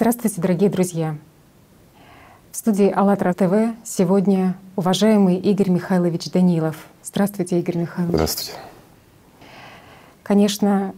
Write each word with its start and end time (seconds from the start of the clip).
Здравствуйте, 0.00 0.40
дорогие 0.40 0.70
друзья! 0.70 1.18
В 2.52 2.56
студии 2.56 2.90
АЛЛАТРА 2.90 3.34
ТВ 3.34 3.76
сегодня 3.84 4.56
уважаемый 4.74 5.36
Игорь 5.36 5.68
Михайлович 5.68 6.30
Данилов. 6.30 6.86
Здравствуйте, 7.04 7.60
Игорь 7.60 7.76
Михайлович. 7.76 8.14
Здравствуйте. 8.14 8.52
Конечно, 10.22 10.94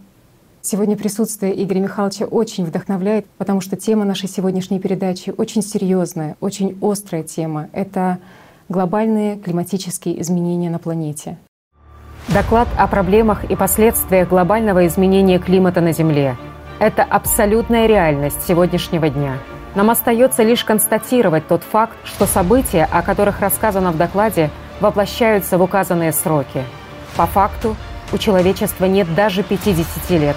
сегодня 0.60 0.96
присутствие 0.96 1.60
Игоря 1.64 1.80
Михайловича 1.80 2.26
очень 2.26 2.64
вдохновляет, 2.64 3.26
потому 3.38 3.60
что 3.60 3.74
тема 3.74 4.04
нашей 4.04 4.28
сегодняшней 4.28 4.78
передачи 4.78 5.34
очень 5.36 5.62
серьезная, 5.62 6.36
очень 6.38 6.78
острая 6.80 7.24
тема. 7.24 7.70
Это 7.72 8.20
глобальные 8.68 9.36
климатические 9.36 10.22
изменения 10.22 10.70
на 10.70 10.78
планете. 10.78 11.38
Доклад 12.28 12.68
о 12.78 12.86
проблемах 12.86 13.50
и 13.50 13.56
последствиях 13.56 14.28
глобального 14.28 14.86
изменения 14.86 15.40
климата 15.40 15.80
на 15.80 15.92
Земле– 15.92 16.36
это 16.82 17.04
абсолютная 17.04 17.86
реальность 17.86 18.44
сегодняшнего 18.44 19.08
дня. 19.08 19.38
Нам 19.76 19.88
остается 19.90 20.42
лишь 20.42 20.64
констатировать 20.64 21.46
тот 21.46 21.62
факт, 21.62 21.96
что 22.02 22.26
события, 22.26 22.88
о 22.90 23.02
которых 23.02 23.38
рассказано 23.38 23.92
в 23.92 23.96
докладе, 23.96 24.50
воплощаются 24.80 25.58
в 25.58 25.62
указанные 25.62 26.12
сроки. 26.12 26.64
По 27.16 27.26
факту, 27.26 27.76
у 28.12 28.18
человечества 28.18 28.86
нет 28.86 29.14
даже 29.14 29.44
50 29.44 30.10
лет. 30.10 30.36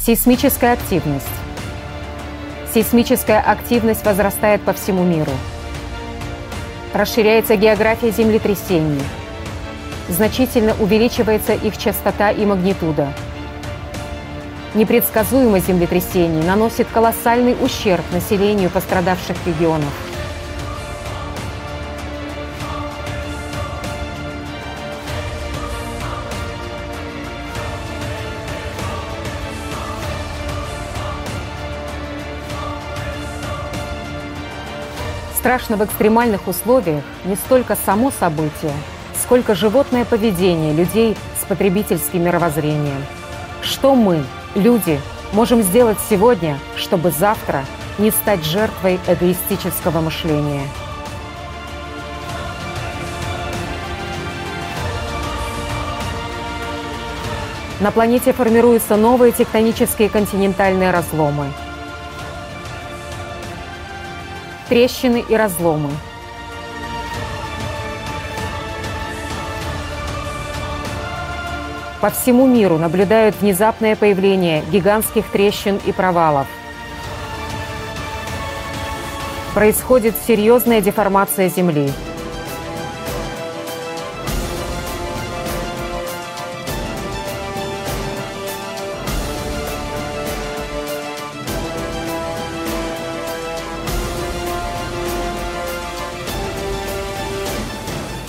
Сейсмическая 0.00 0.72
активность. 0.72 1.26
Сейсмическая 2.74 3.40
активность 3.40 4.04
возрастает 4.04 4.62
по 4.62 4.72
всему 4.72 5.04
миру. 5.04 5.30
Расширяется 6.92 7.54
география 7.54 8.10
землетрясений– 8.10 9.00
значительно 10.08 10.74
увеличивается 10.80 11.52
их 11.52 11.78
частота 11.78 12.30
и 12.30 12.44
магнитуда. 12.44 13.12
Непредсказуемость 14.74 15.66
землетрясений 15.66 16.42
наносит 16.42 16.86
колоссальный 16.88 17.56
ущерб 17.60 18.04
населению 18.12 18.70
пострадавших 18.70 19.36
регионов. 19.46 19.92
Страшно 35.38 35.76
в 35.78 35.84
экстремальных 35.84 36.46
условиях 36.46 37.04
не 37.24 37.36
столько 37.36 37.74
само 37.86 38.10
событие, 38.10 38.74
сколько 39.28 39.54
животное 39.54 40.06
поведение 40.06 40.72
людей 40.72 41.14
с 41.38 41.44
потребительским 41.44 42.24
мировоззрением. 42.24 43.04
Что 43.60 43.94
мы, 43.94 44.24
люди, 44.54 44.98
можем 45.34 45.60
сделать 45.60 45.98
сегодня, 46.08 46.58
чтобы 46.78 47.10
завтра 47.10 47.66
не 47.98 48.10
стать 48.10 48.42
жертвой 48.42 48.98
эгоистического 49.06 50.00
мышления? 50.00 50.62
На 57.80 57.90
планете 57.90 58.32
формируются 58.32 58.96
новые 58.96 59.32
тектонические 59.32 60.08
континентальные 60.08 60.90
разломы. 60.90 61.52
Трещины 64.70 65.22
и 65.28 65.36
разломы– 65.36 65.90
По 72.00 72.10
всему 72.10 72.46
миру 72.46 72.78
наблюдают 72.78 73.34
внезапное 73.40 73.96
появление 73.96 74.62
гигантских 74.70 75.28
трещин 75.30 75.80
и 75.84 75.90
провалов. 75.90 76.46
Происходит 79.52 80.14
серьезная 80.24 80.80
деформация 80.80 81.48
Земли. 81.48 81.90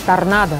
Торнадо 0.07 0.57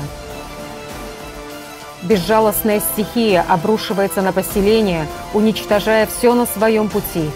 Безжалостная 2.01 2.79
стихия 2.79 3.45
обрушивается 3.47 4.21
на 4.21 4.31
поселение, 4.31 5.05
уничтожая 5.33 6.07
все 6.07 6.33
на 6.33 6.45
своем 6.45 6.87
пути. 6.87 7.29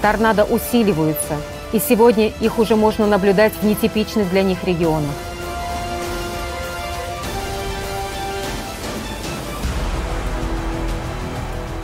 Торнадо 0.00 0.44
усиливаются, 0.44 1.36
и 1.72 1.78
сегодня 1.78 2.32
их 2.40 2.58
уже 2.58 2.76
можно 2.76 3.06
наблюдать 3.06 3.52
в 3.52 3.62
нетипичных 3.64 4.30
для 4.30 4.42
них 4.42 4.64
регионах. 4.64 5.10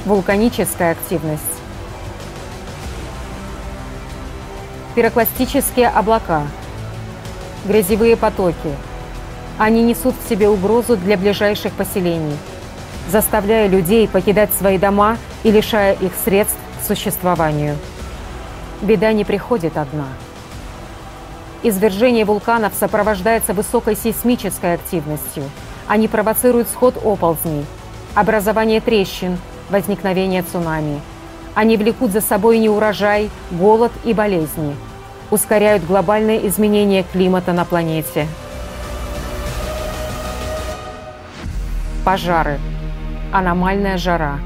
Вулканическая 0.09 0.93
активность. 0.93 1.43
Пирокластические 4.95 5.89
облака, 5.89 6.43
грязевые 7.65 8.17
потоки. 8.17 8.75
Они 9.59 9.83
несут 9.83 10.15
в 10.17 10.29
себе 10.29 10.49
угрозу 10.49 10.97
для 10.97 11.17
ближайших 11.17 11.73
поселений, 11.75 12.37
заставляя 13.11 13.69
людей 13.69 14.09
покидать 14.09 14.51
свои 14.55 14.79
дома 14.79 15.19
и 15.45 15.51
лишая 15.51 15.93
их 15.93 16.13
средств 16.25 16.57
к 16.83 16.87
существованию. 16.87 17.77
Беда 18.81 19.13
не 19.13 19.25
приходит 19.25 19.77
одна. 19.77 20.07
Извержение 21.63 22.25
вулканов 22.25 22.73
сопровождается 22.79 23.53
высокой 23.53 23.97
сейсмической 23.97 24.75
активностью. 24.75 25.45
Они 25.87 26.09
провоцируют 26.09 26.69
сход 26.69 26.97
оползней, 27.05 27.67
образование 28.15 28.81
трещин, 28.81 29.39
возникновения 29.71 30.43
цунами. 30.43 31.01
Они 31.55 31.77
влекут 31.77 32.13
за 32.13 32.21
собой 32.21 32.59
неурожай, 32.59 33.31
голод 33.51 33.93
и 34.05 34.15
болезни, 34.15 34.77
ускоряют 35.31 35.85
глобальное 35.85 36.39
изменение 36.47 37.03
климата 37.03 37.53
на 37.53 37.65
планете. 37.65 38.27
Пожары. 42.05 42.59
Аномальная 43.33 43.99
жара. 43.99 44.39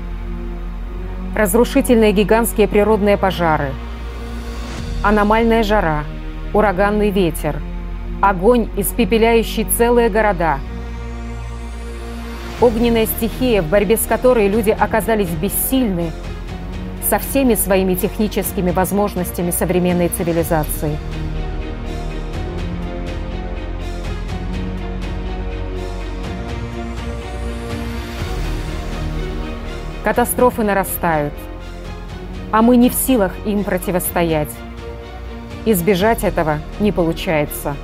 Разрушительные 1.36 2.12
гигантские 2.12 2.66
природные 2.66 3.16
пожары. 3.16 3.72
Аномальная 5.02 5.62
жара. 5.62 6.04
Ураганный 6.52 7.10
ветер. 7.10 7.60
Огонь, 8.20 8.68
испепеляющий 8.76 9.64
целые 9.64 10.08
города– 10.08 10.58
Огненная 12.62 13.06
стихия, 13.06 13.60
в 13.60 13.66
борьбе 13.66 13.96
с 13.96 14.06
которой 14.06 14.46
люди 14.46 14.70
оказались 14.70 15.30
бессильны 15.30 16.12
со 17.10 17.18
всеми 17.18 17.56
своими 17.56 17.96
техническими 17.96 18.70
возможностями 18.70 19.50
современной 19.50 20.06
цивилизации. 20.06 20.96
Катастрофы 30.04 30.62
нарастают, 30.62 31.34
а 32.52 32.62
мы 32.62 32.76
не 32.76 32.90
в 32.90 32.94
силах 32.94 33.32
им 33.44 33.64
противостоять. 33.64 34.50
Избежать 35.66 36.22
этого 36.22 36.60
не 36.78 36.92
получается. 36.92 37.74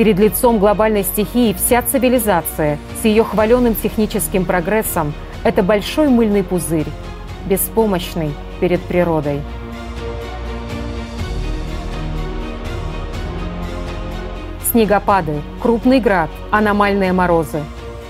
Перед 0.00 0.18
лицом 0.18 0.58
глобальной 0.58 1.04
стихии 1.04 1.52
вся 1.52 1.82
цивилизация 1.82 2.78
с 3.02 3.04
ее 3.04 3.22
хваленым 3.22 3.74
техническим 3.74 4.46
прогрессом– 4.46 5.12
это 5.44 5.62
большой 5.62 6.08
мыльный 6.08 6.42
пузырь, 6.42 6.86
беспомощный 7.44 8.32
перед 8.60 8.80
природой. 8.80 9.42
Снегопады, 14.72 15.42
крупный 15.60 16.00
град, 16.00 16.30
аномальные 16.50 17.12
морозы. 17.12 17.62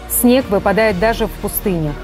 Снег 0.09 0.49
выпадает 0.49 1.01
даже 1.01 1.27
в 1.27 1.33
пустынях. 1.43 1.97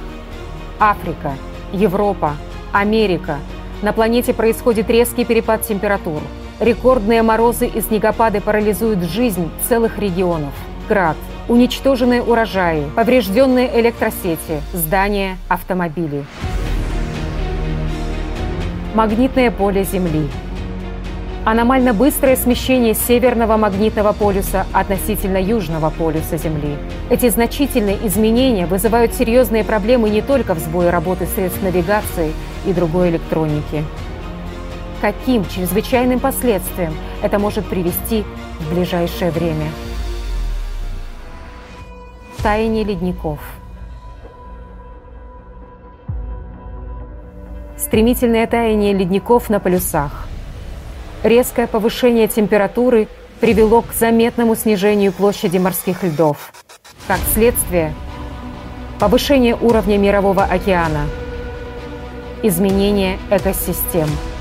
Африка, 0.81 1.35
Европа, 1.73 2.33
Америка. 2.73 3.39
На 3.83 3.93
планете 3.93 4.35
происходит 4.35 4.91
резкий 4.91 5.25
перепад 5.25 5.63
температур– 5.63 6.23
Рекордные 6.59 7.23
морозы 7.23 7.67
и 7.67 7.81
снегопады 7.83 8.41
парализуют 8.41 9.03
жизнь 9.03 9.51
целых 9.69 9.99
регионов. 9.99 10.55
Град, 10.89 11.17
уничтоженные 11.49 12.23
урожаи, 12.23 12.85
поврежденные 12.97 13.79
электросети, 13.79 14.63
здания, 14.73 15.37
автомобили. 15.49 16.25
магнитное 18.95 19.51
поле 19.51 19.85
Земли. 19.85 20.27
Аномально 21.45 21.93
быстрое 21.93 22.35
смещение 22.35 22.95
северного 22.95 23.59
магнитного 23.59 24.15
полюса 24.15 24.67
относительно 24.73 25.37
южного 25.37 25.91
полюса 25.91 26.39
Земли. 26.39 26.77
Эти 27.11 27.29
значительные 27.29 27.99
изменения 28.07 28.65
вызывают 28.65 29.13
серьезные 29.13 29.63
проблемы 29.63 30.09
не 30.09 30.23
только 30.23 30.55
в 30.55 30.59
сбое 30.61 30.91
работы 30.91 31.27
средств 31.27 31.63
навигации 31.63 32.33
и 32.65 32.73
другой 32.73 33.11
электроники. 33.11 33.85
Каким 35.01 35.45
чрезвычайным 35.47 36.21
последствиям 36.21 36.95
это 37.23 37.39
может 37.39 37.67
привести 37.67 38.25
в 38.61 38.75
ближайшее 38.75 39.31
время? 39.31 39.71
Таяние 42.43 42.85
ледников– 42.85 43.41
стремительное 47.87 48.47
таяние 48.47 48.93
ледников 48.93 49.49
на 49.49 49.61
полюсах. 49.61 50.27
Резкое 51.23 51.67
повышение 51.67 52.27
температуры 52.27 53.09
привело 53.41 53.83
к 53.83 53.93
заметному 53.93 54.57
снижению 54.57 55.13
площади 55.13 55.59
морских 55.59 56.03
льдов. 56.03 56.53
Как 57.07 57.19
следствие, 57.33 57.95
повышение 58.99 59.55
уровня 59.55 59.99
Мирового 59.99 60.43
океана, 60.43 61.07
изменение 62.43 63.19
экосистем– 63.31 64.09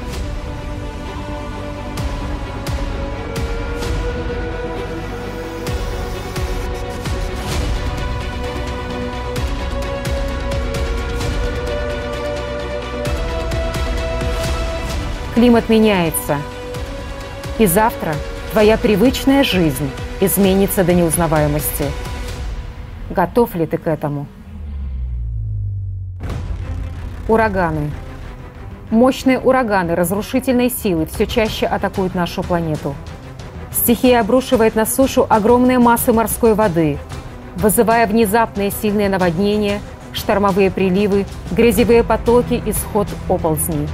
Климат 15.35 15.67
меняется. 15.67 16.37
И 17.59 17.65
завтра 17.65 18.15
твоя 18.53 18.77
привычная 18.77 19.43
жизнь 19.43 19.91
изменится 20.21 20.85
до 20.85 20.93
неузнаваемости. 20.93 21.83
Готов 23.09 23.53
ли 23.53 23.65
ты 23.65 23.77
к 23.77 23.85
этому? 23.85 24.27
Ураганы. 27.27 27.91
Мощные 28.89 29.37
ураганы 29.37 29.93
разрушительной 29.93 30.69
силы 30.69 31.05
все 31.05 31.27
чаще 31.27 31.65
атакуют 31.65 32.15
нашу 32.15 32.41
планету. 32.41 32.95
Стихия 33.73 34.21
обрушивает 34.21 34.75
на 34.75 34.85
сушу 34.85 35.25
огромные 35.27 35.79
массы 35.79 36.13
морской 36.13 36.53
воды, 36.53 36.97
вызывая 37.57 38.07
внезапные 38.07 38.71
сильные 38.71 39.09
наводнения, 39.09 39.81
штормовые 40.13 40.71
приливы, 40.71 41.25
грязевые 41.51 42.05
потоки 42.05 42.63
и 42.65 42.71
сход 42.71 43.09
оползней. 43.27 43.89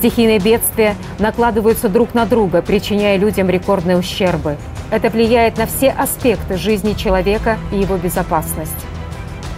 Стихийные 0.00 0.38
бедствия 0.38 0.96
накладываются 1.18 1.90
друг 1.90 2.14
на 2.14 2.24
друга, 2.24 2.62
причиняя 2.62 3.18
людям 3.18 3.50
рекордные 3.50 3.98
ущербы. 3.98 4.56
Это 4.90 5.10
влияет 5.10 5.58
на 5.58 5.66
все 5.66 5.90
аспекты 5.90 6.56
жизни 6.56 6.94
человека 6.94 7.58
и 7.70 7.76
его 7.76 7.98
безопасность. 7.98 8.72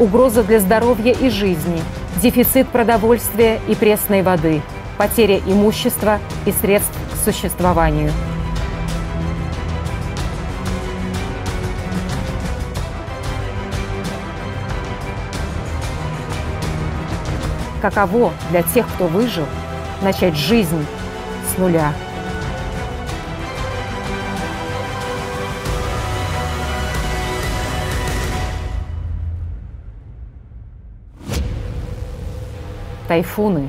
Угроза 0.00 0.42
для 0.42 0.58
здоровья 0.58 1.12
и 1.12 1.30
жизни, 1.30 1.80
дефицит 2.20 2.66
продовольствия 2.70 3.60
и 3.68 3.76
пресной 3.76 4.22
воды, 4.22 4.62
потеря 4.98 5.38
имущества 5.46 6.18
и 6.44 6.50
средств 6.50 6.98
к 7.12 7.24
существованию. 7.24 8.10
Каково 17.80 18.32
для 18.50 18.64
тех, 18.64 18.88
кто 18.88 19.06
выжил– 19.06 19.46
начать 20.02 20.34
жизнь 20.34 20.84
с 21.48 21.58
нуля. 21.58 21.92
Тайфуны. 33.08 33.68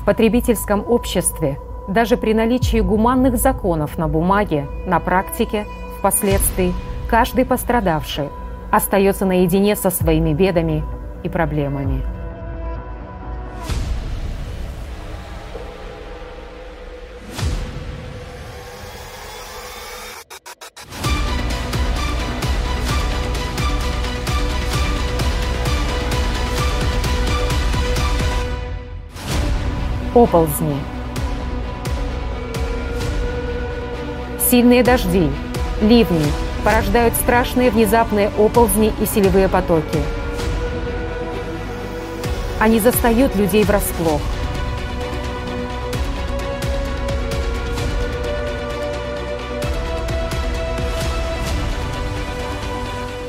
В 0.00 0.04
потребительском 0.04 0.84
обществе 0.88 1.58
даже 1.88 2.16
при 2.16 2.32
наличии 2.32 2.80
гуманных 2.80 3.36
законов 3.36 3.98
на 3.98 4.08
бумаге, 4.08 4.66
на 4.86 5.00
практике, 5.00 5.66
впоследствии, 5.98 6.72
каждый 7.10 7.44
пострадавший 7.44 8.28
остается 8.70 9.26
наедине 9.26 9.76
со 9.76 9.90
своими 9.90 10.32
бедами 10.32 10.82
и 11.22 11.28
проблемами. 11.28 12.21
Оползни. 30.14 30.76
Сильные 34.50 34.82
дожди, 34.82 35.30
ливни 35.80 36.26
порождают 36.64 37.14
страшные 37.14 37.70
внезапные 37.70 38.30
оползни 38.38 38.92
и 39.00 39.06
селевые 39.06 39.48
потоки. 39.48 39.98
Они 42.60 42.78
застают 42.78 43.34
людей 43.34 43.64
врасплох. 43.64 44.20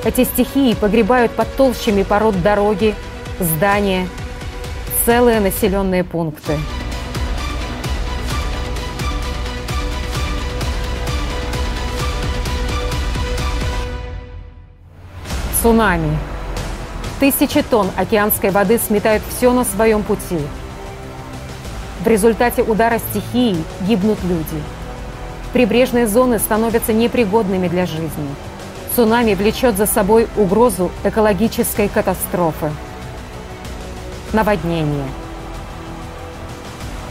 Эти 0.06 0.26
стихии 0.26 0.74
погребают 0.74 1.32
под 1.32 1.56
толщами 1.56 2.04
пород 2.04 2.42
дороги, 2.44 2.94
здания, 3.40 4.08
целые 5.06 5.40
населенные 5.40 6.04
пункты. 6.04 6.58
Цунами. 15.62 16.18
Тысячи 17.20 17.62
тонн 17.62 17.90
океанской 17.96 18.52
воды 18.52 18.78
сметают 18.78 19.24
все 19.30 19.54
на 19.54 19.64
своем 19.64 20.04
пути. 20.04 20.40
В 22.02 22.08
результате 22.08 22.64
удара 22.64 23.00
стихии 23.00 23.64
гибнут 23.82 24.22
люди. 24.24 24.62
Прибрежные 25.54 26.08
зоны 26.08 26.40
становятся 26.40 26.92
непригодными 26.92 27.68
для 27.68 27.86
жизни. 27.86 28.28
Цунами 28.96 29.36
влечет 29.36 29.78
за 29.78 29.86
собой 29.86 30.28
угрозу 30.36 30.92
экологической 31.04 31.88
катастрофы. 31.88 32.72
Наводнение. 34.34 35.08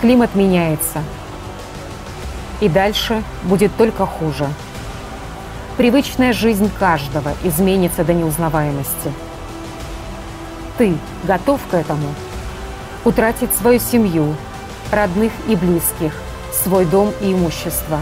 Климат 0.01 0.35
меняется. 0.35 1.03
И 2.61 2.69
дальше 2.69 3.23
будет 3.45 3.75
только 3.77 4.05
хуже 4.05 4.49
привычная 5.77 6.33
жизнь 6.33 6.71
каждого 6.79 7.33
изменится 7.43 8.05
до 8.05 8.15
неузнаваемости. 8.15 9.13
Ты 10.79 10.97
готов 11.25 11.61
к 11.71 11.75
этому? 11.75 12.09
Утратить 13.05 13.55
свою 13.55 13.81
семью, 13.81 14.37
родных 14.91 15.33
и 15.49 15.57
близких, 15.57 16.15
свой 16.53 16.85
дом 16.85 17.13
и 17.21 17.33
имущество. 17.33 18.01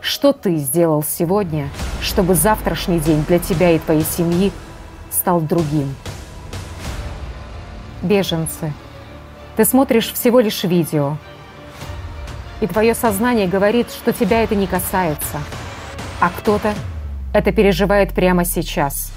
Что 0.00 0.32
ты 0.32 0.56
сделал 0.56 1.02
сегодня, 1.02 1.68
чтобы 2.00 2.34
завтрашний 2.34 3.00
день 3.00 3.24
для 3.26 3.38
тебя 3.38 3.72
и 3.72 3.78
твоей 3.78 4.04
семьи 4.04 4.52
стал 5.10 5.40
другим? 5.40 5.94
Беженцы. 8.02 8.72
Ты 9.56 9.64
смотришь 9.64 10.12
всего 10.12 10.40
лишь 10.40 10.64
видео– 10.64 11.16
и 12.60 12.66
твое 12.66 12.94
сознание 12.94 13.46
говорит, 13.46 13.90
что 13.90 14.12
тебя 14.12 14.42
это 14.42 14.54
не 14.54 14.66
касается. 14.66 15.38
А 16.20 16.30
кто-то 16.30 16.74
это 17.32 17.52
переживает 17.52 18.12
прямо 18.12 18.44
сейчас. 18.44 19.12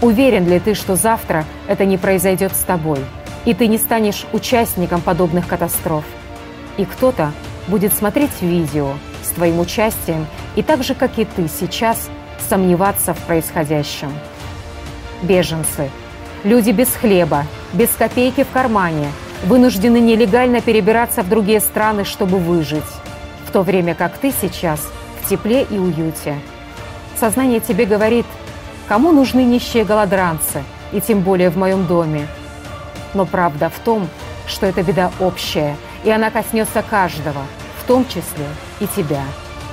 Уверен 0.00 0.48
ли 0.48 0.58
ты, 0.58 0.74
что 0.74 0.96
завтра 0.96 1.44
это 1.68 1.84
не 1.84 1.98
произойдет 1.98 2.56
с 2.56 2.60
тобой, 2.60 2.98
и 3.44 3.54
ты 3.54 3.68
не 3.68 3.78
станешь 3.78 4.26
участником 4.32 5.02
подобных 5.02 5.46
катастроф? 5.46 6.04
И 6.78 6.84
кто-то 6.84 7.32
будет 7.68 7.92
смотреть 7.92 8.40
видео 8.40 8.94
с 9.22 9.28
твоим 9.28 9.60
участием 9.60 10.26
и 10.56 10.62
так 10.62 10.82
же, 10.82 10.94
как 10.94 11.18
и 11.18 11.24
ты 11.24 11.46
сейчас, 11.48 12.08
сомневаться 12.48 13.14
в 13.14 13.18
происходящем. 13.18 14.10
Беженцы. 15.22 15.90
Люди 16.44 16.70
без 16.70 16.88
хлеба, 16.88 17.44
без 17.72 17.90
копейки 17.90 18.44
в 18.44 18.50
кармане– 18.50 19.08
вынуждены 19.44 20.00
нелегально 20.00 20.60
перебираться 20.60 21.22
в 21.22 21.28
другие 21.28 21.60
страны, 21.60 22.04
чтобы 22.04 22.38
выжить, 22.38 22.82
в 23.46 23.52
то 23.52 23.62
время 23.62 23.94
как 23.94 24.18
ты 24.18 24.32
сейчас 24.32 24.80
в 25.22 25.28
тепле 25.28 25.66
и 25.68 25.78
уюте. 25.78 26.38
Сознание 27.18 27.60
тебе 27.60 27.84
говорит, 27.86 28.26
кому 28.88 29.12
нужны 29.12 29.44
нищие 29.44 29.84
голодранцы, 29.84 30.62
и 30.92 31.00
тем 31.00 31.20
более 31.20 31.50
в 31.50 31.56
моем 31.56 31.86
доме. 31.86 32.26
Но 33.14 33.26
правда 33.26 33.70
в 33.70 33.78
том, 33.80 34.08
что 34.46 34.66
эта 34.66 34.82
беда 34.82 35.10
общая, 35.20 35.76
и 36.04 36.10
она 36.10 36.30
коснется 36.30 36.82
каждого, 36.82 37.42
в 37.82 37.86
том 37.86 38.04
числе 38.06 38.46
и 38.80 38.86
тебя. 38.86 39.22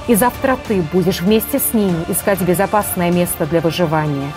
И 0.08 0.16
завтра 0.16 0.58
ты 0.68 0.82
будешь 0.94 1.22
вместе 1.22 1.60
с 1.60 1.74
ними 1.74 2.06
искать 2.08 2.42
безопасное 2.42 3.12
место 3.12 3.46
для 3.46 3.62
выживания. 3.62 4.32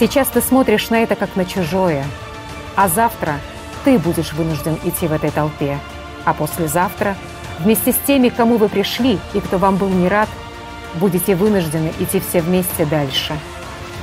Сейчас 0.00 0.28
ты 0.28 0.40
смотришь 0.40 0.88
на 0.88 1.02
это 1.02 1.14
как 1.14 1.36
на 1.36 1.44
чужое, 1.44 2.06
а 2.74 2.88
завтра 2.88 3.34
ты 3.84 3.98
будешь 3.98 4.32
вынужден 4.32 4.78
идти 4.82 5.06
в 5.06 5.12
этой 5.12 5.30
толпе. 5.30 5.78
А 6.24 6.32
послезавтра 6.32 7.16
вместе 7.58 7.92
с 7.92 7.96
теми, 8.06 8.30
к 8.30 8.34
кому 8.34 8.56
вы 8.56 8.70
пришли 8.70 9.18
и 9.34 9.40
кто 9.40 9.58
вам 9.58 9.76
был 9.76 9.90
не 9.90 10.08
рад, 10.08 10.30
будете 10.94 11.34
вынуждены 11.34 11.92
идти 12.00 12.18
все 12.18 12.40
вместе 12.40 12.86
дальше. 12.86 13.34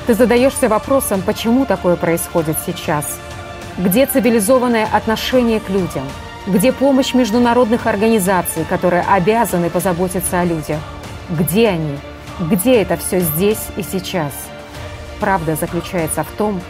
Ты 0.06 0.13
задаешься 0.13 0.70
вопросом, 0.70 1.24
почему 1.24 1.66
такое 1.66 1.96
происходит 1.96 2.58
сейчас? 2.63 3.18
Где 3.80 4.06
цивилизованное 4.06 4.86
отношение 4.86 5.60
к 5.60 5.68
людям? 5.68 6.04
Где 6.46 6.74
помощь 6.74 7.16
международных 7.16 7.88
организаций, 7.88 8.66
которые 8.66 9.01
обязаны 9.01 9.72
позаботиться 9.72 10.42
о 10.42 10.46
людях? 10.46 10.80
Где 11.32 11.70
они? 11.70 11.98
Где 12.39 12.84
это 12.84 12.98
все 12.98 13.20
здесь 13.20 13.66
и 13.77 13.82
сейчас? 13.82 14.47
Правда 15.20 15.56
заключается 15.56 16.24
в 16.24 16.32
том, 16.38 16.62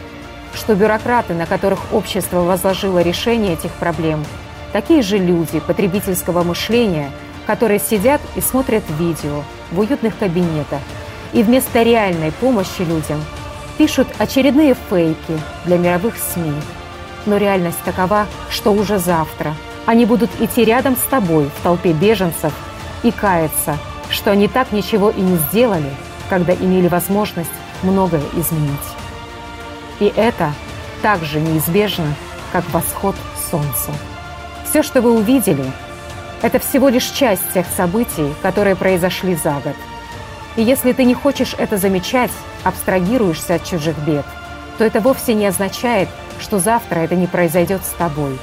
что 0.54 0.74
бюрократы, 0.74 1.34
на 1.34 1.46
которых 1.46 1.92
общество 1.92 2.40
возложило 2.40 3.00
решение 3.00 3.54
этих 3.54 3.72
проблем, 3.72 4.24
такие 4.72 5.02
же 5.02 5.18
люди 5.18 5.60
потребительского 5.60 6.42
мышления, 6.42 7.10
которые 7.46 7.78
сидят 7.78 8.20
и 8.36 8.40
смотрят 8.40 8.84
видео 8.98 9.42
в 9.70 9.80
уютных 9.80 10.16
кабинетах 10.18 10.80
и 11.32 11.42
вместо 11.42 11.82
реальной 11.82 12.32
помощи 12.32 12.82
людям 12.82 13.22
пишут 13.76 14.08
очередные 14.18 14.74
фейки 14.88 15.38
для 15.64 15.78
мировых 15.78 16.14
СМИ. 16.16 16.52
Но 17.26 17.36
реальность 17.36 17.82
такова, 17.84 18.26
что 18.50 18.72
уже 18.72 18.98
завтра 18.98 19.54
они 19.86 20.04
будут 20.04 20.30
идти 20.40 20.64
рядом 20.64 20.96
с 20.96 21.08
тобой 21.08 21.46
в 21.46 21.62
толпе 21.62 21.92
беженцев 21.92 22.52
и 23.02 23.10
каяться, 23.10 23.78
что 24.10 24.30
они 24.30 24.48
так 24.48 24.72
ничего 24.72 25.10
и 25.10 25.20
не 25.20 25.36
сделали, 25.36 25.90
когда 26.28 26.54
имели 26.54 26.88
возможность 26.88 27.50
многое 27.82 28.22
изменить. 28.34 28.78
И 30.00 30.12
это 30.16 30.52
так 31.02 31.24
же 31.24 31.40
неизбежно, 31.40 32.14
как 32.52 32.68
восход 32.70 33.16
солнца. 33.50 33.90
Все, 34.68 34.82
что 34.82 35.00
вы 35.00 35.12
увидели, 35.12 35.64
это 36.42 36.58
всего 36.58 36.88
лишь 36.88 37.06
часть 37.06 37.52
тех 37.52 37.66
событий, 37.76 38.34
которые 38.42 38.76
произошли 38.76 39.34
за 39.34 39.54
год. 39.54 39.74
И 40.56 40.62
если 40.62 40.92
ты 40.92 41.04
не 41.04 41.14
хочешь 41.14 41.54
это 41.56 41.76
замечать, 41.76 42.30
абстрагируешься 42.64 43.56
от 43.56 43.64
чужих 43.64 43.96
бед, 43.98 44.26
то 44.76 44.84
это 44.84 45.00
вовсе 45.00 45.34
не 45.34 45.46
означает, 45.46 46.08
что 46.40 46.58
завтра 46.58 47.00
это 47.00 47.16
не 47.16 47.26
произойдет 47.26 47.82
с 47.84 47.90
тобой, 47.98 48.38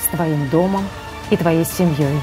с 0.00 0.14
твоим 0.14 0.48
домом 0.48 0.86
и 1.30 1.36
твоей 1.36 1.64
семьей. 1.64 2.20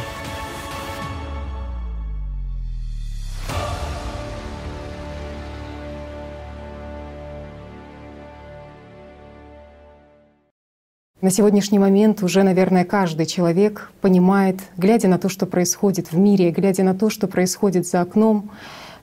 На 11.22 11.30
сегодняшний 11.30 11.78
момент 11.78 12.24
уже, 12.24 12.42
наверное, 12.42 12.84
каждый 12.84 13.28
человек 13.28 13.92
понимает, 14.02 14.60
глядя 14.76 15.08
на 15.08 15.20
то, 15.20 15.30
что 15.30 15.46
происходит 15.46 16.12
в 16.12 16.18
мире, 16.18 16.50
глядя 16.50 16.82
на 16.82 16.96
то, 16.96 17.12
что 17.12 17.28
происходит 17.28 17.86
за 17.86 18.02
окном, 18.02 18.50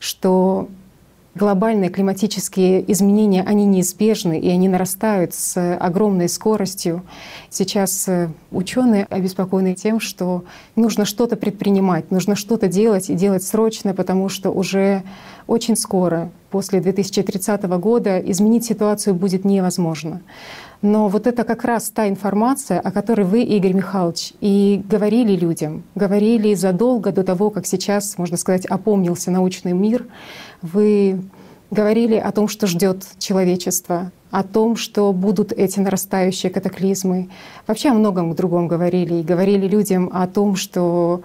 что 0.00 0.68
глобальные 1.36 1.90
климатические 1.90 2.90
изменения, 2.90 3.44
они 3.46 3.66
неизбежны, 3.66 4.36
и 4.40 4.48
они 4.48 4.68
нарастают 4.68 5.32
с 5.32 5.76
огромной 5.76 6.28
скоростью. 6.28 7.04
Сейчас 7.50 8.08
э, 8.08 8.30
ученые 8.50 9.04
обеспокоены 9.04 9.74
тем, 9.74 10.00
что 10.00 10.44
нужно 10.74 11.04
что-то 11.04 11.36
предпринимать, 11.36 12.10
нужно 12.10 12.34
что-то 12.34 12.66
делать 12.66 13.10
и 13.10 13.14
делать 13.14 13.44
срочно, 13.44 13.94
потому 13.94 14.28
что 14.28 14.50
уже 14.50 15.04
очень 15.46 15.76
скоро, 15.76 16.32
после 16.50 16.80
2030 16.80 17.62
года, 17.78 18.18
изменить 18.18 18.64
ситуацию 18.64 19.14
будет 19.14 19.44
невозможно. 19.44 20.22
Но 20.80 21.08
вот 21.08 21.26
это 21.26 21.42
как 21.42 21.64
раз 21.64 21.90
та 21.90 22.08
информация, 22.08 22.78
о 22.78 22.92
которой 22.92 23.26
вы, 23.26 23.42
Игорь 23.42 23.72
Михайлович, 23.72 24.32
и 24.40 24.80
говорили 24.88 25.34
людям, 25.34 25.82
говорили 25.96 26.54
задолго 26.54 27.10
до 27.10 27.24
того, 27.24 27.50
как 27.50 27.66
сейчас, 27.66 28.16
можно 28.16 28.36
сказать, 28.36 28.64
опомнился 28.64 29.32
научный 29.32 29.72
мир. 29.72 30.06
Вы 30.62 31.20
говорили 31.72 32.14
о 32.14 32.30
том, 32.30 32.46
что 32.46 32.68
ждет 32.68 33.04
человечество, 33.18 34.12
о 34.30 34.44
том, 34.44 34.76
что 34.76 35.12
будут 35.12 35.52
эти 35.52 35.80
нарастающие 35.80 36.50
катаклизмы. 36.50 37.28
Вообще 37.66 37.90
о 37.90 37.94
многом 37.94 38.32
другом 38.34 38.68
говорили. 38.68 39.14
И 39.14 39.22
говорили 39.22 39.66
людям 39.66 40.10
о 40.12 40.28
том, 40.28 40.54
что 40.54 41.22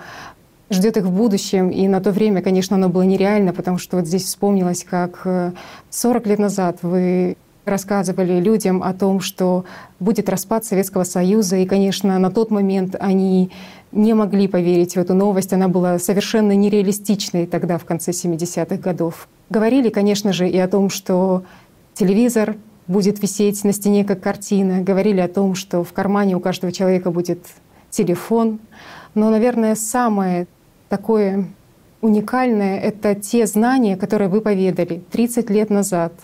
ждет 0.71 0.97
их 0.97 1.03
в 1.03 1.11
будущем. 1.11 1.69
И 1.69 1.87
на 1.87 2.01
то 2.01 2.11
время, 2.11 2.41
конечно, 2.41 2.75
оно 2.75 2.89
было 2.89 3.03
нереально, 3.03 3.53
потому 3.53 3.77
что 3.77 3.97
вот 3.97 4.07
здесь 4.07 4.23
вспомнилось, 4.23 4.83
как 4.83 5.53
40 5.91 6.25
лет 6.27 6.39
назад 6.39 6.79
вы 6.81 7.37
рассказывали 7.65 8.39
людям 8.39 8.83
о 8.83 8.93
том, 8.93 9.19
что 9.19 9.65
будет 9.99 10.29
распад 10.29 10.65
Советского 10.65 11.03
Союза. 11.03 11.57
И, 11.57 11.65
конечно, 11.65 12.17
на 12.19 12.29
тот 12.29 12.51
момент 12.51 12.95
они 12.99 13.51
не 13.91 14.13
могли 14.13 14.47
поверить 14.47 14.95
в 14.95 14.99
эту 14.99 15.13
новость. 15.13 15.53
Она 15.53 15.67
была 15.67 15.99
совершенно 15.99 16.53
нереалистичной 16.53 17.45
тогда, 17.45 17.77
в 17.77 17.85
конце 17.85 18.11
70-х 18.11 18.77
годов. 18.77 19.27
Говорили, 19.49 19.89
конечно 19.89 20.33
же, 20.33 20.49
и 20.49 20.57
о 20.57 20.67
том, 20.67 20.89
что 20.89 21.43
телевизор 21.93 22.55
будет 22.87 23.21
висеть 23.21 23.63
на 23.63 23.71
стене 23.71 24.03
как 24.03 24.19
картина. 24.19 24.81
Говорили 24.81 25.21
о 25.21 25.27
том, 25.27 25.55
что 25.55 25.83
в 25.83 25.93
кармане 25.93 26.35
у 26.35 26.39
каждого 26.39 26.71
человека 26.71 27.11
будет 27.11 27.45
телефон. 27.89 28.59
Но, 29.15 29.29
наверное, 29.29 29.75
самое 29.75 30.47
такое 30.89 31.45
уникальное— 32.01 32.79
это 32.81 33.15
те 33.15 33.45
знания, 33.45 33.95
которые 33.95 34.27
вы 34.27 34.41
поведали 34.41 35.01
30 35.11 35.49
лет 35.49 35.69
назад— 35.69 36.13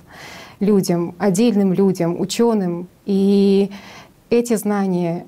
людям, 0.59 1.15
отдельным 1.17 1.73
людям, 1.73 2.19
ученым. 2.19 2.87
И 3.05 3.69
эти 4.29 4.55
знания 4.55 5.25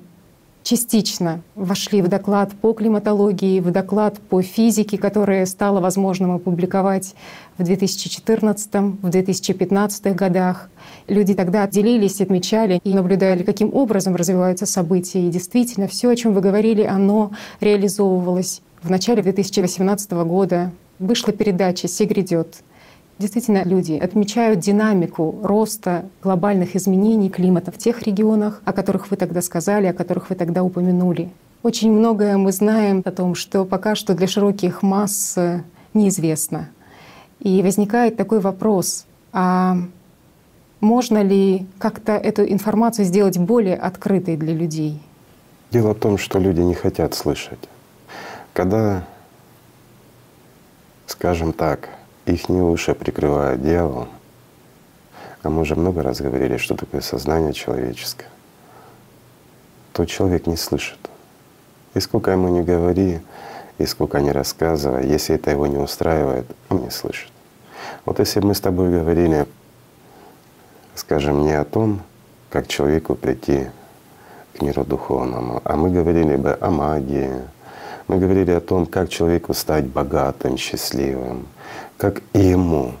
частично 0.62 1.42
вошли 1.54 2.02
в 2.02 2.08
доклад 2.08 2.52
по 2.60 2.72
климатологии, 2.72 3.60
в 3.60 3.70
доклад 3.70 4.18
по 4.20 4.42
физике, 4.42 4.96
который 4.98 5.46
стало 5.46 5.80
возможным 5.80 6.32
опубликовать 6.32 7.14
в 7.58 7.64
2014, 7.64 8.74
в 9.02 9.08
2015 9.08 10.14
годах. 10.14 10.70
Люди 11.08 11.34
тогда 11.34 11.66
делились, 11.66 12.20
отмечали 12.20 12.80
и 12.84 12.94
наблюдали, 12.94 13.42
каким 13.42 13.74
образом 13.74 14.16
развиваются 14.16 14.66
события. 14.66 15.26
И 15.26 15.30
действительно, 15.30 15.88
все, 15.88 16.10
о 16.10 16.16
чем 16.16 16.32
вы 16.32 16.40
говорили, 16.40 16.82
оно 16.82 17.32
реализовывалось. 17.60 18.62
В 18.82 18.90
начале 18.90 19.22
2018 19.22 20.12
года 20.12 20.72
вышла 20.98 21.32
передача 21.32 21.88
«Все 21.88 22.04
грядет», 22.04 22.62
Действительно, 23.22 23.62
люди 23.62 23.92
отмечают 23.92 24.58
динамику 24.58 25.38
роста 25.44 26.06
глобальных 26.24 26.74
изменений 26.74 27.30
климата 27.30 27.70
в 27.70 27.78
тех 27.78 28.02
регионах, 28.02 28.60
о 28.64 28.72
которых 28.72 29.12
вы 29.12 29.16
тогда 29.16 29.42
сказали, 29.42 29.86
о 29.86 29.92
которых 29.92 30.30
вы 30.30 30.34
тогда 30.34 30.64
упомянули. 30.64 31.30
Очень 31.62 31.92
многое 31.92 32.36
мы 32.36 32.50
знаем 32.50 33.00
о 33.04 33.12
том, 33.12 33.36
что 33.36 33.64
пока 33.64 33.94
что 33.94 34.14
для 34.14 34.26
широких 34.26 34.82
масс 34.82 35.34
э, 35.38 35.62
неизвестно. 35.94 36.70
И 37.38 37.62
возникает 37.62 38.16
такой 38.16 38.40
вопрос, 38.40 39.06
а 39.32 39.76
можно 40.80 41.22
ли 41.22 41.68
как-то 41.78 42.14
эту 42.14 42.44
информацию 42.44 43.04
сделать 43.04 43.38
более 43.38 43.76
открытой 43.76 44.36
для 44.36 44.52
людей? 44.52 45.00
Дело 45.70 45.94
в 45.94 45.98
том, 46.00 46.18
что 46.18 46.40
люди 46.40 46.60
не 46.60 46.74
хотят 46.74 47.14
слышать. 47.14 47.68
Когда, 48.52 49.04
скажем 51.06 51.52
так, 51.52 51.88
их 52.26 52.48
не 52.48 52.60
уши 52.60 52.94
прикрывает 52.94 53.62
дьявол. 53.62 54.08
А 55.42 55.50
мы 55.50 55.62
уже 55.62 55.74
много 55.74 56.02
раз 56.02 56.20
говорили, 56.20 56.56
что 56.56 56.76
такое 56.76 57.00
сознание 57.00 57.52
человеческое. 57.52 58.28
То 59.92 60.04
человек 60.06 60.46
не 60.46 60.56
слышит. 60.56 60.98
И 61.94 62.00
сколько 62.00 62.30
ему 62.30 62.48
не 62.48 62.62
говори, 62.62 63.20
и 63.78 63.86
сколько 63.86 64.20
не 64.20 64.30
рассказывай, 64.30 65.06
если 65.06 65.34
это 65.34 65.50
его 65.50 65.66
не 65.66 65.76
устраивает, 65.76 66.46
он 66.68 66.82
не 66.82 66.90
слышит. 66.90 67.30
Вот 68.04 68.18
если 68.18 68.40
бы 68.40 68.48
мы 68.48 68.54
с 68.54 68.60
тобой 68.60 68.90
говорили, 68.90 69.46
скажем, 70.94 71.42
не 71.42 71.52
о 71.52 71.64
том, 71.64 72.02
как 72.48 72.68
человеку 72.68 73.14
прийти 73.14 73.66
к 74.56 74.62
миру 74.62 74.84
духовному, 74.84 75.60
а 75.64 75.76
мы 75.76 75.90
говорили 75.90 76.36
бы 76.36 76.56
о 76.60 76.70
магии, 76.70 77.32
мы 78.08 78.18
говорили 78.18 78.50
о 78.50 78.60
том, 78.60 78.86
как 78.86 79.08
человеку 79.08 79.54
стать 79.54 79.86
богатым, 79.86 80.56
счастливым, 80.56 81.46
как 81.96 82.22
и 82.32 82.40
ему, 82.40 82.94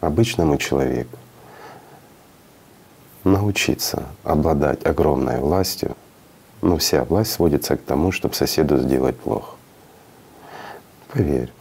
обычному 0.00 0.56
человеку, 0.56 1.18
научиться 3.24 4.06
обладать 4.24 4.86
огромной 4.86 5.40
властью, 5.40 5.96
но 6.62 6.76
вся 6.76 7.04
власть 7.04 7.32
сводится 7.32 7.76
к 7.76 7.82
тому, 7.82 8.12
чтобы 8.12 8.34
соседу 8.34 8.78
сделать 8.78 9.18
плохо. 9.18 9.54
Поверь, 11.12 11.52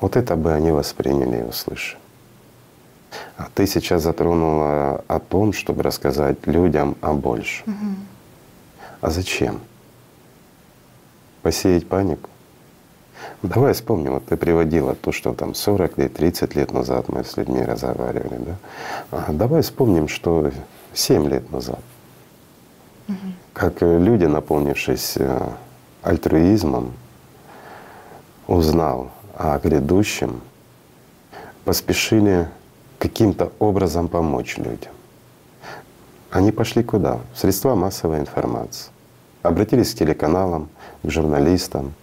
вот 0.00 0.16
это 0.16 0.36
бы 0.36 0.52
они 0.52 0.72
восприняли 0.72 1.38
и 1.38 1.42
услышали. 1.42 2.00
А 3.36 3.48
ты 3.54 3.66
сейчас 3.66 4.02
затронула 4.02 5.04
о 5.08 5.18
том, 5.18 5.52
чтобы 5.52 5.82
рассказать 5.82 6.46
людям 6.46 6.96
о 7.00 7.12
большем. 7.12 7.72
Угу. 7.72 7.94
А 9.00 9.10
зачем? 9.10 9.60
Посеять 11.42 11.88
панику? 11.88 12.28
Давай 13.42 13.72
вспомним, 13.72 14.14
вот 14.14 14.26
ты 14.26 14.36
приводила 14.36 14.94
то, 14.94 15.12
что 15.12 15.34
там 15.34 15.54
40 15.54 15.98
лет, 15.98 16.14
30 16.14 16.54
лет 16.56 16.72
назад 16.72 17.08
мы 17.08 17.24
с 17.24 17.36
людьми 17.36 17.62
разговаривали, 17.62 18.38
да? 18.38 18.56
А 19.10 19.32
давай 19.32 19.62
вспомним, 19.62 20.08
что 20.08 20.50
7 20.92 21.28
лет 21.28 21.50
назад. 21.50 21.80
Угу. 23.08 23.16
Как 23.54 23.80
люди, 23.80 24.24
наполнившись 24.24 25.16
э, 25.16 25.48
альтруизмом, 26.02 26.92
узнал 28.46 29.10
о 29.34 29.58
грядущем, 29.58 30.40
поспешили 31.64 32.48
каким-то 32.98 33.52
образом 33.58 34.08
помочь 34.08 34.58
людям. 34.58 34.92
Они 36.30 36.52
пошли 36.52 36.82
куда? 36.82 37.20
В 37.34 37.38
средства 37.38 37.74
массовой 37.74 38.18
информации. 38.18 38.90
Обратились 39.42 39.94
к 39.94 39.98
телеканалам, 39.98 40.68
к 41.02 41.10
журналистам. 41.10 41.94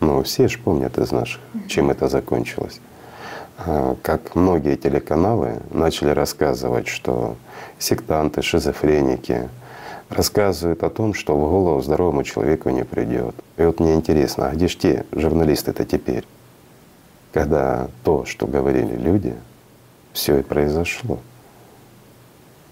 Ну, 0.00 0.22
все 0.22 0.48
же 0.48 0.58
помнят 0.58 0.98
из 0.98 1.12
наших, 1.12 1.40
чем 1.68 1.90
это 1.90 2.08
закончилось. 2.08 2.80
А, 3.58 3.96
как 4.02 4.34
многие 4.34 4.76
телеканалы 4.76 5.60
начали 5.70 6.10
рассказывать, 6.10 6.88
что 6.88 7.36
сектанты, 7.78 8.42
шизофреники 8.42 9.48
рассказывают 10.08 10.82
о 10.82 10.90
том, 10.90 11.14
что 11.14 11.36
в 11.36 11.48
голову 11.48 11.80
здоровому 11.80 12.24
человеку 12.24 12.70
не 12.70 12.84
придет. 12.84 13.34
И 13.56 13.62
вот 13.62 13.80
мне 13.80 13.94
интересно, 13.94 14.48
а 14.48 14.54
где 14.54 14.68
же 14.68 14.76
те 14.76 15.06
журналисты-то 15.12 15.84
теперь? 15.84 16.24
Когда 17.32 17.88
то, 18.04 18.24
что 18.24 18.46
говорили 18.46 18.96
люди, 18.96 19.34
все 20.12 20.38
и 20.38 20.42
произошло. 20.42 21.18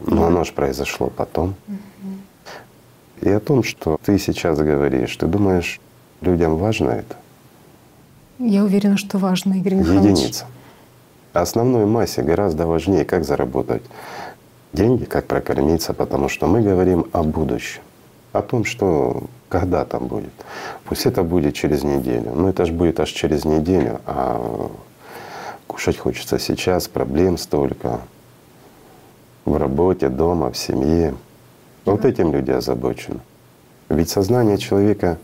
Но 0.01 0.27
оно 0.27 0.45
же 0.45 0.53
произошло 0.53 1.11
потом. 1.15 1.55
И 3.21 3.29
о 3.29 3.41
том, 3.41 3.63
что 3.63 3.99
ты 4.03 4.19
сейчас 4.19 4.59
говоришь, 4.59 5.17
ты 5.17 5.27
думаешь, 5.27 5.81
людям 6.21 6.57
важно 6.57 6.91
это? 6.91 7.17
Я 8.39 8.65
уверена, 8.65 8.97
что 8.97 9.19
важно, 9.19 9.55
Игорь 9.55 9.75
Михайлович. 9.75 10.19
Единица. 10.19 10.47
Основной 11.33 11.85
массе 11.85 12.23
гораздо 12.23 12.67
важнее, 12.67 13.05
как 13.05 13.25
заработать 13.25 13.83
деньги, 14.73 15.05
как 15.05 15.27
прокормиться, 15.27 15.93
потому 15.93 16.29
что 16.29 16.47
мы 16.47 16.63
говорим 16.63 17.07
о 17.13 17.23
будущем, 17.23 17.83
о 18.33 18.41
том, 18.43 18.65
что 18.65 19.25
когда 19.49 19.85
там 19.85 20.07
будет. 20.07 20.33
Пусть 20.85 21.07
это 21.07 21.23
будет 21.23 21.55
через 21.55 21.83
неделю, 21.83 22.33
но 22.35 22.49
это 22.49 22.65
же 22.65 22.73
будет 22.73 23.01
аж 23.01 23.11
через 23.11 23.45
неделю, 23.45 24.01
а 24.07 24.71
кушать 25.67 25.99
хочется 25.99 26.39
сейчас, 26.39 26.89
проблем 26.89 27.37
столько, 27.37 28.01
в 29.45 29.57
работе, 29.57 30.09
дома, 30.09 30.51
в 30.51 30.57
семье. 30.57 31.15
Вот 31.85 32.05
этим 32.05 32.33
люди 32.33 32.51
озабочены. 32.51 33.21
Ведь 33.89 34.11
сознание 34.11 34.59
человека, 34.59 35.19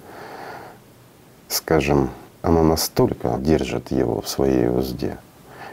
скажем, 1.49 2.11
оно 2.43 2.63
настолько 2.63 3.37
держит 3.39 3.91
его 3.91 4.21
в 4.21 4.29
своей 4.29 4.69
узде 4.69 5.19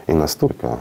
и 0.08 0.14
настолько 0.14 0.80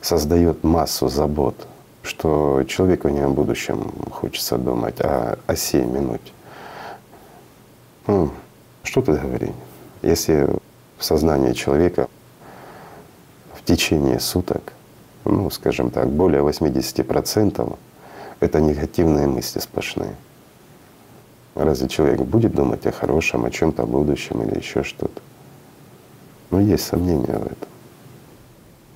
создает 0.00 0.64
массу 0.64 1.08
забот, 1.08 1.54
что 2.02 2.64
человеку 2.66 3.08
не 3.08 3.20
о 3.20 3.28
будущем 3.28 3.92
хочется 4.10 4.58
думать, 4.58 5.00
а 5.00 5.38
о 5.46 5.56
сей 5.56 5.84
минуте. 5.84 6.32
Ну, 8.06 8.30
что 8.82 9.00
тут 9.02 9.20
говорить? 9.20 9.54
Если 10.02 10.48
в 10.98 11.04
сознании 11.04 11.52
человека 11.52 12.08
в 13.54 13.62
течение 13.64 14.18
суток 14.18 14.72
ну, 15.24 15.50
скажем 15.50 15.90
так, 15.90 16.08
более 16.08 16.42
80% 16.42 17.78
это 18.42 18.60
негативные 18.60 19.26
мысли 19.26 19.60
сплошные. 19.60 20.14
Разве 21.54 21.88
человек 21.88 22.20
будет 22.20 22.54
думать 22.54 22.86
о 22.86 22.92
хорошем, 22.92 23.44
о 23.44 23.50
чем-то 23.50 23.86
будущем 23.86 24.42
или 24.42 24.58
еще 24.58 24.82
что-то? 24.82 25.20
Ну, 26.50 26.60
есть 26.60 26.84
сомнения 26.84 27.38
в 27.38 27.46
этом. 27.46 27.68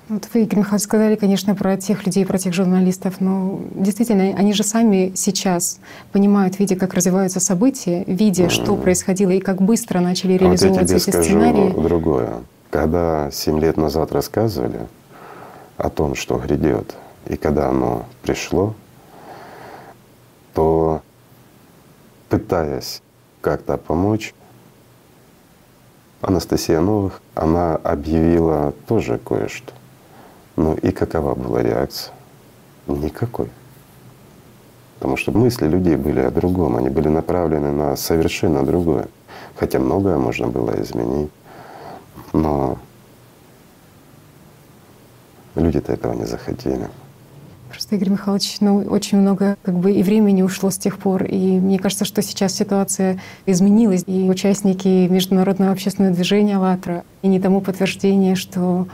Вот 0.09 0.29
вы, 0.33 0.43
Игорь 0.43 0.61
Михайлович, 0.61 0.83
сказали, 0.83 1.17
конечно, 1.17 1.55
про 1.55 1.77
тех 1.77 2.07
людей, 2.07 2.25
про 2.25 2.39
тех 2.39 2.55
журналистов, 2.55 3.21
но 3.21 3.61
действительно, 3.75 4.37
они 4.39 4.53
же 4.53 4.63
сами 4.63 5.13
сейчас 5.17 5.81
понимают, 6.13 6.59
видя, 6.61 6.77
как 6.77 6.95
развиваются 6.95 7.41
события, 7.41 8.05
видя, 8.07 8.45
mm-hmm. 8.45 8.51
что 8.51 8.77
происходило 8.77 9.31
и 9.31 9.41
как 9.41 9.61
быстро 9.61 10.01
начали 10.01 10.35
реализовываться 10.35 10.69
вот 10.69 10.81
я 10.81 10.87
тебе 10.87 10.97
эти 10.97 11.11
скажу 11.11 11.25
сценарии. 11.25 11.89
другое. 11.89 12.35
Когда 12.71 13.31
семь 13.33 13.59
лет 13.59 13.77
назад 13.77 14.13
рассказывали, 14.13 14.81
о 15.77 15.91
том, 15.91 16.15
что 16.15 16.39
грядет, 16.39 16.95
и 17.29 17.37
когда 17.37 17.69
оно 17.69 18.07
пришло, 18.23 18.75
то 20.57 21.03
пытаясь 22.31 23.03
как-то 23.43 23.77
помочь, 23.77 24.35
Анастасия 26.23 26.81
Новых, 26.81 27.21
она 27.35 27.77
объявила 27.77 28.73
тоже 28.89 29.19
кое-что. 29.19 29.75
Ну 30.57 30.75
и 30.75 30.93
какова 30.93 31.35
была 31.35 31.63
реакция? 31.63 32.15
Никакой. 32.87 33.51
Потому 34.95 35.19
что 35.19 35.31
мысли 35.31 35.69
людей 35.69 35.97
были 35.97 36.21
о 36.21 36.31
другом, 36.31 36.77
они 36.77 36.89
были 36.89 37.09
направлены 37.09 37.71
на 37.73 37.95
совершенно 37.95 38.65
другое. 38.65 39.09
Хотя 39.57 39.79
многое 39.79 40.17
можно 40.17 40.49
было 40.49 40.81
изменить, 40.81 41.31
но 42.33 42.79
Люди-то 45.57 45.95
этого 45.95 46.13
не 46.13 46.27
захотели. 46.27 46.91
Просто, 47.71 47.97
Игорь 47.97 48.11
Михайлович, 48.11 48.57
ну, 48.61 48.79
очень 48.79 49.19
много 49.19 49.57
как 49.63 49.75
бы 49.75 49.93
и 49.93 50.03
времени 50.03 50.43
ушло 50.43 50.71
с 50.71 50.79
тех 50.79 50.99
пор. 50.99 51.25
И 51.25 51.37
мне 51.37 51.79
кажется, 51.79 52.05
что 52.05 52.23
сейчас 52.23 52.55
ситуация 52.55 53.19
изменилась. 53.45 54.05
И 54.07 54.29
участники 54.31 55.09
международного 55.09 55.73
общественного 55.73 56.15
движения 56.15 56.57
«АЛЛАТРА» 56.57 57.05
и 57.23 57.29
не 57.29 57.41
тому 57.41 57.61
подтверждение, 57.61 58.37
что 58.37 58.87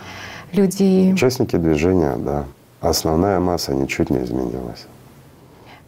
люди… 0.53 1.13
Участники 1.13 1.57
движения, 1.57 2.17
да. 2.17 2.45
Основная 2.81 3.39
масса 3.41 3.75
ничуть 3.75 4.11
не 4.11 4.25
изменилась. 4.25 4.87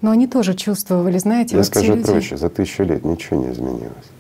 Но 0.01 0.11
они 0.11 0.27
тоже 0.27 0.55
чувствовали, 0.55 1.18
знаете, 1.18 1.53
Я 1.53 1.59
вот 1.59 1.66
скажу 1.66 1.94
люди... 1.94 2.07
проще, 2.07 2.37
за 2.37 2.51
тысячу 2.51 2.85
лет 2.85 3.05
ничего 3.05 3.42
не 3.42 3.53
изменилось. 3.53 4.11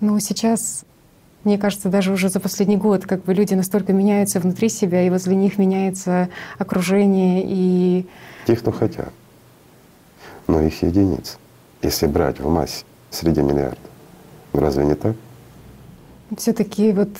Но 0.00 0.18
сейчас 0.18 0.84
мне 1.44 1.58
кажется, 1.58 1.88
даже 1.88 2.12
уже 2.12 2.28
за 2.28 2.40
последний 2.40 2.76
год 2.76 3.06
как 3.06 3.24
бы 3.24 3.34
люди 3.34 3.54
настолько 3.54 3.92
меняются 3.92 4.40
внутри 4.40 4.68
себя, 4.68 5.06
и 5.06 5.10
возле 5.10 5.36
них 5.36 5.58
меняется 5.58 6.28
окружение 6.58 7.42
и… 7.44 8.06
Те, 8.46 8.56
кто 8.56 8.72
хотят. 8.72 9.12
Но 10.46 10.60
их 10.60 10.82
единиц. 10.82 11.38
Если 11.82 12.06
брать 12.06 12.40
в 12.40 12.48
массе 12.48 12.84
среди 13.10 13.40
миллиардов. 13.40 13.78
Разве 14.52 14.84
не 14.84 14.94
так? 14.94 15.16
все 16.36 16.52
таки 16.52 16.92
вот, 16.92 17.10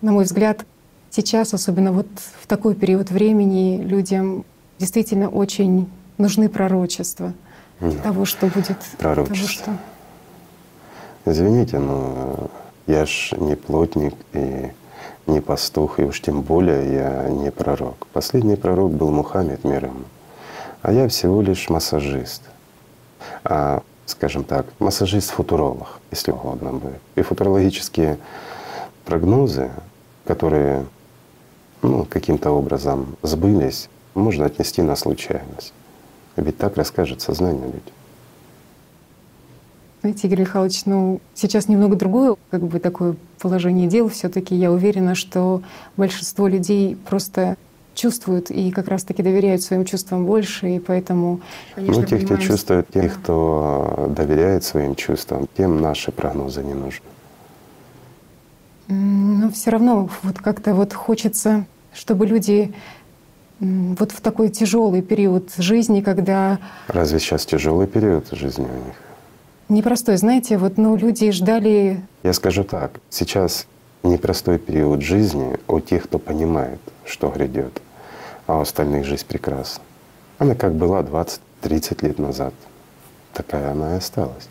на 0.00 0.12
мой 0.12 0.24
взгляд, 0.24 0.64
сейчас, 1.10 1.54
особенно 1.54 1.92
вот 1.92 2.08
в 2.40 2.46
такой 2.46 2.74
период 2.74 3.10
времени, 3.10 3.82
людям 3.82 4.44
действительно 4.78 5.28
очень 5.28 5.88
нужны 6.18 6.48
пророчества 6.48 7.34
да. 7.80 7.90
того, 8.02 8.24
что 8.24 8.46
будет. 8.46 8.78
Пророчество. 8.98 9.34
Того, 9.34 9.48
что 9.48 9.78
Извините, 11.26 11.78
но 11.78 12.50
я 12.86 13.04
ж 13.04 13.32
не 13.38 13.54
плотник 13.54 14.14
и 14.32 14.70
не 15.26 15.40
пастух, 15.40 15.98
и 16.00 16.04
уж 16.04 16.20
тем 16.20 16.42
более 16.42 16.92
я 16.92 17.28
не 17.28 17.50
пророк. 17.50 18.06
Последний 18.12 18.56
пророк 18.56 18.92
был 18.92 19.10
Мухаммед, 19.10 19.64
мир 19.64 19.84
ему. 19.84 20.04
А 20.82 20.92
я 20.92 21.08
всего 21.08 21.42
лишь 21.42 21.68
массажист. 21.68 22.42
А, 23.44 23.82
скажем 24.06 24.44
так, 24.44 24.66
массажист-футуролог, 24.78 26.00
если 26.10 26.32
угодно 26.32 26.72
бы. 26.72 26.92
И 27.16 27.22
футурологические 27.22 28.18
прогнозы, 29.04 29.70
которые 30.24 30.86
ну, 31.82 32.06
каким-то 32.06 32.50
образом 32.50 33.16
сбылись, 33.22 33.88
можно 34.14 34.46
отнести 34.46 34.82
на 34.82 34.96
случайность. 34.96 35.74
Ведь 36.36 36.56
так 36.56 36.76
расскажет 36.76 37.20
сознание 37.20 37.66
людей. 37.66 37.92
Знаете, 40.00 40.28
Игорь 40.28 40.40
Михайлович, 40.40 40.86
ну 40.86 41.20
сейчас 41.34 41.68
немного 41.68 41.94
другое, 41.94 42.36
как 42.50 42.62
бы 42.62 42.78
такое 42.80 43.16
положение 43.38 43.86
дел. 43.86 44.08
Все-таки 44.08 44.54
я 44.54 44.72
уверена, 44.72 45.14
что 45.14 45.62
большинство 45.96 46.48
людей 46.48 46.96
просто 46.96 47.56
чувствуют 47.94 48.50
и 48.50 48.70
как 48.70 48.88
раз-таки 48.88 49.22
доверяют 49.22 49.62
своим 49.62 49.84
чувствам 49.84 50.24
больше, 50.24 50.76
и 50.76 50.78
поэтому, 50.78 51.40
конечно, 51.74 52.00
Ну, 52.00 52.06
тех, 52.08 52.24
кто 52.24 52.36
чувствует, 52.38 52.86
да. 52.94 53.02
тех, 53.02 53.20
кто 53.20 54.10
доверяет 54.16 54.64
своим 54.64 54.94
чувствам, 54.94 55.46
тем 55.56 55.82
наши 55.82 56.12
прогнозы 56.12 56.62
не 56.62 56.72
нужны. 56.72 57.04
Но 58.88 59.50
все 59.50 59.70
равно 59.70 60.08
вот 60.22 60.38
как-то 60.38 60.74
вот 60.74 60.94
хочется, 60.94 61.66
чтобы 61.92 62.26
люди 62.26 62.72
вот 63.60 64.12
в 64.12 64.20
такой 64.22 64.48
тяжелый 64.48 65.02
период 65.02 65.50
жизни, 65.58 66.00
когда… 66.00 66.58
Разве 66.88 67.18
сейчас 67.18 67.44
тяжелый 67.44 67.86
период 67.86 68.28
жизни 68.32 68.64
у 68.64 68.86
них? 68.86 68.94
Непростой. 69.70 70.16
Знаете, 70.16 70.58
вот 70.58 70.76
ну, 70.76 70.96
люди 70.96 71.30
ждали… 71.30 72.02
Я 72.22 72.32
скажу 72.32 72.64
так, 72.64 73.00
сейчас 73.08 73.66
непростой 74.02 74.58
период 74.58 75.02
жизни 75.02 75.58
у 75.68 75.80
тех, 75.80 76.04
кто 76.04 76.18
понимает, 76.18 76.80
что 77.04 77.28
грядет, 77.28 77.80
а 78.46 78.58
у 78.58 78.60
остальных 78.60 79.04
жизнь 79.04 79.24
прекрасна. 79.26 79.82
Она 80.38 80.54
как 80.54 80.74
была 80.74 81.02
20 81.02 81.40
30 81.60 82.02
лет 82.02 82.18
назад. 82.18 82.54
Такая 83.32 83.72
она 83.72 83.94
и 83.94 83.98
осталась. 83.98 84.48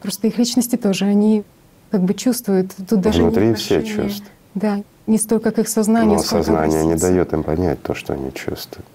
Просто 0.00 0.26
их 0.26 0.38
личности 0.38 0.76
тоже, 0.76 1.04
они 1.04 1.44
как 1.90 2.02
бы 2.02 2.14
чувствуют. 2.14 2.72
Тут 2.88 3.00
даже 3.00 3.22
Внутри 3.22 3.54
все 3.54 3.82
чувствуют. 3.82 4.24
Да, 4.54 4.82
не 5.06 5.18
столько 5.18 5.50
как 5.50 5.60
их 5.60 5.68
сознание, 5.68 6.16
Но 6.16 6.22
сколько 6.22 6.44
сознание 6.44 6.84
не 6.84 6.96
дает 6.96 7.32
им 7.32 7.42
понять 7.42 7.82
то, 7.82 7.94
что 7.94 8.14
они 8.14 8.32
чувствуют. 8.32 8.86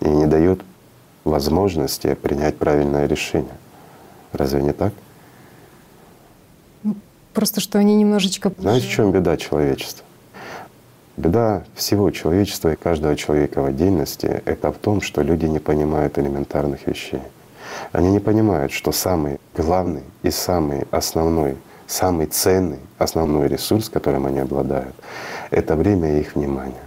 И 0.00 0.08
не 0.08 0.26
дает 0.26 0.60
возможности 1.24 2.14
принять 2.14 2.56
правильное 2.56 3.06
решение. 3.06 3.54
Разве 4.36 4.62
не 4.62 4.72
так? 4.72 4.92
Просто 7.32 7.60
что 7.60 7.78
они 7.78 7.96
немножечко… 7.96 8.52
Знаете, 8.58 8.86
в 8.86 8.90
чем 8.90 9.12
беда 9.12 9.36
человечества? 9.36 10.04
Беда 11.16 11.64
всего 11.74 12.10
человечества 12.10 12.72
и 12.72 12.76
каждого 12.76 13.16
человека 13.16 13.62
в 13.62 13.64
отдельности— 13.64 14.42
это 14.44 14.70
в 14.72 14.76
том, 14.76 15.00
что 15.00 15.22
люди 15.22 15.46
не 15.46 15.58
понимают 15.58 16.18
элементарных 16.18 16.86
вещей. 16.86 17.22
Они 17.92 18.10
не 18.10 18.20
понимают, 18.20 18.72
что 18.72 18.92
самый 18.92 19.38
главный 19.56 20.02
и 20.22 20.30
самый 20.30 20.86
основной, 20.90 21.56
самый 21.86 22.26
ценный 22.26 22.78
основной 22.98 23.48
ресурс, 23.48 23.88
которым 23.88 24.26
они 24.26 24.40
обладают, 24.40 24.94
это 25.50 25.76
время 25.76 26.16
и 26.16 26.20
их 26.20 26.34
внимание. 26.34 26.82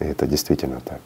И 0.00 0.04
это 0.04 0.26
действительно 0.26 0.80
так. 0.80 1.00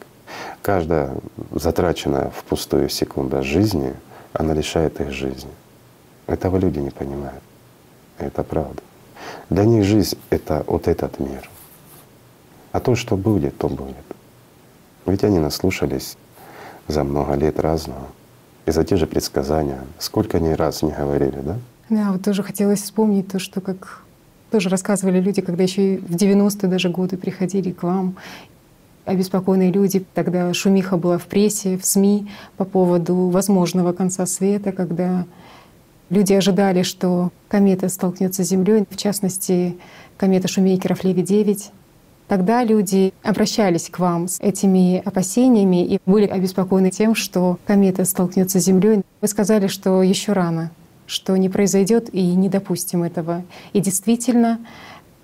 Каждая 0.63 1.11
затраченная 1.51 2.31
впустую 2.31 2.89
секунда 2.89 3.43
жизни, 3.43 3.93
она 4.33 4.53
лишает 4.53 4.99
их 4.99 5.11
жизни. 5.11 5.51
Этого 6.27 6.57
люди 6.57 6.79
не 6.79 6.89
понимают. 6.89 7.43
Это 8.17 8.43
правда. 8.43 8.81
Для 9.49 9.65
них 9.65 9.83
жизнь— 9.83 10.17
это 10.29 10.63
вот 10.67 10.87
этот 10.87 11.19
мир. 11.19 11.49
А 12.71 12.79
то, 12.79 12.95
что 12.95 13.17
будет, 13.17 13.57
то 13.57 13.67
будет. 13.67 13.95
Ведь 15.05 15.23
они 15.23 15.39
наслушались 15.39 16.17
за 16.87 17.03
много 17.03 17.35
лет 17.35 17.59
разного. 17.59 18.07
И 18.65 18.71
за 18.71 18.83
те 18.83 18.95
же 18.95 19.07
предсказания. 19.07 19.81
Сколько 19.99 20.37
они 20.37 20.53
раз 20.55 20.81
не 20.81 20.91
говорили, 20.91 21.39
да? 21.41 21.57
Да, 21.89 22.11
вот 22.11 22.23
тоже 22.23 22.43
хотелось 22.43 22.81
вспомнить 22.81 23.27
то, 23.27 23.39
что 23.39 23.59
как 23.59 24.03
тоже 24.51 24.69
рассказывали 24.69 25.19
люди, 25.19 25.41
когда 25.41 25.63
еще 25.63 25.95
и 25.95 25.97
в 25.97 26.15
90-е 26.15 26.69
даже 26.69 26.89
годы 26.89 27.17
приходили 27.17 27.71
к 27.71 27.83
вам, 27.83 28.15
обеспокоенные 29.05 29.71
люди. 29.71 30.05
Тогда 30.13 30.53
шумиха 30.53 30.97
была 30.97 31.17
в 31.17 31.25
прессе, 31.25 31.77
в 31.77 31.85
СМИ 31.85 32.31
по 32.55 32.63
поводу 32.63 33.29
возможного 33.29 33.91
конца 33.91 34.25
света, 34.25 34.71
когда 34.71 35.25
люди 36.13 36.33
ожидали, 36.33 36.83
что 36.83 37.31
комета 37.49 37.89
столкнется 37.89 38.43
с 38.43 38.47
Землей, 38.47 38.85
в 38.89 38.95
частности, 38.95 39.77
комета 40.17 40.47
Шумейкеров 40.47 41.03
Леви-9. 41.03 41.71
Тогда 42.27 42.63
люди 42.63 43.13
обращались 43.21 43.89
к 43.89 43.99
вам 43.99 44.27
с 44.27 44.39
этими 44.39 45.01
опасениями 45.03 45.85
и 45.85 45.99
были 46.05 46.25
обеспокоены 46.25 46.89
тем, 46.89 47.15
что 47.15 47.59
комета 47.65 48.05
столкнется 48.05 48.59
с 48.59 48.63
Землей. 48.63 49.01
Вы 49.19 49.27
сказали, 49.27 49.67
что 49.67 50.01
еще 50.01 50.31
рано, 50.31 50.71
что 51.05 51.35
не 51.35 51.49
произойдет 51.49 52.09
и 52.13 52.23
не 52.23 52.47
допустим 52.47 53.03
этого. 53.03 53.43
И 53.73 53.81
действительно, 53.81 54.59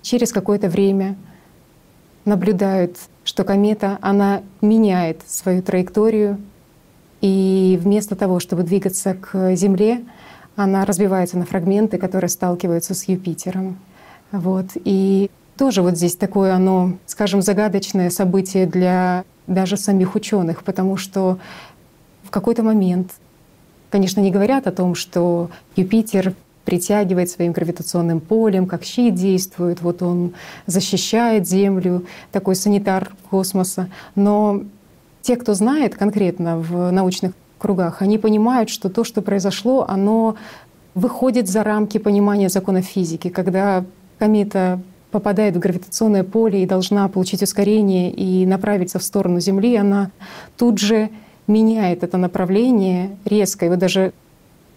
через 0.02 0.32
какое-то 0.32 0.68
время 0.68 1.16
наблюдают, 2.24 2.98
что 3.24 3.44
комета, 3.44 3.98
она 4.02 4.42
меняет 4.60 5.22
свою 5.26 5.62
траекторию, 5.62 6.38
и 7.20 7.78
вместо 7.80 8.16
того, 8.16 8.40
чтобы 8.40 8.62
двигаться 8.62 9.14
к 9.14 9.54
Земле, 9.54 10.02
она 10.62 10.84
разбивается 10.84 11.38
на 11.38 11.46
фрагменты, 11.46 11.98
которые 11.98 12.28
сталкиваются 12.28 12.94
с 12.94 13.04
Юпитером. 13.04 13.78
Вот. 14.32 14.66
И 14.74 15.30
тоже 15.56 15.82
вот 15.82 15.96
здесь 15.96 16.16
такое 16.16 16.54
оно, 16.54 16.94
скажем, 17.06 17.42
загадочное 17.42 18.10
событие 18.10 18.66
для 18.66 19.24
даже 19.46 19.76
самих 19.76 20.14
ученых, 20.14 20.62
потому 20.62 20.96
что 20.96 21.38
в 22.22 22.30
какой-то 22.30 22.62
момент, 22.62 23.12
конечно, 23.90 24.20
не 24.20 24.30
говорят 24.30 24.66
о 24.66 24.72
том, 24.72 24.94
что 24.94 25.50
Юпитер 25.76 26.34
притягивает 26.64 27.30
своим 27.30 27.52
гравитационным 27.52 28.20
полем, 28.20 28.66
как 28.66 28.84
щит 28.84 29.14
действует, 29.14 29.80
вот 29.80 30.02
он 30.02 30.34
защищает 30.66 31.48
Землю, 31.48 32.06
такой 32.32 32.54
санитар 32.54 33.12
космоса. 33.28 33.88
Но 34.14 34.62
те, 35.22 35.36
кто 35.36 35.54
знает 35.54 35.96
конкретно 35.96 36.58
в 36.58 36.90
научных 36.90 37.32
кругах, 37.60 38.02
они 38.02 38.18
понимают, 38.18 38.68
что 38.70 38.88
то, 38.88 39.04
что 39.04 39.22
произошло, 39.22 39.86
оно 39.88 40.36
выходит 40.94 41.48
за 41.48 41.62
рамки 41.62 41.98
понимания 41.98 42.48
законов 42.48 42.84
физики, 42.84 43.28
когда 43.28 43.84
комета 44.18 44.80
попадает 45.10 45.56
в 45.56 45.58
гравитационное 45.58 46.24
поле 46.24 46.62
и 46.62 46.66
должна 46.66 47.08
получить 47.08 47.42
ускорение 47.42 48.10
и 48.10 48.46
направиться 48.46 48.98
в 48.98 49.04
сторону 49.04 49.40
Земли, 49.40 49.76
она 49.76 50.10
тут 50.56 50.78
же 50.78 51.10
меняет 51.46 52.02
это 52.02 52.16
направление 52.16 53.16
резко. 53.24 53.66
И 53.66 53.68
вот 53.68 53.78
даже 53.78 54.12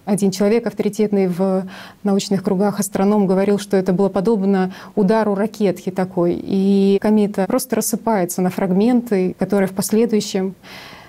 один 0.06 0.32
человек 0.32 0.68
авторитетный 0.68 1.28
в 1.28 1.66
научных 2.04 2.44
кругах, 2.44 2.80
астроном, 2.80 3.26
говорил, 3.26 3.58
что 3.60 3.78
это 3.78 3.94
было 3.94 4.10
подобно 4.10 4.74
удару 4.96 5.36
ракетки 5.36 5.92
такой. 5.92 6.40
И 6.42 6.98
комета 7.02 7.46
просто 7.48 7.78
рассыпается 7.78 8.42
на 8.42 8.50
фрагменты, 8.50 9.36
которые 9.40 9.68
в 9.68 9.74
последующем 9.74 10.56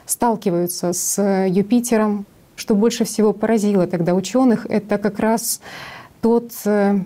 сталкиваются 0.07 0.93
с 0.93 1.47
Юпитером. 1.49 2.27
Что 2.57 2.75
больше 2.75 3.05
всего 3.05 3.33
поразило 3.33 3.87
тогда 3.87 4.15
ученых, 4.15 4.67
это 4.69 4.99
как 4.99 5.19
раз 5.19 5.61
тот 6.21 6.53
э, 6.65 7.01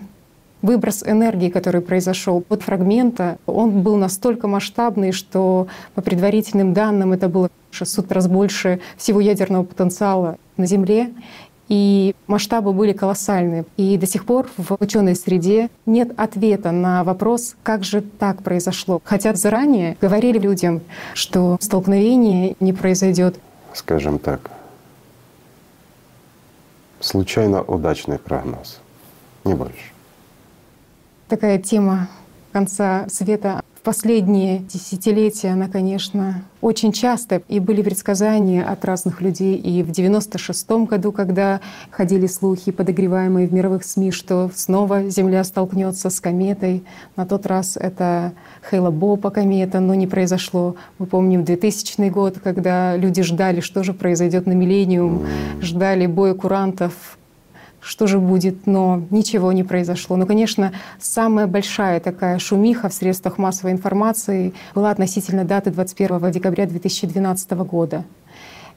выброс 0.61 1.03
энергии, 1.03 1.49
который 1.49 1.81
произошел 1.81 2.43
от 2.49 2.63
фрагмента, 2.63 3.37
он 3.45 3.81
был 3.81 3.95
настолько 3.95 4.47
масштабный, 4.47 5.11
что 5.11 5.67
по 5.95 6.01
предварительным 6.01 6.73
данным 6.73 7.13
это 7.13 7.29
было 7.29 7.49
600 7.71 8.11
раз 8.11 8.27
больше 8.27 8.79
всего 8.97 9.19
ядерного 9.19 9.63
потенциала 9.63 10.37
на 10.57 10.65
Земле. 10.65 11.11
И 11.69 12.15
масштабы 12.27 12.73
были 12.73 12.93
колоссальные. 12.93 13.65
И 13.77 13.97
до 13.97 14.07
сих 14.07 14.25
пор 14.25 14.49
в 14.57 14.75
ученой 14.79 15.15
среде 15.15 15.69
нет 15.85 16.11
ответа 16.17 16.71
на 16.71 17.03
вопрос, 17.03 17.55
как 17.63 17.83
же 17.83 18.01
так 18.01 18.43
произошло. 18.43 19.01
Хотя 19.03 19.33
заранее 19.35 19.95
говорили 20.01 20.39
людям, 20.39 20.81
что 21.13 21.57
столкновение 21.61 22.55
не 22.59 22.73
произойдет. 22.73 23.39
Скажем 23.73 24.17
так, 24.17 24.49
случайно 26.99 27.61
удачный 27.61 28.17
прогноз, 28.17 28.79
не 29.43 29.53
больше. 29.53 29.93
Такая 31.27 31.59
тема 31.59 32.09
конца 32.51 33.05
света 33.09 33.61
в 33.79 33.81
последние 33.81 34.59
десятилетия, 34.59 35.51
она, 35.51 35.69
конечно, 35.69 36.43
очень 36.59 36.91
часто. 36.91 37.41
И 37.47 37.61
были 37.61 37.81
предсказания 37.81 38.61
от 38.61 38.83
разных 38.83 39.21
людей. 39.21 39.55
И 39.55 39.83
в 39.83 39.91
96-м 39.91 40.83
году, 40.83 41.13
когда 41.13 41.61
ходили 41.89 42.27
слухи, 42.27 42.73
подогреваемые 42.73 43.47
в 43.47 43.53
мировых 43.53 43.85
СМИ, 43.85 44.11
что 44.11 44.51
снова 44.53 45.09
Земля 45.09 45.45
столкнется 45.45 46.09
с 46.09 46.19
кометой. 46.19 46.83
На 47.15 47.25
тот 47.25 47.45
раз 47.45 47.77
это 47.77 48.33
Хейла 48.69 48.91
Бопа 48.91 49.29
комета, 49.29 49.79
но 49.79 49.93
не 49.93 50.07
произошло. 50.07 50.75
Мы 50.97 51.05
помним 51.05 51.45
2000 51.45 52.09
год, 52.09 52.39
когда 52.43 52.97
люди 52.97 53.21
ждали, 53.21 53.61
что 53.61 53.83
же 53.83 53.93
произойдет 53.93 54.45
на 54.45 54.51
миллениум, 54.51 55.25
ждали 55.61 56.05
боя 56.05 56.33
курантов, 56.33 57.17
что 57.81 58.07
же 58.07 58.19
будет, 58.19 58.67
но 58.67 59.01
ничего 59.09 59.51
не 59.51 59.63
произошло. 59.63 60.15
Но, 60.15 60.25
конечно, 60.25 60.73
самая 60.99 61.47
большая 61.47 61.99
такая 61.99 62.39
шумиха 62.39 62.89
в 62.89 62.93
средствах 62.93 63.37
массовой 63.37 63.71
информации 63.71 64.53
была 64.75 64.91
относительно 64.91 65.45
даты 65.45 65.71
21 65.71 66.31
декабря 66.31 66.65
2012 66.65 67.51
года. 67.51 68.03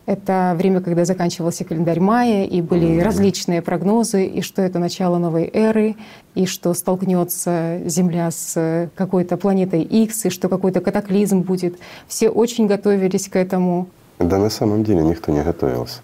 Это 0.05 0.55
время, 0.57 0.81
когда 0.81 1.05
заканчивался 1.05 1.65
календарь 1.65 2.01
мая, 2.01 2.45
и 2.45 2.61
были 2.61 2.99
различные 2.99 3.63
прогнозы, 3.63 4.27
и 4.27 4.41
что 4.41 4.61
это 4.61 4.81
начало 4.81 5.19
новой 5.19 5.49
эры, 5.53 5.95
и 6.35 6.45
что 6.45 6.75
столкнется 6.75 7.81
Земля 7.87 8.33
с 8.33 8.91
какой-то 8.97 9.37
планетой 9.37 9.83
X, 9.83 10.27
и 10.27 10.31
что 10.31 10.49
какой-то 10.49 10.81
катаклизм 10.81 11.43
будет. 11.43 11.79
Все 12.09 12.31
очень 12.31 12.67
готовились 12.67 13.29
к 13.29 13.37
этому. 13.37 13.87
Да 14.19 14.39
на 14.39 14.51
самом 14.51 14.83
деле 14.83 15.03
никто 15.03 15.31
не 15.31 15.43
готовился. 15.43 16.01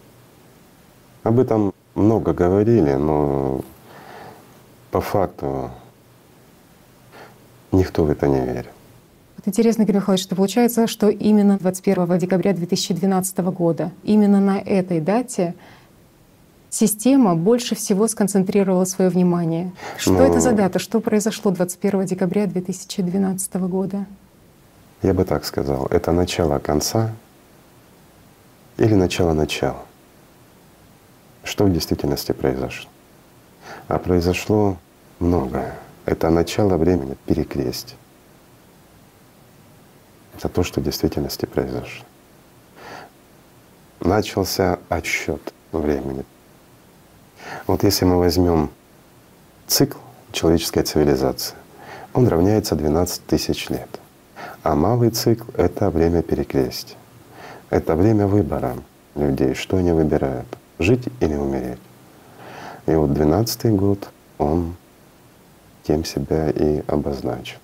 Об 1.25 1.41
этом 1.41 1.73
много 1.99 2.33
говорили, 2.33 2.95
но 2.95 3.61
по 4.91 5.01
факту 5.01 5.71
никто 7.73 8.05
в 8.05 8.11
это 8.11 8.27
не 8.29 8.41
верит. 8.41 8.71
Вот 9.37 9.47
интересно, 9.47 9.83
Игорь 9.83 9.97
Михайлович, 9.97 10.23
что 10.23 10.35
получается, 10.37 10.87
что 10.87 11.09
именно 11.09 11.59
21 11.59 12.19
декабря 12.19 12.53
2012 12.55 13.39
года, 13.39 13.93
именно 14.03 14.41
на 14.41 14.59
этой 14.59 15.01
дате 15.01 15.55
система 16.71 17.35
больше 17.35 17.75
всего 17.75 18.09
сконцентрировала 18.09 18.85
свое 18.85 19.11
внимание. 19.11 19.73
Что 19.97 20.13
Ну, 20.13 20.21
это 20.21 20.41
за 20.41 20.53
дата? 20.53 20.79
Что 20.79 21.01
произошло 21.01 21.51
21 21.51 22.05
декабря 22.05 22.47
2012 22.47 23.55
года? 23.55 24.07
Я 25.03 25.15
бы 25.15 25.25
так 25.25 25.45
сказал, 25.45 25.87
это 25.91 26.11
начало 26.13 26.59
конца 26.59 27.13
или 28.77 28.95
начало 28.95 29.33
начала. 29.33 29.88
Что 31.45 31.65
в 31.65 31.73
действительности 31.73 32.33
произошло? 32.33 32.91
А 33.89 33.99
произошло 33.99 34.77
многое. 35.19 35.75
Это 36.05 36.31
начало 36.31 36.77
времени 36.77 37.17
перекрестия. 37.27 37.97
Это 40.37 40.49
то, 40.49 40.63
что 40.63 40.81
в 40.81 40.85
действительности 40.85 41.47
произошло. 41.47 42.05
начался 44.01 44.79
отсчет 44.89 45.53
времени. 45.73 46.25
Вот 47.67 47.83
если 47.83 48.05
мы 48.05 48.19
возьмем 48.19 48.71
цикл 49.67 49.99
человеческой 50.33 50.85
цивилизации, 50.85 51.57
он 52.15 52.29
равняется 52.29 52.77
12 52.77 53.27
тысяч 53.27 53.69
лет. 53.69 53.89
А 54.63 54.75
малый 54.75 55.11
цикл— 55.11 55.51
это 55.57 55.91
время 55.91 56.23
перекрестия. 56.23 56.97
Это 57.71 57.97
время 57.97 58.27
выбора 58.27 58.77
людей, 59.15 59.55
что 59.55 59.77
они 59.77 59.93
выбирают— 59.93 60.47
жить 60.79 61.09
или 61.21 61.35
умереть. 61.35 61.79
И 62.87 62.93
вот 62.93 63.13
двенадцатый 63.13 63.73
год, 63.73 64.09
он 64.39 64.75
тем 65.83 66.05
себя 66.05 66.51
и 66.51 66.83
обозначил. 66.87 67.59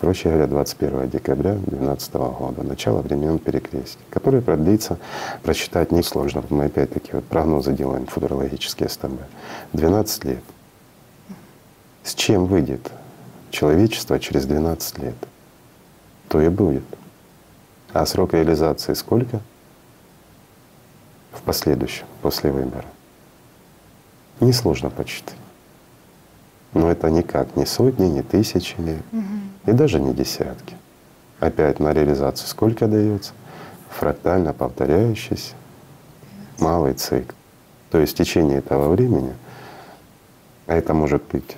Проще 0.00 0.28
говоря, 0.28 0.46
21 0.48 1.08
декабря 1.08 1.54
2012 1.54 2.14
года, 2.14 2.62
начало 2.62 3.00
времен 3.00 3.38
перекрестия, 3.38 4.02
которое 4.10 4.42
продлится, 4.42 4.98
прочитать 5.42 5.92
несложно. 5.92 6.44
Мы 6.50 6.64
опять-таки 6.64 7.12
вот 7.12 7.24
прогнозы 7.24 7.72
делаем 7.72 8.06
футурологические 8.06 8.88
с 8.88 8.96
тобой. 8.96 9.24
12 9.72 10.24
лет. 10.24 10.42
С 12.02 12.14
чем 12.14 12.44
выйдет 12.46 12.90
человечество 13.50 14.18
через 14.18 14.44
12 14.44 14.98
лет? 14.98 15.16
То 16.28 16.40
и 16.42 16.48
будет. 16.48 16.84
А 17.94 18.04
срок 18.04 18.34
реализации 18.34 18.92
сколько? 18.92 19.40
В 21.34 21.42
последующем, 21.42 22.06
после 22.22 22.50
выбора. 22.50 22.86
Несложно 24.40 24.90
почитать. 24.90 25.36
Но 26.72 26.90
это 26.90 27.10
никак 27.10 27.54
не 27.56 27.66
сотни, 27.66 28.06
не 28.06 28.22
тысячи 28.22 28.80
лет, 28.80 29.02
угу. 29.12 29.70
и 29.70 29.72
даже 29.72 30.00
не 30.00 30.12
десятки. 30.14 30.76
Опять 31.38 31.78
на 31.78 31.92
реализацию 31.92 32.48
сколько 32.48 32.86
дается? 32.86 33.32
Фрактально 33.90 34.52
повторяющийся 34.52 35.54
малый 36.58 36.94
цикл. 36.94 37.34
То 37.90 38.00
есть 38.00 38.14
в 38.14 38.16
течение 38.16 38.58
этого 38.58 38.88
времени, 38.88 39.34
а 40.66 40.74
это 40.74 40.94
может 40.94 41.22
быть 41.30 41.56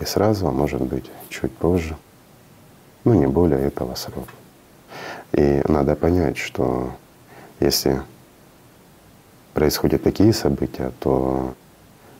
и 0.00 0.04
сразу, 0.04 0.48
а 0.48 0.52
может 0.52 0.82
быть 0.82 1.10
чуть 1.28 1.52
позже, 1.52 1.96
ну 3.04 3.14
не 3.14 3.26
более 3.26 3.60
этого 3.60 3.94
срока. 3.94 4.32
И 5.32 5.62
надо 5.68 5.94
понять, 5.94 6.38
что 6.38 6.92
если 7.60 8.02
происходят 9.56 10.02
такие 10.02 10.34
события, 10.34 10.92
то 11.00 11.54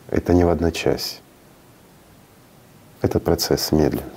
это 0.08 0.32
не 0.32 0.44
в 0.44 0.48
одночасье. 0.48 1.20
Этот 3.02 3.24
процесс 3.24 3.72
медленный. 3.72 4.10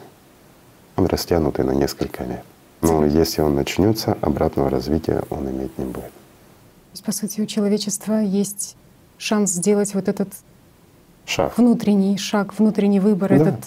Он 0.95 1.05
растянутый 1.05 1.65
на 1.65 1.71
несколько 1.71 2.23
лет. 2.23 2.45
Но 2.81 3.05
если 3.05 3.41
он 3.41 3.55
начнется, 3.55 4.17
обратного 4.21 4.69
развития 4.69 5.21
он 5.29 5.49
иметь 5.49 5.77
не 5.77 5.83
будет. 5.83 6.05
То 6.05 6.93
есть, 6.93 7.03
по 7.03 7.11
сути, 7.11 7.41
у 7.41 7.45
человечества 7.45 8.21
есть 8.21 8.77
шанс 9.17 9.51
сделать 9.51 9.93
вот 9.93 10.07
этот 10.07 10.29
шаг. 11.25 11.57
внутренний 11.57 12.17
шаг, 12.17 12.57
внутренний 12.57 13.01
выбор, 13.01 13.31
да. 13.31 13.35
этот 13.35 13.65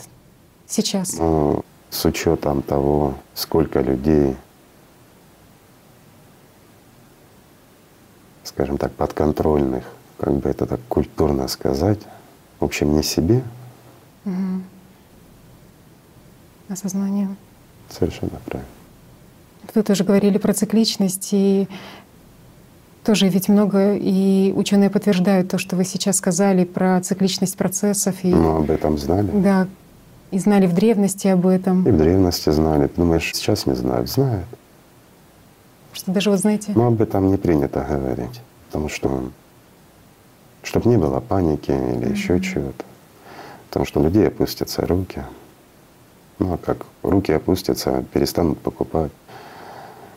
сейчас. 0.67 1.13
Но 1.19 1.63
с 1.91 2.07
учетом 2.07 2.63
того, 2.63 3.17
сколько 3.35 3.81
людей, 3.81 4.35
скажем 8.55 8.79
так, 8.79 8.93
подконтрольных 8.93 9.85
как 10.19 10.35
бы 10.35 10.49
это 10.49 10.67
так 10.67 10.81
культурно 10.89 11.49
сказать, 11.49 11.99
в 12.61 12.65
общем, 12.65 12.97
не 12.97 13.03
себе. 13.03 13.43
Угу. 14.25 14.63
Осознание. 16.69 17.35
Совершенно 17.91 18.39
правильно. 18.47 18.69
Вы 19.75 19.83
тоже 19.83 20.05
говорили 20.05 20.39
про 20.39 20.55
цикличность, 20.55 21.31
и 21.33 21.69
тоже 23.05 23.29
ведь 23.29 23.49
много, 23.49 23.95
и 23.95 24.53
ученые 24.55 24.91
подтверждают 24.91 25.51
то, 25.51 25.59
что 25.59 25.77
вы 25.77 25.85
сейчас 25.85 26.19
сказали 26.19 26.65
про 26.65 27.01
цикличность 27.01 27.57
процессов. 27.57 28.15
И, 28.23 28.29
ну, 28.29 28.59
об 28.59 28.71
этом 28.71 28.99
знали. 28.99 29.29
Да, 29.33 29.67
и 30.31 30.39
знали 30.39 30.67
в 30.67 30.75
древности 30.75 31.27
об 31.27 31.47
этом. 31.47 31.87
И 31.87 31.91
в 31.91 31.99
древности 31.99 32.51
знали. 32.51 32.89
Думаешь, 32.97 33.33
сейчас 33.35 33.67
не 33.67 33.75
знают? 33.75 34.09
Знают. 34.09 34.47
Что 35.93 36.11
даже 36.13 36.31
вы 36.31 36.39
знаете? 36.39 36.73
Но 36.75 36.87
об 36.87 37.01
этом 37.01 37.29
не 37.31 37.37
принято 37.37 37.87
говорить, 37.89 38.41
потому 38.67 38.89
что 38.89 39.31
чтобы 40.63 40.89
не 40.89 40.97
было 40.97 41.21
паники 41.21 41.71
или 41.71 42.07
mm-hmm. 42.07 42.13
еще 42.13 42.41
чего-то. 42.41 42.85
Потому 43.69 43.87
что 43.87 44.01
у 44.01 44.05
людей 44.05 44.29
опустятся 44.29 44.87
руки. 44.87 45.25
Ну 46.39 46.55
а 46.55 46.57
как 46.57 46.87
руки 47.03 47.33
опустятся, 47.33 48.05
перестанут 48.13 48.59
покупать. 48.59 49.13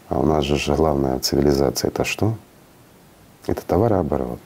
А 0.07 0.19
у 0.19 0.25
нас 0.25 0.45
же 0.45 0.75
главная 0.75 1.19
цивилизация 1.19 1.89
это 1.89 2.03
что? 2.03 2.35
Это 3.47 3.65
товарооборот. 3.65 4.39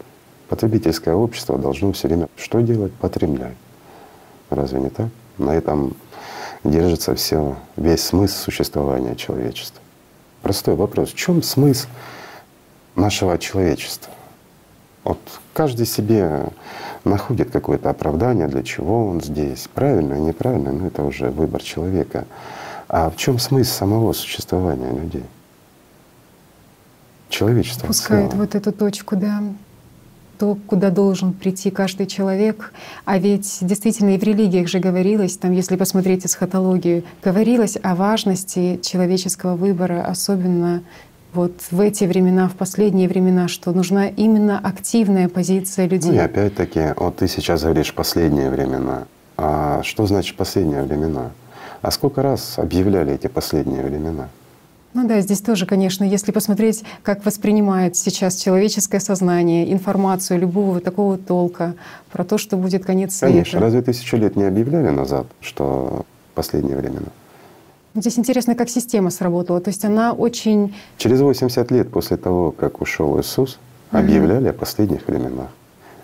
Потребительское 0.48 1.14
общество 1.14 1.58
должно 1.58 1.92
все 1.92 2.08
время 2.08 2.30
что 2.38 2.62
делать? 2.62 2.94
Потреблять. 2.94 3.58
Разве 4.50 4.80
не 4.80 4.90
так? 4.90 5.10
На 5.38 5.56
этом 5.56 5.96
держится 6.64 7.14
все, 7.16 7.56
весь 7.76 8.04
смысл 8.04 8.36
существования 8.36 9.16
человечества. 9.16 9.82
Простой 10.42 10.76
вопрос. 10.76 11.12
В 11.12 11.16
чем 11.16 11.44
смысл 11.44 11.88
нашего 12.96 13.38
человечества? 13.38 14.14
Вот 15.04 15.20
каждый 15.54 15.86
себе 15.86 16.48
находит 17.04 17.52
какое-то 17.52 17.90
оправдание, 17.90 18.48
для 18.48 18.64
чего 18.64 19.08
он 19.08 19.22
здесь. 19.22 19.68
Правильно, 19.74 20.14
неправильно, 20.16 20.72
ну 20.72 20.88
это 20.88 21.04
уже 21.04 21.30
выбор 21.30 21.64
человека. 21.64 22.26
А 22.88 23.10
в 23.10 23.16
чем 23.18 23.40
смысл 23.40 23.72
самого 23.72 24.14
существования 24.14 24.92
людей? 24.92 25.26
Человечество. 27.30 27.88
Пускает 27.88 28.34
вот 28.34 28.56
эту 28.56 28.72
точку, 28.72 29.16
да, 29.16 29.44
то, 30.40 30.58
куда 30.68 30.90
должен 30.90 31.34
прийти 31.34 31.70
каждый 31.70 32.08
человек. 32.08 32.74
А 33.06 33.20
ведь 33.20 33.60
действительно 33.62 34.16
и 34.16 34.18
в 34.18 34.24
религиях 34.24 34.68
же 34.70 34.80
говорилось, 34.80 35.38
там, 35.38 35.52
если 35.52 35.76
посмотреть 35.76 36.26
эсхатологию, 36.26 37.04
говорилось 37.24 37.78
о 37.84 37.94
важности 37.94 38.80
человеческого 38.82 39.56
выбора, 39.56 40.06
особенно 40.06 40.82
вот 41.34 41.52
в 41.70 41.80
эти 41.80 42.06
времена, 42.06 42.48
в 42.48 42.54
последние 42.54 43.08
времена, 43.08 43.48
что 43.48 43.72
нужна 43.72 44.08
именно 44.08 44.58
активная 44.58 45.28
позиция 45.30 45.88
людей. 45.88 46.12
Ну 46.12 46.18
и 46.18 46.20
опять-таки, 46.20 46.94
вот 46.96 47.18
ты 47.18 47.28
сейчас 47.28 47.62
говоришь 47.62 47.94
последние 47.94 48.50
времена. 48.50 49.04
А 49.38 49.82
что 49.84 50.08
значит 50.08 50.38
последние 50.38 50.84
времена? 50.84 51.32
А 51.82 51.92
сколько 51.92 52.22
раз 52.22 52.58
объявляли 52.58 53.14
эти 53.14 53.28
последние 53.28 53.84
времена? 53.84 54.30
Ну 54.94 55.08
да, 55.08 55.22
здесь 55.22 55.42
тоже, 55.42 55.66
конечно, 55.66 56.04
если 56.04 56.32
посмотреть, 56.32 56.84
как 57.04 57.24
воспринимает 57.24 57.96
сейчас 57.96 58.36
человеческое 58.38 59.00
сознание 59.00 59.72
информацию 59.72 60.40
любого 60.40 60.80
такого 60.80 61.18
толка 61.18 61.76
про 62.12 62.24
то, 62.24 62.38
что 62.40 62.58
будет 62.58 62.86
конец 62.86 63.16
света. 63.16 63.34
Конечно, 63.34 63.60
разве 63.60 63.82
тысячу 63.84 64.18
лет 64.18 64.36
не 64.36 64.44
объявляли 64.44 64.90
назад, 64.90 65.28
что 65.42 66.06
последние 66.34 66.76
времена? 66.76 67.08
Здесь 67.96 68.18
интересно, 68.18 68.56
как 68.56 68.70
система 68.70 69.12
сработала. 69.12 69.62
То 69.62 69.70
есть 69.70 69.86
она 69.86 70.14
очень… 70.14 70.74
Через 70.98 71.22
80 71.22 71.72
лет 71.72 71.92
после 71.92 72.18
того, 72.18 72.52
как 72.52 72.82
ушел 72.82 73.20
Иисус, 73.20 73.60
объявляли 73.92 74.48
mm-hmm. 74.48 74.50
о 74.50 74.54
последних 74.54 75.08
временах. 75.08 75.50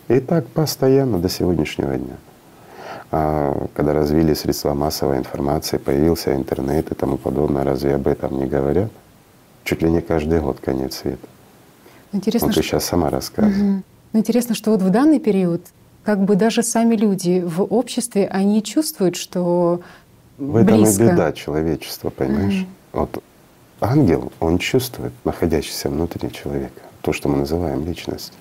И 0.08 0.20
так 0.20 0.46
постоянно 0.48 1.18
до 1.20 1.30
сегодняшнего 1.30 1.96
дня. 1.96 2.16
А 3.18 3.68
когда 3.74 3.94
развили 3.94 4.34
средства 4.34 4.74
массовой 4.74 5.20
информации, 5.20 5.78
появился 5.78 6.36
интернет 6.36 6.92
и 6.92 6.96
тому 6.96 7.16
подобное, 7.16 7.64
разве 7.64 7.96
об 7.96 8.08
этом 8.08 8.38
не 8.38 8.46
говорят? 8.46 8.92
Чуть 9.64 9.82
ли 9.82 9.90
не 9.90 10.02
каждый 10.02 10.42
год 10.42 10.60
конец 10.60 10.98
света. 10.98 11.26
Интересно, 12.12 12.48
вот 12.48 12.56
ты 12.56 12.62
что... 12.62 12.72
сейчас 12.72 12.84
сама 12.84 13.10
рассказываешь. 13.10 13.58
Угу. 13.58 13.84
Но 14.12 14.20
интересно, 14.20 14.54
что 14.54 14.72
вот 14.72 14.82
в 14.82 14.90
данный 14.90 15.20
период 15.20 15.62
как 16.04 16.26
бы 16.26 16.36
даже 16.36 16.62
сами 16.62 16.98
люди 16.98 17.42
в 17.42 17.64
обществе, 17.64 18.28
они 18.28 18.62
чувствуют, 18.62 19.16
что 19.16 19.80
в 20.38 20.58
этом 20.58 20.80
близко. 20.80 21.04
и 21.04 21.08
беда 21.08 21.32
человечества, 21.32 22.10
понимаешь? 22.10 22.64
Mm. 22.64 22.68
Вот 22.92 23.24
ангел, 23.80 24.34
он 24.42 24.58
чувствует, 24.58 25.14
находящийся 25.24 25.90
внутри 25.90 26.30
человека, 26.34 26.82
то, 27.02 27.14
что 27.14 27.30
мы 27.30 27.38
называем 27.38 27.86
личность. 27.86 28.34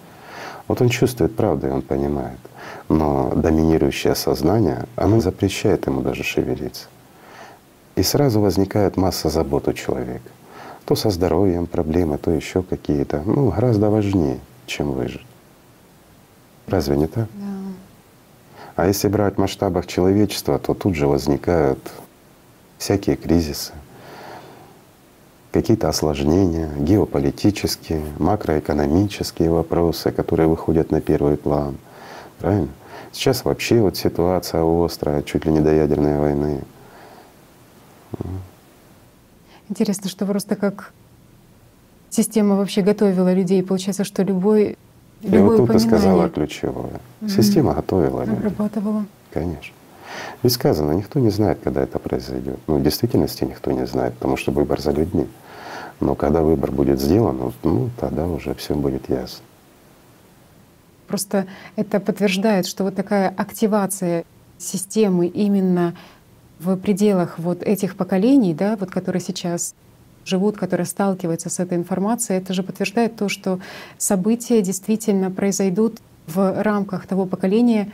Вот 0.69 0.81
он 0.81 0.89
чувствует 0.89 1.37
правду, 1.37 1.69
и 1.69 1.71
он 1.71 1.83
понимает. 1.83 2.39
Но 2.89 3.33
доминирующее 3.35 4.15
сознание, 4.15 4.87
оно 4.97 5.21
запрещает 5.21 5.87
ему 5.87 6.01
даже 6.01 6.23
шевелиться. 6.23 6.87
И 7.97 8.03
сразу 8.03 8.41
возникает 8.41 8.97
масса 8.97 9.29
забот 9.29 9.69
у 9.69 9.73
человека. 9.73 10.29
То 10.85 10.97
со 10.97 11.11
здоровьем 11.11 11.67
проблемы, 11.67 12.19
то 12.19 12.31
еще 12.31 12.63
какие-то. 12.63 13.23
Ну, 13.25 13.51
гораздо 13.51 13.91
важнее, 13.91 14.39
чем 14.67 14.93
выжить. 14.93 15.27
Разве 16.67 16.97
не 16.97 17.07
так? 17.07 17.29
Да. 17.35 17.55
А 18.77 18.87
если 18.87 19.09
брать 19.09 19.37
в 19.37 19.39
масштабах 19.39 19.87
человечества, 19.87 20.59
то 20.59 20.75
тут 20.75 20.95
же 20.95 21.07
возникают 21.07 21.79
всякие 22.79 23.17
кризисы, 23.17 23.73
какие-то 25.55 25.89
осложнения, 25.89 26.69
геополитические, 26.81 28.03
макроэкономические 28.19 29.51
вопросы, 29.51 30.11
которые 30.11 30.49
выходят 30.49 30.91
на 30.91 31.01
первый 31.01 31.37
план. 31.37 31.77
Правильно? 32.41 32.69
Сейчас 33.13 33.45
вообще 33.45 33.81
вот 33.81 33.97
ситуация 33.97 34.65
острая, 34.65 35.23
чуть 35.23 35.47
ли 35.47 35.53
не 35.53 35.61
до 35.61 35.73
ядерной 35.73 36.19
войны. 36.19 36.61
Интересно, 39.69 40.11
что 40.11 40.27
просто 40.27 40.57
как 40.57 40.93
система 42.11 42.57
вообще 42.57 42.83
готовила 42.83 43.33
людей. 43.33 43.63
Получается, 43.63 44.03
что 44.03 44.25
любой 44.25 44.77
и 45.23 45.29
любое 45.29 45.59
вот 45.59 45.69
тут 45.69 45.77
ты 45.77 45.79
сказала 45.79 46.29
ключевое. 46.29 47.01
Mm-hmm. 47.21 47.29
Система 47.29 47.75
готовила 47.75 48.23
людей. 48.23 48.37
Обрабатывала. 48.37 49.05
Конечно. 49.33 49.73
Ведь 50.43 50.53
сказано, 50.53 50.93
никто 50.93 51.21
не 51.21 51.31
знает, 51.31 51.61
когда 51.63 51.83
это 51.83 51.99
произойдет. 52.01 52.59
Ну, 52.67 52.79
в 52.79 52.83
действительности 52.83 53.45
никто 53.45 53.71
не 53.71 53.87
знает, 53.87 54.15
потому 54.15 54.37
что 54.37 54.51
выбор 54.51 54.81
за 54.81 54.91
людьми. 54.91 55.27
Но 56.01 56.15
когда 56.15 56.43
выбор 56.43 56.71
будет 56.71 57.01
сделан, 57.01 57.53
ну, 57.63 57.91
тогда 57.99 58.27
уже 58.27 58.55
все 58.55 58.75
будет 58.75 59.09
ясно. 59.09 59.45
Просто 61.07 61.47
это 61.77 62.01
подтверждает, 62.01 62.67
что 62.67 62.85
вот 62.85 62.95
такая 62.95 63.29
активация 63.29 64.25
системы 64.59 65.27
именно 65.27 65.95
в 66.59 66.77
пределах 66.77 67.39
вот 67.39 67.63
этих 67.63 67.97
поколений, 67.97 68.55
да, 68.55 68.77
вот 68.77 68.91
которые 68.91 69.21
сейчас 69.21 69.75
живут, 70.25 70.57
которые 70.57 70.87
сталкиваются 70.87 71.51
с 71.51 71.61
этой 71.61 71.77
информацией, 71.77 72.39
это 72.39 72.55
же 72.55 72.63
подтверждает 72.63 73.17
то, 73.17 73.29
что 73.29 73.61
события 73.99 74.63
действительно 74.63 75.31
произойдут 75.31 75.99
в 76.27 76.63
рамках 76.63 77.07
того 77.07 77.27
поколения, 77.27 77.93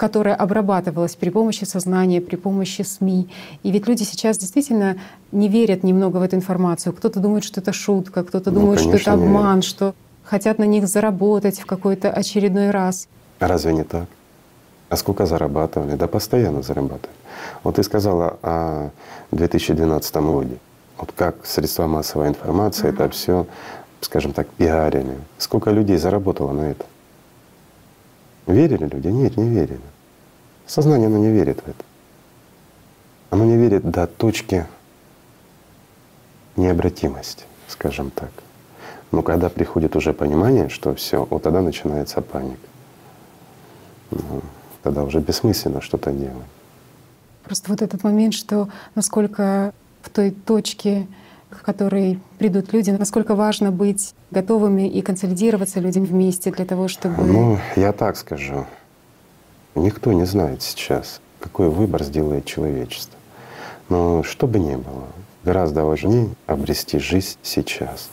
которое 0.00 0.34
обрабатывалось 0.34 1.14
при 1.14 1.28
помощи 1.28 1.64
сознания, 1.64 2.22
при 2.22 2.36
помощи 2.36 2.80
СМИ. 2.80 3.28
И 3.62 3.70
ведь 3.70 3.86
люди 3.86 4.02
сейчас 4.04 4.38
действительно 4.38 4.96
не 5.30 5.48
верят 5.48 5.84
немного 5.84 6.16
в 6.16 6.22
эту 6.22 6.36
информацию. 6.36 6.94
Кто-то 6.94 7.20
думает, 7.20 7.44
что 7.44 7.60
это 7.60 7.74
шутка, 7.74 8.24
кто-то 8.24 8.50
ну, 8.50 8.60
думает, 8.60 8.80
что 8.80 8.96
это 8.96 9.12
обман, 9.12 9.60
что 9.60 9.94
хотят 10.24 10.58
на 10.58 10.64
них 10.64 10.88
заработать 10.88 11.60
в 11.60 11.66
какой-то 11.66 12.10
очередной 12.10 12.70
раз. 12.70 13.08
Разве 13.40 13.74
не 13.74 13.84
так? 13.84 14.06
А 14.88 14.96
сколько 14.96 15.26
зарабатывали? 15.26 15.96
Да 15.96 16.06
постоянно 16.06 16.62
зарабатывали. 16.62 17.18
Вот 17.62 17.76
ты 17.76 17.82
сказала 17.82 18.38
о 18.42 18.90
2012 19.32 20.14
годе. 20.16 20.56
Вот 20.96 21.12
как 21.14 21.44
средства 21.44 21.86
массовой 21.86 22.28
информации 22.28 22.88
mm-hmm. 22.88 23.04
это 23.04 23.08
все, 23.10 23.46
скажем 24.00 24.32
так, 24.32 24.48
пиарили. 24.48 25.18
Сколько 25.36 25.72
людей 25.72 25.98
заработало 25.98 26.52
на 26.52 26.70
это? 26.70 26.86
Верили 28.46 28.86
люди? 28.86 29.08
Нет, 29.08 29.36
не 29.36 29.48
верили. 29.48 29.80
Сознание 30.66 31.06
оно 31.06 31.18
не 31.18 31.30
верит 31.30 31.60
в 31.60 31.68
это. 31.68 31.84
Оно 33.30 33.44
не 33.44 33.56
верит 33.56 33.88
до 33.88 34.06
точки 34.06 34.66
необратимости, 36.56 37.44
скажем 37.68 38.10
так. 38.10 38.30
Но 39.12 39.22
когда 39.22 39.48
приходит 39.48 39.96
уже 39.96 40.12
понимание, 40.12 40.68
что 40.68 40.94
все, 40.94 41.26
вот 41.28 41.42
тогда 41.42 41.60
начинается 41.60 42.20
паника. 42.20 42.68
Ну, 44.10 44.42
тогда 44.82 45.02
уже 45.04 45.20
бессмысленно 45.20 45.80
что-то 45.80 46.12
делать. 46.12 46.46
Просто 47.44 47.70
вот 47.70 47.82
этот 47.82 48.04
момент, 48.04 48.34
что 48.34 48.68
насколько 48.94 49.72
в 50.02 50.10
той 50.10 50.30
точке, 50.30 51.06
к 51.60 51.64
которой 51.64 52.18
придут 52.38 52.72
люди, 52.72 52.90
насколько 52.90 53.34
важно 53.34 53.70
быть 53.70 54.14
готовыми 54.30 54.88
и 54.88 55.02
консолидироваться 55.02 55.80
людям 55.80 56.04
вместе 56.04 56.50
для 56.50 56.64
того, 56.64 56.88
чтобы… 56.88 57.22
Ну, 57.22 57.58
я 57.76 57.92
так 57.92 58.16
скажу. 58.16 58.66
Никто 59.74 60.12
не 60.12 60.24
знает 60.24 60.62
сейчас, 60.62 61.20
какой 61.38 61.68
выбор 61.68 62.02
сделает 62.02 62.44
человечество. 62.46 63.18
Но 63.88 64.22
что 64.22 64.46
бы 64.46 64.58
ни 64.58 64.74
было, 64.76 65.06
гораздо 65.44 65.84
важнее 65.84 66.30
обрести 66.46 66.98
жизнь 66.98 67.36
сейчас 67.42 68.08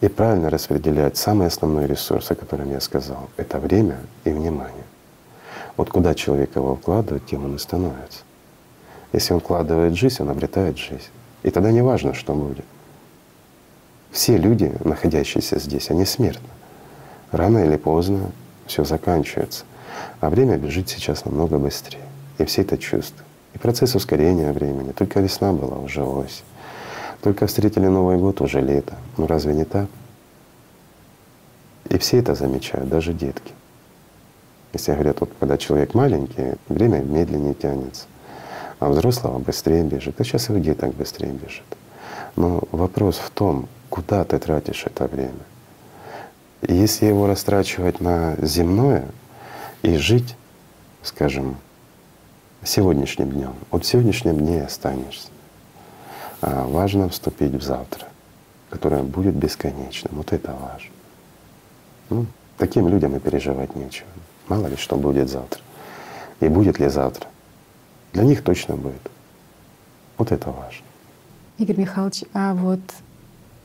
и 0.00 0.08
правильно 0.08 0.50
распределять 0.50 1.16
самые 1.16 1.46
основные 1.46 1.86
ресурсы, 1.86 2.32
о 2.32 2.34
которых 2.34 2.66
я 2.66 2.80
сказал. 2.80 3.30
Это 3.36 3.58
время 3.58 4.00
и 4.24 4.30
внимание. 4.30 4.84
Вот 5.76 5.90
куда 5.90 6.14
человек 6.14 6.56
его 6.56 6.74
вкладывает, 6.74 7.24
тем 7.26 7.44
он 7.44 7.54
и 7.54 7.58
становится. 7.58 8.20
Если 9.12 9.32
он 9.32 9.40
вкладывает 9.40 9.94
жизнь, 9.94 10.22
он 10.22 10.30
обретает 10.30 10.76
жизнь. 10.76 11.10
И 11.42 11.50
тогда 11.50 11.70
не 11.70 11.82
важно, 11.82 12.14
что 12.14 12.34
будет. 12.34 12.64
Все 14.12 14.36
люди, 14.36 14.70
находящиеся 14.84 15.58
здесь, 15.58 15.90
они 15.90 16.04
смертны. 16.04 16.48
Рано 17.30 17.64
или 17.64 17.76
поздно 17.76 18.30
все 18.66 18.84
заканчивается. 18.84 19.64
А 20.20 20.28
время 20.28 20.58
бежит 20.58 20.90
сейчас 20.90 21.24
намного 21.24 21.58
быстрее. 21.58 22.04
И 22.36 22.44
все 22.44 22.60
это 22.60 22.76
чувствуют. 22.76 23.26
И 23.54 23.58
процесс 23.58 23.94
ускорения 23.94 24.52
времени. 24.52 24.92
Только 24.92 25.20
весна 25.20 25.52
была, 25.52 25.78
уже 25.78 26.04
осень. 26.04 26.44
Только 27.22 27.46
встретили 27.46 27.86
Новый 27.86 28.18
год, 28.18 28.42
уже 28.42 28.60
лето. 28.60 28.94
Ну 29.16 29.26
разве 29.26 29.54
не 29.54 29.64
так? 29.64 29.88
И 31.88 31.96
все 31.98 32.18
это 32.18 32.34
замечают, 32.34 32.90
даже 32.90 33.14
детки. 33.14 33.52
Если 34.74 34.92
говорят, 34.92 35.20
вот 35.20 35.30
когда 35.40 35.56
человек 35.56 35.94
маленький, 35.94 36.54
время 36.68 36.98
медленнее 37.00 37.54
тянется, 37.54 38.04
а 38.78 38.90
взрослого 38.90 39.38
быстрее 39.38 39.84
бежит. 39.84 40.20
А 40.20 40.24
сейчас 40.24 40.50
и 40.50 40.52
у 40.52 40.58
деток 40.58 40.94
быстрее 40.94 41.32
бежит. 41.32 41.64
Но 42.36 42.62
вопрос 42.72 43.18
в 43.18 43.30
том, 43.30 43.68
куда 43.92 44.24
ты 44.24 44.38
тратишь 44.38 44.84
это 44.86 45.06
время. 45.06 45.44
И 46.62 46.72
если 46.72 47.04
его 47.04 47.26
растрачивать 47.26 48.00
на 48.00 48.36
земное 48.40 49.06
и 49.82 49.98
жить, 49.98 50.34
скажем, 51.02 51.56
сегодняшним 52.64 53.30
днем, 53.32 53.54
вот 53.70 53.84
сегодняшним 53.84 54.38
дне 54.38 54.62
останешься. 54.64 55.28
А 56.40 56.66
важно 56.66 57.10
вступить 57.10 57.52
в 57.52 57.62
завтра, 57.62 58.08
которое 58.70 59.02
будет 59.02 59.34
бесконечным. 59.34 60.14
Вот 60.16 60.32
это 60.32 60.52
важно. 60.52 60.90
Ну, 62.08 62.26
таким 62.56 62.88
людям 62.88 63.14
и 63.14 63.20
переживать 63.20 63.76
нечего. 63.76 64.08
Мало 64.48 64.68
ли 64.68 64.76
что 64.76 64.96
будет 64.96 65.28
завтра. 65.28 65.60
И 66.40 66.48
будет 66.48 66.78
ли 66.78 66.88
завтра. 66.88 67.28
Для 68.14 68.22
них 68.22 68.42
точно 68.42 68.74
будет. 68.74 69.10
Вот 70.16 70.32
это 70.32 70.50
важно. 70.50 70.86
Игорь 71.58 71.76
Михайлович, 71.76 72.24
а 72.32 72.54
вот 72.54 72.80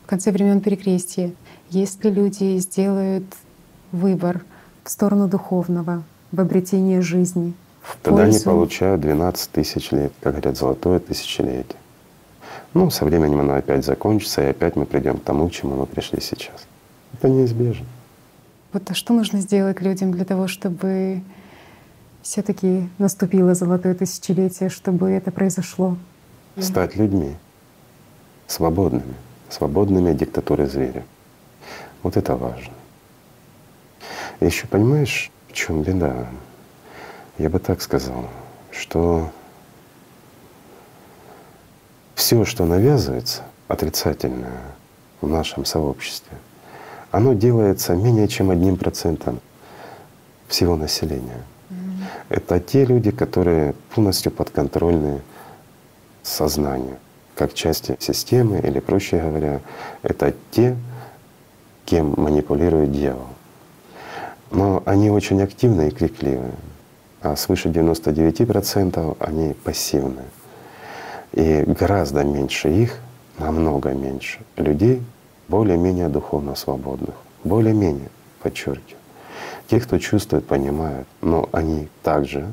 в 0.08 0.10
конце 0.10 0.32
времен 0.32 0.62
Перекрестия, 0.62 1.34
если 1.70 2.10
люди 2.10 2.60
сделают 2.60 3.26
выбор 3.92 4.46
в 4.86 4.90
сторону 4.90 5.28
духовного, 5.28 6.02
в 6.32 6.40
обретение 6.40 7.02
жизни, 7.02 7.54
в 7.82 7.98
Тогда 8.02 8.24
пользу... 8.24 8.38
они 8.38 8.40
получают 8.46 9.02
12 9.02 9.52
тысяч 9.52 9.92
лет, 9.92 10.14
как 10.22 10.36
говорят, 10.36 10.56
золотое 10.56 11.00
тысячелетие. 11.00 11.76
Ну, 12.74 12.90
со 12.90 13.04
временем 13.04 13.42
оно 13.42 13.56
опять 13.56 13.84
закончится, 13.84 14.44
и 14.44 14.46
опять 14.46 14.78
мы 14.78 14.86
придем 14.86 15.18
к 15.18 15.24
тому, 15.26 15.50
к 15.50 15.52
чему 15.52 15.76
мы 15.76 15.86
пришли 15.86 16.22
сейчас. 16.22 16.66
Это 17.12 17.28
неизбежно. 17.28 17.86
Вот 18.72 18.90
а 18.90 18.94
что 18.94 19.14
нужно 19.14 19.42
сделать 19.42 19.82
людям 19.82 20.14
для 20.14 20.24
того, 20.24 20.48
чтобы 20.48 21.22
все-таки 22.22 22.88
наступило 22.98 23.56
золотое 23.56 23.94
тысячелетие, 23.94 24.70
чтобы 24.70 25.10
это 25.10 25.32
произошло? 25.32 25.98
Стать 26.58 26.96
людьми, 26.96 27.36
свободными, 28.48 29.16
свободными 29.50 30.12
от 30.12 30.18
диктатуры 30.18 30.68
зверя. 30.68 31.06
Вот 32.04 32.18
это 32.18 32.36
важно. 32.36 32.74
Еще 34.40 34.68
понимаешь, 34.68 35.32
в 35.48 35.54
чем 35.54 35.82
беда? 35.82 36.28
Я 37.38 37.50
бы 37.50 37.60
так 37.60 37.82
сказал, 37.82 38.30
что 38.72 39.32
все, 42.16 42.46
что 42.46 42.66
навязывается 42.66 43.44
отрицательное 43.68 44.62
в 45.22 45.28
нашем 45.28 45.66
сообществе, 45.66 46.38
оно 47.12 47.34
делается 47.34 47.96
менее 47.96 48.28
чем 48.28 48.52
одним 48.52 48.78
процентом 48.78 49.40
всего 50.48 50.76
населения. 50.76 51.44
Mm-hmm. 51.70 52.04
Это 52.30 52.60
те 52.60 52.86
люди, 52.86 53.12
которые 53.12 53.74
полностью 53.94 54.32
подконтрольны 54.32 55.22
сознанию, 56.24 56.98
как 57.38 57.54
части 57.54 57.96
системы, 58.00 58.60
или 58.60 58.80
проще 58.80 59.20
говоря, 59.20 59.62
это 60.02 60.34
те, 60.52 60.76
кем 61.86 62.14
манипулирует 62.18 62.92
дьявол. 62.92 63.28
Но 64.52 64.82
они 64.86 65.10
очень 65.10 65.42
активны 65.42 65.88
и 65.88 65.92
крикливые, 65.92 66.54
а 67.22 67.36
свыше 67.36 67.70
99% 67.70 69.18
они 69.20 69.54
пассивны. 69.54 70.24
И 71.34 71.64
гораздо 71.68 72.24
меньше 72.24 72.70
их, 72.70 72.98
намного 73.38 73.92
меньше 73.92 74.40
людей, 74.56 75.04
более-менее 75.48 76.10
духовно 76.10 76.56
свободных, 76.56 77.16
более-менее, 77.44 78.10
подчеркиваю. 78.42 78.98
Те, 79.68 79.80
кто 79.80 80.00
чувствует, 80.00 80.48
понимают, 80.48 81.08
но 81.22 81.50
они 81.52 81.90
также, 82.02 82.52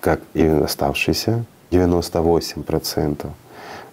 как 0.00 0.20
и 0.32 0.46
оставшиеся 0.46 1.44
98%, 1.70 3.30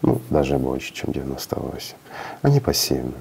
ну 0.04 0.22
даже 0.30 0.60
больше, 0.60 0.94
чем 0.94 1.10
98%, 1.12 1.96
они 2.42 2.60
пассивны. 2.60 3.14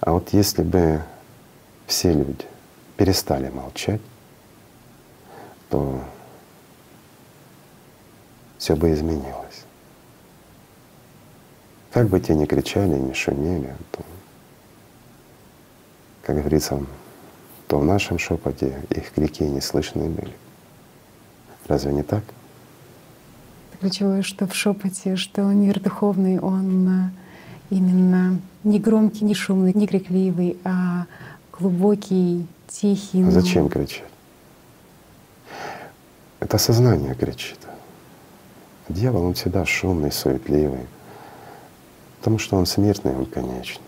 А 0.00 0.12
вот 0.12 0.30
если 0.32 0.62
бы 0.62 1.02
все 1.86 2.12
люди 2.12 2.46
перестали 2.96 3.48
молчать, 3.50 4.00
то 5.68 6.02
все 8.58 8.74
бы 8.74 8.92
изменилось. 8.92 9.64
Как 11.92 12.08
бы 12.08 12.20
те 12.20 12.34
ни 12.34 12.46
кричали, 12.46 12.98
ни 12.98 13.12
шумели, 13.12 13.76
то, 13.92 14.04
как 16.22 16.36
говорится, 16.36 16.80
то 17.66 17.78
в 17.78 17.84
нашем 17.84 18.18
шепоте 18.18 18.82
их 18.90 19.12
крики 19.12 19.42
не 19.42 19.60
слышны 19.60 20.08
были. 20.08 20.34
Разве 21.66 21.92
не 21.92 22.02
так? 22.02 22.24
Ключевое, 23.80 24.20
что 24.20 24.46
в 24.46 24.54
шепоте, 24.54 25.16
что 25.16 25.40
мир 25.40 25.80
духовный, 25.80 26.38
он 26.38 26.88
э, 26.88 27.10
именно 27.70 28.38
не 28.62 28.78
громкий, 28.78 29.24
не 29.24 29.34
шумный, 29.34 29.72
не 29.72 29.86
крикливый, 29.86 30.58
а 30.64 31.06
глубокий, 31.58 32.46
тихий. 32.68 33.26
А 33.26 33.30
зачем 33.30 33.70
кричать? 33.70 34.04
Это 36.40 36.58
сознание 36.58 37.14
кричит. 37.14 37.58
Дьявол, 38.90 39.24
он 39.24 39.32
всегда 39.34 39.64
шумный, 39.64 40.12
суетливый, 40.12 40.86
потому 42.18 42.38
что 42.38 42.56
он 42.56 42.66
смертный, 42.66 43.16
он 43.16 43.24
конечный. 43.24 43.84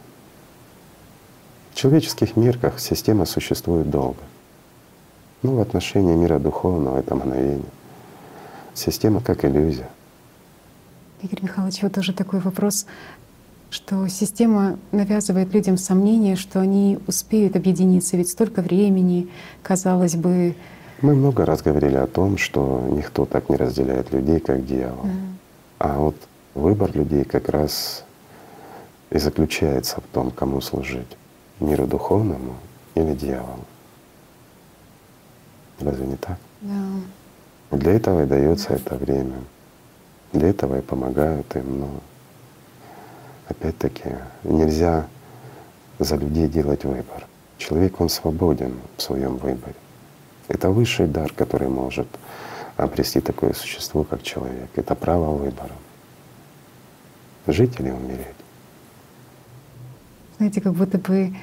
В 1.72 1.74
человеческих 1.74 2.36
мерках 2.36 2.80
система 2.80 3.26
существует 3.26 3.90
долго. 3.90 4.20
Ну, 5.43 5.57
в 5.57 5.61
отношении 5.61 6.14
мира 6.14 6.38
духовного 6.38 6.99
это 6.99 7.14
мгновение. 7.14 7.68
Система 8.74 9.20
как 9.20 9.44
иллюзия. 9.44 9.88
Игорь 11.22 11.42
Михайлович, 11.42 11.82
вот 11.82 11.92
тоже 11.92 12.12
такой 12.12 12.40
вопрос, 12.40 12.86
что 13.70 14.08
система 14.08 14.78
навязывает 14.90 15.54
людям 15.54 15.76
сомнение, 15.76 16.36
что 16.36 16.60
они 16.60 16.98
успеют 17.06 17.56
объединиться, 17.56 18.16
ведь 18.16 18.28
столько 18.28 18.60
времени, 18.60 19.28
казалось 19.62 20.16
бы. 20.16 20.54
Мы 21.00 21.14
много 21.14 21.44
раз 21.46 21.62
говорили 21.62 21.96
о 21.96 22.06
том, 22.06 22.38
что 22.38 22.86
никто 22.90 23.24
так 23.24 23.48
не 23.48 23.56
разделяет 23.56 24.12
людей, 24.12 24.40
как 24.40 24.66
дьявол. 24.66 25.06
Mm. 25.06 25.32
А 25.78 25.98
вот 25.98 26.16
выбор 26.54 26.94
людей 26.94 27.24
как 27.24 27.48
раз 27.48 28.04
и 29.10 29.18
заключается 29.18 30.00
в 30.00 30.04
том, 30.12 30.30
кому 30.30 30.60
служить— 30.60 31.16
миру 31.60 31.86
духовному 31.86 32.54
или 32.94 33.14
дьяволу. 33.14 33.64
Разве 35.80 36.06
не 36.06 36.16
так? 36.16 36.38
Да. 36.60 36.74
Для 37.72 37.92
этого 37.92 38.24
и 38.24 38.26
дается 38.26 38.74
это 38.74 38.96
время. 38.96 39.38
Для 40.32 40.48
этого 40.50 40.78
и 40.78 40.82
помогают 40.82 41.56
им. 41.56 41.80
Но 41.80 41.90
опять-таки 43.48 44.10
нельзя 44.44 45.06
за 45.98 46.16
людей 46.16 46.48
делать 46.48 46.84
выбор. 46.84 47.26
Человек, 47.56 48.00
он 48.00 48.10
свободен 48.10 48.74
в 48.96 49.02
своем 49.02 49.36
выборе. 49.36 49.74
Это 50.48 50.68
высший 50.70 51.06
дар, 51.06 51.32
который 51.32 51.68
может 51.68 52.08
обрести 52.76 53.20
такое 53.20 53.54
существо, 53.54 54.04
как 54.04 54.22
человек. 54.22 54.68
Это 54.76 54.94
право 54.94 55.34
выбора. 55.34 55.74
Жить 57.46 57.80
или 57.80 57.90
умереть. 57.90 58.26
Знаете, 60.36 60.60
как 60.60 60.74
будто 60.74 60.98
бы 60.98 61.34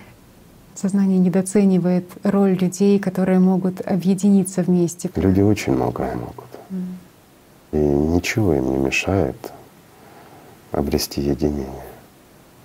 Сознание 0.79 1.19
недооценивает 1.19 2.05
роль 2.23 2.53
людей, 2.53 2.99
которые 2.99 3.39
могут 3.39 3.81
объединиться 3.85 4.61
вместе. 4.61 5.09
Люди 5.15 5.41
очень 5.41 5.73
многое 5.73 6.15
могут. 6.15 6.45
Mm. 6.69 6.85
И 7.73 7.77
ничего 7.77 8.53
им 8.53 8.71
не 8.71 8.77
мешает 8.77 9.35
обрести 10.71 11.19
единение. 11.19 11.83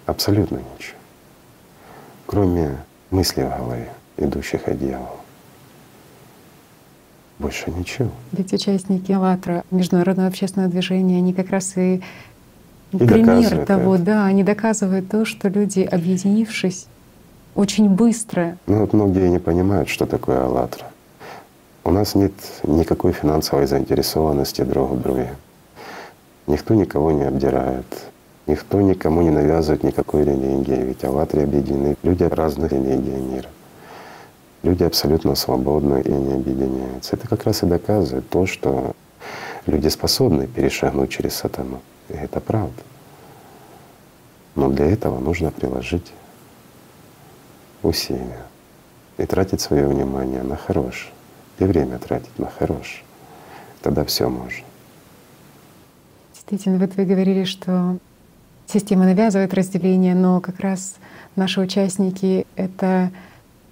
Абсолютно 0.06 0.58
ничего. 0.58 0.96
Кроме 2.26 2.76
мыслей 3.10 3.46
в 3.46 3.58
голове, 3.58 3.88
идущих 4.16 4.68
от 4.68 4.78
дьявола. 4.78 5.16
Больше 7.40 7.68
ничего. 7.72 8.10
Ведь 8.30 8.52
участники 8.52 9.10
«АЛЛАТРА», 9.10 9.64
международного 9.72 10.28
общественного 10.28 10.70
движения, 10.70 11.18
они 11.18 11.34
как 11.34 11.50
раз 11.50 11.76
и, 11.76 12.00
и 12.92 12.96
пример 12.96 13.66
того, 13.66 13.96
это. 13.96 14.04
да, 14.04 14.26
они 14.26 14.44
доказывают 14.44 15.08
то, 15.08 15.24
что 15.24 15.48
люди, 15.48 15.80
объединившись, 15.80 16.86
очень 17.55 17.88
быстро. 17.88 18.57
Ну 18.66 18.80
вот 18.80 18.92
многие 18.92 19.28
не 19.28 19.38
понимают, 19.38 19.88
что 19.88 20.07
такое 20.07 20.44
«АЛЛАТРА». 20.44 20.86
У 21.84 21.90
нас 21.90 22.14
нет 22.14 22.32
никакой 22.62 23.12
финансовой 23.12 23.66
заинтересованности 23.66 24.62
друг 24.62 24.92
в 24.92 25.02
друге. 25.02 25.34
Никто 26.46 26.74
никого 26.74 27.12
не 27.12 27.24
обдирает, 27.24 27.86
никто 28.46 28.80
никому 28.80 29.22
не 29.22 29.30
навязывает 29.30 29.82
никакой 29.82 30.24
религии, 30.24 30.82
ведь 30.82 31.05
«АЛЛАТРе» 31.05 31.44
объединены 31.44 31.96
люди 32.02 32.24
разных 32.24 32.72
религий 32.72 33.11
мира. 33.11 33.48
Люди 34.62 34.82
абсолютно 34.82 35.34
свободны 35.34 36.00
и 36.00 36.11
не 36.11 36.34
объединяются. 36.34 37.16
Это 37.16 37.28
как 37.28 37.44
раз 37.44 37.62
и 37.62 37.66
доказывает 37.66 38.28
то, 38.30 38.46
что 38.46 38.92
люди 39.66 39.88
способны 39.88 40.46
перешагнуть 40.46 41.11
через 41.11 41.34
сатану. 41.34 41.80
И 42.09 42.14
это 42.14 42.40
правда. 42.40 42.82
Но 44.55 44.68
для 44.70 44.86
этого 44.86 45.18
нужно 45.18 45.50
приложить 45.50 46.12
усилия 47.85 48.47
и 49.18 49.26
тратить 49.26 49.61
свое 49.61 49.87
внимание 49.87 50.43
на 50.43 50.57
хорошее, 50.57 51.12
и 51.59 51.64
время 51.64 51.99
тратить 51.99 52.39
на 52.39 52.47
хорошее. 52.47 53.05
Тогда 53.82 54.05
все 54.05 54.28
можно. 54.28 54.64
Действительно, 56.32 56.78
вот 56.78 56.97
вы 56.97 57.05
говорили, 57.05 57.45
что 57.45 57.99
система 58.66 59.05
навязывает 59.05 59.55
разделение, 59.55 60.14
но 60.14 60.41
как 60.41 60.61
раз 60.61 60.97
наши 61.37 61.61
участники— 61.61 62.47
это 62.57 63.11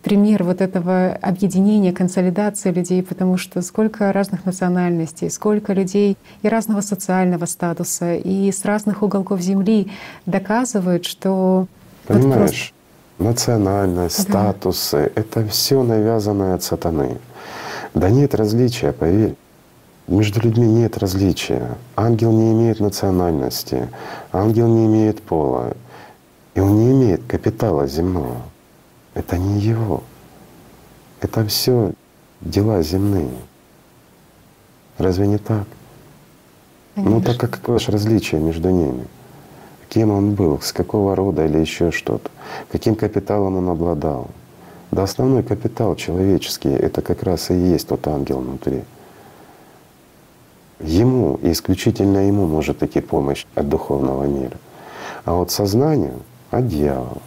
пример 0.02 0.42
вот 0.42 0.60
этого 0.60 1.12
объединения, 1.22 1.92
консолидации 1.92 2.70
людей, 2.70 3.02
потому 3.02 3.36
что 3.36 3.62
сколько 3.62 4.12
разных 4.12 4.44
национальностей, 4.44 5.30
сколько 5.30 5.72
людей 5.72 6.16
и 6.42 6.48
разного 6.48 6.80
социального 6.80 7.46
статуса, 7.46 8.14
и 8.14 8.50
с 8.50 8.64
разных 8.64 9.02
уголков 9.02 9.40
Земли 9.40 9.90
доказывают, 10.26 11.04
что 11.04 11.68
Понимаешь, 12.06 12.74
национальность, 13.22 14.26
да. 14.26 14.52
статусы— 14.52 15.12
это 15.14 15.46
все 15.46 15.82
навязанное 15.82 16.54
от 16.54 16.62
сатаны. 16.62 17.18
Да 17.94 18.10
нет 18.10 18.34
различия, 18.34 18.92
поверь. 18.92 19.34
Между 20.08 20.40
людьми 20.40 20.66
нет 20.66 20.98
различия. 20.98 21.76
Ангел 21.96 22.32
не 22.32 22.52
имеет 22.52 22.80
национальности, 22.80 23.88
ангел 24.32 24.68
не 24.68 24.86
имеет 24.86 25.22
пола, 25.22 25.76
и 26.54 26.60
он 26.60 26.76
не 26.76 26.90
имеет 26.92 27.22
капитала 27.26 27.86
земного. 27.86 28.42
Это 29.14 29.38
не 29.38 29.60
его. 29.60 30.02
Это 31.20 31.46
все 31.46 31.92
дела 32.40 32.82
земные. 32.82 33.30
Разве 34.98 35.26
не 35.26 35.38
так? 35.38 35.66
Конечно. 36.94 37.16
Ну 37.16 37.22
так 37.22 37.38
какое 37.38 37.78
же 37.78 37.92
различие 37.92 38.40
между 38.40 38.70
ними? 38.70 39.06
Кем 39.92 40.10
он 40.10 40.34
был, 40.34 40.58
с 40.62 40.72
какого 40.72 41.14
рода 41.14 41.44
или 41.44 41.58
еще 41.58 41.90
что-то, 41.90 42.30
каким 42.70 42.94
капиталом 42.94 43.56
он 43.56 43.68
обладал. 43.68 44.28
Да 44.90 45.02
основной 45.02 45.42
капитал 45.42 45.96
человеческий— 45.96 46.70
это 46.70 47.02
как 47.02 47.22
раз 47.22 47.50
и 47.50 47.54
есть 47.54 47.88
тот 47.88 48.06
ангел 48.08 48.38
внутри. 48.38 48.84
Ему, 50.80 51.38
и 51.42 51.52
исключительно 51.52 52.26
ему 52.26 52.46
может 52.46 52.82
идти 52.82 53.02
помощь 53.02 53.44
от 53.54 53.68
духовного 53.68 54.24
мира. 54.24 54.56
А 55.26 55.34
вот 55.34 55.50
сознанию— 55.50 56.20
от 56.50 56.68
дьявола, 56.68 57.20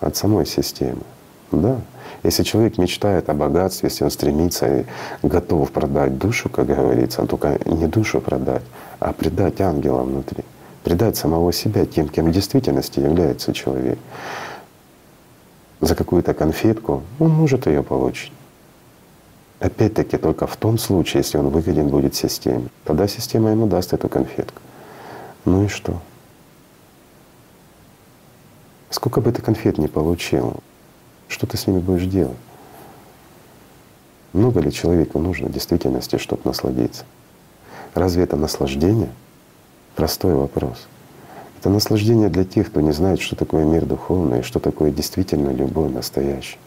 от 0.00 0.16
самой 0.16 0.46
системы. 0.46 1.02
Да. 1.50 1.80
Если 2.22 2.44
человек 2.44 2.78
мечтает 2.78 3.28
о 3.28 3.34
богатстве, 3.34 3.88
если 3.88 4.04
он 4.04 4.10
стремится 4.10 4.66
и 4.66 4.84
готов 5.24 5.72
продать 5.72 6.18
душу, 6.18 6.48
как 6.50 6.66
говорится, 6.66 7.26
только 7.26 7.58
не 7.66 7.88
душу 7.88 8.20
продать, 8.20 8.62
а 9.00 9.12
предать 9.12 9.60
ангела 9.60 10.02
внутри— 10.02 10.44
предать 10.86 11.16
самого 11.16 11.52
себя 11.52 11.84
тем, 11.84 12.08
кем 12.08 12.26
в 12.26 12.30
действительности 12.30 13.00
является 13.00 13.52
человек. 13.52 13.98
За 15.80 15.96
какую-то 15.96 16.32
конфетку 16.32 17.02
он 17.18 17.30
может 17.30 17.66
ее 17.66 17.82
получить. 17.82 18.32
Опять-таки 19.58 20.16
только 20.16 20.46
в 20.46 20.56
том 20.56 20.78
случае, 20.78 21.22
если 21.22 21.38
он 21.38 21.48
выведен 21.48 21.88
будет 21.88 22.14
системе. 22.14 22.68
Тогда 22.84 23.08
система 23.08 23.50
ему 23.50 23.66
даст 23.66 23.94
эту 23.94 24.08
конфетку. 24.08 24.62
Ну 25.44 25.64
и 25.64 25.66
что? 25.66 26.00
Сколько 28.90 29.20
бы 29.20 29.32
ты 29.32 29.42
конфет 29.42 29.78
не 29.78 29.88
получил, 29.88 30.54
что 31.26 31.48
ты 31.48 31.56
с 31.56 31.66
ними 31.66 31.80
будешь 31.80 32.06
делать? 32.06 32.38
Много 34.32 34.60
ли 34.60 34.70
человеку 34.70 35.18
нужно 35.18 35.48
в 35.48 35.52
действительности, 35.52 36.18
чтобы 36.18 36.42
насладиться? 36.44 37.02
Разве 37.94 38.22
это 38.22 38.36
наслаждение— 38.36 39.10
Простой 39.96 40.34
вопрос. 40.34 40.86
Это 41.58 41.70
наслаждение 41.70 42.28
для 42.28 42.44
тех, 42.44 42.68
кто 42.68 42.82
не 42.82 42.92
знает, 42.92 43.18
что 43.18 43.34
такое 43.34 43.64
мир 43.64 43.86
духовный, 43.86 44.42
что 44.42 44.60
такое 44.60 44.90
действительно 44.90 45.50
любовь 45.50 45.90
настоящая, 45.90 46.58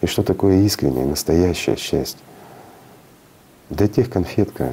и 0.00 0.06
что 0.06 0.22
такое 0.22 0.62
искреннее, 0.62 1.04
настоящее 1.04 1.76
счастье. 1.76 2.20
Для 3.68 3.88
тех 3.88 4.08
конфетка, 4.08 4.72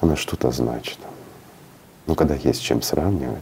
она 0.00 0.16
что-то 0.16 0.50
значит. 0.50 0.98
Но 2.08 2.16
когда 2.16 2.34
есть 2.34 2.60
чем 2.60 2.82
сравнивать, 2.82 3.38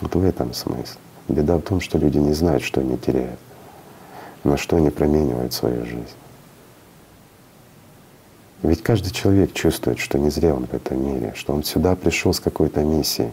вот 0.00 0.14
в 0.14 0.24
этом 0.24 0.54
смысл. 0.54 0.98
Беда 1.28 1.58
в 1.58 1.62
том, 1.62 1.82
что 1.82 1.98
люди 1.98 2.16
не 2.16 2.32
знают, 2.32 2.62
что 2.62 2.80
они 2.80 2.96
теряют, 2.96 3.38
на 4.42 4.56
что 4.56 4.76
они 4.76 4.88
променивают 4.88 5.52
свою 5.52 5.84
жизнь. 5.84 6.16
Ведь 8.62 8.82
каждый 8.82 9.10
человек 9.10 9.52
чувствует, 9.52 9.98
что 9.98 10.18
не 10.18 10.30
зря 10.30 10.54
он 10.54 10.66
в 10.66 10.74
этом 10.74 11.04
мире, 11.04 11.32
что 11.36 11.52
он 11.52 11.62
сюда 11.62 11.94
пришел 11.94 12.32
с 12.32 12.40
какой-то 12.40 12.82
миссией. 12.82 13.30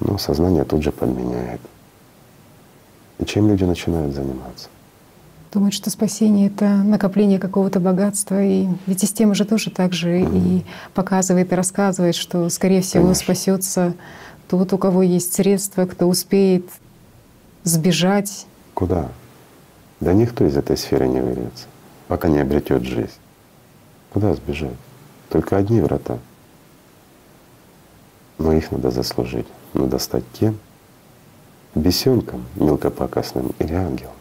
Но 0.00 0.16
сознание 0.16 0.64
тут 0.64 0.82
же 0.82 0.92
подменяет. 0.92 1.60
И 3.18 3.24
чем 3.24 3.48
люди 3.48 3.64
начинают 3.64 4.14
заниматься? 4.14 4.68
Думают, 5.52 5.74
что 5.74 5.90
спасение— 5.90 6.46
это 6.54 6.68
накопление 6.68 7.38
какого-то 7.38 7.80
богатства. 7.80 8.42
И 8.42 8.68
ведь 8.86 9.00
система 9.00 9.34
же 9.34 9.44
тоже 9.44 9.70
так 9.70 9.92
же 9.92 10.20
mm-hmm. 10.20 10.58
и 10.58 10.64
показывает, 10.94 11.52
и 11.52 11.54
рассказывает, 11.56 12.14
что, 12.14 12.48
скорее 12.48 12.82
всего, 12.82 13.04
Конечно. 13.04 13.24
спасется 13.24 13.94
тот, 14.48 14.72
у 14.72 14.78
кого 14.78 15.02
есть 15.02 15.32
средства, 15.32 15.86
кто 15.86 16.06
успеет 16.06 16.64
сбежать. 17.64 18.46
Куда? 18.74 19.08
Да 20.00 20.12
никто 20.12 20.46
из 20.46 20.56
этой 20.56 20.76
сферы 20.76 21.08
не 21.08 21.20
вырвется, 21.20 21.66
пока 22.06 22.28
не 22.28 22.38
обретет 22.38 22.84
жизнь. 22.84 23.10
Куда 24.10 24.34
сбежать? 24.34 24.76
Только 25.28 25.56
одни 25.56 25.80
врата. 25.80 26.18
Но 28.38 28.52
их 28.52 28.70
надо 28.70 28.90
заслужить. 28.90 29.46
Надо 29.74 29.98
стать 29.98 30.24
тем, 30.32 30.58
бесенком 31.74 32.46
мелкопакостным 32.56 33.52
или 33.58 33.74
ангелом. 33.74 34.14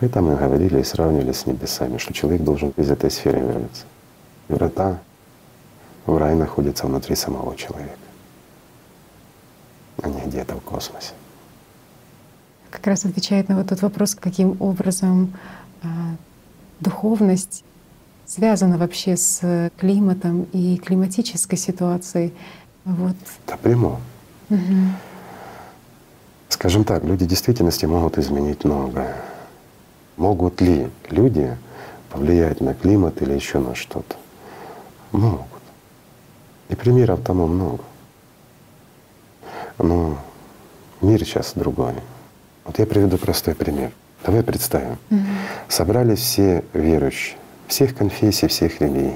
Поэтому 0.00 0.30
мы 0.30 0.36
говорили 0.36 0.80
и 0.80 0.84
сравнивали 0.84 1.32
с 1.32 1.46
небесами, 1.46 1.98
что 1.98 2.12
человек 2.12 2.42
должен 2.42 2.70
из 2.76 2.90
этой 2.90 3.10
сферы 3.10 3.40
вырваться. 3.40 3.84
Врата 4.48 4.98
в 6.06 6.16
рай 6.16 6.34
находятся 6.34 6.86
внутри 6.86 7.16
самого 7.16 7.56
человека, 7.56 7.98
а 10.02 10.08
не 10.08 10.20
где-то 10.22 10.54
в 10.56 10.60
космосе. 10.60 11.12
Как 12.70 12.86
раз 12.86 13.04
отвечает 13.04 13.48
на 13.48 13.56
вот 13.56 13.68
тот 13.68 13.82
вопрос, 13.82 14.14
каким 14.14 14.56
образом 14.60 15.34
а, 15.82 16.16
духовность 16.80 17.64
связана 18.26 18.78
вообще 18.78 19.16
с 19.16 19.70
климатом 19.78 20.46
и 20.52 20.76
климатической 20.76 21.58
ситуацией. 21.58 22.34
Вот. 22.84 23.16
Да 23.46 23.56
прямо. 23.56 24.00
Угу. 24.50 24.74
Скажем 26.48 26.84
так, 26.84 27.04
люди 27.04 27.24
в 27.24 27.28
действительности 27.28 27.86
могут 27.86 28.18
изменить 28.18 28.64
многое. 28.64 29.16
Могут 30.16 30.60
ли 30.60 30.90
люди 31.10 31.56
повлиять 32.10 32.60
на 32.60 32.74
климат 32.74 33.22
или 33.22 33.32
еще 33.32 33.58
на 33.58 33.74
что-то? 33.74 34.16
Могут. 35.12 35.46
И 36.68 36.74
примеров 36.74 37.20
тому 37.22 37.46
много. 37.46 37.84
Но 39.78 40.18
мир 41.00 41.20
сейчас 41.20 41.52
другой. 41.54 41.94
Вот 42.64 42.78
я 42.78 42.86
приведу 42.86 43.16
простой 43.16 43.54
пример. 43.54 43.92
Давай 44.24 44.42
представим. 44.42 44.98
Угу. 45.10 45.20
Собрались 45.68 46.18
все 46.18 46.64
верующие, 46.72 47.36
всех 47.66 47.96
конфессий, 47.96 48.48
всех 48.48 48.80
религий, 48.80 49.14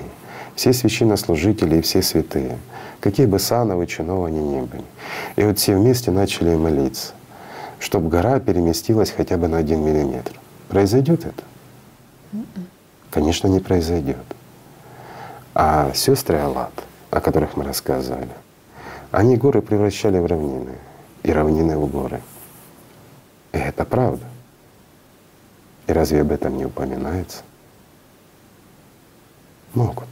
все 0.55 0.73
священнослужители 0.73 1.77
и 1.77 1.83
все 1.83 2.03
святые, 2.03 2.59
какие 3.01 3.27
бы 3.27 3.39
сановы, 3.39 3.87
чинов 3.87 4.27
они 4.27 4.41
ни 4.41 4.61
были. 4.61 4.85
И 5.37 5.43
вот 5.45 5.59
все 5.59 5.77
вместе 5.77 6.11
начали 6.11 6.55
молиться, 6.55 7.15
чтобы 7.81 8.09
гора 8.09 8.39
переместилась 8.41 9.11
хотя 9.11 9.37
бы 9.37 9.49
на 9.49 9.59
один 9.59 9.85
миллиметр. 9.85 10.33
Произойдет 10.69 11.27
это? 11.27 11.43
Конечно, 13.11 13.49
не 13.49 13.61
произойдет. 13.61 14.17
А 15.55 15.93
сестры 15.95 16.39
Аллат, 16.39 16.73
о 17.11 17.21
которых 17.21 17.57
мы 17.57 17.65
рассказывали, 17.65 18.31
они 19.11 19.37
горы 19.37 19.61
превращали 19.61 20.19
в 20.19 20.27
равнины 20.27 20.73
и 21.23 21.31
равнины 21.31 21.77
в 21.77 21.87
горы. 21.91 22.23
И 23.53 23.59
это 23.59 23.85
правда. 23.85 24.25
И 25.87 25.93
разве 25.93 26.21
об 26.21 26.33
этом 26.33 26.57
не 26.57 26.65
упоминается? 26.65 27.43
Могут. 29.75 30.09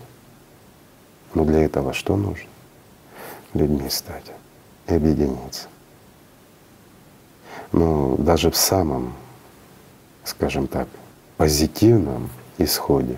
Но 1.35 1.45
для 1.45 1.65
этого 1.65 1.93
что 1.93 2.17
нужно? 2.17 2.49
Людьми 3.55 3.89
стать 3.89 4.33
и 4.89 4.95
объединиться. 4.95 5.69
Но 7.73 8.17
даже 8.17 8.51
в 8.51 8.57
самом 8.57 9.15
скажем 10.25 10.67
так, 10.67 10.89
позитивном 11.37 12.31
исходе, 12.59 13.17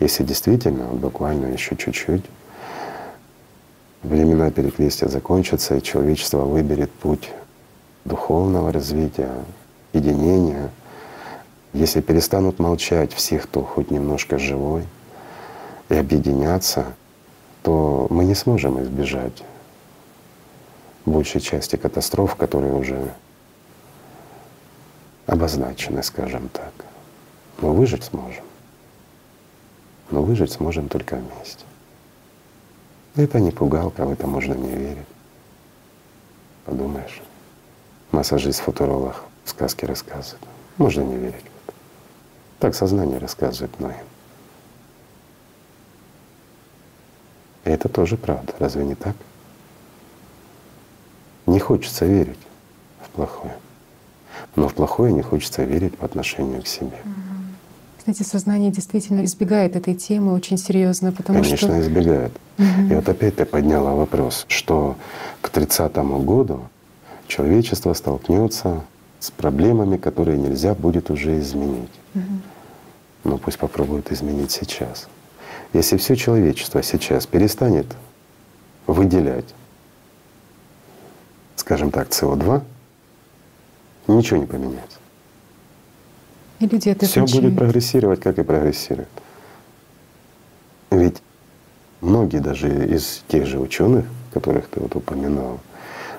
если 0.00 0.24
действительно 0.24 0.86
буквально 0.86 1.46
еще 1.46 1.76
чуть-чуть 1.76 2.24
времена 4.02 4.50
перекрестия 4.50 5.08
закончатся, 5.08 5.76
и 5.76 5.82
человечество 5.82 6.44
выберет 6.44 6.90
путь 6.90 7.30
духовного 8.04 8.72
развития, 8.72 9.30
единения, 9.92 10.70
если 11.72 12.00
перестанут 12.00 12.58
молчать 12.58 13.12
все, 13.12 13.38
кто 13.38 13.62
хоть 13.62 13.90
немножко 13.90 14.38
живой, 14.38 14.84
и 15.88 15.94
объединяться, 15.94 16.94
то 17.62 18.06
мы 18.10 18.24
не 18.24 18.34
сможем 18.34 18.82
избежать 18.82 19.42
большей 21.04 21.40
части 21.40 21.76
катастроф, 21.76 22.36
которые 22.36 22.72
уже 22.72 23.12
обозначены, 25.26 26.02
скажем 26.02 26.48
так. 26.48 26.72
Но 27.60 27.72
выжить 27.72 28.04
сможем. 28.04 28.44
Но 30.10 30.22
выжить 30.22 30.52
сможем 30.52 30.88
только 30.88 31.16
вместе. 31.16 31.64
Это 33.16 33.40
не 33.40 33.50
пугалка, 33.50 34.06
в 34.06 34.12
это 34.12 34.26
можно 34.26 34.54
не 34.54 34.70
верить. 34.70 35.06
Подумаешь, 36.64 37.20
массажист-футуролог 38.12 39.24
в 39.44 39.50
сказке 39.50 39.86
рассказывает. 39.86 40.46
Можно 40.78 41.02
не 41.02 41.16
верить. 41.16 41.49
Так 42.60 42.74
сознание 42.74 43.18
рассказывает 43.18 43.78
многим. 43.80 43.96
И 47.64 47.70
это 47.70 47.88
тоже 47.88 48.16
правда, 48.16 48.52
разве 48.58 48.84
не 48.84 48.94
так? 48.94 49.16
Не 51.46 51.58
хочется 51.58 52.04
верить 52.04 52.38
в 53.02 53.08
плохое. 53.10 53.56
Но 54.56 54.68
в 54.68 54.74
плохое 54.74 55.12
не 55.12 55.22
хочется 55.22 55.64
верить 55.64 55.96
по 55.96 56.04
отношению 56.04 56.62
к 56.62 56.66
себе. 56.66 56.98
Знаете, 58.04 58.24
сознание 58.24 58.70
действительно 58.70 59.24
избегает 59.24 59.76
этой 59.76 59.94
темы 59.94 60.34
очень 60.34 60.58
серьезно, 60.58 61.12
потому 61.12 61.38
Конечно, 61.38 61.56
что… 61.56 61.66
Конечно, 61.68 61.88
избегает. 61.88 62.32
Угу. 62.58 62.92
И 62.92 62.94
вот 62.94 63.08
опять 63.08 63.36
ты 63.36 63.44
подняла 63.44 63.94
вопрос, 63.94 64.44
что 64.48 64.96
к 65.40 65.50
30 65.50 65.94
году 66.24 66.62
человечество 67.26 67.92
столкнется 67.94 68.84
с 69.20 69.30
проблемами, 69.30 69.98
которые 69.98 70.38
нельзя 70.38 70.74
будет 70.74 71.10
уже 71.10 71.38
изменить. 71.38 71.90
Угу. 72.14 72.22
Но 73.24 73.38
пусть 73.38 73.58
попробуют 73.58 74.10
изменить 74.10 74.50
сейчас. 74.50 75.08
Если 75.72 75.98
все 75.98 76.16
человечество 76.16 76.82
сейчас 76.82 77.26
перестанет 77.26 77.86
выделять, 78.86 79.54
скажем 81.54 81.90
так, 81.90 82.08
СО2, 82.08 82.62
ничего 84.08 84.40
не 84.40 84.46
поменяется. 84.46 84.98
И 86.58 86.66
люди 86.66 86.88
это 86.88 87.06
Все 87.06 87.24
будет 87.24 87.56
прогрессировать, 87.56 88.20
как 88.20 88.38
и 88.38 88.42
прогрессирует. 88.42 89.08
Ведь 90.90 91.22
многие 92.00 92.40
даже 92.40 92.68
из 92.86 93.22
тех 93.28 93.46
же 93.46 93.60
ученых, 93.60 94.06
которых 94.32 94.68
ты 94.68 94.80
вот 94.80 94.96
упоминал, 94.96 95.60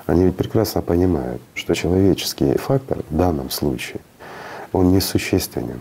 они 0.06 0.24
ведь 0.24 0.36
прекрасно 0.36 0.82
понимают, 0.82 1.40
что 1.54 1.74
человеческий 1.74 2.56
фактор 2.56 2.98
в 3.08 3.16
данном 3.16 3.50
случае, 3.50 4.00
он 4.72 4.92
несущественен. 4.92 5.80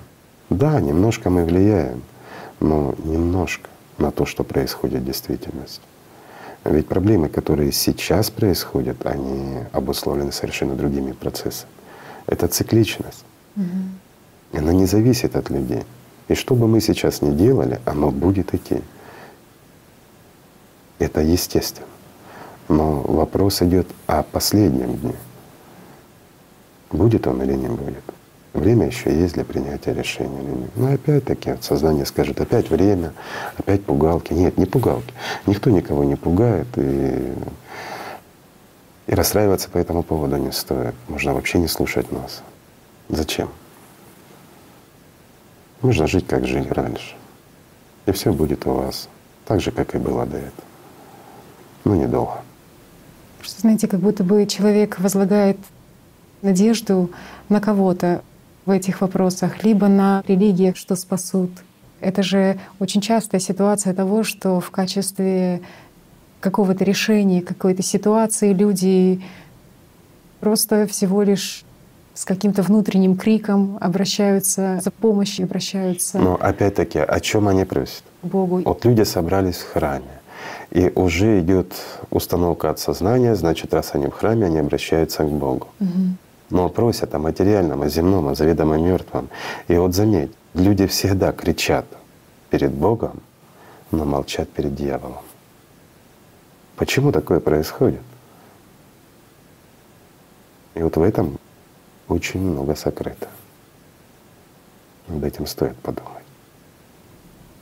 Да, 0.50 0.80
немножко 0.82 1.30
мы 1.30 1.46
влияем, 1.46 2.02
но 2.60 2.94
немножко 3.04 3.70
на 3.98 4.12
то, 4.12 4.26
что 4.26 4.44
происходит 4.44 5.02
в 5.02 5.06
действительности. 5.06 5.82
Ведь 6.64 6.88
проблемы, 6.88 7.30
которые 7.30 7.72
сейчас 7.72 8.30
происходят, 8.30 9.06
они 9.06 9.60
обусловлены 9.72 10.32
совершенно 10.32 10.76
другими 10.76 11.14
процессами 11.14 11.72
это 12.32 12.48
цикличность. 12.48 13.26
Угу. 13.58 14.60
Она 14.60 14.74
не 14.74 14.86
зависит 14.86 15.36
от 15.36 15.50
людей. 15.50 15.84
И 16.28 16.36
что 16.36 16.56
бы 16.56 16.68
мы 16.68 16.82
сейчас 16.82 17.22
ни 17.22 17.32
делали, 17.32 17.80
оно 17.86 18.10
будет 18.10 18.54
идти. 18.54 18.82
Это 21.00 21.22
естественно. 21.22 21.88
Но 22.72 23.02
вопрос 23.02 23.62
идет 23.62 23.86
о 24.08 24.24
последнем 24.24 24.96
дне. 24.96 25.16
Будет 26.90 27.28
он 27.28 27.42
или 27.44 27.54
не 27.54 27.68
будет. 27.68 28.04
Время 28.54 28.88
еще 28.88 29.14
есть 29.14 29.34
для 29.34 29.44
принятия 29.44 29.94
решения. 29.94 30.70
Но 30.78 30.94
опять-таки 30.94 31.58
сознание 31.60 32.06
скажет, 32.06 32.40
опять 32.40 32.70
время, 32.70 33.12
опять 33.58 33.84
пугалки. 33.84 34.32
Нет, 34.32 34.58
не 34.58 34.66
пугалки. 34.66 35.14
Никто 35.48 35.70
никого 35.70 36.06
не 36.06 36.16
пугает. 36.16 36.68
И 36.78 37.34
и 39.08 39.14
расстраиваться 39.14 39.70
по 39.70 39.78
этому 39.78 40.04
поводу 40.04 40.38
не 40.38 40.54
стоит. 40.54 40.96
Можно 41.10 41.34
вообще 41.34 41.60
не 41.60 41.68
слушать 41.68 42.10
нас. 42.14 42.42
Зачем? 43.10 43.50
Нужно 45.82 46.08
жить, 46.08 46.26
как 46.26 46.48
жили 46.48 46.70
раньше. 46.70 47.16
И 48.06 48.14
все 48.14 48.32
будет 48.32 48.66
у 48.66 48.72
вас 48.72 49.10
так 49.46 49.60
же, 49.60 49.72
как 49.72 49.96
и 49.96 49.98
было 49.98 50.26
до 50.26 50.38
этого. 50.38 50.68
Ну, 51.84 51.96
недолго. 51.96 52.42
Просто, 53.42 53.62
знаете, 53.62 53.88
как 53.88 54.00
будто 54.00 54.24
бы 54.24 54.46
человек 54.46 55.00
возлагает 55.00 55.58
надежду 56.44 57.10
на 57.50 57.60
кого-то 57.60 58.22
в 58.68 58.70
этих 58.70 59.02
вопросах, 59.02 59.64
либо 59.64 59.88
на 59.88 60.24
религиях, 60.28 60.78
что 60.78 60.96
спасут. 60.96 61.50
Это 62.02 62.22
же 62.22 62.60
очень 62.80 63.02
частая 63.02 63.42
ситуация 63.42 63.96
того, 63.96 64.22
что 64.22 64.60
в 64.60 64.70
качестве 64.70 65.62
какого-то 66.40 66.84
решения, 66.84 67.42
какой-то 67.42 67.82
ситуации 67.82 68.54
люди 68.54 69.24
просто 70.40 70.86
всего 70.86 71.24
лишь 71.24 71.64
с 72.14 72.26
каким-то 72.26 72.62
внутренним 72.62 73.18
криком 73.18 73.80
обращаются 73.82 74.80
за 74.84 74.92
помощью, 74.92 75.46
обращаются. 75.46 76.20
Но 76.20 76.36
опять-таки, 76.40 77.00
о 77.00 77.20
чем 77.20 77.48
они 77.48 77.66
просят? 77.66 78.04
Богу. 78.22 78.62
Вот 78.64 78.86
люди 78.86 79.02
собрались 79.02 79.58
в 79.58 79.72
храме, 79.72 80.21
И 80.72 80.92
уже 80.96 81.42
идет 81.42 81.74
установка 82.10 82.70
от 82.70 82.80
сознания, 82.80 83.36
значит, 83.36 83.74
раз 83.74 83.92
они 83.94 84.08
в 84.08 84.12
храме, 84.12 84.46
они 84.46 84.60
обращаются 84.60 85.24
к 85.24 85.30
Богу. 85.30 85.68
Но 86.50 86.70
просят 86.70 87.14
о 87.14 87.20
материальном, 87.20 87.82
о 87.82 87.90
земном, 87.90 88.28
о 88.28 88.36
заведомо 88.36 88.78
мертвом. 88.78 89.30
И 89.68 89.76
вот 89.76 89.94
заметь, 89.94 90.32
люди 90.54 90.86
всегда 90.88 91.32
кричат 91.32 91.86
перед 92.50 92.72
Богом, 92.72 93.22
но 93.92 94.06
молчат 94.06 94.50
перед 94.50 94.76
дьяволом. 94.76 95.24
Почему 96.76 97.12
такое 97.12 97.40
происходит? 97.40 98.02
И 100.76 100.82
вот 100.82 100.98
в 100.98 101.02
этом 101.02 101.38
очень 102.08 102.42
много 102.42 102.76
сокрыто. 102.76 103.28
Над 105.08 105.24
этим 105.24 105.46
стоит 105.46 105.76
подумать. 105.78 106.21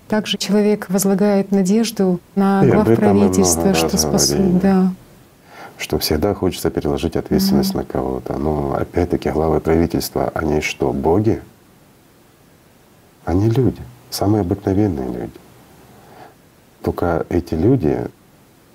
Также 0.09 0.39
человек 0.39 0.89
возлагает 0.89 1.51
надежду 1.51 2.19
на 2.33 2.65
глав 2.65 2.95
правительства, 2.95 3.75
что 3.75 3.95
спасут. 3.95 4.59
Да. 4.59 4.91
Что 5.77 5.99
всегда 5.99 6.33
хочется 6.33 6.71
переложить 6.71 7.15
ответственность 7.15 7.69
угу. 7.69 7.77
на 7.77 7.85
кого-то. 7.85 8.37
Но 8.37 8.73
опять-таки 8.73 9.29
главы 9.29 9.59
правительства, 9.61 10.31
они 10.33 10.61
что, 10.61 10.91
боги? 10.91 11.41
Они 13.23 13.49
люди, 13.49 13.81
самые 14.09 14.41
обыкновенные 14.41 15.07
люди. 15.07 15.39
Только 16.81 17.27
эти 17.29 17.53
люди, 17.53 18.07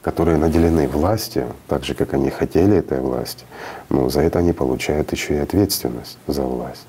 которые 0.02 0.36
наделены 0.36 0.86
властью, 0.86 1.48
так 1.66 1.82
же, 1.84 1.94
как 1.94 2.14
они 2.14 2.30
хотели 2.30 2.76
этой 2.76 3.00
власти, 3.00 3.44
но 3.88 4.08
за 4.08 4.20
это 4.20 4.38
они 4.38 4.52
получают 4.52 5.10
еще 5.10 5.34
и 5.34 5.38
ответственность 5.38 6.16
за 6.28 6.42
власть. 6.42 6.86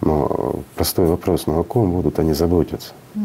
Но 0.00 0.60
простой 0.74 1.06
вопрос, 1.06 1.46
ну 1.46 1.58
о 1.58 1.64
ком 1.64 1.92
будут 1.92 2.18
они 2.18 2.34
заботиться? 2.34 2.92
Угу. 3.14 3.24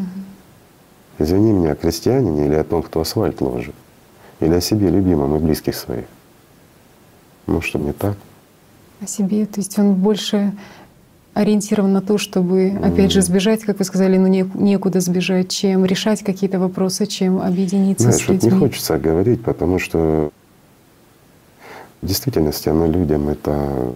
Извини 1.19 1.51
меня, 1.51 1.71
о 1.71 1.75
крестьянине 1.75 2.45
или 2.45 2.55
о 2.55 2.63
том, 2.63 2.81
кто 2.81 3.01
асфальт 3.01 3.41
ложит? 3.41 3.75
Или 4.39 4.53
о 4.53 4.61
себе 4.61 4.89
любимом 4.89 5.35
и 5.35 5.39
близких 5.39 5.75
своих? 5.75 6.05
Ну, 7.47 7.61
что 7.61 7.79
не 7.79 7.91
так. 7.91 8.15
О 9.01 9.07
себе, 9.07 9.45
то 9.45 9.59
есть 9.59 9.77
он 9.79 9.95
больше 9.95 10.53
ориентирован 11.33 11.93
на 11.93 12.01
то, 12.01 12.17
чтобы, 12.17 12.77
опять 12.83 13.11
же, 13.11 13.21
сбежать, 13.21 13.63
как 13.63 13.79
вы 13.79 13.85
сказали, 13.85 14.17
но 14.17 14.27
не, 14.27 14.49
некуда 14.55 14.99
сбежать, 14.99 15.49
чем 15.49 15.85
решать 15.85 16.23
какие-то 16.23 16.59
вопросы, 16.59 17.05
чем 17.05 17.39
объединиться 17.39 18.09
Знаешь, 18.09 18.25
с 18.25 18.27
людьми. 18.27 18.51
не 18.51 18.59
хочется 18.59 18.97
говорить, 18.97 19.43
потому 19.43 19.79
что 19.79 20.31
в 22.01 22.05
действительности 22.05 22.69
оно 22.69 22.87
людям 22.87 23.29
это 23.29 23.93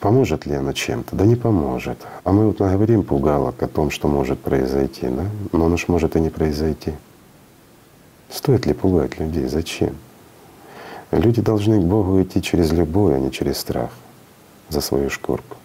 Поможет 0.00 0.46
ли 0.46 0.54
она 0.54 0.72
чем-то? 0.72 1.14
Да 1.14 1.26
не 1.26 1.36
поможет. 1.36 1.98
А 2.24 2.32
мы 2.32 2.46
вот 2.46 2.58
наговорим 2.58 3.02
пугалок 3.02 3.62
о 3.62 3.68
том, 3.68 3.90
что 3.90 4.08
может 4.08 4.40
произойти, 4.40 5.06
да? 5.08 5.26
Но 5.52 5.66
оно 5.66 5.76
ж 5.76 5.88
может 5.88 6.16
и 6.16 6.20
не 6.20 6.30
произойти. 6.30 6.94
Стоит 8.30 8.64
ли 8.64 8.72
пугать 8.72 9.18
людей? 9.18 9.46
Зачем? 9.46 9.94
Люди 11.10 11.42
должны 11.42 11.80
к 11.80 11.84
Богу 11.84 12.22
идти 12.22 12.40
через 12.40 12.72
любовь, 12.72 13.14
а 13.14 13.18
не 13.18 13.30
через 13.30 13.58
страх 13.58 13.90
за 14.70 14.80
свою 14.80 15.10
шкурку. 15.10 15.56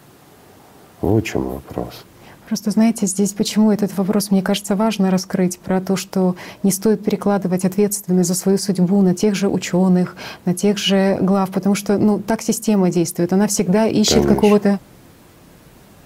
Вот 0.99 1.23
в 1.23 1.27
чем 1.27 1.43
вопрос. 1.47 2.03
Просто 2.47 2.69
знаете, 2.69 3.07
здесь 3.07 3.33
почему 3.33 3.71
этот 3.71 3.97
вопрос, 3.97 4.29
мне 4.29 4.43
кажется, 4.43 4.75
важно 4.75 5.09
раскрыть 5.09 5.57
про 5.59 5.81
то, 5.81 5.95
что 5.95 6.35
не 6.61 6.71
стоит 6.71 7.03
перекладывать 7.03 7.65
ответственность 7.65 8.27
за 8.27 8.35
свою 8.35 8.59
судьбу 8.59 9.01
на 9.01 9.15
тех 9.15 9.33
же 9.33 9.49
ученых, 9.49 10.15
на 10.45 10.53
тех 10.53 10.77
же 10.77 11.17
глав, 11.21 11.49
потому 11.49 11.73
что 11.73 11.97
ну, 11.97 12.19
так 12.19 12.43
система 12.43 12.91
действует. 12.91 13.33
Она 13.33 13.47
всегда 13.47 13.87
ищет 13.87 14.27
какого-то 14.27 14.79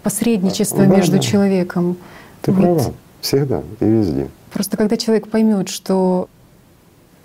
посредничества 0.02 0.86
да, 0.86 0.96
между 0.96 1.18
да. 1.18 1.20
человеком. 1.20 1.98
Ты 2.42 2.54
вот. 2.54 2.62
права, 2.62 2.94
всегда 3.20 3.62
и 3.82 3.86
везде. 3.86 4.30
Просто 4.54 4.78
когда 4.78 4.96
человек 4.96 5.30
поймет, 5.30 5.68
что 5.68 6.30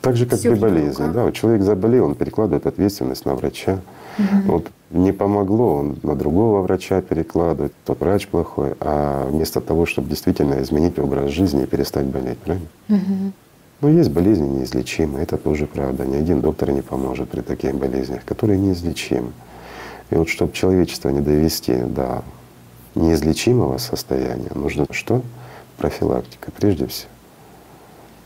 так 0.00 0.16
же, 0.16 0.26
как 0.26 0.40
при 0.40 0.54
болезни. 0.54 1.12
Да, 1.12 1.24
вот 1.24 1.34
человек 1.34 1.62
заболел, 1.62 2.04
он 2.04 2.14
перекладывает 2.14 2.66
ответственность 2.66 3.24
на 3.24 3.34
врача. 3.34 3.80
Угу. 4.18 4.52
Вот 4.52 4.66
не 4.90 5.12
помогло, 5.12 5.76
он 5.76 5.96
на 6.02 6.14
другого 6.14 6.62
врача 6.62 7.00
перекладывает, 7.00 7.72
тот 7.84 8.00
врач 8.00 8.28
плохой, 8.28 8.74
а 8.80 9.28
вместо 9.28 9.60
того, 9.60 9.86
чтобы 9.86 10.08
действительно 10.08 10.62
изменить 10.62 10.98
образ 10.98 11.30
жизни 11.30 11.64
и 11.64 11.66
перестать 11.66 12.06
болеть, 12.06 12.38
правильно? 12.38 12.68
Угу. 12.88 13.32
Ну, 13.80 13.88
есть 13.88 14.10
болезни 14.10 14.46
неизлечимые, 14.46 15.24
это 15.24 15.36
тоже 15.36 15.66
правда. 15.66 16.06
Ни 16.06 16.16
один 16.16 16.40
доктор 16.40 16.70
не 16.70 16.82
поможет 16.82 17.28
при 17.28 17.40
таких 17.40 17.74
болезнях, 17.74 18.24
которые 18.24 18.58
неизлечимы. 18.58 19.32
И 20.10 20.14
вот 20.14 20.28
чтобы 20.28 20.52
человечество 20.52 21.08
не 21.08 21.20
довести 21.20 21.74
до 21.76 22.22
неизлечимого 22.94 23.78
состояния, 23.78 24.50
нужно 24.54 24.86
что? 24.90 25.22
Профилактика 25.76 26.52
прежде 26.52 26.86
всего. 26.86 27.10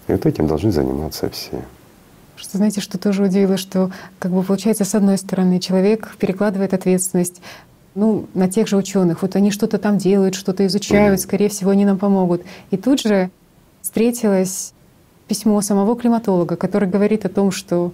И 0.07 0.13
вот 0.13 0.27
этим 0.27 0.47
должны 0.47 0.71
заниматься 0.71 1.31
все. 1.31 1.63
Что 2.39 2.57
знаете, 2.57 2.81
что 2.81 2.99
тоже 2.99 3.25
удивило, 3.25 3.57
что 3.57 3.91
как 4.19 4.33
бы 4.33 4.43
получается, 4.43 4.85
с 4.85 4.95
одной 4.95 5.19
стороны, 5.19 5.59
человек 5.59 6.17
перекладывает 6.19 6.73
ответственность 6.73 7.41
ну, 7.95 8.27
на 8.35 8.49
тех 8.49 8.69
же 8.69 8.77
ученых. 8.77 9.23
Вот 9.23 9.35
они 9.35 9.51
что-то 9.51 9.79
там 9.79 9.99
делают, 9.99 10.37
что-то 10.37 10.65
изучают, 10.67 11.21
скорее 11.21 11.49
всего, 11.49 11.73
они 11.73 11.85
нам 11.85 11.99
помогут. 11.99 12.43
И 12.71 12.77
тут 12.77 13.01
же 13.01 13.31
встретилось 13.83 14.73
письмо 15.27 15.61
самого 15.63 15.97
климатолога, 15.97 16.57
который 16.57 16.89
говорит 16.89 17.25
о 17.25 17.29
том, 17.29 17.51
что 17.51 17.93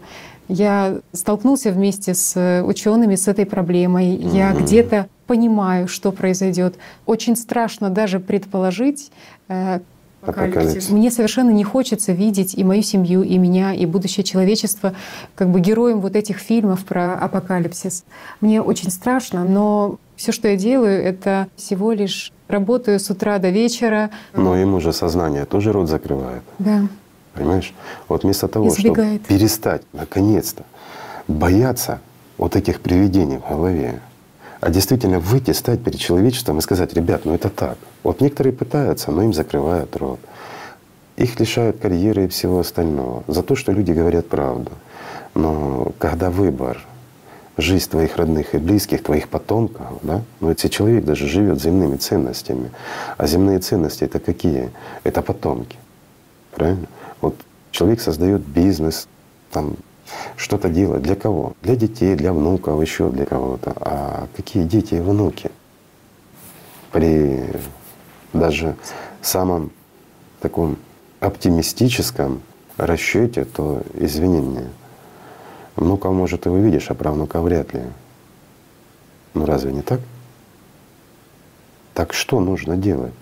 я 0.48 0.98
столкнулся 1.12 1.70
вместе 1.70 2.12
с 2.12 2.62
учеными 2.66 3.14
с 3.14 3.28
этой 3.28 3.46
проблемой. 3.46 4.14
Mm-hmm. 4.14 4.36
Я 4.36 4.52
где-то 4.52 5.08
понимаю, 5.26 5.88
что 5.88 6.12
произойдет. 6.12 6.74
Очень 7.06 7.34
страшно 7.34 7.88
даже 7.88 8.20
предположить, 8.20 9.10
апокалипсис. 10.26 10.90
Мне 10.90 11.10
совершенно 11.10 11.50
не 11.50 11.64
хочется 11.64 12.12
видеть 12.12 12.54
и 12.54 12.64
мою 12.64 12.82
семью, 12.82 13.22
и 13.22 13.38
меня, 13.38 13.72
и 13.74 13.86
будущее 13.86 14.24
человечество 14.24 14.94
как 15.34 15.48
бы 15.50 15.60
героем 15.60 16.00
вот 16.00 16.16
этих 16.16 16.38
фильмов 16.38 16.84
про 16.84 17.14
апокалипсис. 17.14 18.04
Мне 18.40 18.62
очень 18.62 18.90
страшно, 18.90 19.44
но 19.44 19.98
все, 20.16 20.32
что 20.32 20.48
я 20.48 20.56
делаю, 20.56 21.02
это 21.02 21.48
всего 21.56 21.92
лишь 21.92 22.32
работаю 22.48 23.00
с 23.00 23.10
утра 23.10 23.38
до 23.38 23.50
вечера. 23.50 24.10
Но 24.34 24.56
ему 24.56 24.80
же 24.80 24.92
сознание 24.92 25.44
тоже 25.44 25.72
рот 25.72 25.88
закрывает. 25.88 26.42
Да. 26.58 26.86
Понимаешь? 27.34 27.74
Вот 28.08 28.22
вместо 28.22 28.46
того, 28.46 28.68
Избегает. 28.68 29.22
чтобы 29.22 29.38
перестать 29.38 29.82
наконец-то 29.92 30.64
бояться 31.26 32.00
вот 32.38 32.54
этих 32.56 32.80
привидений 32.80 33.38
в 33.38 33.48
голове, 33.48 34.00
а 34.64 34.70
действительно 34.70 35.20
выйти, 35.20 35.50
стать 35.50 35.84
перед 35.84 36.00
человечеством 36.00 36.56
и 36.56 36.62
сказать, 36.62 36.94
ребят, 36.94 37.26
ну 37.26 37.34
это 37.34 37.50
так. 37.50 37.76
Вот 38.02 38.22
некоторые 38.22 38.54
пытаются, 38.54 39.12
но 39.12 39.22
им 39.22 39.34
закрывают 39.34 39.94
рот. 39.94 40.18
Их 41.16 41.38
лишают 41.38 41.80
карьеры 41.80 42.24
и 42.24 42.28
всего 42.28 42.60
остального 42.60 43.24
за 43.28 43.42
то, 43.42 43.56
что 43.56 43.72
люди 43.72 43.92
говорят 43.92 44.26
правду. 44.26 44.70
Но 45.34 45.92
когда 45.98 46.30
выбор, 46.30 46.80
жизнь 47.58 47.90
твоих 47.90 48.16
родных 48.16 48.54
и 48.54 48.58
близких, 48.58 49.02
твоих 49.02 49.28
потомков, 49.28 49.98
да, 50.00 50.22
ну 50.40 50.48
если 50.48 50.68
человек 50.68 51.04
даже 51.04 51.28
живет 51.28 51.60
земными 51.60 51.96
ценностями, 51.96 52.70
а 53.18 53.26
земные 53.26 53.58
ценности 53.58 54.04
это 54.04 54.18
какие? 54.18 54.70
Это 55.02 55.20
потомки, 55.20 55.76
правильно? 56.52 56.86
Вот 57.20 57.36
человек 57.70 58.00
создает 58.00 58.40
бизнес, 58.40 59.08
там 59.52 59.76
что-то 60.36 60.68
делать. 60.68 61.02
Для 61.02 61.16
кого? 61.16 61.54
Для 61.62 61.76
детей, 61.76 62.14
для 62.14 62.32
внуков, 62.32 62.80
еще 62.80 63.10
для 63.10 63.26
кого-то. 63.26 63.72
А 63.76 64.28
какие 64.36 64.64
дети 64.64 64.94
и 64.94 65.00
внуки? 65.00 65.50
При 66.92 67.44
даже 68.32 68.76
самом 69.22 69.70
таком 70.40 70.76
оптимистическом 71.20 72.42
расчете, 72.76 73.44
то 73.44 73.82
извини 73.94 74.40
меня, 74.40 74.68
внука, 75.76 76.10
может, 76.10 76.46
и 76.46 76.48
увидишь, 76.48 76.90
а 76.90 76.94
правнука 76.94 77.40
вряд 77.40 77.72
ли. 77.72 77.82
Ну 79.32 79.46
разве 79.46 79.72
не 79.72 79.82
так? 79.82 80.00
Так 81.94 82.12
что 82.12 82.40
нужно 82.40 82.76
делать? 82.76 83.14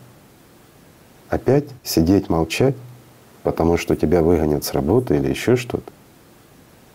Опять 1.28 1.64
сидеть, 1.82 2.28
молчать, 2.28 2.74
потому 3.42 3.76
что 3.76 3.96
тебя 3.96 4.22
выгонят 4.22 4.64
с 4.64 4.72
работы 4.72 5.16
или 5.16 5.28
еще 5.28 5.56
что-то? 5.56 5.90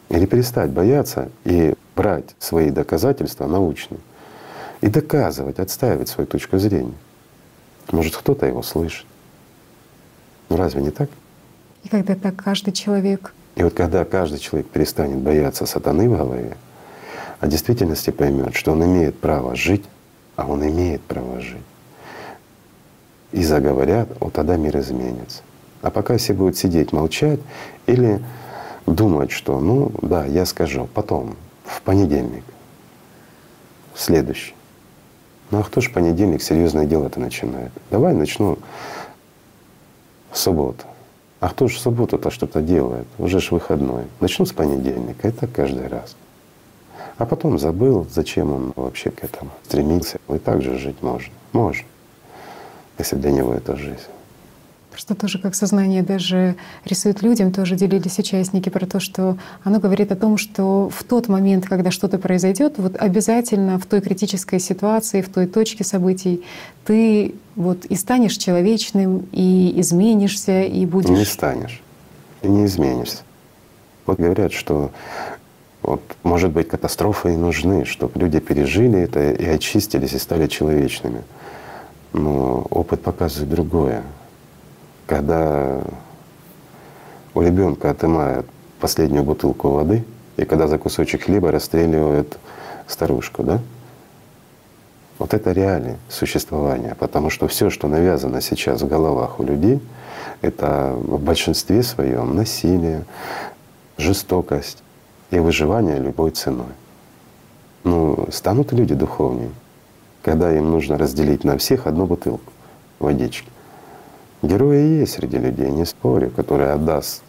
Или 0.10 0.26
перестать 0.26 0.72
бояться 0.72 1.30
и 1.43 1.76
брать 1.95 2.36
свои 2.39 2.70
доказательства 2.70 3.47
научные 3.47 3.99
и 4.82 4.88
доказывать, 4.88 5.60
отстаивать 5.60 6.08
свою 6.08 6.28
точку 6.28 6.60
зрения. 6.60 6.93
Может, 7.91 8.16
кто-то 8.16 8.45
его 8.45 8.62
слышит. 8.62 9.05
Ну 10.49 10.58
разве 10.58 10.82
не 10.82 10.91
так? 10.91 11.10
И 11.84 11.89
когда 11.89 12.16
так 12.16 12.36
каждый 12.36 12.74
человек. 12.74 13.34
И 13.55 13.64
вот 13.64 13.74
когда 13.74 14.05
каждый 14.05 14.39
человек 14.39 14.68
перестанет 14.68 15.18
бояться 15.18 15.66
сатаны 15.66 16.10
в 16.10 16.18
голове, 16.18 16.58
а 17.39 17.47
в 17.47 17.49
действительности 17.49 18.12
поймет, 18.12 18.55
что 18.55 18.72
он 18.72 18.84
имеет 18.86 19.20
право 19.20 19.55
жить, 19.55 19.84
а 20.36 20.45
он 20.47 20.68
имеет 20.68 21.01
право 21.01 21.41
жить, 21.41 21.64
и 23.32 23.43
заговорят, 23.43 24.10
вот 24.20 24.34
тогда 24.34 24.58
мир 24.58 24.78
изменится. 24.80 25.41
А 25.82 25.91
пока 25.91 26.18
все 26.18 26.34
будут 26.34 26.58
сидеть, 26.58 26.91
молчать 26.91 27.39
или 27.86 28.22
думать, 28.88 29.32
что 29.32 29.60
ну 29.60 29.92
да, 30.02 30.26
я 30.26 30.46
скажу, 30.46 30.88
потом, 30.94 31.36
в 31.66 31.82
понедельник, 31.82 32.44
в 33.94 34.02
следующий. 34.02 34.56
Ну 35.52 35.60
а 35.60 35.64
кто 35.64 35.82
ж 35.82 35.92
понедельник 35.92 36.42
серьезное 36.42 36.86
дело 36.86 37.06
это 37.06 37.20
начинает? 37.20 37.72
Давай 37.92 38.14
начну 38.14 38.58
в 40.32 40.38
субботу. 40.38 40.86
А 41.40 41.50
кто 41.50 41.68
же 41.68 41.78
в 41.78 41.80
субботу-то 41.80 42.32
что-то 42.32 42.62
делает? 42.62 43.08
Уже 43.20 43.40
ж 43.40 43.52
выходной. 43.52 44.06
Начну 44.20 44.46
с 44.46 44.54
понедельника, 44.54 45.32
так 45.32 45.52
каждый 45.52 45.88
раз. 45.88 46.16
А 47.18 47.26
потом 47.26 47.60
забыл, 47.60 48.08
зачем 48.12 48.52
он 48.52 48.74
вообще 48.76 49.12
к 49.12 49.24
этому 49.24 49.52
стремился. 49.64 50.20
И 50.30 50.38
так 50.40 50.62
же 50.62 50.78
жить 50.78 51.02
можно. 51.02 51.34
Можно, 51.52 51.86
если 52.98 53.16
для 53.16 53.32
него 53.32 53.54
это 53.54 53.76
жизнь. 53.76 54.02
Что 54.98 55.14
тоже 55.14 55.38
как 55.38 55.54
сознание 55.54 56.02
даже 56.02 56.56
рисует 56.84 57.22
людям, 57.22 57.52
тоже 57.52 57.76
делились 57.76 58.18
участники 58.18 58.70
про 58.70 58.88
то, 58.88 59.00
что 59.00 59.38
оно 59.64 59.80
говорит 59.80 60.12
о 60.12 60.16
том, 60.16 60.38
что 60.38 60.89
в 60.89 61.04
тот 61.04 61.28
момент, 61.28 61.68
когда 61.68 61.91
что-то 61.91 62.18
произойдет, 62.18 62.74
вот 62.78 62.95
обязательно 62.98 63.78
в 63.78 63.86
той 63.86 64.02
критической 64.02 64.60
ситуации, 64.60 65.22
в 65.22 65.30
той 65.30 65.45
точке 65.45 65.84
событий, 65.84 66.43
ты 66.84 67.36
вот 67.56 67.86
и 67.86 67.95
станешь 67.95 68.38
человечным, 68.38 69.28
и 69.32 69.80
изменишься, 69.80 70.64
и 70.64 70.84
будешь. 70.88 71.10
Не 71.10 71.26
станешь, 71.26 71.84
и 72.41 72.48
не 72.48 72.66
изменишься. 72.66 73.22
Вот 74.08 74.18
говорят, 74.18 74.52
что 74.52 74.89
вот, 75.84 76.02
может 76.24 76.52
быть, 76.52 76.70
катастрофы 76.70 77.36
и 77.36 77.38
нужны, 77.38 77.86
чтобы 77.86 78.20
люди 78.20 78.39
пережили 78.39 79.00
это 79.00 79.32
и 79.32 79.45
очистились, 79.45 80.14
и 80.14 80.18
стали 80.18 80.48
человечными. 80.48 81.22
Но 82.14 82.66
опыт 82.72 83.04
показывает 83.04 83.52
другое 83.52 84.02
когда 85.08 85.82
у 87.34 87.41
ребенка 87.41 87.89
отымают 87.89 88.45
последнюю 88.80 89.24
бутылку 89.24 89.70
воды, 89.70 90.03
и 90.36 90.45
когда 90.45 90.68
за 90.68 90.78
кусочек 90.78 91.24
хлеба 91.24 91.51
расстреливают 91.51 92.38
старушку, 92.86 93.41
да? 93.43 93.60
Вот 95.18 95.34
это 95.34 95.51
реалии 95.51 95.97
существования, 96.10 96.95
потому 96.99 97.32
что 97.32 97.47
все, 97.47 97.72
что 97.72 97.88
навязано 97.88 98.39
сейчас 98.41 98.82
в 98.82 98.88
головах 98.88 99.39
у 99.39 99.43
людей, 99.43 99.82
это 100.41 100.93
в 100.95 101.20
большинстве 101.20 101.82
своем 101.82 102.36
насилие, 102.36 103.05
жестокость 103.97 104.84
и 105.32 105.39
выживание 105.39 105.97
любой 105.97 106.32
ценой. 106.32 106.68
Ну, 107.84 108.28
станут 108.32 108.74
люди 108.74 108.93
духовнее, 108.93 109.49
когда 110.22 110.55
им 110.55 110.70
нужно 110.70 110.99
разделить 110.99 111.43
на 111.43 111.58
всех 111.58 111.88
одну 111.88 112.05
бутылку 112.05 112.51
водички. 112.99 113.49
Герои 114.42 115.00
есть 115.00 115.14
среди 115.14 115.38
людей, 115.38 115.70
не 115.72 115.86
спорю, 115.86 116.30
который 116.30 116.72
отдаст 116.72 117.24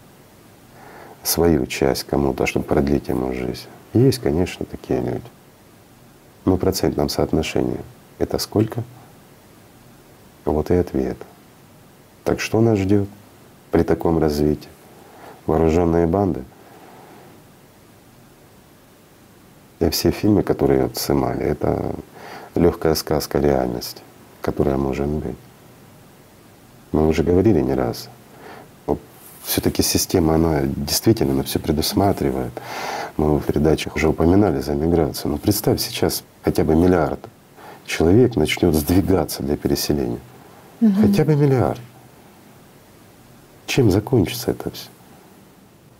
свою 1.23 1.67
часть 1.67 2.05
кому-то, 2.05 2.47
чтобы 2.47 2.67
продлить 2.67 3.09
ему 3.09 3.33
жизнь. 3.33 3.67
Есть, 3.95 4.19
конечно, 4.19 4.67
такие 4.67 5.01
люди. 5.01 5.23
Но 6.45 6.57
в 6.57 6.59
процентном 6.59 7.09
соотношении 7.09 7.81
это 8.19 8.39
сколько? 8.39 8.83
Вот 10.45 10.71
и 10.71 10.75
ответ. 10.75 11.17
Так 12.25 12.41
что 12.41 12.61
нас 12.61 12.79
ждет 12.79 13.09
при 13.71 13.83
таком 13.83 14.19
развитии? 14.19 14.69
Вооруженные 15.47 16.07
банды? 16.07 16.45
И 19.81 19.89
все 19.91 20.11
фильмы, 20.11 20.43
которые 20.43 20.91
снимали, 20.95 21.43
это 21.43 21.95
легкая 22.55 22.95
сказка 22.95 23.39
реальности, 23.39 24.03
которая 24.43 24.77
может 24.77 25.07
быть. 25.07 25.37
Мы 26.93 27.07
уже 27.07 27.23
говорили 27.23 27.61
не 27.61 27.75
раз. 27.75 28.09
Все-таки 29.49 29.83
система, 29.83 30.35
она 30.35 30.61
действительно 30.65 31.33
она 31.33 31.43
все 31.43 31.59
предусматривает. 31.59 32.53
Мы 33.17 33.39
в 33.39 33.45
передачах 33.45 33.97
уже 33.97 34.09
упоминали 34.09 34.61
за 34.61 34.75
миграцию. 34.75 35.33
Но 35.33 35.39
представь 35.39 35.81
сейчас 35.81 36.23
хотя 36.43 36.65
бы 36.65 36.77
миллиард 36.77 37.21
человек 37.87 38.37
начнет 38.37 38.75
сдвигаться 38.75 39.43
для 39.43 39.57
переселения. 39.57 40.19
Угу. 40.83 40.93
Хотя 41.01 41.25
бы 41.25 41.35
миллиард. 41.35 41.81
Чем 43.67 43.91
закончится 43.91 44.51
это 44.51 44.71
все? 44.71 44.89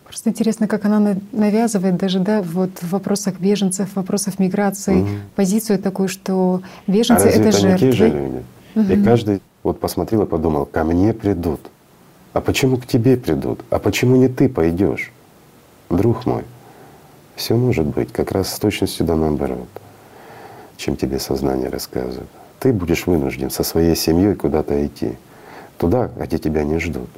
Просто 0.05 0.29
интересно, 0.29 0.69
как 0.69 0.85
она 0.85 1.17
навязывает 1.33 1.97
даже 1.97 2.19
да, 2.19 2.43
вот 2.43 2.71
в 2.83 2.91
вопросах 2.91 3.41
беженцев, 3.41 3.91
в 3.91 3.97
вопросах 3.97 4.39
миграции 4.39 5.03
угу. 5.03 5.09
позицию 5.37 5.79
такую, 5.79 6.09
что 6.09 6.61
беженцы 6.87 7.25
а 7.25 7.29
это, 7.29 7.49
это 7.49 7.59
жертвы. 7.59 7.93
Же 7.93 8.09
люди? 8.09 8.43
Угу. 8.75 8.93
И 8.93 9.05
каждый 9.05 9.43
вот 9.69 9.81
посмотрел 9.81 10.23
и 10.23 10.27
подумал, 10.27 10.65
ко 10.65 10.83
мне 10.83 11.13
придут. 11.13 11.61
А 12.33 12.41
почему 12.41 12.79
к 12.79 12.87
тебе 12.87 13.17
придут? 13.17 13.61
А 13.71 13.79
почему 13.79 14.17
не 14.17 14.29
ты 14.29 14.49
пойдешь? 14.49 15.13
Друг 15.91 16.25
мой, 16.25 16.45
все 17.37 17.55
может 17.55 17.87
быть 17.87 18.13
как 18.13 18.33
раз 18.33 18.53
с 18.53 18.59
точностью 18.59 19.05
да 19.07 19.15
наоборот, 19.15 19.69
чем 20.77 20.97
тебе 20.97 21.19
сознание 21.19 21.69
рассказывает. 21.69 22.29
Ты 22.61 22.73
будешь 22.73 23.07
вынужден 23.07 23.51
со 23.51 23.63
своей 23.63 23.95
семьей 23.95 24.35
куда-то 24.35 24.87
идти, 24.87 25.17
туда, 25.77 26.11
где 26.17 26.39
тебя 26.39 26.65
не 26.65 26.79
ждут. 26.79 27.11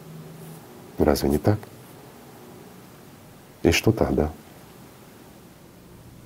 Разве 0.98 1.30
не 1.30 1.38
так? 1.38 1.58
И 3.62 3.70
что 3.70 3.92
тогда? 3.92 4.30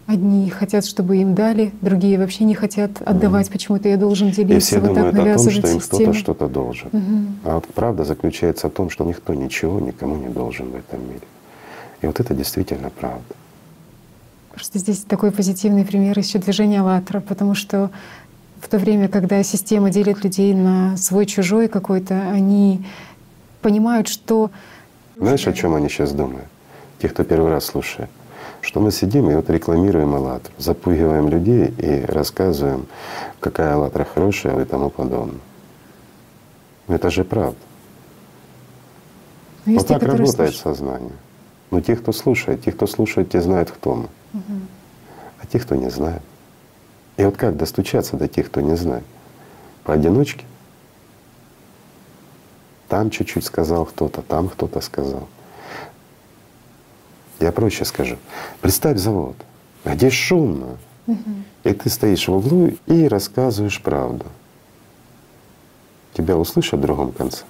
Одни 0.07 0.51
хотят, 0.51 0.85
чтобы 0.85 1.17
им 1.17 1.35
дали, 1.35 1.73
другие 1.81 2.19
вообще 2.19 2.45
не 2.45 2.55
хотят 2.55 3.01
отдавать. 3.01 3.49
Mm. 3.49 3.53
Почему-то 3.53 3.89
я 3.89 3.97
должен 3.97 4.31
делиться. 4.31 4.57
И 4.57 4.59
все 4.59 4.81
вот 4.81 4.95
думают 4.95 5.17
так 5.17 5.27
о 5.27 5.35
том, 5.39 5.51
что 5.51 5.69
им 5.69 5.81
кто-то 5.81 6.13
что-то 6.13 6.49
должен. 6.49 6.89
Mm-hmm. 6.89 7.27
А 7.45 7.55
вот 7.55 7.67
правда 7.75 8.05
заключается 8.05 8.69
в 8.69 8.73
том, 8.73 8.91
что 8.91 9.05
никто 9.05 9.33
ничего 9.33 9.81
никому 9.81 10.17
не 10.17 10.29
должен 10.29 10.71
в 10.71 10.77
этом 10.77 11.01
мире. 11.09 11.23
И 12.03 12.07
вот 12.07 12.21
это 12.21 12.35
действительно 12.35 12.91
правда. 12.91 13.35
Просто 14.53 14.79
здесь 14.79 14.99
такой 14.99 15.31
позитивный 15.31 15.87
пример 15.87 16.19
еще 16.19 16.39
движения 16.39 16.81
«АЛЛАТРА», 16.81 17.21
потому 17.21 17.55
что 17.55 17.91
в 18.61 18.69
то 18.69 18.79
время, 18.79 19.09
когда 19.09 19.43
система 19.43 19.89
делит 19.91 20.23
людей 20.23 20.53
на 20.55 20.99
свой-чужой 20.99 21.69
какой-то, 21.69 22.31
они 22.31 22.85
понимают, 23.63 24.09
что… 24.09 24.51
Знаешь, 25.17 25.47
о 25.47 25.53
чем 25.55 25.75
они 25.75 25.89
сейчас 25.89 26.13
думают? 26.13 26.47
Те, 27.01 27.09
кто 27.09 27.25
первый 27.25 27.51
раз 27.51 27.65
слушает 27.65 28.11
что 28.65 28.81
мы 28.81 28.91
сидим 28.91 29.31
и 29.31 29.35
вот 29.35 29.51
рекламируем 29.51 30.15
«АЛЛАТРА», 30.15 30.53
запугиваем 30.57 31.29
людей 31.29 31.67
и 31.79 32.05
рассказываем, 32.07 32.87
какая 33.39 33.75
«АЛЛАТРА» 33.75 34.07
хорошая 34.07 34.63
и 34.63 34.65
тому 34.65 34.89
подобное. 34.89 35.41
Это 36.89 37.11
же 37.11 37.25
правда. 37.25 37.59
Но 39.67 39.75
вот 39.75 39.87
так 39.87 40.03
работает 40.03 40.55
слушают. 40.55 40.57
сознание. 40.57 41.17
Но 41.71 41.81
те, 41.81 41.95
кто 41.97 42.13
слушает, 42.13 42.63
те, 42.65 42.73
кто 42.73 42.87
слушает, 42.87 43.31
те 43.31 43.43
знают, 43.43 43.71
кто 43.71 43.95
мы. 43.95 44.09
Угу. 44.33 44.61
А 45.41 45.47
те, 45.47 45.59
кто 45.59 45.75
не 45.75 45.91
знает. 45.91 46.23
И 47.19 47.25
вот 47.25 47.37
как 47.37 47.57
достучаться 47.57 48.17
до 48.17 48.29
тех, 48.29 48.47
кто 48.47 48.61
не 48.61 48.77
знает? 48.77 49.05
Поодиночке? 49.85 50.45
Там 52.89 53.11
чуть-чуть 53.11 53.45
сказал 53.45 53.85
кто-то, 53.85 54.23
там 54.23 54.49
кто-то 54.49 54.81
сказал. 54.81 55.29
Я 57.41 57.53
проще 57.53 57.85
скажу. 57.85 58.17
Представь 58.61 58.99
завод, 58.99 59.37
где 59.85 60.11
шумно, 60.11 60.79
угу. 61.07 61.19
и 61.65 61.73
ты 61.73 61.89
стоишь 61.91 62.29
в 62.29 62.33
углу 62.33 62.71
и 62.87 63.09
рассказываешь 63.09 63.83
правду. 63.83 64.27
Тебя 66.15 66.37
услышат 66.37 66.79
в 66.79 66.83
другом 66.83 67.13
конце. 67.13 67.45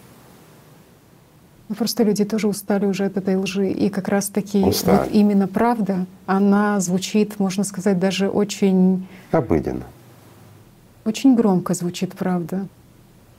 Ну, 1.68 1.74
просто 1.74 2.02
люди 2.02 2.24
тоже 2.24 2.46
устали 2.46 2.86
уже 2.86 3.06
от 3.06 3.16
этой 3.16 3.36
лжи. 3.36 3.70
И 3.70 3.88
как 3.88 4.08
раз 4.08 4.28
таки 4.28 4.62
вот 4.62 5.08
именно 5.10 5.48
правда, 5.48 6.06
она 6.26 6.78
звучит, 6.80 7.38
можно 7.38 7.64
сказать, 7.64 7.98
даже 7.98 8.28
очень… 8.28 9.06
Обыденно. 9.30 9.84
Очень 11.04 11.34
громко 11.34 11.74
звучит 11.74 12.14
правда. 12.14 12.66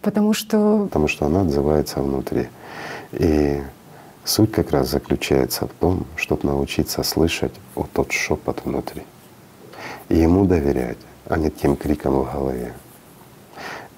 Потому 0.01 0.33
что… 0.33 0.85
Потому 0.85 1.07
что 1.07 1.25
она 1.27 1.41
отзывается 1.41 2.01
внутри. 2.01 2.47
И 3.11 3.61
Суть 4.25 4.51
как 4.51 4.71
раз 4.71 4.89
заключается 4.89 5.67
в 5.67 5.71
том, 5.79 6.07
чтобы 6.15 6.47
научиться 6.47 7.03
слышать 7.03 7.53
вот 7.75 7.91
тот 7.91 8.11
шепот 8.11 8.65
внутри 8.65 9.03
и 10.09 10.17
ему 10.17 10.45
доверять, 10.45 10.97
а 11.27 11.37
не 11.37 11.49
тем 11.49 11.75
крикам 11.75 12.13
в 12.13 12.31
голове. 12.31 12.73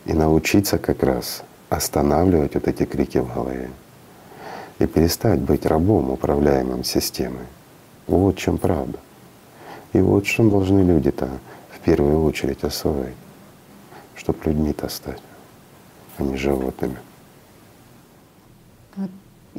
И 0.05 0.13
научиться 0.13 0.77
как 0.77 1.03
раз 1.03 1.43
останавливать 1.69 2.55
вот 2.55 2.67
эти 2.67 2.85
крики 2.85 3.17
в 3.19 3.33
голове 3.33 3.69
и 4.79 4.85
перестать 4.85 5.39
быть 5.39 5.65
рабом, 5.65 6.11
управляемым 6.11 6.83
системой. 6.83 7.45
Вот 8.05 8.35
в 8.35 8.39
чем 8.39 8.57
правда. 8.57 8.99
И 9.93 9.99
вот 9.99 10.25
чем 10.25 10.49
должны 10.49 10.81
люди-то 10.81 11.29
в 11.71 11.79
первую 11.79 12.23
очередь 12.23 12.63
освоить, 12.63 13.15
чтобы 14.15 14.39
людьми-то 14.45 14.87
стать, 14.89 15.21
а 16.17 16.23
не 16.23 16.37
животными. 16.37 16.97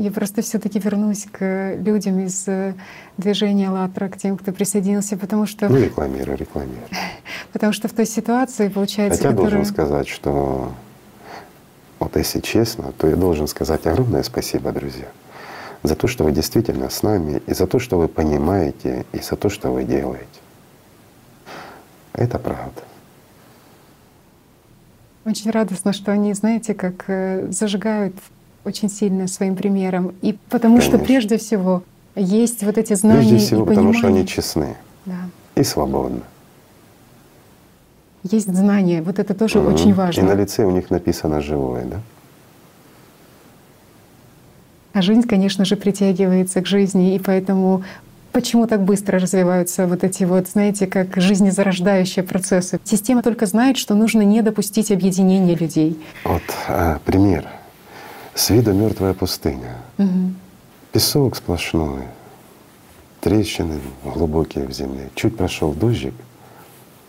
Я 0.01 0.13
просто 0.13 0.43
все-таки 0.43 0.79
вернусь 0.79 1.27
к 1.31 1.75
людям 1.75 2.21
из 2.21 2.47
э, 2.47 2.75
движения 3.17 3.69
«АЛЛАТРА», 3.69 4.09
к 4.11 4.17
тем, 4.17 4.37
кто 4.37 4.53
присоединился, 4.53 5.17
потому 5.17 5.45
что… 5.45 5.69
Ну, 5.69 5.77
рекламирую, 5.77 6.39
рекламирую. 6.39 6.87
Потому 7.53 7.73
что 7.73 7.89
в 7.89 7.93
той 7.93 8.07
ситуации, 8.07 8.69
получается, 8.69 9.19
Хотя 9.19 9.31
которая... 9.31 9.51
должен 9.51 9.67
сказать, 9.67 10.07
что 10.07 10.73
вот 11.99 12.17
если 12.17 12.39
честно, 12.39 12.93
то 12.97 13.09
я 13.09 13.17
должен 13.17 13.49
сказать 13.49 13.89
огромное 13.89 14.23
спасибо, 14.23 14.71
друзья, 14.71 15.09
за 15.83 15.97
то, 15.97 16.07
что 16.07 16.23
вы 16.23 16.31
действительно 16.31 16.91
с 16.91 17.03
нами, 17.03 17.43
и 17.49 17.53
за 17.53 17.67
то, 17.67 17.81
что 17.81 17.99
вы 17.99 18.07
понимаете, 18.07 19.05
и 19.11 19.19
за 19.19 19.35
то, 19.35 19.49
что 19.49 19.73
вы 19.73 19.83
делаете. 19.83 20.27
Это 22.13 22.39
правда. 22.39 22.83
Очень 25.25 25.51
радостно, 25.51 25.93
что 25.93 26.13
они, 26.13 26.33
знаете, 26.35 26.73
как 26.73 27.03
э, 27.09 27.49
зажигают 27.51 28.15
очень 28.69 28.89
сильно 28.89 29.27
своим 29.27 29.57
примером. 29.57 30.15
И 30.23 30.37
потому 30.51 30.77
Конечно. 30.77 30.99
что 30.99 31.05
прежде 31.05 31.39
всего 31.39 31.83
есть 32.15 32.63
вот 32.63 32.79
эти 32.79 32.95
знания 32.95 33.21
Прежде 33.29 33.39
всего, 33.39 33.63
и 33.63 33.67
потому 33.67 33.93
понимание. 33.93 33.99
что 33.99 34.09
они 34.09 34.27
честны 34.27 34.77
Да. 35.07 35.17
и 35.57 35.63
свободны. 35.65 36.21
Есть 38.31 38.55
знания, 38.55 39.01
вот 39.03 39.19
это 39.19 39.33
тоже 39.35 39.59
Мгм. 39.61 39.75
очень 39.75 39.89
И 39.89 39.93
на 39.93 39.97
важно. 39.97 40.33
лице 40.35 40.65
у 40.65 40.71
них 40.71 40.91
написано 40.91 41.41
живое, 41.41 41.85
да? 41.85 42.01
А 44.93 45.03
жизнь, 45.03 45.23
конечно 45.23 45.65
же, 45.65 45.77
притягивается 45.77 46.61
к 46.61 46.67
жизни, 46.67 47.15
и 47.15 47.19
поэтому 47.19 47.85
почему 48.33 48.67
так 48.67 48.83
быстро 48.83 49.19
развиваются 49.21 49.87
вот 49.87 50.03
эти 50.03 50.25
вот, 50.25 50.49
знаете, 50.49 50.87
как 50.87 51.17
жизнезарождающие 51.17 52.25
процессы. 52.25 52.81
Система 52.85 53.23
только 53.23 53.47
знает, 53.47 53.77
что 53.77 53.95
нужно 53.95 54.23
не 54.23 54.43
допустить 54.43 54.91
объединения 54.91 55.55
людей. 55.55 55.99
Вот 56.25 56.43
а, 56.69 56.99
пример. 57.05 57.47
С 58.39 58.51
виду 58.51 58.73
мертвая 58.73 59.15
пустыня. 59.15 59.79
Мгм. 59.97 60.37
Песок 60.93 61.35
сплошной, 61.35 62.05
трещины 63.21 63.81
глубокие 64.05 64.65
в 64.65 64.71
земле. 64.71 65.11
Чуть 65.17 65.37
прошел 65.37 65.73
дождик, 65.73 66.15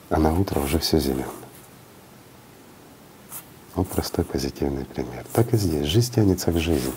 а 0.09 0.17
на 0.17 0.33
утро 0.33 0.59
уже 0.59 0.79
все 0.79 0.97
зеленое. 0.97 1.27
Вот 3.75 3.87
простой 3.89 4.25
позитивный 4.25 4.85
пример. 4.85 5.23
Так 5.31 5.53
и 5.53 5.57
здесь. 5.57 5.85
Жизнь 5.85 6.15
тянется 6.15 6.51
к 6.51 6.57
жизни. 6.57 6.91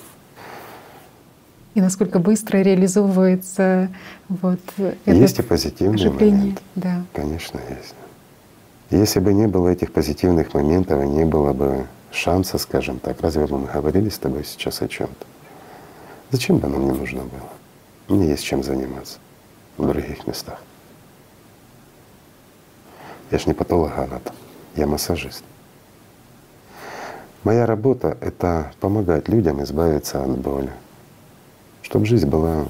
И 1.74 1.82
насколько 1.82 2.18
быстро 2.18 2.56
реализовывается 2.56 3.90
вот 4.30 4.60
это 4.78 5.12
есть 5.12 5.40
и 5.40 5.42
позитивные 5.42 6.06
оживление. 6.06 6.38
моменты. 6.38 6.62
Да. 6.74 7.04
Конечно, 7.12 7.60
есть. 7.68 7.94
Если 8.88 9.20
бы 9.20 9.34
не 9.34 9.46
было 9.46 9.68
этих 9.68 9.92
позитивных 9.92 10.54
моментов 10.54 11.04
и 11.04 11.06
не 11.06 11.26
было 11.26 11.52
бы 11.52 11.86
шанса, 12.12 12.58
скажем 12.58 12.98
так, 12.98 13.20
разве 13.20 13.46
мы 13.46 13.66
говорили 13.66 14.08
с 14.08 14.18
тобой 14.18 14.44
сейчас 14.44 14.82
о 14.82 14.88
чем-то? 14.88 15.26
Зачем 16.30 16.58
бы 16.58 16.68
нам 16.68 16.86
не 16.86 16.92
нужно 16.92 17.22
было? 17.22 17.48
Мне 18.08 18.28
есть 18.28 18.44
чем 18.44 18.62
заниматься 18.62 19.18
в 19.76 19.86
других 19.86 20.26
местах. 20.26 20.60
Я 23.30 23.38
ж 23.38 23.46
не 23.46 23.54
патологоанатом, 23.54 24.34
я 24.76 24.86
массажист. 24.86 25.42
Моя 27.44 27.66
работа— 27.66 28.16
это 28.20 28.72
помогать 28.80 29.28
людям 29.28 29.62
избавиться 29.62 30.22
от 30.22 30.38
боли, 30.38 30.72
чтобы 31.82 32.06
жизнь 32.06 32.28
была, 32.28 32.66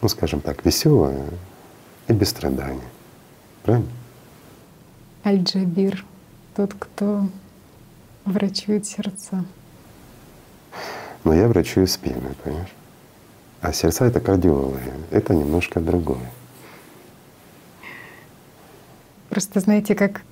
ну 0.00 0.08
скажем 0.08 0.40
так, 0.40 0.64
веселая 0.64 1.24
и 2.08 2.12
без 2.12 2.30
страданий. 2.30 2.80
Правильно? 3.62 3.88
Аль-Джабир, 5.24 6.04
тот, 6.56 6.74
кто 6.78 7.28
врачует 8.26 8.86
сердца. 8.86 9.44
Но 11.24 11.32
я 11.32 11.48
врачую 11.48 11.86
спины, 11.86 12.34
понимаешь? 12.44 12.72
А 13.60 13.72
сердца— 13.72 14.04
это 14.06 14.20
кардиологи, 14.20 14.92
это 15.10 15.34
немножко 15.34 15.80
другое. 15.80 16.30
Просто 19.30 19.60
знаете, 19.60 19.94
как 19.94 20.22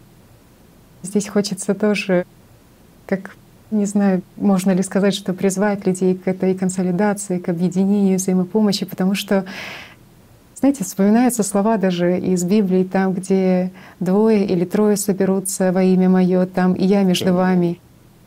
здесь 1.02 1.28
хочется 1.28 1.74
тоже, 1.74 2.26
как 3.06 3.36
не 3.70 3.86
знаю, 3.86 4.22
можно 4.36 4.70
ли 4.70 4.82
сказать, 4.82 5.14
что 5.14 5.32
призвать 5.32 5.86
людей 5.86 6.14
к 6.14 6.28
этой 6.28 6.54
консолидации, 6.54 7.38
к 7.38 7.48
объединению, 7.48 8.18
взаимопомощи, 8.18 8.86
потому 8.86 9.14
что, 9.14 9.44
знаете, 10.54 10.84
вспоминаются 10.84 11.42
слова 11.42 11.76
даже 11.76 12.18
из 12.18 12.44
Библии, 12.44 12.84
там, 12.84 13.14
где 13.14 13.72
двое 13.98 14.46
или 14.46 14.64
трое 14.64 14.96
соберутся 14.96 15.72
во 15.72 15.82
имя 15.82 16.08
Мое, 16.08 16.46
там 16.46 16.74
и 16.74 16.84
я 16.84 17.02
между 17.02 17.34
вами. 17.34 17.80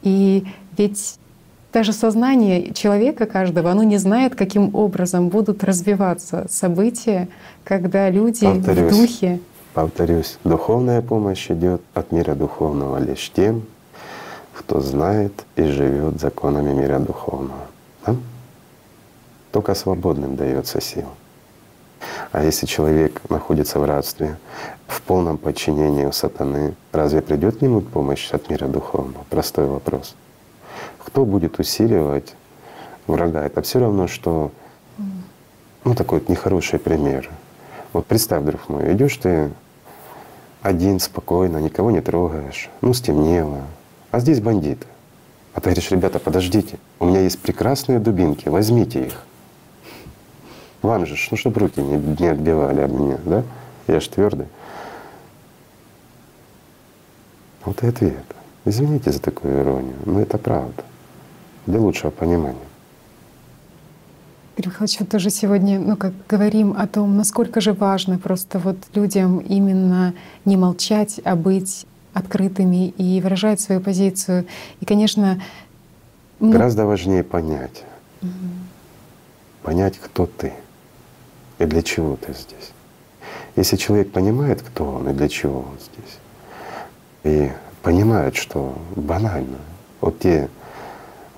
И 0.03 0.45
ведь 0.77 1.19
даже 1.73 1.93
сознание 1.93 2.73
человека 2.73 3.25
каждого, 3.25 3.71
оно 3.71 3.83
не 3.83 3.97
знает, 3.97 4.35
каким 4.35 4.73
образом 4.75 5.29
будут 5.29 5.63
развиваться 5.63 6.45
события, 6.49 7.27
когда 7.63 8.09
люди 8.09 8.45
Повторюсь. 8.45 8.93
в 8.93 8.97
духе 8.97 9.39
Повторюсь, 9.77 10.39
духовная 10.43 11.03
помощь 11.03 11.51
идет 11.51 11.83
от 11.93 12.11
мира 12.11 12.33
духовного 12.33 12.97
лишь 12.97 13.29
тем, 13.31 13.61
кто 14.55 14.79
знает 14.79 15.45
и 15.55 15.65
живет 15.65 16.19
законами 16.19 16.73
мира 16.73 16.97
духовного. 16.97 17.67
Да? 18.03 18.15
Только 19.51 19.75
свободным 19.75 20.35
дается 20.35 20.81
сила. 20.81 21.13
А 22.31 22.43
если 22.43 22.65
человек 22.65 23.21
находится 23.29 23.79
в 23.79 23.85
рабстве, 23.85 24.37
в 24.87 25.01
полном 25.01 25.37
подчинении 25.37 26.05
у 26.05 26.11
сатаны, 26.11 26.75
разве 26.91 27.21
придет 27.21 27.57
к 27.57 27.61
нему 27.61 27.81
помощь 27.81 28.31
от 28.31 28.49
мира 28.49 28.67
духовного? 28.67 29.25
Простой 29.29 29.67
вопрос. 29.67 30.15
Кто 30.99 31.25
будет 31.25 31.59
усиливать 31.59 32.35
врага? 33.07 33.45
Это 33.45 33.61
все 33.61 33.79
равно, 33.79 34.07
что 34.07 34.51
ну 35.83 35.95
такой 35.95 36.19
вот 36.19 36.29
нехороший 36.29 36.79
пример. 36.79 37.29
Вот 37.93 38.05
представь, 38.05 38.43
друг 38.43 38.67
мой, 38.69 38.93
идешь 38.93 39.17
ты 39.17 39.49
один 40.61 40.99
спокойно, 40.99 41.57
никого 41.59 41.91
не 41.91 42.01
трогаешь, 42.01 42.69
ну 42.81 42.93
стемнело, 42.93 43.61
а 44.11 44.19
здесь 44.19 44.41
бандиты. 44.41 44.85
А 45.53 45.61
ты 45.61 45.69
говоришь, 45.69 45.89
ребята, 45.89 46.19
подождите, 46.19 46.77
у 46.99 47.05
меня 47.05 47.21
есть 47.21 47.39
прекрасные 47.39 47.99
дубинки, 47.99 48.49
возьмите 48.49 49.07
их. 49.07 49.23
Вам 50.87 51.05
же, 51.05 51.15
ну 51.31 51.35
чтобы 51.35 51.59
руки 51.59 51.81
не, 51.81 51.97
не 51.97 52.27
отбивали 52.27 52.79
об 52.79 52.93
меня, 52.93 53.17
да? 53.25 53.43
Я 53.87 53.99
ж 53.99 54.07
твердый. 54.07 54.47
Вот 57.65 57.83
и 57.83 57.87
ответ. 57.87 58.23
Извините 58.63 59.11
за 59.11 59.21
такую 59.21 59.59
иронию, 59.59 59.95
но 60.05 60.21
это 60.21 60.37
правда. 60.37 60.85
Для 61.65 61.81
лучшего 61.81 62.09
понимания. 62.09 62.55
Игорь 64.55 64.69
Михайлович, 64.69 64.99
вот 65.01 65.09
тоже 65.09 65.29
сегодня, 65.29 65.77
ну, 65.77 65.97
как 65.97 66.13
говорим 66.29 66.73
о 66.77 66.87
том, 66.87 67.17
насколько 67.17 67.59
же 67.59 67.73
важно 67.73 68.17
просто 68.17 68.57
вот 68.57 68.77
людям 68.93 69.39
именно 69.39 70.13
не 70.45 70.55
молчать, 70.55 71.19
а 71.25 71.35
быть 71.35 71.85
открытыми 72.13 72.87
и 72.87 73.19
выражать 73.19 73.59
свою 73.59 73.81
позицию. 73.81 74.45
И, 74.79 74.85
конечно, 74.85 75.41
ну, 76.39 76.49
Гораздо 76.49 76.85
важнее 76.85 77.25
понять. 77.25 77.83
Понять, 79.63 79.97
кто 79.97 80.25
ты 80.25 80.53
и 81.59 81.65
для 81.65 81.81
чего 81.81 82.15
ты 82.15 82.33
здесь. 82.33 82.71
Если 83.55 83.75
человек 83.75 84.11
понимает, 84.11 84.61
кто 84.61 84.85
он 84.85 85.09
и 85.09 85.13
для 85.13 85.27
чего 85.27 85.59
он 85.59 85.77
здесь, 85.79 86.17
и 87.23 87.51
понимает, 87.81 88.35
что 88.35 88.77
банально, 88.95 89.57
вот 90.01 90.19
те 90.19 90.49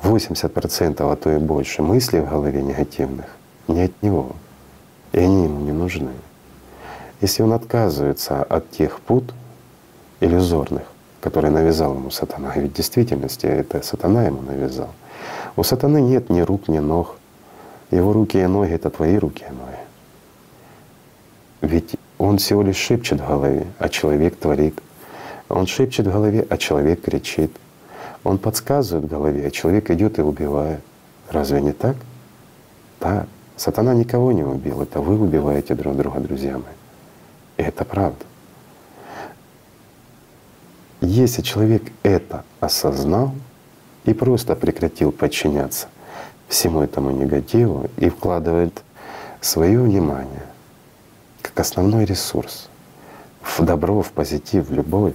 80%, 0.04 1.12
а 1.12 1.16
то 1.16 1.32
и 1.32 1.38
больше 1.38 1.82
мыслей 1.82 2.22
в 2.22 2.30
голове 2.30 2.62
негативных 2.62 3.26
не 3.68 3.84
от 3.84 4.02
него, 4.02 4.36
и 5.12 5.20
они 5.20 5.46
ему 5.46 5.60
не 5.62 5.72
нужны. 5.72 6.12
Если 7.22 7.44
он 7.44 7.54
отказывается 7.54 8.44
от 8.44 8.70
тех 8.72 9.00
пут 9.02 9.34
иллюзорных, 10.22 10.84
которые 11.22 11.52
навязал 11.52 11.96
ему 11.96 12.12
сатана, 12.12 12.54
ведь 12.56 12.72
в 12.72 12.76
действительности 12.76 13.46
это 13.46 13.82
сатана 13.82 14.24
ему 14.24 14.42
навязал. 14.42 14.90
У 15.56 15.64
сатаны 15.64 16.02
нет 16.02 16.30
ни 16.30 16.42
рук, 16.42 16.68
ни 16.70 16.80
ног. 16.80 17.18
Его 17.92 18.14
руки 18.14 18.40
и 18.40 18.46
ноги— 18.46 18.72
это 18.74 18.90
твои 18.90 19.18
руки 19.18 19.44
и 19.48 19.52
ноги. 19.52 19.89
Ведь 21.62 21.95
он 22.18 22.38
всего 22.38 22.62
лишь 22.62 22.78
шепчет 22.78 23.20
в 23.20 23.28
голове, 23.28 23.68
а 23.80 23.89
человек 23.89 24.38
творит. 24.38 24.80
Он 25.49 25.68
шепчет 25.68 26.07
в 26.07 26.12
голове, 26.12 26.45
а 26.49 26.57
человек 26.57 27.01
кричит. 27.01 27.51
Он 28.24 28.38
подсказывает 28.38 29.05
в 29.05 29.10
голове, 29.10 29.47
а 29.47 29.51
человек 29.51 29.89
идет 29.91 30.20
и 30.20 30.22
убивает. 30.22 30.82
Разве 31.30 31.62
не 31.62 31.72
так? 31.72 31.95
Так. 32.99 33.28
Сатана 33.55 33.93
никого 33.93 34.32
не 34.32 34.43
убил. 34.43 34.82
Это 34.82 35.01
вы 35.01 35.20
убиваете 35.20 35.76
друг 35.76 35.97
друга, 35.97 36.20
друзья 36.22 36.53
мои. 36.53 36.76
И 37.57 37.62
это 37.62 37.84
правда. 37.84 38.26
Если 41.01 41.41
человек 41.41 41.84
это 42.03 42.43
осознал 42.60 43.34
и 44.05 44.14
просто 44.14 44.55
прекратил 44.55 45.12
подчиняться 45.12 45.88
всему 46.47 46.82
этому 46.82 47.12
негативу 47.12 47.89
и 47.97 48.10
вкладывает 48.10 48.82
свое 49.41 49.80
внимание 49.80 50.49
как 51.50 51.60
основной 51.62 52.06
ресурс 52.06 52.70
в 53.41 53.64
добро, 53.64 54.02
в 54.02 54.12
позитив, 54.12 54.70
в 54.70 54.74
любовь, 54.74 55.14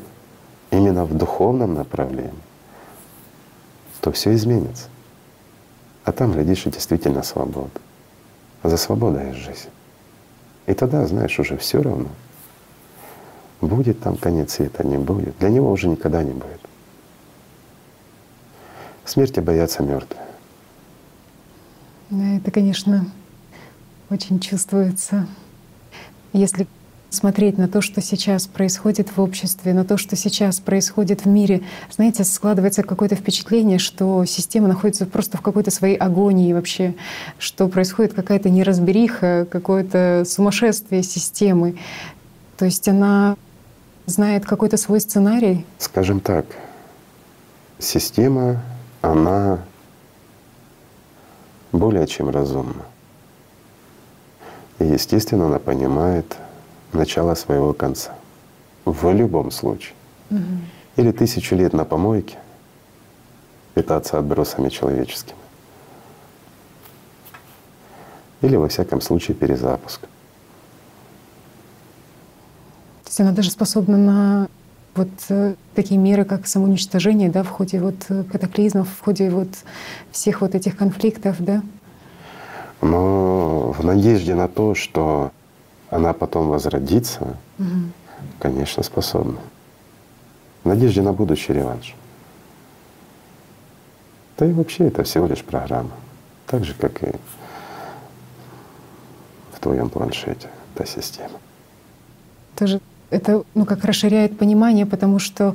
именно 0.70 1.04
в 1.04 1.16
духовном 1.16 1.74
направлении, 1.74 2.32
то 4.00 4.10
все 4.12 4.34
изменится. 4.34 4.88
А 6.04 6.12
там, 6.12 6.32
глядишь, 6.32 6.66
и 6.66 6.70
действительно 6.70 7.22
свобода. 7.22 7.80
А 8.62 8.68
за 8.68 8.76
свободой 8.76 9.28
есть 9.28 9.38
жизнь. 9.38 9.68
И 10.66 10.74
тогда, 10.74 11.06
знаешь, 11.06 11.38
уже 11.38 11.56
все 11.56 11.80
равно. 11.82 12.08
Будет 13.60 14.00
там 14.00 14.16
конец 14.16 14.54
света, 14.54 14.86
не 14.86 14.98
будет. 14.98 15.38
Для 15.38 15.48
него 15.48 15.70
уже 15.70 15.88
никогда 15.88 16.22
не 16.22 16.32
будет. 16.32 16.60
Смерти 19.04 19.40
боятся 19.40 19.82
мертвые. 19.82 20.26
Да, 22.10 22.36
это, 22.36 22.50
конечно, 22.50 23.06
очень 24.10 24.40
чувствуется. 24.40 25.26
Если 26.34 26.66
смотреть 27.10 27.58
на 27.58 27.68
то, 27.68 27.80
что 27.80 28.00
сейчас 28.00 28.48
происходит 28.48 29.16
в 29.16 29.20
обществе, 29.20 29.72
на 29.72 29.84
то, 29.84 29.96
что 29.96 30.16
сейчас 30.16 30.58
происходит 30.58 31.24
в 31.24 31.28
мире, 31.28 31.62
знаете, 31.90 32.24
складывается 32.24 32.82
какое-то 32.82 33.14
впечатление, 33.14 33.78
что 33.78 34.24
система 34.24 34.66
находится 34.66 35.06
просто 35.06 35.38
в 35.38 35.42
какой-то 35.42 35.70
своей 35.70 35.94
агонии 35.94 36.52
вообще, 36.52 36.96
что 37.38 37.68
происходит 37.68 38.14
какая-то 38.14 38.50
неразбериха, 38.50 39.46
какое-то 39.48 40.24
сумасшествие 40.26 41.04
системы. 41.04 41.78
То 42.56 42.64
есть 42.64 42.88
она 42.88 43.36
знает 44.06 44.44
какой-то 44.44 44.76
свой 44.76 45.00
сценарий? 45.00 45.64
Скажем 45.78 46.18
так, 46.18 46.46
система, 47.78 48.60
она 49.02 49.60
более 51.70 52.08
чем 52.08 52.28
разумна. 52.28 52.86
И, 54.78 54.84
естественно, 54.84 55.46
она 55.46 55.58
понимает 55.58 56.36
начало 56.92 57.34
своего 57.34 57.72
конца. 57.72 58.14
В 58.84 59.12
любом 59.12 59.50
случае. 59.50 59.94
Угу. 60.30 60.40
Или 60.96 61.12
тысячу 61.12 61.56
лет 61.56 61.72
на 61.72 61.84
помойке 61.84 62.38
питаться 63.74 64.18
отбросами 64.18 64.68
человеческими. 64.68 65.38
Или, 68.42 68.56
во 68.56 68.68
всяком 68.68 69.00
случае, 69.00 69.34
перезапуск. 69.34 70.00
То 70.00 70.08
есть 73.06 73.20
она 73.20 73.32
даже 73.32 73.50
способна 73.50 73.96
на 73.96 74.48
вот 74.94 75.08
э, 75.28 75.54
такие 75.74 75.98
меры, 75.98 76.24
как 76.24 76.46
самоуничтожение, 76.46 77.28
да, 77.30 77.42
в 77.42 77.48
ходе 77.48 77.80
вот 77.80 77.96
э, 78.08 78.24
катаклизмов, 78.24 78.88
в 78.88 79.02
ходе 79.02 79.30
вот 79.30 79.48
всех 80.12 80.40
вот 80.40 80.54
этих 80.54 80.76
конфликтов, 80.76 81.36
да? 81.40 81.62
Но 82.80 83.72
в 83.72 83.84
надежде 83.84 84.34
на 84.34 84.48
то, 84.48 84.74
что 84.74 85.32
она 85.90 86.12
потом 86.12 86.48
возродится, 86.48 87.36
угу. 87.58 87.68
конечно, 88.38 88.82
способна. 88.82 89.38
В 90.64 90.68
надежде 90.68 91.02
на 91.02 91.12
будущий 91.12 91.52
реванш. 91.52 91.94
Да 94.36 94.46
и 94.46 94.52
вообще 94.52 94.88
это 94.88 95.04
всего 95.04 95.26
лишь 95.26 95.44
программа. 95.44 95.92
Так 96.46 96.64
же, 96.64 96.74
как 96.74 97.02
и 97.02 97.12
в 99.52 99.60
твоем 99.60 99.88
планшете, 99.88 100.48
та 100.74 100.84
система. 100.84 101.38
Тоже 102.56 102.80
это 103.10 103.44
ну, 103.54 103.64
как 103.64 103.84
расширяет 103.84 104.36
понимание, 104.36 104.86
потому 104.86 105.18
что 105.18 105.54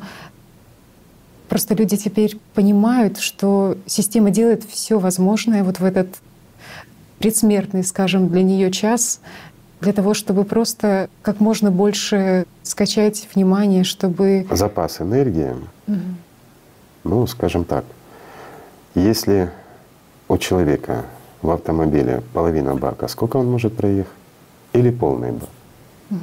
просто 1.50 1.76
люди 1.76 1.98
теперь 1.98 2.40
понимают, 2.54 3.18
что 3.20 3.78
система 3.86 4.30
делает 4.30 4.64
все 4.64 5.00
возможное 5.00 5.64
вот 5.64 5.80
в 5.80 5.84
этот 5.84 6.08
предсмертный, 7.20 7.84
скажем, 7.84 8.30
для 8.30 8.44
нее 8.44 8.72
час, 8.72 9.22
для 9.82 9.94
того, 9.94 10.14
чтобы 10.14 10.44
просто 10.44 11.10
как 11.22 11.40
можно 11.40 11.72
больше 11.72 12.46
скачать 12.64 13.28
внимание, 13.34 13.84
чтобы... 13.84 14.46
Запас 14.52 15.02
энергии, 15.02 15.56
угу. 15.88 15.98
ну, 17.04 17.28
скажем 17.28 17.64
так, 17.64 17.86
если 18.96 19.52
у 20.28 20.38
человека 20.38 21.06
в 21.42 21.50
автомобиле 21.52 22.22
половина 22.34 22.76
бака, 22.76 23.08
сколько 23.08 23.38
он 23.38 23.50
может 23.50 23.76
проехать? 23.76 24.12
Или 24.74 24.92
полный 24.92 25.32
бак? 25.32 25.50
Угу. 26.12 26.20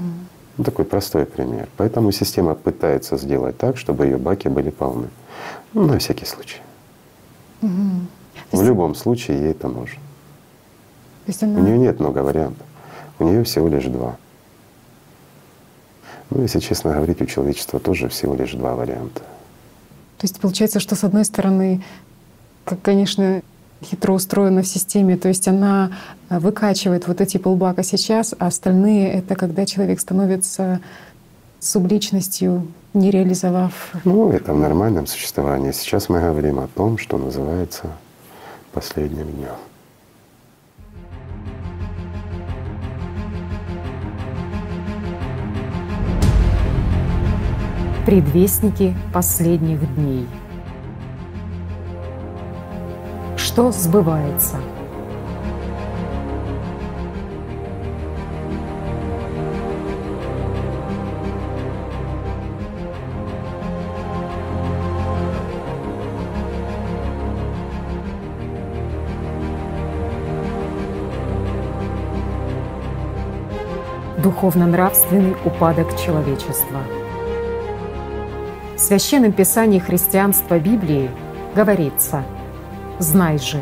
Ну, 0.59 0.64
такой 0.64 0.84
простой 0.84 1.26
пример. 1.26 1.68
Поэтому 1.76 2.12
система 2.12 2.55
пытается 2.55 3.16
сделать 3.16 3.59
так, 3.59 3.76
чтобы 3.76 4.07
ее 4.07 4.16
баки 4.16 4.49
были 4.49 4.70
полны. 4.70 5.09
Ну, 5.72 5.86
на 5.86 5.99
всякий 5.99 6.24
случай. 6.24 6.61
Угу. 7.62 7.72
В 8.53 8.62
любом 8.62 8.94
случае 8.94 9.38
ей 9.38 9.51
это 9.51 9.68
нужно. 9.68 10.01
Она... 11.41 11.61
У 11.61 11.62
нее 11.62 11.79
нет 11.79 12.01
много 12.01 12.20
вариантов. 12.20 12.66
У 13.18 13.24
нее 13.24 13.45
всего 13.45 13.68
лишь 13.68 13.85
два. 13.85 14.16
Ну, 16.31 16.43
если 16.43 16.59
честно 16.59 16.93
говорить, 16.93 17.20
у 17.22 17.27
человечества 17.27 17.79
тоже 17.79 18.09
всего 18.09 18.35
лишь 18.35 18.53
два 18.53 18.74
варианта. 18.74 19.20
То 20.18 20.24
есть 20.24 20.41
получается, 20.41 20.81
что 20.81 20.95
с 20.97 21.05
одной 21.05 21.24
стороны, 21.24 21.85
как, 22.64 22.81
конечно, 22.83 23.43
хитро 23.85 24.14
устроена 24.14 24.62
в 24.62 24.66
системе, 24.66 25.16
то 25.16 25.29
есть 25.29 25.47
она 25.47 25.93
э, 26.29 26.39
выкачивает 26.39 27.07
вот 27.07 27.20
эти 27.20 27.37
полбака 27.37 27.83
сейчас, 27.83 28.35
а 28.39 28.47
остальные— 28.47 29.12
это 29.12 29.35
когда 29.35 29.66
человек 29.66 30.01
становится 30.01 30.81
субличностью, 31.61 32.66
не 32.95 33.11
реализовав. 33.11 33.93
Ну, 34.05 34.31
это 34.31 34.53
в 34.55 34.59
нормальном 34.59 35.07
существовании. 35.07 35.72
Сейчас 35.72 36.09
мы 36.09 36.20
говорим 36.20 36.59
о 36.59 36.68
том, 36.68 36.99
что 36.99 37.18
называется 37.18 37.89
последним 38.72 39.31
днем. 39.31 39.57
Предвестники 48.07 48.94
последних 49.12 49.80
дней. 49.96 50.28
Что 53.36 53.72
сбывается? 53.72 54.59
Духовно-нравственный 74.22 75.34
упадок 75.44 75.88
человечества– 75.98 76.82
Священном 78.87 79.32
Писании 79.32 79.80
христианства 79.80 80.61
Библии 80.61 81.11
говорится 81.57 82.22
«Знай 83.01 83.37
же, 83.37 83.61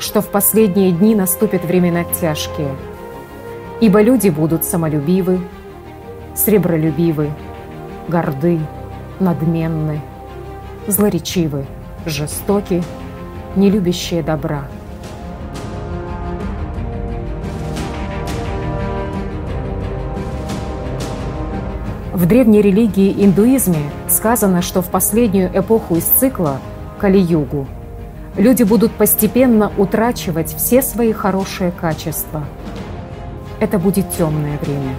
что 0.00 0.20
в 0.22 0.28
последние 0.28 0.90
дни 0.90 1.14
наступят 1.14 1.64
времена 1.64 2.02
тяжкие, 2.02 2.74
ибо 3.80 4.02
люди 4.02 4.28
будут 4.28 4.64
самолюбивы, 4.64 5.38
сребролюбивы, 6.34 7.30
горды, 8.08 8.58
надменны, 9.20 10.00
злоречивы, 10.88 11.64
жестоки, 12.04 12.82
не 13.54 13.70
любящие 13.70 14.24
добра, 14.24 14.64
В 22.20 22.26
древней 22.26 22.60
религии 22.60 23.24
индуизме 23.24 23.90
сказано, 24.06 24.60
что 24.60 24.82
в 24.82 24.90
последнюю 24.90 25.50
эпоху 25.58 25.96
из 25.96 26.04
цикла, 26.04 26.58
Кали-югу, 26.98 27.66
люди 28.36 28.62
будут 28.62 28.92
постепенно 28.92 29.72
утрачивать 29.78 30.54
все 30.54 30.82
свои 30.82 31.12
хорошие 31.12 31.70
качества. 31.70 32.44
Это 33.58 33.78
будет 33.78 34.10
темное 34.10 34.58
время. 34.58 34.96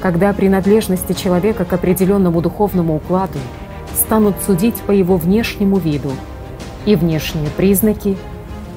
Когда 0.00 0.32
принадлежности 0.32 1.14
человека 1.14 1.64
к 1.64 1.72
определенному 1.72 2.42
духовному 2.42 2.94
укладу 2.94 3.40
станут 4.00 4.36
судить 4.46 4.76
по 4.76 4.92
его 4.92 5.16
внешнему 5.16 5.78
виду, 5.78 6.12
и 6.86 6.94
внешние 6.94 7.50
признаки 7.56 8.16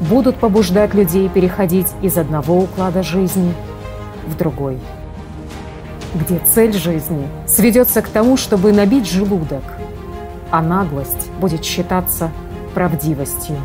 будут 0.09 0.37
побуждать 0.37 0.95
людей 0.95 1.29
переходить 1.29 1.89
из 2.01 2.17
одного 2.17 2.57
уклада 2.61 3.03
жизни 3.03 3.53
в 4.25 4.35
другой 4.35 4.79
где 6.13 6.39
цель 6.39 6.73
жизни 6.73 7.27
сведется 7.47 8.01
к 8.01 8.07
тому, 8.07 8.37
чтобы 8.37 8.73
набить 8.73 9.09
желудок, 9.09 9.63
а 10.49 10.61
наглость 10.61 11.29
будет 11.39 11.63
считаться 11.63 12.31
правдивостью. 12.73 13.55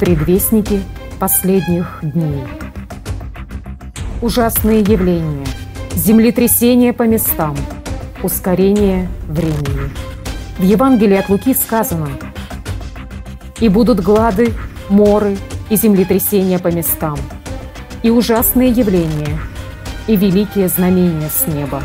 Предвестники 0.00 0.82
последних 1.18 1.98
дней. 2.02 2.42
Ужасные 4.22 4.80
явления, 4.80 5.46
землетрясения 5.94 6.94
по 6.94 7.02
местам, 7.02 7.54
ускорение 8.22 9.08
времени– 9.28 9.90
в 10.60 10.62
Евангелии 10.62 11.16
от 11.16 11.30
Луки 11.30 11.54
сказано 11.54 12.10
«И 13.60 13.70
будут 13.70 14.00
глады, 14.00 14.52
моры 14.90 15.38
и 15.70 15.76
землетрясения 15.76 16.58
по 16.58 16.68
местам, 16.68 17.16
и 18.02 18.10
ужасные 18.10 18.68
явления, 18.68 19.38
и 20.06 20.16
великие 20.16 20.68
знамения 20.68 21.30
с 21.30 21.46
неба». 21.46 21.82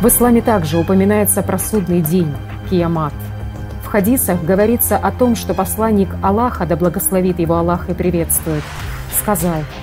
В 0.00 0.06
исламе 0.06 0.42
также 0.42 0.78
упоминается 0.78 1.42
про 1.42 1.58
судный 1.58 2.02
день, 2.02 2.32
киямат. 2.70 3.14
В 3.82 3.86
хадисах 3.88 4.44
говорится 4.44 4.96
о 4.96 5.10
том, 5.10 5.34
что 5.34 5.54
посланник 5.54 6.10
Аллаха, 6.22 6.66
да 6.66 6.76
благословит 6.76 7.40
его 7.40 7.56
Аллах 7.56 7.88
и 7.88 7.94
приветствует, 7.94 8.62
сказал– 9.18 9.64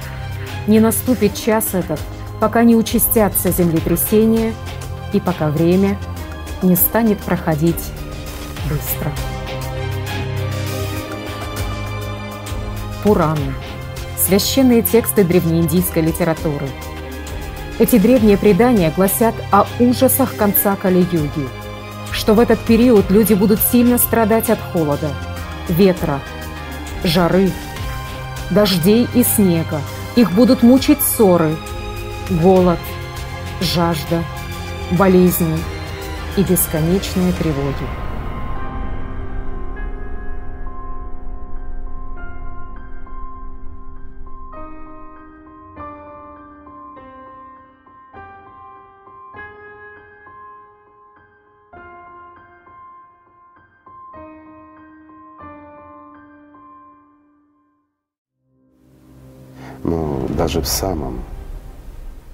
Не 0.67 0.79
наступит 0.79 1.35
час 1.35 1.73
этот, 1.73 1.99
пока 2.39 2.63
не 2.63 2.75
участятся 2.75 3.51
землетрясения 3.51 4.53
и 5.13 5.19
пока 5.19 5.49
время 5.49 5.97
не 6.61 6.75
станет 6.75 7.19
проходить 7.19 7.83
быстро. 8.69 9.11
Пураны– 13.03 13.53
священные 14.17 14.81
тексты 14.81 15.23
древнеиндийской 15.23 16.03
литературы. 16.03 16.67
Эти 17.79 17.97
древние 17.97 18.37
предания 18.37 18.93
гласят 18.95 19.33
о 19.51 19.65
ужасах 19.79 20.35
конца 20.35 20.75
Кали-юги, 20.75 21.49
что 22.11 22.35
в 22.35 22.39
этот 22.39 22.59
период 22.59 23.09
люди 23.09 23.33
будут 23.33 23.59
сильно 23.59 23.97
страдать 23.97 24.49
от 24.51 24.59
холода, 24.59 25.09
ветра, 25.67 26.19
жары, 27.03 27.51
дождей 28.51 29.07
и 29.15 29.23
снега. 29.23 29.81
Их 30.15 30.31
будут 30.33 30.61
мучить 30.61 31.01
ссоры, 31.01 31.55
голод, 32.29 32.79
жажда, 33.61 34.23
болезни 34.91 35.57
и 36.35 36.43
бесконечные 36.43 37.31
тревоги. 37.33 38.00
Даже 60.51 60.65
в 60.65 60.67
самом, 60.67 61.21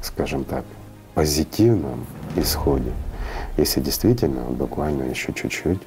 скажем 0.02 0.44
так, 0.44 0.66
позитивном 1.14 2.04
исходе, 2.36 2.92
если 3.58 3.80
действительно 3.80 4.42
буквально 4.42 5.04
еще 5.04 5.34
чуть-чуть 5.34 5.80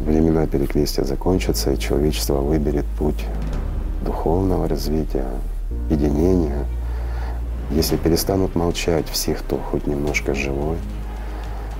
времена 0.00 0.46
перекрестия 0.46 1.04
закончатся, 1.04 1.72
и 1.72 1.78
человечество 1.78 2.36
выберет 2.36 2.86
путь 2.98 3.22
духовного 4.02 4.66
развития, 4.66 5.26
единения, 5.90 6.64
если 7.70 7.98
перестанут 7.98 8.54
молчать 8.54 9.10
все, 9.10 9.34
кто 9.34 9.58
хоть 9.58 9.86
немножко 9.86 10.34
живой, 10.34 10.78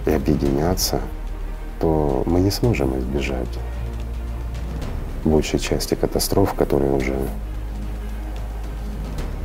и 0.05 0.11
объединяться, 0.11 1.01
то 1.81 2.24
мы 2.27 2.41
не 2.41 2.51
сможем 2.51 2.99
избежать 2.99 3.59
большей 5.24 5.61
части 5.61 5.95
катастроф, 5.95 6.53
которые 6.53 6.93
уже 6.93 7.16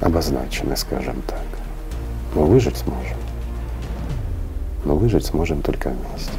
обозначены, 0.01 0.75
скажем 0.75 1.21
так. 1.27 1.45
Но 2.35 2.43
выжить 2.43 2.77
сможем. 2.77 3.17
Но 4.83 4.95
выжить 4.95 5.25
сможем 5.25 5.61
только 5.61 5.89
вместе. 5.89 6.31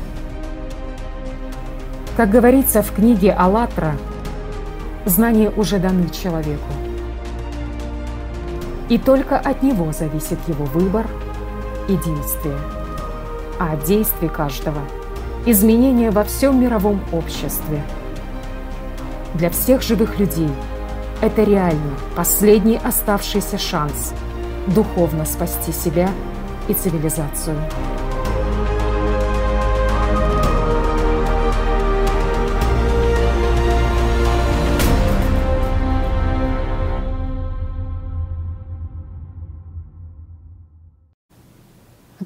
Как 2.17 2.31
говорится 2.31 2.83
в 2.83 2.93
книге 2.93 3.33
«АЛЛАТРА», 3.33 3.95
знания 5.07 5.51
уже 5.57 5.79
даны 5.79 6.11
человеку. 6.11 6.73
И 8.89 8.99
только 8.99 9.39
от 9.39 9.63
него 9.63 9.93
зависит 9.93 10.39
его 10.49 10.65
выбор 10.67 11.07
и 11.89 11.93
действие. 11.93 12.59
А 13.59 13.75
от 13.75 14.31
каждого– 14.31 14.81
изменения 15.47 16.11
во 16.11 16.25
всем 16.25 16.61
мировом 16.61 17.01
обществе. 17.13 17.83
Для 19.35 19.51
всех 19.51 19.83
живых 19.83 20.19
людей– 20.19 20.51
это 21.23 21.45
реально 21.45 21.97
последний 22.17 22.77
оставшийся 22.77 23.57
шанс 23.57 24.13
духовно 24.67 25.25
спасти 25.25 25.73
себя 25.73 26.11
и 26.69 26.75
цивилизацию. 26.75 27.57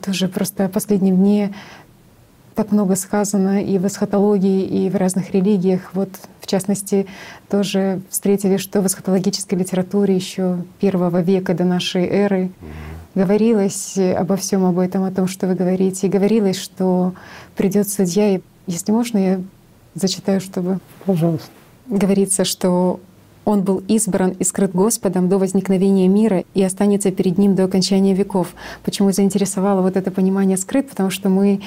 Тоже 0.02 0.28
просто 0.28 0.68
последние 0.68 1.14
дни 1.14 1.54
так 2.56 2.72
много 2.72 2.96
сказано 2.96 3.62
и 3.62 3.78
в 3.78 3.86
эсхатологии, 3.86 4.64
и 4.64 4.90
в 4.90 4.96
разных 4.96 5.32
религиях. 5.32 5.90
Вот, 5.92 6.08
в 6.40 6.46
частности, 6.46 7.06
тоже 7.48 8.00
встретили, 8.08 8.56
что 8.56 8.80
в 8.80 8.86
эсхатологической 8.86 9.58
литературе 9.58 10.16
еще 10.16 10.64
первого 10.80 11.20
века 11.20 11.54
до 11.54 11.64
нашей 11.64 12.06
эры 12.06 12.50
говорилось 13.14 13.96
обо 13.96 14.36
всем 14.36 14.64
об 14.64 14.78
этом, 14.78 15.04
о 15.04 15.12
том, 15.12 15.28
что 15.28 15.46
вы 15.46 15.54
говорите. 15.54 16.06
И 16.06 16.10
говорилось, 16.10 16.56
что 16.56 17.14
придет 17.56 17.88
судья, 17.88 18.36
и 18.36 18.40
если 18.66 18.90
можно, 18.90 19.18
я 19.18 19.40
зачитаю, 19.94 20.40
чтобы... 20.40 20.80
Пожалуйста. 21.04 21.48
Говорится, 21.88 22.44
что 22.44 23.00
он 23.44 23.62
был 23.62 23.82
избран 23.86 24.30
и 24.30 24.44
скрыт 24.44 24.72
Господом 24.72 25.28
до 25.28 25.38
возникновения 25.38 26.08
мира 26.08 26.44
и 26.54 26.62
останется 26.62 27.12
перед 27.12 27.38
Ним 27.38 27.54
до 27.54 27.64
окончания 27.64 28.12
веков. 28.12 28.54
Почему 28.82 29.12
заинтересовало 29.12 29.82
вот 29.82 29.96
это 29.96 30.10
понимание 30.10 30.56
скрыт? 30.56 30.90
Потому 30.90 31.10
что 31.10 31.28
мы 31.28 31.60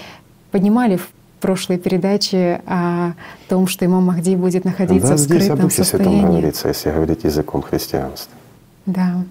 поднимали 0.52 0.97
в 0.97 1.10
прошлой 1.39 1.78
передаче 1.78 2.62
о 2.66 3.14
том, 3.47 3.68
что 3.68 3.86
имам 3.86 4.06
Махди 4.06 4.36
будет 4.36 4.66
находиться 4.66 5.10
да, 5.10 5.16
в 5.16 5.20
скрытом 5.20 5.39
здесь 5.39 5.50
о 5.52 5.56
Духе 5.56 5.84
состоянии. 5.84 6.18
Святом 6.18 6.32
говорится, 6.32 6.68
если 6.68 6.91
говорить 6.91 7.24
языком 7.24 7.62
христианства. 7.62 8.34
Да. 8.86 9.24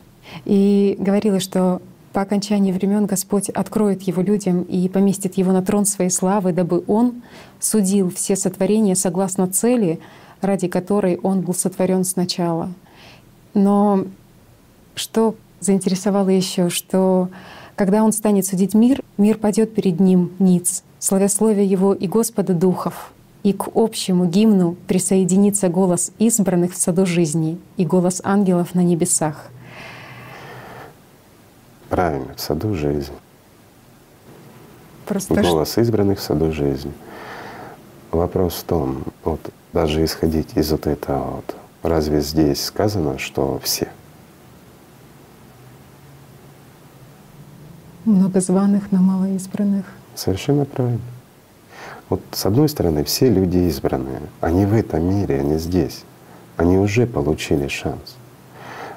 И 0.45 0.97
говорилось, 0.99 1.43
что 1.43 1.81
по 2.13 2.23
окончании 2.23 2.73
времен 2.73 3.07
Господь 3.07 3.49
откроет 3.51 4.03
его 4.03 4.23
людям 4.23 4.63
и 4.63 4.89
поместит 4.89 5.37
его 5.37 5.53
на 5.53 5.63
трон 5.63 5.85
своей 5.85 6.11
славы, 6.11 6.53
дабы 6.53 6.83
он 6.87 7.23
судил 7.61 8.11
все 8.11 8.35
сотворения 8.37 8.97
согласно 8.97 9.47
цели, 9.47 10.01
ради 10.41 10.69
которой 10.69 11.17
он 11.23 11.43
был 11.43 11.55
сотворен 11.55 12.05
сначала. 12.05 12.71
Но 13.55 14.05
что 14.95 15.35
заинтересовало 15.61 16.31
еще, 16.31 16.71
что 16.71 17.29
когда 17.77 18.03
он 18.03 18.13
станет 18.13 18.47
судить 18.47 18.75
мир, 18.75 19.03
мир 19.17 19.39
падет 19.39 19.75
перед 19.75 20.01
ним 20.01 20.33
ниц, 20.39 20.83
славясловие 20.99 21.67
Его 21.67 21.95
и 21.95 22.07
Господа 22.07 22.55
Духов, 22.55 23.13
и 23.43 23.53
к 23.53 23.69
общему 23.75 24.27
гимну 24.27 24.77
присоединится 24.87 25.69
голос 25.69 26.13
избранных 26.19 26.73
в 26.73 26.77
саду 26.77 27.07
жизни 27.07 27.59
и 27.77 27.87
голос 27.87 28.21
ангелов 28.25 28.75
на 28.75 28.81
небесах. 28.81 29.47
Правильно, 31.89 32.35
в 32.35 32.41
саду 32.41 32.75
жизни. 32.75 33.15
Просто 35.07 35.41
голос 35.41 35.79
избранных 35.79 36.19
в 36.19 36.23
саду 36.23 36.53
жизни. 36.53 36.93
Вопрос 38.11 38.55
в 38.55 38.65
том, 38.65 39.05
вот 39.25 39.41
даже 39.73 40.05
исходить 40.05 40.57
из 40.57 40.71
вот 40.71 40.87
этого 40.87 41.37
вот, 41.37 41.57
разве 41.83 42.21
здесь 42.21 42.65
сказано, 42.65 43.19
что 43.19 43.61
все? 43.63 43.89
Много 48.05 48.41
званых, 48.41 48.91
но 48.91 48.99
мало 49.01 49.29
избранных. 49.35 49.85
Совершенно 50.19 50.65
правильно. 50.65 50.99
Вот 52.09 52.21
с 52.33 52.45
одной 52.45 52.69
стороны, 52.69 53.05
все 53.05 53.31
люди 53.31 53.59
избранные, 53.69 54.21
они 54.41 54.67
в 54.67 54.75
этом 54.75 55.09
мире, 55.09 55.39
они 55.39 55.59
здесь, 55.59 56.03
они 56.57 56.77
уже 56.77 57.07
получили 57.07 57.69
шанс. 57.69 58.17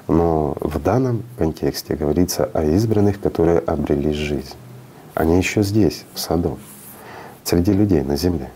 Но 0.08 0.56
в 0.58 0.80
данном 0.80 1.22
контексте 1.38 1.94
говорится 1.94 2.50
о 2.52 2.64
избранных, 2.64 3.20
которые 3.20 3.60
обрели 3.60 4.12
жизнь. 4.12 4.56
Они 5.14 5.38
еще 5.38 5.62
здесь, 5.62 6.04
в 6.12 6.18
саду, 6.18 6.58
среди 7.44 7.72
людей 7.72 8.02
на 8.02 8.16
земле. 8.16 8.50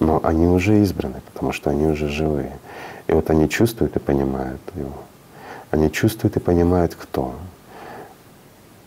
Но 0.00 0.18
они 0.24 0.48
уже 0.48 0.82
избраны, 0.82 1.22
потому 1.32 1.52
что 1.52 1.70
они 1.70 1.86
уже 1.86 2.08
живые. 2.08 2.56
И 3.06 3.12
вот 3.12 3.30
они 3.30 3.48
чувствуют 3.48 3.94
и 3.94 4.00
понимают 4.00 4.60
его. 4.74 5.04
Они 5.70 5.88
чувствуют 5.92 6.36
и 6.36 6.40
понимают, 6.40 6.96
кто. 6.96 7.36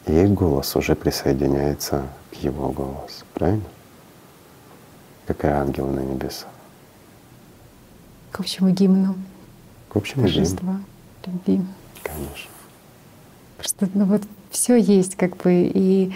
И 0.05 0.11
их 0.11 0.33
голос 0.33 0.75
уже 0.75 0.95
присоединяется 0.95 2.03
его 2.41 2.69
голосу. 2.69 3.25
Правильно? 3.33 3.63
Как 5.27 5.45
и 5.45 5.47
ангелы 5.47 5.91
на 5.91 5.99
небесах. 5.99 6.49
К 8.31 8.39
общему 8.39 8.69
гимну. 8.69 9.15
К 9.89 9.97
общему 9.97 10.23
торжества, 10.23 10.79
гимну. 11.25 11.39
любви. 11.47 11.65
Конечно. 12.03 12.51
Просто 13.57 13.89
ну 13.93 14.05
вот 14.05 14.23
все 14.49 14.75
есть 14.75 15.15
как 15.15 15.37
бы 15.37 15.71
и 15.73 16.13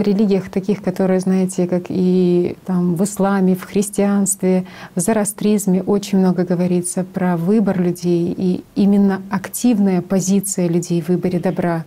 в 0.00 0.02
религиях 0.02 0.48
таких, 0.48 0.82
которые, 0.82 1.20
знаете, 1.20 1.66
как 1.66 1.84
и 1.90 2.56
там 2.64 2.94
в 2.94 3.04
исламе, 3.04 3.54
в 3.54 3.64
христианстве, 3.64 4.64
в 4.94 5.00
зороастризме 5.00 5.82
очень 5.82 6.18
много 6.18 6.44
говорится 6.44 7.04
про 7.04 7.36
выбор 7.36 7.78
людей 7.82 8.34
и 8.34 8.64
именно 8.76 9.20
активная 9.30 10.00
позиция 10.00 10.68
людей 10.68 11.02
в 11.02 11.08
выборе 11.08 11.38
добра. 11.38 11.84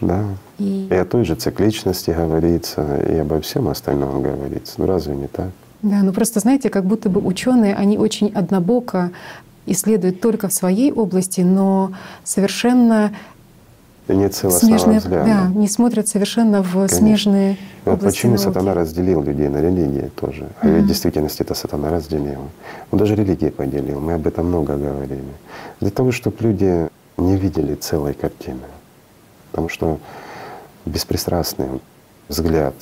Да. 0.00 0.24
И, 0.58 0.88
и 0.90 0.94
о 0.94 1.04
той 1.04 1.24
же 1.24 1.34
цикличности 1.34 2.10
говорится, 2.10 3.02
и 3.08 3.16
обо 3.16 3.40
всем 3.40 3.68
остальном 3.68 4.22
говорится. 4.22 4.74
Ну 4.78 4.86
разве 4.86 5.14
не 5.14 5.26
так? 5.26 5.50
Да, 5.82 6.02
ну 6.02 6.12
просто 6.12 6.40
знаете, 6.40 6.70
как 6.70 6.84
будто 6.84 7.08
бы 7.08 7.20
ученые, 7.20 7.74
они 7.74 7.98
очень 7.98 8.32
однобоко 8.32 9.10
исследуют 9.66 10.20
только 10.20 10.48
в 10.48 10.52
своей 10.52 10.92
области, 10.92 11.42
но 11.42 11.92
совершенно 12.24 13.12
не 14.08 14.30
смежные, 14.30 14.98
взгляда. 15.00 15.24
Да, 15.24 15.48
не 15.48 15.68
смотрят 15.68 16.08
совершенно 16.08 16.62
в 16.62 16.72
Конечно. 16.72 16.96
смежные 16.96 17.58
вот 17.84 18.00
почему 18.00 18.32
науки. 18.32 18.44
сатана 18.44 18.74
разделил 18.74 19.22
людей 19.22 19.48
на 19.48 19.60
религии 19.60 20.10
тоже. 20.16 20.42
Mm-hmm. 20.42 20.54
А 20.62 20.68
ведь 20.68 20.84
в 20.84 20.88
действительности 20.88 21.42
это 21.42 21.54
сатана 21.54 21.90
разделил. 21.90 22.40
Он 22.90 22.98
даже 22.98 23.14
религии 23.14 23.50
поделил. 23.50 24.00
Мы 24.00 24.14
об 24.14 24.26
этом 24.26 24.46
много 24.46 24.76
говорили. 24.76 25.22
Для 25.80 25.90
того, 25.90 26.10
чтобы 26.10 26.36
люди 26.40 26.88
не 27.18 27.36
видели 27.36 27.74
целой 27.74 28.14
картины. 28.14 28.60
Потому 29.58 29.70
что 29.70 29.98
беспристрастный 30.86 31.80
взгляд 32.28 32.74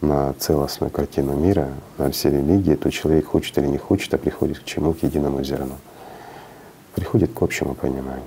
на 0.00 0.32
целостную 0.34 0.88
картину 0.88 1.34
мира, 1.34 1.70
на 1.98 2.12
все 2.12 2.30
религии, 2.30 2.76
то 2.76 2.88
человек 2.88 3.26
хочет 3.26 3.58
или 3.58 3.66
не 3.66 3.78
хочет, 3.78 4.14
а 4.14 4.18
приходит 4.18 4.60
к 4.60 4.64
чему? 4.64 4.92
К 4.92 5.02
единому 5.02 5.42
зерну. 5.42 5.74
Приходит 6.94 7.34
к 7.34 7.42
общему 7.42 7.74
пониманию 7.74 8.22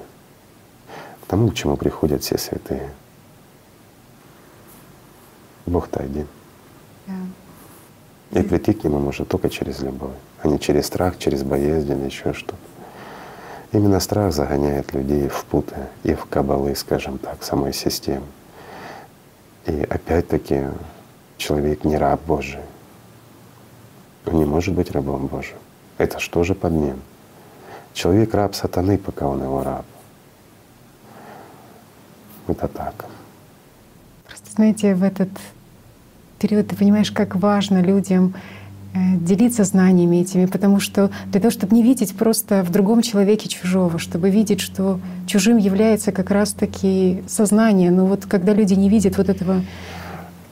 тому, 1.28 1.50
к 1.50 1.56
чему 1.56 1.78
приходят 1.78 2.22
все 2.24 2.38
святые. 2.38 2.92
Бог-то 5.66 6.02
один. 6.02 6.28
Да. 7.08 8.42
И 8.42 8.44
прийти 8.44 8.74
к 8.74 8.84
Нему 8.84 9.00
можно 9.00 9.24
только 9.24 9.50
через 9.50 9.80
любовь, 9.80 10.12
а 10.42 10.50
не 10.50 10.60
через 10.60 10.88
страх, 10.88 11.18
через 11.18 11.44
боязнь 11.44 11.90
или 11.90 12.06
еще 12.06 12.34
что-то. 12.34 12.58
Именно 13.74 14.00
страх 14.00 14.32
загоняет 14.34 14.94
людей 14.94 15.28
в 15.28 15.46
путы 15.46 15.76
и 16.04 16.14
в 16.14 16.26
кабалы, 16.26 16.76
скажем 16.76 17.18
так, 17.18 17.44
самой 17.44 17.74
системы. 17.74 18.28
И 19.66 19.82
опять-таки 19.90 20.66
человек 21.38 21.84
не 21.84 21.98
раб 21.98 22.22
Божий. 22.28 22.60
Он 24.28 24.36
не 24.36 24.46
может 24.46 24.76
быть 24.76 24.92
рабом 24.92 25.26
Божьим. 25.26 25.58
Это 25.98 26.20
что 26.20 26.44
же 26.44 26.54
подмен? 26.54 27.02
Человек 27.94 28.36
раб 28.36 28.54
сатаны, 28.54 29.00
пока 29.00 29.28
он 29.28 29.42
его 29.42 29.64
раб. 29.64 29.86
Это 32.48 32.68
так. 32.68 33.06
Просто 34.28 34.52
знаете, 34.52 34.94
в 34.94 35.02
этот 35.02 35.30
период 36.38 36.68
ты 36.68 36.76
понимаешь, 36.76 37.12
как 37.12 37.36
важно 37.36 37.82
людям 37.82 38.36
делиться 38.94 39.64
знаниями 39.64 40.18
этими, 40.18 40.46
потому 40.46 40.80
что 40.80 41.10
для 41.28 41.42
того, 41.42 41.52
чтобы 41.52 41.76
не 41.76 41.84
видеть 41.84 42.16
просто 42.16 42.64
в 42.64 42.72
другом 42.72 43.02
человеке 43.02 43.50
чужого, 43.50 44.00
чтобы 44.00 44.30
видеть, 44.30 44.62
что 44.62 45.00
чужим 45.26 45.58
является 45.58 46.12
как 46.12 46.30
раз-таки 46.32 47.24
сознание. 47.28 47.92
Но 47.92 48.06
вот 48.06 48.26
когда 48.26 48.54
люди 48.54 48.74
не 48.74 48.90
видят 48.90 49.18
вот 49.18 49.30
этого... 49.30 49.62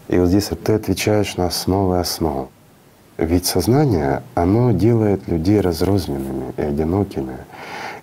И 0.07 0.17
вот 0.17 0.27
здесь 0.27 0.49
вот 0.49 0.63
ты 0.63 0.73
отвечаешь 0.73 1.37
на 1.37 1.45
основы 1.45 1.99
основ. 1.99 2.49
Ведь 3.17 3.45
сознание, 3.45 4.23
оно 4.33 4.71
делает 4.71 5.27
людей 5.27 5.61
разрозненными 5.61 6.53
и 6.57 6.61
одинокими. 6.61 7.37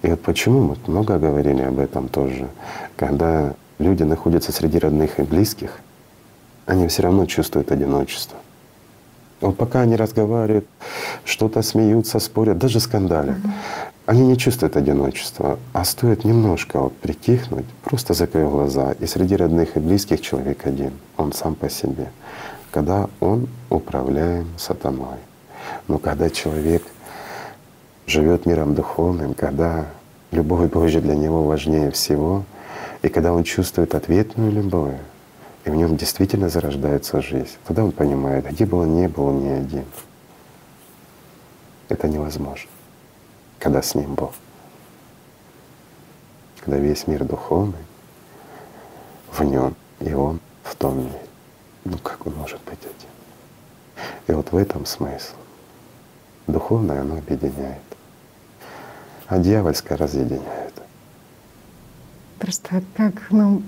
И 0.02 0.09
вот 0.09 0.23
почему 0.23 0.60
мы 0.62 0.77
много 0.86 1.19
говорили 1.19 1.62
об 1.62 1.81
этом 1.81 2.09
тоже, 2.09 2.47
когда 2.97 3.55
люди 3.81 4.05
находятся 4.05 4.52
среди 4.52 4.78
родных 4.78 5.19
и 5.19 5.23
близких, 5.23 5.81
они 6.66 6.86
все 6.86 7.02
равно 7.02 7.27
чувствуют 7.27 7.73
одиночество. 7.73 8.39
Вот 9.40 9.56
пока 9.56 9.82
они 9.82 9.97
разговаривают, 9.97 10.66
что-то 11.24 11.62
смеются, 11.62 12.19
спорят, 12.19 12.59
даже 12.59 12.81
скандалят, 12.81 13.36
mm-hmm. 13.36 13.51
они 14.06 14.27
не 14.27 14.36
чувствуют 14.36 14.77
одиночества, 14.77 15.59
а 15.73 15.85
стоит 15.85 16.24
немножко 16.24 16.81
вот 16.81 16.97
притихнуть, 16.97 17.66
просто 17.85 18.15
закрыть 18.15 18.48
глаза, 18.48 18.93
и 18.98 19.06
среди 19.06 19.36
родных 19.36 19.77
и 19.77 19.81
близких 19.81 20.20
человек 20.20 20.66
один, 20.66 20.93
он 21.16 21.32
сам 21.32 21.55
по 21.55 21.70
себе, 21.70 22.10
когда 22.73 23.09
он 23.20 23.48
управляем 23.70 24.48
сатаной. 24.56 25.19
Но 25.86 25.98
когда 25.98 26.31
человек 26.31 26.82
живет 28.06 28.47
миром 28.47 28.74
духовным, 28.74 29.35
когда 29.35 29.86
любовь 30.32 30.70
Божья 30.70 31.01
для 31.01 31.15
него 31.15 31.44
важнее 31.44 31.90
всего— 31.90 32.44
и 33.02 33.09
когда 33.09 33.32
он 33.32 33.44
чувствует 33.44 33.94
ответную 33.94 34.51
любовь, 34.51 34.94
и 35.69 35.70
в 35.70 35.74
нем 35.74 35.99
действительно 35.99 36.49
зарождается 36.49 37.20
жизнь, 37.20 37.59
тогда 37.66 37.85
он 37.85 37.93
понимает, 37.93 38.47
где 38.51 38.65
бы 38.65 38.78
он 38.78 38.97
ни 38.97 39.07
был, 39.07 39.27
он 39.27 39.40
не 39.40 39.51
один. 39.51 39.85
Это 41.90 42.09
невозможно, 42.09 42.70
когда 43.59 43.82
с 43.82 43.95
ним 43.95 44.15
Бог. 44.15 44.32
Когда 46.61 46.78
весь 46.78 47.07
мир 47.07 47.23
духовный, 47.23 47.85
в 49.31 49.43
нем, 49.43 49.77
и 50.01 50.15
он 50.15 50.40
в 50.65 50.74
том 50.74 51.01
мире. 51.01 51.20
Ну 51.85 51.99
как 51.99 52.27
он 52.27 52.32
может 52.36 52.61
быть 52.65 52.81
один? 52.81 53.11
И 54.27 54.32
вот 54.32 54.51
в 54.51 54.57
этом 54.57 54.86
смысл. 54.86 55.35
Духовное 56.47 57.03
оно 57.03 57.19
объединяет, 57.19 57.82
а 59.27 59.39
дьявольское 59.39 59.99
разъединяет. 59.99 60.73
Просто 62.39 62.82
как 62.97 63.31
ну, 63.31 63.62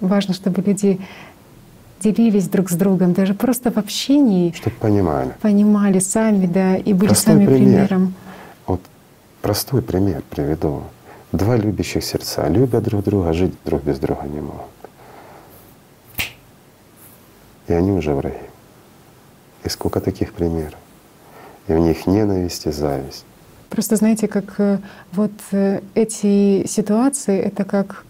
важно, 0.00 0.32
чтобы 0.32 0.62
люди 0.62 0.98
делились 2.02 2.48
друг 2.48 2.70
с 2.70 2.74
другом, 2.74 3.12
даже 3.12 3.34
просто 3.34 3.70
в 3.70 3.78
общении. 3.78 4.52
Чтобы 4.52 4.76
понимали. 4.76 5.32
Понимали 5.40 5.98
сами, 6.00 6.46
да, 6.46 6.76
и 6.76 6.92
были 6.92 7.08
простой 7.08 7.34
сами 7.34 7.46
пример. 7.46 7.86
примером. 7.88 8.14
Вот 8.66 8.80
простой 9.40 9.82
пример 9.82 10.22
приведу. 10.30 10.82
Два 11.32 11.56
любящих 11.56 12.04
сердца 12.04 12.48
любят 12.48 12.84
друг 12.84 13.04
друга, 13.04 13.32
жить 13.32 13.54
друг 13.64 13.82
без 13.84 13.98
друга 13.98 14.24
не 14.24 14.40
могут. 14.40 14.66
И 17.68 17.72
они 17.72 17.92
уже 17.92 18.14
враги. 18.14 18.36
И 19.64 19.68
сколько 19.68 20.00
таких 20.00 20.32
примеров. 20.32 20.78
И 21.68 21.72
в 21.72 21.78
них 21.78 22.06
ненависть 22.06 22.66
и 22.66 22.72
зависть. 22.72 23.24
Просто 23.70 23.96
знаете, 23.96 24.28
как 24.28 24.60
э, 24.60 24.78
вот 25.12 25.32
э, 25.52 25.80
эти 25.94 26.66
ситуации, 26.66 27.38
это 27.40 27.64
как 27.64 28.04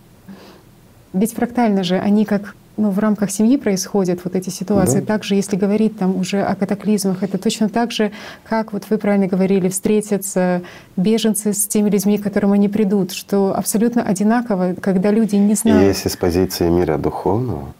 ведь 1.12 1.34
фрактально 1.34 1.84
же 1.84 1.98
они 1.98 2.24
как 2.24 2.56
ну, 2.82 2.90
в 2.90 2.98
рамках 2.98 3.30
семьи 3.30 3.56
происходят 3.56 4.24
вот 4.24 4.34
эти 4.34 4.50
ситуации. 4.50 4.98
Да. 4.98 5.06
Также, 5.06 5.36
если 5.36 5.54
говорить 5.54 5.96
там 5.98 6.16
уже 6.16 6.42
о 6.42 6.56
катаклизмах, 6.56 7.22
это 7.22 7.38
точно 7.38 7.68
так 7.68 7.92
же, 7.92 8.10
как 8.42 8.72
вот 8.72 8.86
вы 8.90 8.98
правильно 8.98 9.28
говорили, 9.28 9.68
встретятся 9.68 10.62
беженцы 10.96 11.52
с 11.52 11.68
теми 11.68 11.90
людьми, 11.90 12.18
к 12.18 12.24
которым 12.24 12.52
они 12.52 12.68
придут, 12.68 13.12
что 13.12 13.54
абсолютно 13.56 14.02
одинаково, 14.02 14.74
когда 14.74 15.12
люди 15.12 15.36
не 15.36 15.54
знают. 15.54 15.82
И 15.82 15.86
если 15.86 16.08
с 16.08 16.16
позиции 16.16 16.68
мира 16.68 16.98
духовного, 16.98 17.72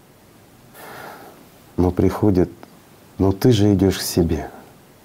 но 1.77 1.91
приходит, 1.91 2.51
ну 3.19 3.33
ты 3.33 3.51
же 3.51 3.75
идешь 3.75 3.99
к 3.99 4.03
себе, 4.03 4.51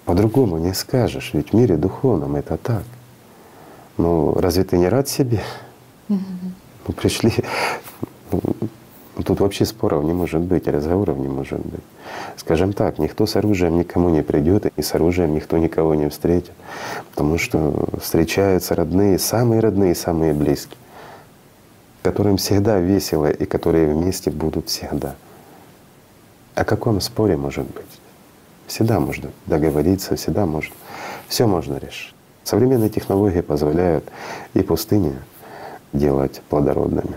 по-другому 0.04 0.58
не 0.58 0.74
скажешь, 0.74 1.30
ведь 1.32 1.50
в 1.50 1.54
мире 1.54 1.76
духовном 1.76 2.36
это 2.36 2.56
так. 2.56 2.84
Ну 3.96 4.32
разве 4.34 4.62
ты 4.62 4.78
не 4.78 4.88
рад 4.88 5.08
себе? 5.08 5.40
Угу. 6.08 6.18
Ну 6.86 6.94
пришли 6.94 7.32
ну, 8.30 8.40
тут 9.22 9.40
вообще 9.40 9.64
споров 9.64 10.04
не 10.04 10.12
может 10.12 10.40
быть, 10.40 10.68
разговоров 10.68 11.18
не 11.18 11.28
может 11.28 11.60
быть. 11.60 11.80
Скажем 12.36 12.72
так, 12.72 12.98
никто 12.98 13.26
с 13.26 13.36
оружием 13.36 13.76
никому 13.76 14.08
не 14.10 14.22
придет, 14.22 14.66
и 14.76 14.82
с 14.82 14.94
оружием 14.94 15.34
никто 15.34 15.58
никого 15.58 15.94
не 15.94 16.08
встретит, 16.08 16.52
потому 17.10 17.38
что 17.38 17.88
встречаются 18.00 18.74
родные, 18.74 19.18
самые 19.18 19.60
родные, 19.60 19.94
самые 19.94 20.34
близкие, 20.34 20.78
которым 22.02 22.36
всегда 22.36 22.78
весело 22.78 23.30
и 23.30 23.44
которые 23.44 23.92
вместе 23.92 24.30
будут 24.30 24.68
всегда. 24.68 25.14
О 26.54 26.64
каком 26.64 27.00
споре 27.00 27.36
может 27.36 27.66
быть? 27.66 28.00
Всегда 28.66 29.00
можно 29.00 29.30
договориться, 29.46 30.16
всегда 30.16 30.46
можно. 30.46 30.74
Все 31.28 31.46
можно 31.46 31.78
решить. 31.78 32.14
Современные 32.44 32.90
технологии 32.90 33.40
позволяют 33.40 34.04
и 34.54 34.62
пустыни 34.62 35.14
делать 35.92 36.40
плодородными. 36.48 37.14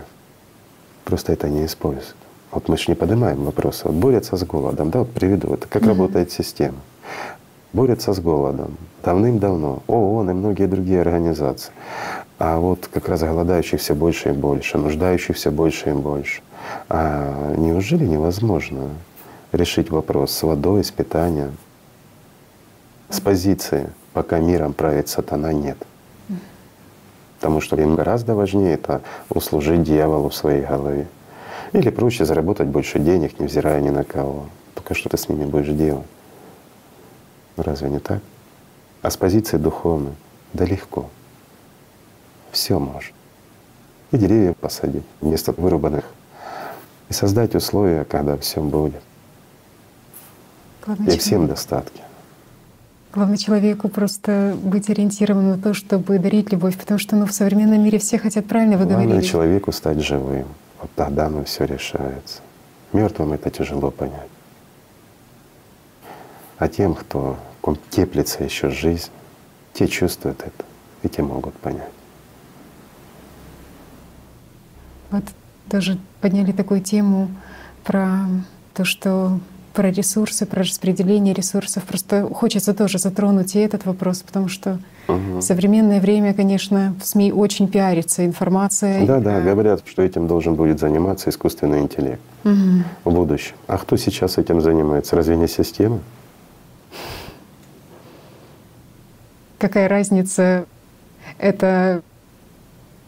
Просто 1.04 1.32
это 1.32 1.48
не 1.48 1.66
используют. 1.66 2.16
Вот 2.50 2.68
мы 2.68 2.76
же 2.76 2.84
не 2.88 2.94
поднимаем 2.94 3.44
вопросы. 3.44 3.82
Вот 3.84 3.94
борются 3.94 4.36
с 4.36 4.44
голодом, 4.44 4.90
да, 4.90 5.00
вот 5.00 5.10
приведу, 5.10 5.54
это 5.54 5.66
как 5.66 5.82
mm-hmm. 5.82 5.88
работает 5.88 6.32
система. 6.32 6.78
Борются 7.72 8.12
с 8.12 8.20
голодом 8.20 8.76
давным-давно 9.02 9.82
ООН 9.86 10.30
и 10.30 10.34
многие 10.34 10.66
другие 10.66 11.00
организации. 11.00 11.72
А 12.38 12.58
вот 12.58 12.88
как 12.92 13.08
раз 13.08 13.22
голодающих 13.22 13.80
все 13.80 13.94
больше 13.94 14.30
и 14.30 14.32
больше, 14.32 14.76
нуждающих 14.76 15.36
все 15.36 15.50
больше 15.50 15.90
и 15.90 15.92
больше. 15.92 16.42
А 16.88 17.54
неужели 17.56 18.04
невозможно 18.04 18.90
решить 19.52 19.90
вопрос 19.90 20.32
с 20.32 20.42
водой, 20.42 20.84
с 20.84 20.90
питанием, 20.90 21.56
с 23.08 23.20
позиции, 23.20 23.90
пока 24.12 24.38
миром 24.38 24.72
правит 24.72 25.08
сатана, 25.08 25.52
нет? 25.52 25.78
Потому 27.42 27.60
что 27.60 27.74
им 27.74 27.96
гораздо 27.96 28.36
важнее 28.36 28.74
это 28.74 29.02
услужить 29.28 29.82
дьяволу 29.82 30.28
в 30.28 30.34
своей 30.34 30.64
голове. 30.64 31.08
Или 31.72 31.90
проще 31.90 32.24
заработать 32.24 32.68
больше 32.68 33.00
денег, 33.00 33.40
невзирая 33.40 33.80
ни 33.80 33.90
на 33.90 34.04
кого. 34.04 34.46
Только 34.76 34.94
что 34.94 35.08
ты 35.08 35.16
с 35.16 35.28
ними 35.28 35.44
будешь 35.44 35.74
делать? 35.74 36.06
Разве 37.56 37.90
не 37.90 37.98
так? 37.98 38.22
А 39.02 39.10
с 39.10 39.16
позиции 39.16 39.56
духовной 39.56 40.12
да 40.52 40.64
легко. 40.64 41.10
Все 42.52 42.78
можно. 42.78 43.12
И 44.12 44.18
деревья 44.18 44.52
посадить 44.52 45.04
вместо 45.20 45.50
вырубанных. 45.50 46.04
И 47.08 47.12
создать 47.12 47.56
условия, 47.56 48.04
когда 48.04 48.36
все 48.36 48.60
будет. 48.60 49.02
Главное, 50.86 51.12
и 51.12 51.18
всем 51.18 51.48
достатки. 51.48 52.02
Главное 53.12 53.36
человеку 53.36 53.88
просто 53.90 54.56
быть 54.62 54.88
ориентированным 54.88 55.50
на 55.50 55.58
то, 55.58 55.74
чтобы 55.74 56.18
дарить 56.18 56.50
любовь, 56.50 56.78
потому 56.78 56.98
что 56.98 57.14
ну, 57.14 57.26
в 57.26 57.32
современном 57.32 57.82
мире 57.82 57.98
все 57.98 58.18
хотят 58.18 58.46
правильно 58.46 58.78
вы 58.78 58.86
Главное 58.86 59.06
говорили. 59.06 59.26
человеку 59.26 59.70
стать 59.70 60.00
живым. 60.00 60.46
Вот 60.80 60.90
тогда 60.96 61.26
оно 61.26 61.44
все 61.44 61.64
решается. 61.64 62.40
Мертвым 62.94 63.34
это 63.34 63.50
тяжело 63.50 63.90
понять. 63.90 64.28
А 66.56 66.68
тем, 66.68 66.94
кто 66.94 67.36
в 67.58 67.60
ком 67.60 67.76
теплится 67.90 68.44
еще 68.44 68.70
жизнь, 68.70 69.10
те 69.74 69.86
чувствуют 69.88 70.40
это 70.40 70.64
и 71.02 71.08
те 71.08 71.22
могут 71.22 71.54
понять. 71.54 71.90
Вот 75.10 75.24
тоже 75.68 75.98
подняли 76.22 76.52
такую 76.52 76.80
тему 76.80 77.28
про 77.84 78.26
то, 78.72 78.84
что 78.84 79.38
про 79.72 79.90
ресурсы, 79.90 80.46
про 80.46 80.60
распределение 80.62 81.34
ресурсов. 81.34 81.84
Просто 81.84 82.28
хочется 82.32 82.74
тоже 82.74 82.98
затронуть 82.98 83.54
и 83.56 83.60
этот 83.60 83.84
вопрос, 83.86 84.22
потому 84.22 84.48
что 84.48 84.78
Мгм. 85.08 85.38
в 85.38 85.42
современное 85.42 86.00
время, 86.00 86.32
конечно, 86.34 86.94
в 87.00 87.06
СМИ 87.06 87.32
очень 87.32 87.68
пиарится 87.68 88.24
информация. 88.24 89.04
Да, 89.06 89.18
да, 89.20 89.40
говорят, 89.40 89.82
что 89.86 90.02
этим 90.02 90.26
должен 90.28 90.54
будет 90.54 90.78
заниматься 90.78 91.30
искусственный 91.30 91.80
интеллект 91.80 92.20
Мгм. 92.44 92.84
в 93.04 93.10
будущем. 93.12 93.54
А 93.66 93.78
кто 93.78 93.96
сейчас 93.96 94.38
этим 94.38 94.60
занимается? 94.60 95.16
Разве 95.16 95.36
не 95.36 95.48
система? 95.48 96.00
Какая 99.58 99.88
разница? 99.88 100.66
Это 101.38 102.02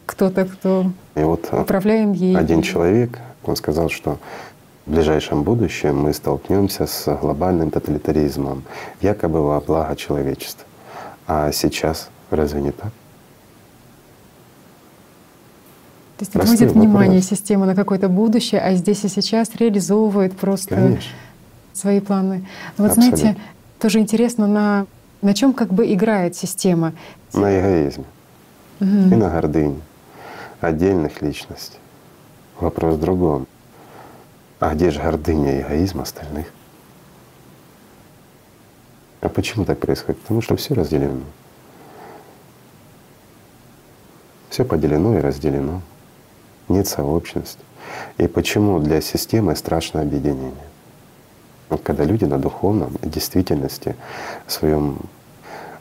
кто-то, 0.05 0.45
кто 0.45 0.91
И 1.15 1.19
вот 1.19 1.47
а, 1.51 1.61
управляем 1.61 2.13
ей. 2.13 2.37
один 2.37 2.61
человек, 2.61 3.19
он 3.43 3.55
сказал, 3.55 3.89
что 3.89 4.19
в 4.85 4.91
ближайшем 4.91 5.43
будущем 5.43 5.97
мы 5.97 6.13
столкнемся 6.13 6.85
с 6.85 7.05
глобальным 7.17 7.71
тоталитаризмом, 7.71 8.63
якобы 9.01 9.41
во 9.41 9.59
благо 9.59 9.95
человечества. 9.95 10.65
А 11.27 11.51
сейчас 11.51 12.09
разве 12.29 12.61
не 12.61 12.71
так? 12.71 12.91
То 16.17 16.21
есть 16.23 16.35
отводит 16.35 16.71
внимание 16.71 17.19
вопрос. 17.19 17.29
система 17.29 17.65
на 17.65 17.75
какое-то 17.75 18.07
будущее, 18.07 18.61
а 18.61 18.73
здесь 18.75 19.03
и 19.03 19.09
сейчас 19.09 19.53
реализовывает 19.55 20.37
просто 20.37 20.75
Конечно. 20.75 21.11
свои 21.73 21.99
планы. 21.99 22.45
Но 22.77 22.83
вот 22.85 22.91
Абсолютно. 22.91 23.17
знаете, 23.17 23.39
тоже 23.79 23.99
интересно, 23.99 24.47
на, 24.47 24.85
на 25.21 25.33
чем 25.33 25.51
как 25.53 25.73
бы 25.73 25.91
играет 25.91 26.35
система. 26.35 26.93
На 27.33 27.59
эгоизме 27.59 28.05
Мгм. 28.79 29.13
и 29.13 29.15
на 29.15 29.29
гордыне 29.29 29.81
отдельных 30.61 31.21
личностей. 31.21 31.79
Вопрос 32.59 32.95
в 32.95 32.99
другом. 33.01 33.47
А 34.59 34.73
где 34.73 34.89
же 34.89 35.01
гордыня 35.01 35.57
и 35.57 35.61
эгоизм 35.61 36.01
остальных? 36.01 36.47
А 39.21 39.29
почему 39.29 39.65
так 39.65 39.79
происходит? 39.79 40.21
Потому 40.21 40.41
что 40.41 40.55
все 40.55 40.73
разделено. 40.73 41.23
Все 44.49 44.63
поделено 44.63 45.17
и 45.17 45.21
разделено. 45.21 45.81
Нет 46.69 46.87
сообщности. 46.87 47.59
И 48.17 48.27
почему 48.27 48.79
для 48.79 49.01
системы 49.01 49.55
страшно 49.55 50.01
объединение? 50.01 50.53
Вот 51.69 51.81
когда 51.81 52.03
люди 52.03 52.25
на 52.25 52.37
духовном 52.37 52.93
действительности, 53.01 53.95
в 54.45 54.51
своем 54.51 54.99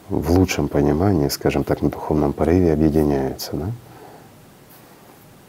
в 0.09 0.33
лучшем 0.33 0.69
понимании, 0.69 1.29
скажем 1.29 1.65
так, 1.65 1.81
на 1.81 1.91
духовном 1.91 2.33
порыве 2.33 2.73
объединяются, 2.73 3.57
да? 3.57 3.71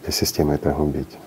Для 0.03 0.11
системы 0.14 0.53
это 0.53 0.72
губительно. 0.72 1.19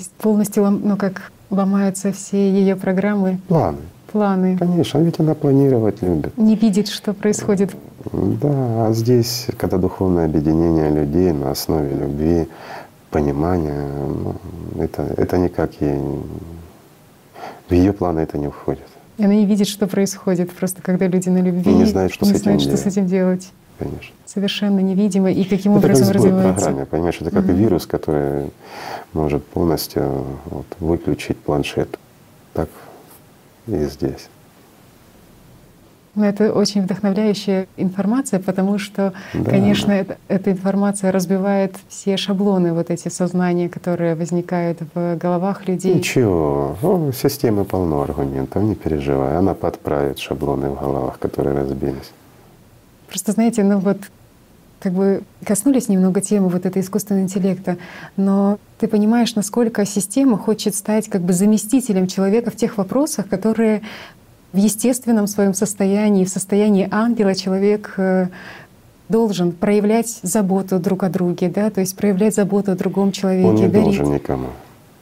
То 0.00 0.04
есть 0.04 0.12
полностью 0.12 0.70
ну, 0.70 0.96
как 0.96 1.30
ломаются 1.50 2.10
все 2.10 2.50
ее 2.50 2.74
программы, 2.74 3.38
Планы. 3.48 3.76
планы. 4.10 4.56
Конечно, 4.56 4.96
ведь 4.96 5.20
она 5.20 5.34
планировать 5.34 6.00
любит. 6.00 6.38
Не 6.38 6.56
видит, 6.56 6.88
что 6.88 7.12
происходит. 7.12 7.76
Да, 8.10 8.86
а 8.86 8.92
здесь, 8.94 9.48
когда 9.58 9.76
духовное 9.76 10.24
объединение 10.24 10.88
людей 10.88 11.32
на 11.32 11.50
основе 11.50 11.94
любви, 11.94 12.48
понимания, 13.10 13.86
ну, 14.08 14.36
это, 14.82 15.02
это 15.18 15.36
никак 15.36 15.72
ей, 15.82 15.98
в 17.68 17.74
ее 17.74 17.92
планы 17.92 18.20
это 18.20 18.38
не 18.38 18.48
входит, 18.48 18.86
И 19.18 19.24
она 19.24 19.34
не 19.34 19.44
видит, 19.44 19.68
что 19.68 19.86
происходит. 19.86 20.50
Просто 20.52 20.80
когда 20.80 21.08
люди 21.08 21.28
на 21.28 21.42
любви 21.42 21.70
И 21.70 21.74
не 21.74 21.84
знает, 21.84 22.10
что 22.14 22.24
не 22.24 22.30
с 22.32 22.36
этим 22.36 22.42
знают, 22.44 22.62
что 22.62 22.70
делать. 22.70 22.84
с 22.84 22.86
этим 22.86 23.06
делать. 23.06 23.52
Конечно. 23.80 24.14
Совершенно 24.26 24.80
невидимо. 24.80 25.30
И 25.30 25.44
каким 25.44 25.72
это 25.72 25.80
как 25.82 25.90
образом 25.90 26.06
в 26.06 26.10
развивается. 26.16 26.64
программе, 26.64 26.86
понимаешь, 26.86 27.16
это 27.20 27.30
как 27.30 27.44
Мгм. 27.44 27.54
вирус, 27.54 27.86
который 27.86 28.50
может 29.12 29.44
полностью 29.44 30.24
вот, 30.46 30.66
выключить 30.78 31.38
планшет. 31.38 31.98
Так 32.52 32.68
и 33.66 33.84
здесь. 33.84 34.28
Но 36.16 36.26
это 36.26 36.52
очень 36.52 36.82
вдохновляющая 36.82 37.66
информация, 37.76 38.40
потому 38.40 38.78
что, 38.78 39.12
Да. 39.32 39.50
конечно, 39.50 39.92
это- 39.92 40.16
эта 40.28 40.50
информация 40.50 41.12
разбивает 41.12 41.76
все 41.88 42.16
шаблоны, 42.16 42.72
вот 42.72 42.90
эти 42.90 43.08
сознания, 43.08 43.68
которые 43.68 44.16
возникают 44.16 44.78
в 44.94 45.16
головах 45.16 45.68
людей. 45.68 45.94
Ничего, 45.94 46.76
О, 46.82 47.12
системы 47.12 47.64
полно 47.64 48.02
аргументов, 48.02 48.60
не 48.62 48.74
переживай. 48.74 49.36
Она 49.36 49.54
подправит 49.54 50.18
шаблоны 50.18 50.70
в 50.70 50.80
головах, 50.80 51.18
которые 51.20 51.56
разбились. 51.56 52.10
Просто 53.10 53.32
знаете, 53.32 53.62
ну 53.62 53.78
вот 53.78 53.98
как 54.80 54.94
бы 54.94 55.22
коснулись 55.44 55.88
немного 55.88 56.22
темы 56.22 56.48
вот 56.48 56.64
этого 56.64 56.82
искусственного 56.82 57.24
интеллекта, 57.24 57.76
но 58.16 58.58
ты 58.78 58.88
понимаешь, 58.88 59.34
насколько 59.34 59.84
система 59.84 60.38
хочет 60.38 60.74
стать 60.74 61.08
как 61.08 61.20
бы 61.20 61.34
заместителем 61.34 62.06
человека 62.06 62.50
в 62.50 62.56
тех 62.56 62.78
вопросах, 62.78 63.28
которые 63.28 63.82
в 64.52 64.56
естественном 64.56 65.26
своем 65.26 65.54
состоянии, 65.54 66.24
в 66.24 66.30
состоянии 66.30 66.88
ангела 66.90 67.34
человек 67.34 67.94
э, 67.98 68.28
должен 69.08 69.52
проявлять 69.52 70.20
заботу 70.22 70.78
друг 70.78 71.02
о 71.02 71.08
друге, 71.10 71.48
да, 71.48 71.70
то 71.70 71.80
есть 71.80 71.94
проявлять 71.96 72.34
заботу 72.34 72.72
о 72.72 72.74
другом 72.74 73.12
человеке, 73.12 73.48
Он 73.48 73.54
не 73.56 73.68
дарить. 73.68 73.96
должен 73.98 74.14
никому. 74.14 74.46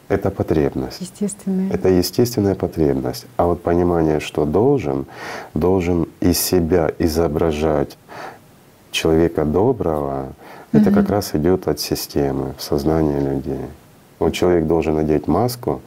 Это 0.08 0.30
потребность. 0.30 1.00
Естественное. 1.00 1.70
Это 1.70 1.88
естественная 1.88 2.54
потребность. 2.54 3.26
А 3.36 3.46
вот 3.46 3.62
понимание, 3.62 4.20
что 4.20 4.46
должен, 4.46 5.06
должен 5.54 6.08
из 6.20 6.38
себя 6.40 6.90
изображать 6.98 7.98
человека 8.90 9.44
доброго, 9.44 10.32
это 10.72 10.90
как 10.90 11.10
раз 11.10 11.34
идет 11.34 11.68
от 11.68 11.80
системы 11.80 12.54
в 12.56 12.62
сознании 12.62 13.20
людей. 13.20 13.66
Вот 14.18 14.32
человек 14.32 14.66
должен 14.66 14.96
надеть 14.96 15.28
маску, 15.28 15.80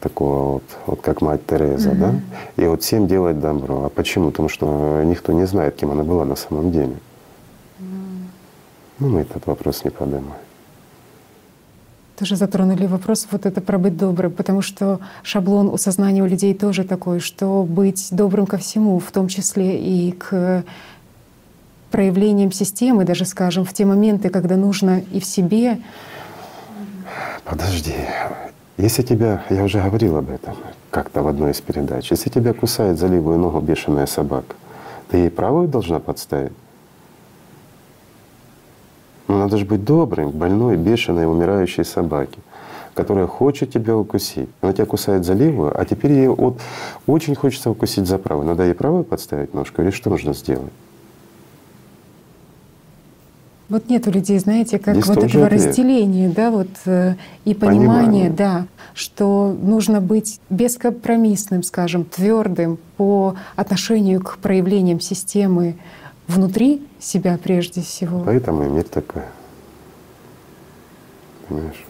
такого 0.00 0.52
вот, 0.54 0.62
вот 0.86 1.00
как 1.00 1.20
мать 1.20 1.46
Тереза, 1.46 1.92
да, 1.92 2.14
и 2.56 2.66
вот 2.66 2.82
всем 2.82 3.06
делать 3.06 3.40
добро. 3.40 3.84
А 3.84 3.88
почему? 3.88 4.30
Потому 4.30 4.48
что 4.48 5.02
никто 5.04 5.32
не 5.32 5.46
знает, 5.46 5.74
кем 5.76 5.90
она 5.90 6.04
была 6.04 6.24
на 6.24 6.36
самом 6.36 6.70
деле. 6.70 6.96
Ну, 8.98 9.08
мы 9.08 9.20
этот 9.20 9.46
вопрос 9.46 9.84
не 9.84 9.90
поднимаем. 9.90 10.45
Тоже 12.18 12.36
затронули 12.36 12.86
вопрос 12.86 13.28
вот 13.30 13.44
это 13.44 13.60
про 13.60 13.78
быть 13.78 13.98
добрым, 13.98 14.32
потому 14.32 14.62
что 14.62 15.00
шаблон 15.22 15.68
у 15.68 15.76
сознания 15.76 16.22
у 16.22 16.26
людей 16.26 16.54
тоже 16.54 16.84
такой, 16.84 17.20
что 17.20 17.62
быть 17.62 18.08
добрым 18.10 18.46
ко 18.46 18.56
всему, 18.56 18.98
в 18.98 19.10
том 19.12 19.28
числе 19.28 19.78
и 19.78 20.12
к 20.12 20.64
проявлениям 21.90 22.52
системы, 22.52 23.04
даже 23.04 23.26
скажем, 23.26 23.66
в 23.66 23.72
те 23.74 23.84
моменты, 23.84 24.30
когда 24.30 24.56
нужно 24.56 25.02
и 25.12 25.20
в 25.20 25.26
себе. 25.26 25.78
Подожди. 27.44 27.94
Если 28.78 29.02
тебя, 29.02 29.44
я 29.50 29.64
уже 29.64 29.80
говорил 29.80 30.16
об 30.16 30.30
этом 30.30 30.56
как-то 30.90 31.22
в 31.22 31.28
одной 31.28 31.52
из 31.52 31.60
передач, 31.60 32.10
если 32.10 32.30
тебя 32.30 32.54
кусает 32.54 32.98
за 32.98 33.08
левую 33.08 33.38
ногу 33.38 33.60
бешеная 33.60 34.06
собака, 34.06 34.54
ты 35.10 35.18
ей 35.18 35.30
правую 35.30 35.68
должна 35.68 36.00
подставить? 36.00 36.52
Ну, 39.28 39.38
надо 39.38 39.56
же 39.56 39.64
быть 39.64 39.84
добрым 39.84 40.30
больной, 40.30 40.76
бешеной, 40.76 41.26
умирающей 41.26 41.84
собаке, 41.84 42.38
которая 42.94 43.26
хочет 43.26 43.72
тебя 43.72 43.96
укусить. 43.96 44.48
Она 44.60 44.72
тебя 44.72 44.86
кусает 44.86 45.24
за 45.24 45.32
левую, 45.34 45.78
а 45.78 45.84
теперь 45.84 46.12
ей 46.12 46.28
вот 46.28 46.60
очень 47.06 47.34
хочется 47.34 47.70
укусить 47.70 48.06
за 48.06 48.18
правую. 48.18 48.46
Надо 48.46 48.64
ей 48.64 48.74
правую 48.74 49.04
подставить 49.04 49.52
ножку 49.54 49.82
или 49.82 49.90
что 49.90 50.10
нужно 50.10 50.32
сделать? 50.32 50.72
Вот 53.68 53.88
нет 53.88 54.06
у 54.06 54.12
людей, 54.12 54.38
знаете, 54.38 54.78
как 54.78 54.94
Есть 54.94 55.08
вот 55.08 55.24
этого 55.24 55.46
ответ. 55.46 55.60
разделения, 55.66 56.28
да, 56.28 56.52
вот 56.52 56.68
э, 56.84 57.16
и 57.44 57.52
понимания, 57.52 57.86
Понимание. 57.88 58.30
да, 58.30 58.66
что 58.94 59.56
нужно 59.60 60.00
быть 60.00 60.38
бескомпромиссным, 60.50 61.64
скажем, 61.64 62.04
твердым 62.04 62.78
по 62.96 63.34
отношению 63.56 64.22
к 64.22 64.38
проявлениям 64.38 65.00
системы 65.00 65.74
внутри 66.28 66.86
себя 66.98 67.38
прежде 67.42 67.80
всего. 67.82 68.20
Поэтому 68.24 68.64
и 68.64 68.68
мир 68.68 68.84
такой. 68.84 69.22
Понимаешь? 71.48 71.84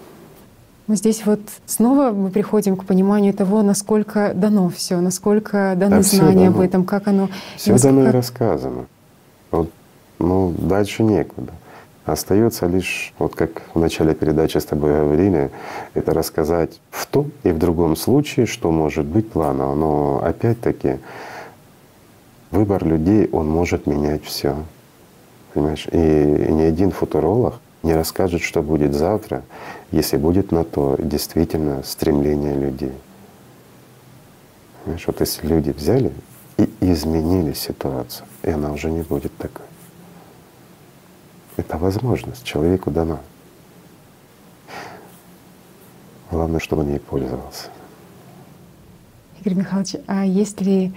Ну, 0.87 0.95
здесь 0.95 1.27
вот 1.27 1.41
снова 1.67 2.11
мы 2.13 2.31
приходим 2.31 2.77
к 2.77 2.85
пониманию 2.85 3.35
того, 3.35 3.63
насколько 3.63 4.33
дано 4.35 4.69
все, 4.69 5.01
насколько 5.01 5.75
даны 5.77 5.97
Да 5.97 6.03
знания 6.03 6.49
об 6.49 6.55
дано. 6.55 6.65
этом, 6.65 6.85
как 6.85 7.09
оно. 7.09 7.29
Все 7.57 7.73
насколько- 7.73 7.97
дано 7.97 8.09
и 8.09 8.13
рассказано. 8.13 8.87
Вот, 9.51 9.71
ну, 10.19 10.55
дальше 10.57 11.03
некуда. 11.03 11.53
Остается 12.05 12.67
лишь, 12.69 13.13
вот 13.19 13.35
как 13.35 13.63
в 13.75 13.81
начале 13.81 14.15
передачи 14.15 14.59
с 14.59 14.65
тобой 14.65 14.93
говорили, 14.93 15.51
это 15.95 16.15
рассказать 16.15 16.81
в 16.91 17.05
том 17.07 17.33
и 17.43 17.51
в 17.51 17.59
другом 17.59 17.97
случае, 17.97 18.47
что 18.47 18.71
может 18.71 19.07
быть 19.07 19.29
планово. 19.33 19.75
Но 19.75 20.21
опять-таки 20.23 20.99
выбор 22.57 22.85
людей, 22.85 23.29
он 23.31 23.49
может 23.49 23.87
менять 23.87 24.25
все. 24.25 24.57
Понимаешь? 25.53 25.87
И, 25.93 25.99
ни 25.99 26.63
один 26.63 26.91
футуролог 26.91 27.61
не 27.83 27.95
расскажет, 27.95 28.43
что 28.43 28.63
будет 28.63 28.95
завтра, 28.95 29.45
если 29.93 30.17
будет 30.17 30.53
на 30.53 30.65
то 30.65 30.97
действительно 30.99 31.83
стремление 31.83 32.55
людей. 32.55 32.93
Понимаешь, 34.83 35.07
вот 35.07 35.21
если 35.21 35.47
люди 35.47 35.71
взяли 35.71 36.13
и 36.59 36.69
изменили 36.81 37.53
ситуацию, 37.53 38.27
и 38.43 38.51
она 38.51 38.73
уже 38.73 38.91
не 38.91 39.03
будет 39.03 39.37
такой. 39.37 39.67
Это 41.57 41.79
возможность, 41.79 42.45
человеку 42.45 42.91
дана. 42.91 43.21
Главное, 46.31 46.61
чтобы 46.61 46.83
он 46.83 46.91
ей 46.91 47.01
пользовался. 47.01 47.69
Игорь 49.41 49.55
Михайлович, 49.55 49.97
а 50.07 50.25
есть 50.25 50.61
ли, 50.61 50.93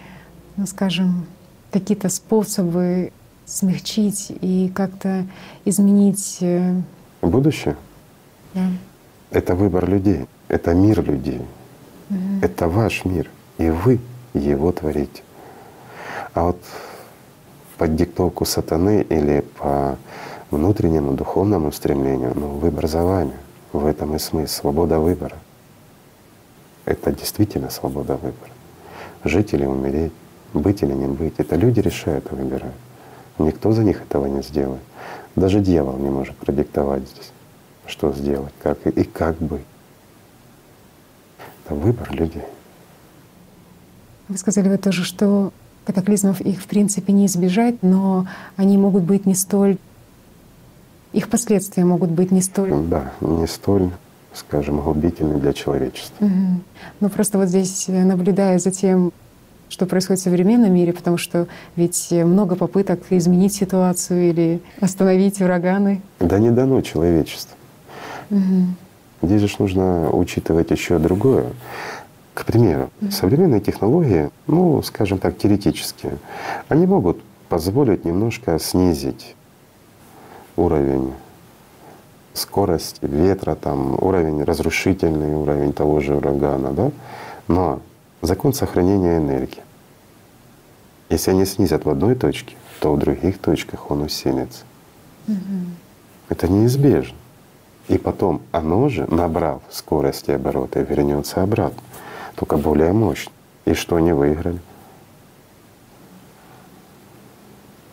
ну 0.58 0.66
скажем, 0.66 1.26
какие-то 1.72 2.10
способы 2.10 3.12
смягчить 3.46 4.32
и 4.42 4.72
как-то 4.74 5.26
изменить 5.66 6.38
э, 6.42 6.82
будущее? 7.22 7.76
Да. 8.54 8.68
Это 9.32 9.56
выбор 9.56 9.88
людей, 9.90 10.26
это 10.48 10.74
мир 10.74 11.04
людей, 11.04 11.42
угу. 12.10 12.20
это 12.42 12.68
ваш 12.68 13.06
мир, 13.06 13.30
и 13.58 13.70
вы 13.70 14.00
его 14.34 14.72
творите. 14.72 15.22
А 16.34 16.46
вот 16.46 16.62
под 17.78 17.96
диктовку 17.96 18.46
сатаны 18.46 19.06
или 19.10 19.44
по 19.58 19.98
внутреннему 20.52 21.14
духовному 21.14 21.72
стремлению, 21.72 22.34
ну, 22.36 22.48
выбор 22.48 22.88
за 22.88 23.04
вами. 23.04 23.34
В 23.72 23.86
этом 23.86 24.16
и 24.16 24.20
смысл, 24.20 24.62
свобода 24.62 25.00
выбора. 25.00 25.38
Это 26.86 27.12
действительно 27.12 27.70
свобода 27.70 28.16
выбора. 28.16 28.52
Жить 29.24 29.54
или 29.54 29.66
умереть, 29.66 30.12
быть 30.54 30.82
или 30.84 30.94
не 30.94 31.08
быть. 31.08 31.34
Это 31.38 31.56
люди 31.56 31.80
решают 31.80 32.32
и 32.32 32.36
выбирают. 32.36 32.76
Никто 33.38 33.72
за 33.72 33.84
них 33.84 34.02
этого 34.02 34.26
не 34.26 34.42
сделает. 34.42 34.82
Даже 35.36 35.60
дьявол 35.60 35.98
не 35.98 36.10
может 36.10 36.36
продиктовать 36.36 37.04
здесь, 37.04 37.32
что 37.86 38.12
сделать, 38.14 38.54
как 38.62 38.86
и 38.86 39.04
как 39.04 39.38
быть. 39.38 39.66
Это 41.66 41.76
выбор 41.76 42.12
людей. 42.12 42.44
Вы 44.28 44.38
сказали 44.38 44.70
вы 44.70 44.78
тоже, 44.78 45.04
что 45.04 45.52
катаклизмов 45.86 46.42
их 46.42 46.62
в 46.62 46.68
принципе 46.68 47.14
не 47.14 47.26
избежать, 47.26 47.82
но 47.82 48.28
они 48.58 48.78
могут 48.78 49.04
быть 49.04 49.26
не 49.26 49.36
столь 49.36 49.78
их 51.14 51.30
последствия 51.30 51.86
могут 51.86 52.12
быть 52.12 52.32
не 52.32 52.42
столь… 52.42 52.74
Да, 52.88 53.12
не 53.22 53.48
столь, 53.48 53.90
скажем, 54.34 54.80
губительны 54.80 55.40
для 55.40 55.54
человечества. 55.54 56.24
Угу. 56.24 56.62
Ну 57.00 57.10
просто 57.10 57.38
вот 57.38 57.48
здесь, 57.48 57.86
э, 57.88 58.04
наблюдая 58.04 58.60
за 58.60 58.72
тем, 58.72 59.12
что 59.70 59.86
происходит 59.86 60.20
в 60.20 60.24
современном 60.24 60.74
мире, 60.74 60.94
потому 60.94 61.18
что 61.18 61.48
ведь 61.76 62.12
много 62.12 62.56
попыток 62.56 63.00
изменить 63.12 63.54
ситуацию 63.54 64.30
или 64.30 64.62
остановить 64.82 65.42
ураганы. 65.42 66.02
Да 66.20 66.40
не 66.40 66.52
дано 66.52 66.82
человечеству. 66.82 67.56
Угу. 68.32 68.66
Здесь 69.24 69.42
же 69.42 69.56
нужно 69.60 70.10
учитывать 70.12 70.72
еще 70.72 71.00
другое. 71.00 71.46
К 72.34 72.46
примеру, 72.46 72.90
угу. 73.02 73.12
современные 73.12 73.62
технологии, 73.62 74.30
ну, 74.48 74.82
скажем 74.82 75.20
так, 75.20 75.38
теоретические, 75.38 76.18
они 76.68 76.86
могут 76.86 77.22
позволить 77.50 78.06
немножко 78.06 78.60
снизить 78.60 79.36
уровень 80.56 81.14
скорости 82.34 83.00
ветра, 83.02 83.56
там, 83.56 83.98
уровень 84.02 84.44
разрушительный, 84.44 85.34
уровень 85.36 85.74
того 85.74 86.00
же 86.00 86.16
урагана, 86.16 86.72
да? 86.72 86.92
Но 87.48 87.80
закон 88.22 88.54
сохранения 88.54 89.18
энергии. 89.18 89.64
Если 91.10 91.32
они 91.32 91.46
снизят 91.46 91.86
в 91.86 91.90
одной 91.90 92.16
точке, 92.16 92.56
то 92.80 92.94
в 92.94 93.00
других 93.00 93.40
точках 93.40 93.90
он 93.92 94.02
усилится. 94.02 94.64
Угу. 95.28 95.38
Это 96.30 96.48
неизбежно. 96.48 97.18
И 97.88 97.98
потом 97.98 98.42
оно 98.52 98.88
же, 98.90 99.08
набрав 99.12 99.62
скорости 99.72 100.32
оборота, 100.32 100.82
вернется 100.82 101.42
обратно, 101.42 101.82
только 102.36 102.58
более 102.58 102.94
мощно. 102.94 103.32
И 103.66 103.74
что 103.74 103.96
они 103.96 104.14
выиграли? 104.14 104.60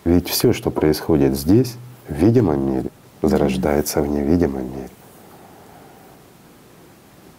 Ведь 0.04 0.28
все, 0.28 0.52
что 0.52 0.70
происходит 0.70 1.36
здесь, 1.36 1.76
в 2.08 2.12
видимом 2.12 2.74
мире 2.74 2.90
зарождается 3.22 4.02
в 4.02 4.06
невидимом 4.06 4.64
мире. 4.70 4.90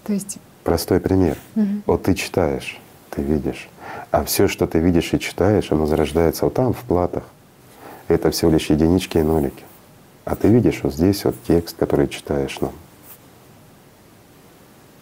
То 0.03 0.13
есть 0.13 0.39
простой 0.67 0.99
пример. 0.99 1.37
Угу. 1.55 1.65
Вот 1.85 2.03
ты 2.03 2.13
читаешь, 2.13 2.77
ты 3.09 3.21
видишь, 3.21 3.69
а 4.11 4.25
все, 4.25 4.49
что 4.49 4.67
ты 4.67 4.79
видишь 4.79 5.13
и 5.13 5.19
читаешь, 5.19 5.71
оно 5.71 5.85
зарождается 5.85 6.43
вот 6.43 6.55
там 6.55 6.73
в 6.73 6.79
платах. 6.79 7.23
Это 8.09 8.31
всего 8.31 8.51
лишь 8.51 8.69
единички 8.69 9.17
и 9.17 9.21
нолики. 9.21 9.63
А 10.25 10.35
ты 10.35 10.49
видишь 10.49 10.81
вот 10.83 10.93
здесь 10.93 11.23
вот 11.23 11.35
текст, 11.47 11.77
который 11.77 12.09
читаешь 12.09 12.59
нам. 12.59 12.73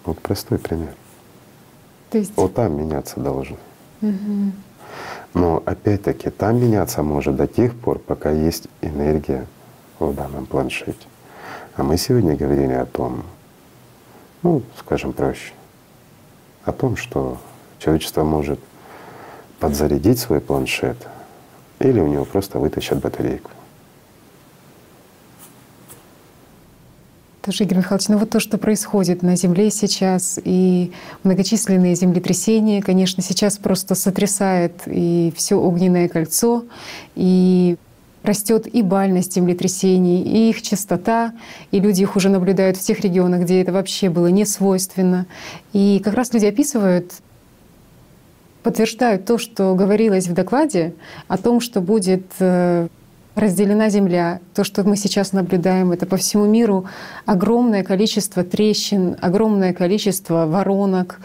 Вот 0.05 0.19
простой 0.19 0.59
пример. 0.59 0.93
То 2.11 2.19
есть... 2.19 2.33
Вот 2.35 2.53
там 2.53 2.77
меняться 2.77 3.19
должен. 3.19 3.57
Угу. 4.03 4.51
Но 5.33 5.63
опять-таки 5.65 6.29
там 6.29 6.61
меняться 6.61 7.01
может 7.01 7.35
до 7.35 7.47
тех 7.47 7.73
пор, 7.73 7.97
пока 7.97 8.29
есть 8.29 8.67
энергия 8.81 9.47
в 9.97 10.13
данном 10.13 10.45
планшете. 10.45 11.07
А 11.75 11.81
мы 11.81 11.97
сегодня 11.97 12.35
говорили 12.35 12.73
о 12.73 12.85
том, 12.85 13.23
ну, 14.45 14.61
скажем 14.79 15.11
проще, 15.11 15.53
о 16.65 16.71
том, 16.71 16.97
что 16.97 17.39
человечество 17.79 18.23
может 18.23 18.59
подзарядить 19.59 20.19
свой 20.19 20.39
планшет 20.39 20.97
или 21.79 21.99
у 21.99 22.05
него 22.05 22.25
просто 22.25 22.59
вытащат 22.59 22.99
батарейку. 22.99 23.49
Тоже, 27.41 27.63
Игорь 27.63 27.79
Михайлович, 27.79 28.07
ну 28.07 28.17
вот 28.19 28.29
то, 28.29 28.39
что 28.39 28.59
происходит 28.59 29.23
на 29.23 29.35
Земле 29.35 29.71
сейчас, 29.71 30.39
и 30.43 30.93
многочисленные 31.23 31.95
землетрясения, 31.95 32.83
конечно, 32.83 33.23
сейчас 33.23 33.57
просто 33.57 33.95
сотрясает 33.95 34.73
и 34.85 35.33
все 35.35 35.55
огненное 35.55 36.07
кольцо, 36.07 36.65
и 37.15 37.77
растет 38.25 38.67
и 38.67 38.81
бальность 38.81 39.33
землетрясений, 39.33 40.21
и 40.21 40.49
их 40.49 40.61
частота, 40.61 41.33
и 41.71 41.79
люди 41.79 42.01
их 42.01 42.15
уже 42.15 42.29
наблюдают 42.29 42.77
в 42.77 42.81
тех 42.81 42.99
регионах, 42.99 43.41
где 43.41 43.61
это 43.61 43.71
вообще 43.71 44.09
было 44.09 44.27
не 44.27 44.45
свойственно. 44.45 45.25
И 45.73 46.01
как 46.03 46.15
раз 46.15 46.33
люди 46.33 46.45
описывают, 46.45 47.13
подтверждают 48.63 49.25
то, 49.25 49.37
что 49.37 49.75
говорилось 49.75 50.27
в 50.27 50.33
докладе 50.33 50.93
о 51.27 51.37
том, 51.37 51.61
что 51.61 51.81
будет 51.81 52.25
э, 52.39 52.87
разделена 53.35 53.89
Земля. 53.89 54.39
То, 54.53 54.63
что 54.63 54.83
мы 54.83 54.95
сейчас 54.95 55.33
наблюдаем, 55.33 55.91
это 55.91 56.05
по 56.05 56.17
всему 56.17 56.45
миру 56.45 56.85
огромное 57.25 57.83
количество 57.83 58.43
трещин, 58.43 59.17
огромное 59.21 59.73
количество 59.73 60.45
воронок, 60.45 61.19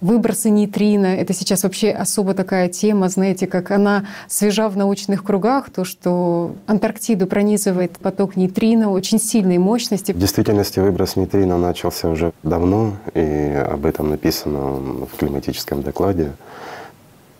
Выбросы 0.00 0.48
нейтрино— 0.50 1.06
это 1.06 1.32
сейчас 1.32 1.64
вообще 1.64 1.90
особо 1.90 2.32
такая 2.32 2.68
тема, 2.68 3.08
знаете, 3.08 3.48
как 3.48 3.72
она 3.72 4.06
свежа 4.28 4.68
в 4.68 4.76
научных 4.76 5.24
кругах, 5.24 5.70
то, 5.70 5.84
что 5.84 6.54
Антарктиду 6.66 7.26
пронизывает 7.26 7.98
поток 7.98 8.36
нейтрино 8.36 8.90
очень 8.90 9.18
сильной 9.18 9.58
мощности. 9.58 10.12
В 10.12 10.18
действительности 10.18 10.78
выброс 10.78 11.16
нейтрино 11.16 11.58
начался 11.58 12.08
уже 12.08 12.32
давно, 12.44 12.96
и 13.14 13.64
об 13.68 13.86
этом 13.86 14.10
написано 14.10 14.58
в 15.06 15.16
климатическом 15.18 15.82
докладе. 15.82 16.32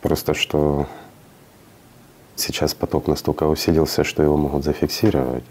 Просто 0.00 0.34
что 0.34 0.88
сейчас 2.34 2.74
поток 2.74 3.06
настолько 3.06 3.44
усилился, 3.44 4.02
что 4.02 4.24
его 4.24 4.36
могут 4.36 4.64
зафиксировать. 4.64 5.44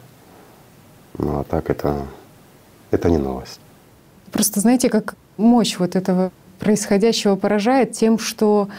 Ну 1.18 1.40
а 1.40 1.44
так 1.46 1.70
это, 1.70 2.06
это 2.92 3.10
не 3.10 3.18
новость. 3.18 3.62
Просто 4.34 4.60
знаете, 4.60 4.90
как 4.90 5.16
мощь 5.38 5.78
вот 5.80 5.96
этого 5.96 6.32
происходящего 6.60 7.36
поражает 7.36 7.94
тем, 7.94 8.20
что 8.20 8.70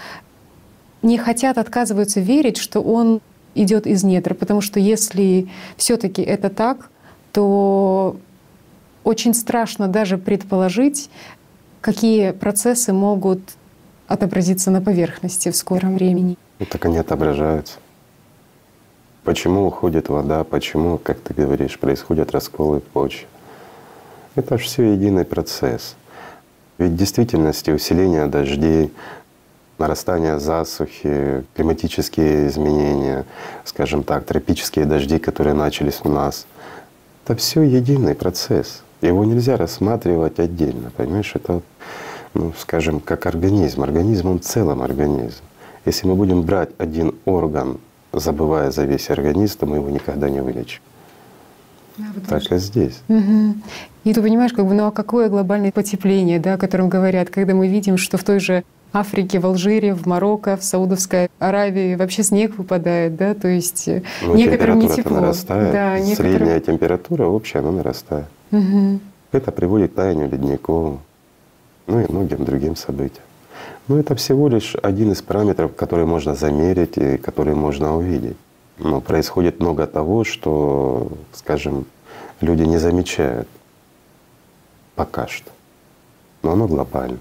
не 1.03 1.19
хотят, 1.19 1.59
отказываются 1.59 2.21
верить, 2.21 2.57
что 2.57 2.81
он 2.81 3.21
идет 3.55 3.87
из 3.87 4.05
недр, 4.05 4.35
потому 4.35 4.61
что 4.61 4.81
если 4.81 5.49
все-таки 5.77 6.23
это 6.23 6.51
так, 6.51 6.91
то 7.33 8.17
очень 9.05 9.35
страшно 9.35 9.89
даже 9.89 10.19
предположить, 10.19 11.11
какие 11.81 12.33
процессы 12.33 12.93
могут 12.93 13.41
отобразиться 14.07 14.71
на 14.71 14.81
поверхности 14.81 15.51
в 15.51 15.57
скором 15.57 15.95
времени. 15.95 16.37
Так 16.71 16.85
они 16.87 16.99
отображаются. 16.99 17.79
Почему 19.25 19.67
уходит 19.67 20.09
вода, 20.09 20.43
почему, 20.45 20.99
как 20.99 21.21
ты 21.21 21.35
говоришь, 21.35 21.79
происходят 21.79 22.33
расколы 22.33 22.81
почвы. 22.81 23.27
Это 24.35 24.57
же 24.57 24.65
все 24.65 24.93
единый 24.93 25.25
процесс. 25.25 25.97
Ведь 26.79 26.93
в 26.93 26.97
действительности 26.97 27.71
усиление 27.71 28.27
дождей, 28.27 28.93
нарастание 29.79 30.39
засухи, 30.39 31.45
климатические 31.55 32.47
изменения, 32.49 33.25
скажем 33.65 34.05
так, 34.05 34.25
тропические 34.25 34.85
дожди, 34.85 35.19
которые 35.19 35.55
начались 35.55 36.01
у 36.05 36.09
нас, 36.09 36.47
Это 37.25 37.37
все 37.37 37.63
единый 37.63 38.15
процесс. 38.15 38.83
Его 39.03 39.25
нельзя 39.25 39.57
рассматривать 39.57 40.39
отдельно, 40.39 40.91
понимаешь? 40.97 41.33
Это, 41.35 41.61
ну, 42.33 42.53
скажем, 42.59 43.01
как 43.01 43.27
организм. 43.27 43.83
Организм, 43.83 44.29
он 44.29 44.41
целым 44.41 44.81
организм. 44.81 45.43
Если 45.85 46.07
мы 46.07 46.15
будем 46.15 46.43
брать 46.43 46.71
один 46.79 47.15
орган, 47.27 47.79
забывая 48.13 48.71
за 48.71 48.85
весь 48.85 49.11
организм, 49.11 49.59
то 49.59 49.67
мы 49.67 49.77
его 49.77 49.91
никогда 49.91 50.31
не 50.31 50.41
вылечим. 50.41 50.81
Да, 51.99 52.39
так 52.39 52.53
и 52.53 52.59
здесь. 52.59 53.01
Угу. 53.09 53.55
И 54.05 54.15
ты 54.15 54.23
понимаешь, 54.23 54.53
как 54.53 54.67
бы, 54.67 54.75
ну 54.75 54.87
а 54.87 54.91
какое 54.91 55.29
глобальное 55.29 55.73
потепление, 55.73 56.39
да, 56.39 56.55
о 56.55 56.59
котором 56.59 56.89
говорят, 56.89 57.31
когда 57.31 57.55
мы 57.55 57.69
видим, 57.69 57.97
что 57.97 58.17
в 58.17 58.25
той 58.25 58.41
же 58.41 58.65
Африке, 58.93 59.39
в 59.39 59.47
Алжире, 59.47 59.95
в 59.95 60.07
Марокко, 60.07 60.57
в 60.57 60.65
Саудовской 60.65 61.29
Аравии 61.39 61.95
вообще 61.95 62.23
снег 62.23 62.57
выпадает, 62.57 63.17
да, 63.17 63.35
то 63.35 63.49
есть 63.49 63.87
э, 63.89 64.03
ну, 64.23 64.35
некоторым 64.35 64.79
не 64.79 64.89
тепло. 64.89 65.21
нарастает, 65.21 65.73
да, 65.73 65.99
некоторым... 65.99 66.33
средняя 66.33 66.61
температура 66.61 67.27
общая, 67.27 67.59
она 67.59 67.73
нарастает. 67.73 68.27
Угу. 68.51 69.01
Это 69.33 69.53
приводит 69.53 69.93
к 69.93 69.95
таянию 69.95 70.31
ледников, 70.31 71.01
ну 71.87 72.01
и 72.01 72.11
многим 72.11 72.45
другим 72.45 72.77
событиям. 72.77 73.25
Но 73.89 73.99
это 73.99 74.15
всего 74.15 74.49
лишь 74.49 74.75
один 74.83 75.13
из 75.13 75.21
параметров, 75.21 75.75
который 75.75 76.07
можно 76.07 76.35
замерить 76.35 76.97
и 76.97 77.19
который 77.19 77.55
можно 77.55 77.97
увидеть. 77.97 78.37
Но 78.79 79.01
происходит 79.01 79.61
много 79.61 79.87
того, 79.87 80.25
что, 80.25 81.11
скажем, 81.33 81.87
люди 82.41 82.63
не 82.63 82.79
замечают 82.79 83.49
пока 84.95 85.27
что. 85.27 85.51
Но 86.43 86.53
оно 86.53 86.67
глобально. 86.67 87.19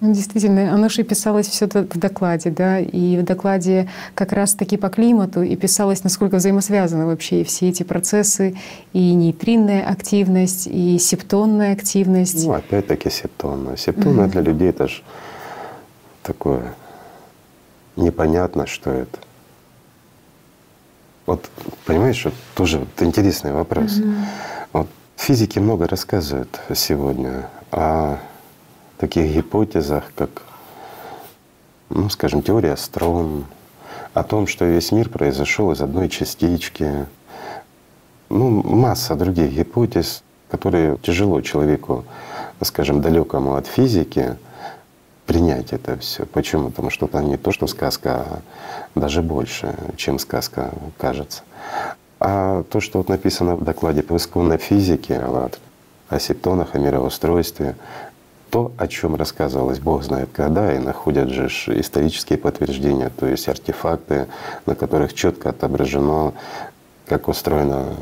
Ну, 0.00 0.12
действительно, 0.12 0.74
оно 0.74 0.90
же 0.90 1.04
писалось 1.04 1.48
все 1.48 1.66
в 1.66 1.98
докладе, 1.98 2.50
да, 2.50 2.78
и 2.78 3.16
в 3.16 3.24
докладе 3.24 3.88
как 4.14 4.32
раз-таки 4.32 4.76
по 4.76 4.90
климату 4.90 5.42
и 5.42 5.56
писалось, 5.56 6.04
насколько 6.04 6.36
взаимосвязаны 6.36 7.06
вообще 7.06 7.44
все 7.44 7.70
эти 7.70 7.82
процессы, 7.82 8.56
и 8.92 9.14
нейтринная 9.14 9.88
активность, 9.88 10.66
и 10.66 10.98
септонная 10.98 11.72
активность. 11.72 12.46
Ну, 12.46 12.52
опять-таки 12.52 13.08
септонная. 13.08 13.76
Септонная 13.76 14.26
угу. 14.26 14.32
для 14.32 14.42
людей 14.42 14.68
это 14.68 14.86
же 14.86 15.02
такое 16.22 16.74
непонятно, 17.96 18.66
что 18.66 18.90
это. 18.90 19.18
Вот 21.26 21.50
понимаешь, 21.84 22.24
вот 22.24 22.34
тоже 22.54 22.78
вот 22.78 22.88
интересный 23.00 23.52
вопрос. 23.52 23.98
Угу. 23.98 24.10
Вот 24.72 24.88
физики 25.16 25.58
много 25.58 25.88
рассказывают 25.88 26.60
сегодня 26.74 27.48
о 27.72 28.18
таких 28.98 29.34
гипотезах, 29.34 30.04
как, 30.14 30.42
ну, 31.90 32.08
скажем, 32.08 32.42
теория 32.42 32.76
струн, 32.76 33.44
о 34.14 34.22
том, 34.22 34.46
что 34.46 34.64
весь 34.64 34.92
мир 34.92 35.08
произошел 35.08 35.72
из 35.72 35.80
одной 35.80 36.08
частички, 36.08 37.06
ну, 38.28 38.62
масса 38.62 39.14
других 39.14 39.52
гипотез, 39.52 40.22
которые 40.50 40.96
тяжело 40.98 41.40
человеку, 41.40 42.04
скажем, 42.62 43.02
далекому 43.02 43.56
от 43.56 43.66
физики, 43.66 44.36
принять 45.26 45.72
это 45.72 45.96
все. 45.98 46.24
Почему? 46.24 46.70
Потому 46.70 46.90
что 46.90 47.06
там 47.06 47.28
не 47.28 47.36
то, 47.36 47.52
что 47.52 47.66
сказка, 47.66 48.10
а 48.94 48.98
даже 48.98 49.22
больше, 49.22 49.74
чем 49.96 50.18
сказка 50.18 50.70
кажется. 50.98 51.42
А 52.18 52.62
то, 52.64 52.80
что 52.80 52.98
вот 52.98 53.08
написано 53.08 53.56
в 53.56 53.64
докладе 53.64 54.02
по 54.02 54.16
исконной 54.16 54.58
физике, 54.58 55.20
о 56.08 56.18
септонах, 56.18 56.74
о 56.74 56.78
мироустройстве, 56.78 57.76
то, 58.50 58.72
о 58.78 58.86
чем 58.86 59.16
рассказывалось, 59.16 59.80
Бог 59.80 60.04
знает 60.04 60.30
когда, 60.32 60.74
и 60.74 60.78
находят 60.78 61.28
же 61.28 61.48
исторические 61.48 62.38
подтверждения, 62.38 63.10
то 63.10 63.26
есть 63.26 63.48
артефакты, 63.48 64.28
на 64.66 64.74
которых 64.74 65.14
четко 65.14 65.50
отображено, 65.50 66.32
как 67.06 67.28
устроена 67.28 67.96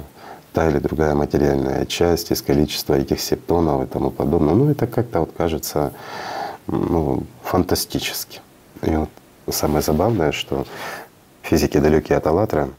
та 0.53 0.69
или 0.69 0.79
другая 0.79 1.15
материальная 1.15 1.87
часть, 1.87 2.31
из 2.31 2.43
количества 2.43 2.95
этих 2.95 3.21
септонов 3.21 3.83
и 3.83 3.87
тому 3.87 4.11
подобное. 4.11 4.55
Ну, 4.55 4.71
это 4.71 4.87
как-то 4.87 5.21
вот 5.21 5.33
кажется 5.37 5.93
ну, 6.67 7.23
фантастически. 7.43 8.41
И 8.83 8.91
вот 8.91 9.11
самое 9.51 9.83
забавное, 9.83 10.33
что 10.33 10.67
физики 11.43 11.79
далекие 11.79 12.19
от 12.19 12.27
«АЛЛАТРА», 12.27 12.71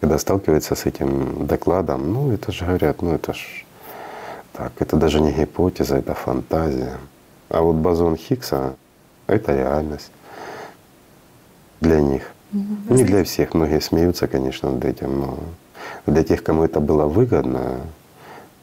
когда 0.00 0.18
сталкиваются 0.18 0.74
с 0.74 0.86
этим 0.86 1.46
докладом, 1.46 2.12
ну 2.12 2.32
это 2.32 2.52
же 2.52 2.64
говорят, 2.64 3.02
ну 3.02 3.14
это 3.14 3.34
ж 3.34 3.64
так, 4.52 4.72
это 4.78 4.96
даже 4.96 5.20
не 5.20 5.32
гипотеза, 5.32 5.96
это 5.96 6.14
фантазия. 6.14 6.98
А 7.48 7.62
вот 7.62 7.76
бозон 7.76 8.16
Хиггса— 8.16 8.74
это 9.26 9.54
реальность 9.54 10.10
для 11.80 12.00
них. 12.00 12.32
Mm-hmm. 12.52 12.94
Не 12.94 13.04
для 13.04 13.24
всех, 13.24 13.54
многие 13.54 13.80
смеются, 13.80 14.26
конечно, 14.26 14.70
над 14.70 14.84
этим, 14.84 15.20
но 15.20 15.38
для 16.06 16.24
тех, 16.24 16.42
кому 16.42 16.64
это 16.64 16.80
было 16.80 17.06
выгодно, 17.06 17.80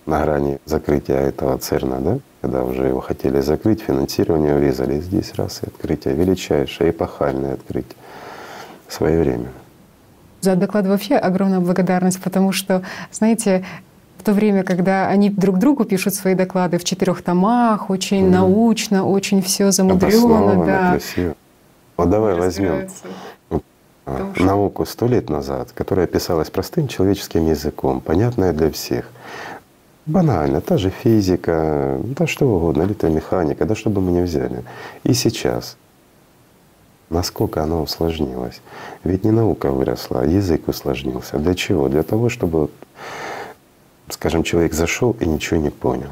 на 0.05 0.23
грани 0.23 0.59
закрытия 0.65 1.19
этого 1.19 1.57
ЦЕРНа, 1.57 1.99
да, 1.99 2.19
когда 2.41 2.63
уже 2.63 2.87
его 2.87 2.99
хотели 2.99 3.41
закрыть, 3.41 3.81
финансирование 3.81 4.55
урезали, 4.55 4.99
здесь 4.99 5.33
раз 5.35 5.61
и 5.63 5.67
открытие, 5.67 6.13
величайшее, 6.13 6.91
эпохальное 6.91 7.53
открытие 7.53 7.95
время. 8.99 9.49
За 10.41 10.55
доклад 10.55 10.87
вообще 10.87 11.15
огромная 11.15 11.59
благодарность, 11.59 12.21
потому 12.21 12.51
что, 12.51 12.83
знаете, 13.11 13.65
в 14.17 14.23
то 14.23 14.33
время, 14.33 14.63
когда 14.63 15.07
они 15.07 15.29
друг 15.29 15.57
другу 15.57 15.83
пишут 15.83 16.13
свои 16.13 16.35
доклады 16.35 16.77
в 16.77 16.83
четырех 16.83 17.21
томах, 17.21 17.89
очень 17.89 18.25
mm. 18.27 18.29
научно, 18.29 19.05
очень 19.05 19.41
все 19.41 19.71
замудрено, 19.71 20.65
да. 20.65 20.91
красиво. 20.91 21.35
Вот 21.97 22.09
давай 22.09 22.35
возьмем 22.35 22.87
науку 24.37 24.85
сто 24.85 25.07
лет 25.07 25.29
назад, 25.29 25.71
которая 25.73 26.07
писалась 26.07 26.49
простым 26.49 26.87
человеческим 26.87 27.47
языком, 27.47 27.99
понятная 27.99 28.53
для 28.53 28.71
всех. 28.71 29.09
Банально, 30.07 30.61
та 30.61 30.77
же 30.77 30.89
физика, 30.89 31.99
да 32.03 32.27
что 32.27 32.47
угодно, 32.47 32.83
электромеханика, 32.83 33.65
да 33.65 33.75
что 33.75 33.89
бы 33.89 34.01
мы 34.01 34.11
ни 34.11 34.21
взяли. 34.21 34.63
И 35.03 35.13
сейчас 35.13 35.77
насколько 37.09 37.63
оно 37.63 37.83
усложнилось. 37.83 38.61
Ведь 39.03 39.23
не 39.23 39.31
наука 39.31 39.71
выросла, 39.71 40.21
а 40.21 40.25
язык 40.25 40.67
усложнился. 40.67 41.37
Для 41.37 41.55
чего? 41.55 41.87
Для 41.87 42.03
того, 42.03 42.29
чтобы 42.29 42.69
скажем, 44.09 44.43
человек 44.43 44.73
зашел 44.73 45.15
и 45.19 45.25
ничего 45.25 45.59
не 45.59 45.69
понял. 45.69 46.11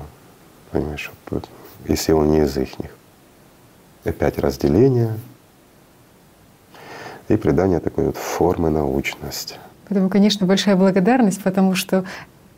Понимаешь, 0.71 1.11
вот, 1.29 1.49
если 1.87 2.11
он 2.11 2.31
не 2.31 2.41
из 2.41 2.57
их. 2.57 2.69
Опять 4.03 4.37
разделение 4.37 5.17
и 7.27 7.37
придание 7.37 7.79
такой 7.79 8.05
вот 8.05 8.17
формы 8.17 8.69
научности. 8.69 9.55
Поэтому, 9.87 10.09
конечно, 10.09 10.45
большая 10.45 10.75
благодарность, 10.75 11.41
потому 11.41 11.75
что 11.75 12.05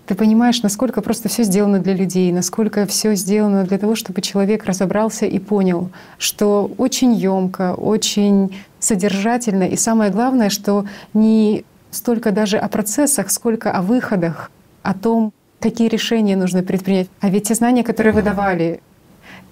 ты 0.07 0.15
понимаешь, 0.15 0.63
насколько 0.63 1.01
просто 1.01 1.27
все 1.27 1.43
сделано 1.43 1.79
для 1.79 1.93
людей, 1.93 2.31
насколько 2.31 2.85
все 2.85 3.13
сделано 3.15 3.65
для 3.65 3.77
того, 3.77 3.95
чтобы 3.95 4.21
человек 4.21 4.63
разобрался 4.65 5.25
и 5.25 5.37
понял, 5.37 5.89
что 6.17 6.71
очень 6.77 7.13
емко, 7.13 7.75
очень 7.75 8.55
содержательно, 8.79 9.63
и 9.63 9.75
самое 9.75 10.09
главное, 10.09 10.49
что 10.49 10.85
не 11.13 11.65
столько 11.91 12.31
даже 12.31 12.57
о 12.57 12.69
процессах, 12.69 13.29
сколько 13.29 13.71
о 13.71 13.81
выходах, 13.81 14.49
о 14.81 14.93
том, 14.93 15.33
какие 15.59 15.89
решения 15.89 16.37
нужно 16.37 16.63
предпринять. 16.63 17.09
А 17.19 17.29
ведь 17.29 17.49
те 17.49 17.55
знания, 17.55 17.83
которые 17.83 18.13
вы 18.13 18.21
давали, 18.21 18.79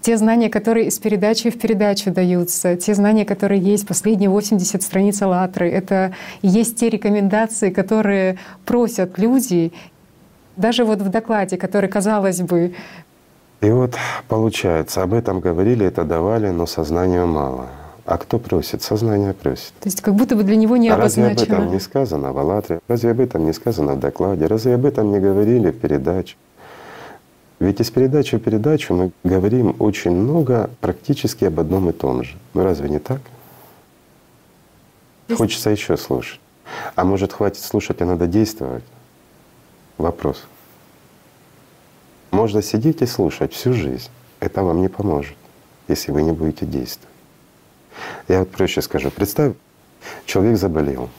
те 0.06 0.18
знания, 0.18 0.49
которые 0.49 0.88
из 0.88 0.99
передачи 0.99 1.49
в 1.49 1.60
передачу 1.60 2.11
даются, 2.11 2.76
те 2.76 2.94
знания, 2.94 3.26
которые 3.26 3.60
есть, 3.60 3.88
последние 3.88 4.30
80 4.30 4.84
страниц 4.84 5.22
«АЛЛАТРы», 5.22 5.69
это 5.69 6.14
есть 6.44 6.77
те 6.77 6.90
рекомендации, 6.90 7.72
которые 7.72 8.38
просят 8.65 9.18
люди, 9.18 9.73
даже 10.57 10.86
вот 10.86 11.02
в 11.02 11.10
докладе, 11.10 11.57
который, 11.57 11.90
казалось 11.90 12.41
бы… 12.41 12.73
И 13.61 13.69
вот 13.69 13.95
получается, 14.27 15.02
об 15.02 15.14
этом 15.14 15.40
говорили, 15.40 15.86
это 15.86 16.03
давали, 16.03 16.49
но 16.49 16.65
сознанию 16.65 17.26
мало. 17.26 17.68
А 18.06 18.18
кто 18.18 18.38
просит? 18.38 18.84
Сознание 18.84 19.34
просит. 19.34 19.73
То 19.80 19.88
есть 19.88 20.02
как 20.02 20.14
будто 20.14 20.36
бы 20.36 20.44
для 20.44 20.56
него 20.56 20.77
не 20.77 20.90
а 20.90 20.95
обозначено. 20.95 21.30
Разве 21.40 21.56
об 21.56 21.61
этом 21.61 21.72
не 21.72 21.80
сказано 21.80 22.34
в 22.34 22.38
«АЛЛАТРе»? 22.38 22.80
Разве 22.88 23.11
об 23.11 23.19
этом 23.19 23.45
не 23.45 23.53
сказано 23.53 23.94
в 23.94 23.99
докладе? 23.99 24.45
Разве 24.45 24.76
об 24.76 24.86
этом 24.86 25.11
не 25.11 25.19
говорили 25.19 25.72
в 25.72 25.80
передаче? 25.80 26.36
Ведь 27.60 27.80
из 27.80 27.90
передачи 27.90 28.38
в 28.38 28.44
передачу 28.44 28.94
мы 28.94 29.11
говорим 29.23 29.76
очень 29.80 30.11
много 30.11 30.69
практически 30.82 31.45
об 31.45 31.60
одном 31.60 31.90
и 31.90 31.94
том 31.94 32.23
же. 32.23 32.36
Ну 32.53 32.64
разве 32.64 32.90
не 32.90 32.99
так? 32.99 33.22
Есть... 35.27 35.40
Хочется 35.40 35.72
еще 35.72 35.98
слушать. 35.98 36.40
А 36.95 37.06
может, 37.06 37.34
хватит 37.34 37.64
слушать, 37.64 38.02
а 38.02 38.06
надо 38.06 38.27
действовать? 38.27 38.84
Вопрос. 39.98 40.44
Можно 42.32 42.62
сидеть 42.62 43.02
и 43.02 43.06
слушать 43.06 43.54
всю 43.54 43.74
жизнь. 43.74 44.10
Это 44.40 44.64
вам 44.64 44.82
не 44.82 44.90
поможет, 44.90 45.38
если 45.88 46.12
вы 46.12 46.22
не 46.22 46.32
будете 46.32 46.66
действовать. 46.66 47.16
Я 48.28 48.40
вот 48.40 48.52
проще 48.52 48.82
скажу. 48.82 49.10
Представь, 49.10 49.54
человек 50.26 50.58
заболел. 50.58 51.10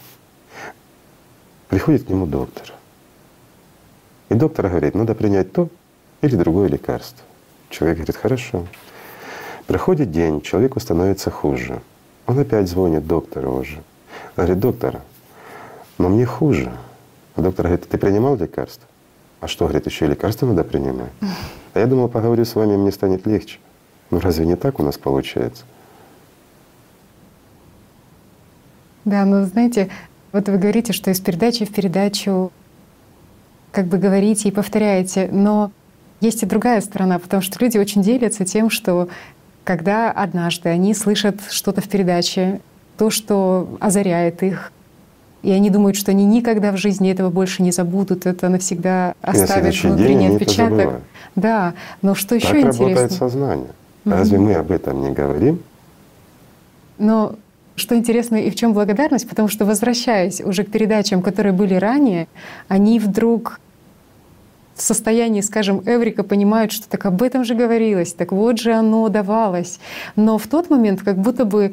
Приходит 1.69 2.05
к 2.05 2.09
нему 2.09 2.27
доктор. 2.27 2.73
И 4.29 4.35
доктор 4.35 4.69
говорит, 4.69 4.95
надо 4.95 5.15
принять 5.15 5.53
то 5.53 5.69
или 6.21 6.37
другое 6.37 6.69
лекарство. 6.69 7.25
Человек 7.71 7.99
говорит, 7.99 8.17
хорошо. 8.17 8.67
Проходит 9.67 10.11
день, 10.11 10.43
человеку 10.43 10.81
становится 10.81 11.31
хуже. 11.31 11.81
Он 12.27 12.39
опять 12.39 12.69
звонит 12.69 13.07
доктору 13.07 13.57
уже. 13.57 13.83
Говорит, 14.37 14.61
доктор, 14.61 15.01
но 15.99 16.09
мне 16.09 16.27
хуже. 16.27 16.73
А 17.37 17.43
доктор 17.43 17.67
говорит, 17.67 17.89
ты 17.89 17.99
принимал 17.99 18.37
лекарство? 18.37 18.89
А 19.41 19.49
что, 19.49 19.67
говорит, 19.67 19.87
еще 19.87 20.07
и 20.07 20.09
лекарства 20.09 20.47
надо 20.47 20.65
принимать? 20.65 21.13
А 21.75 21.79
я 21.79 21.87
думал, 21.87 22.09
поговорю 22.09 22.45
с 22.45 22.55
вами, 22.55 22.77
мне 22.77 22.91
станет 22.91 23.27
легче. 23.27 23.59
Ну 24.11 24.19
разве 24.21 24.47
не 24.47 24.57
так 24.57 24.81
у 24.81 24.83
нас 24.83 24.97
получается? 24.97 25.65
Да, 29.05 29.25
но 29.25 29.45
знаете, 29.45 29.91
вот 30.33 30.49
вы 30.49 30.59
говорите, 30.59 30.93
что 30.93 31.11
из 31.11 31.21
передачи 31.21 31.65
в 31.65 31.73
передачу 31.73 32.51
как 33.71 33.87
бы 33.87 33.99
говорите 33.99 34.49
и 34.49 34.53
повторяете, 34.53 35.29
но 35.31 35.71
есть 36.21 36.43
и 36.43 36.47
другая 36.47 36.81
сторона, 36.81 37.19
потому 37.19 37.43
что 37.43 37.63
люди 37.63 37.77
очень 37.77 38.03
делятся 38.03 38.47
тем, 38.47 38.71
что 38.71 39.09
когда 39.65 40.11
однажды 40.11 40.71
они 40.71 40.95
слышат 40.95 41.41
что-то 41.51 41.83
в 41.83 41.89
передаче, 41.89 42.61
то, 42.97 43.11
что 43.11 43.77
озаряет 43.81 44.43
их, 44.43 44.73
и 45.47 45.53
они 45.53 45.71
думают, 45.71 45.97
что 45.97 46.11
они 46.11 46.25
никогда 46.25 46.73
в 46.73 46.77
жизни 46.77 47.09
этого 47.09 47.31
больше 47.31 47.63
не 47.63 47.71
забудут, 47.71 48.27
это 48.27 48.49
навсегда 48.49 49.15
оставит 49.23 49.81
внутренний 49.81 50.27
отпечаток. 50.27 51.03
Да, 51.37 51.75
но 52.03 52.17
что 52.17 52.35
еще 52.35 52.49
так 52.49 52.57
интересно? 52.57 52.87
работает 52.89 53.13
сознание. 53.13 53.69
Разве 54.05 54.39
мы 54.39 54.55
об 54.55 54.73
этом 54.73 55.03
не 55.03 55.13
говорим? 55.13 55.61
Но 56.99 57.37
что 57.77 57.95
интересно 57.95 58.35
и 58.35 58.51
в 58.51 58.57
чем 58.57 58.73
благодарность, 58.73 59.29
потому 59.29 59.47
что 59.47 59.65
возвращаясь 59.65 60.41
уже 60.41 60.65
к 60.65 60.71
передачам, 60.73 61.23
которые 61.23 61.53
были 61.53 61.75
ранее, 61.75 62.27
они 62.67 62.99
вдруг 62.99 63.61
в 64.75 64.83
состоянии, 64.83 65.43
скажем, 65.43 65.81
Эврика 65.87 66.25
понимают, 66.25 66.73
что 66.73 66.89
так 66.89 67.07
об 67.07 67.23
этом 67.23 67.45
же 67.45 67.55
говорилось, 67.55 68.13
так 68.15 68.33
вот 68.33 68.59
же 68.59 68.73
оно 68.73 69.09
давалось. 69.11 69.79
Но 70.17 70.39
в 70.39 70.49
тот 70.49 70.71
момент 70.71 71.03
как 71.03 71.19
будто 71.19 71.45
бы 71.45 71.73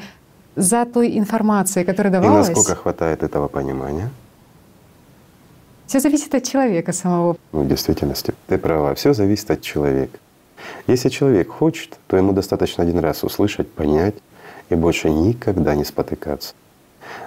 за 0.55 0.85
той 0.85 1.17
информацией, 1.17 1.85
которая 1.85 2.13
давалась… 2.13 2.49
И 2.49 2.51
насколько 2.51 2.75
хватает 2.75 3.23
этого 3.23 3.47
понимания? 3.47 4.09
Все 5.87 5.99
зависит 5.99 6.33
от 6.33 6.43
человека 6.43 6.93
самого. 6.93 7.37
Ну, 7.51 7.63
в 7.63 7.67
действительности, 7.67 8.33
ты 8.47 8.57
права, 8.57 8.95
все 8.95 9.13
зависит 9.13 9.51
от 9.51 9.61
человека. 9.61 10.17
Если 10.87 11.09
человек 11.09 11.49
хочет, 11.49 11.97
то 12.07 12.17
ему 12.17 12.33
достаточно 12.33 12.83
один 12.83 12.99
раз 12.99 13.23
услышать, 13.23 13.69
понять 13.71 14.15
и 14.69 14.75
больше 14.75 15.09
никогда 15.09 15.75
не 15.75 15.83
спотыкаться. 15.83 16.53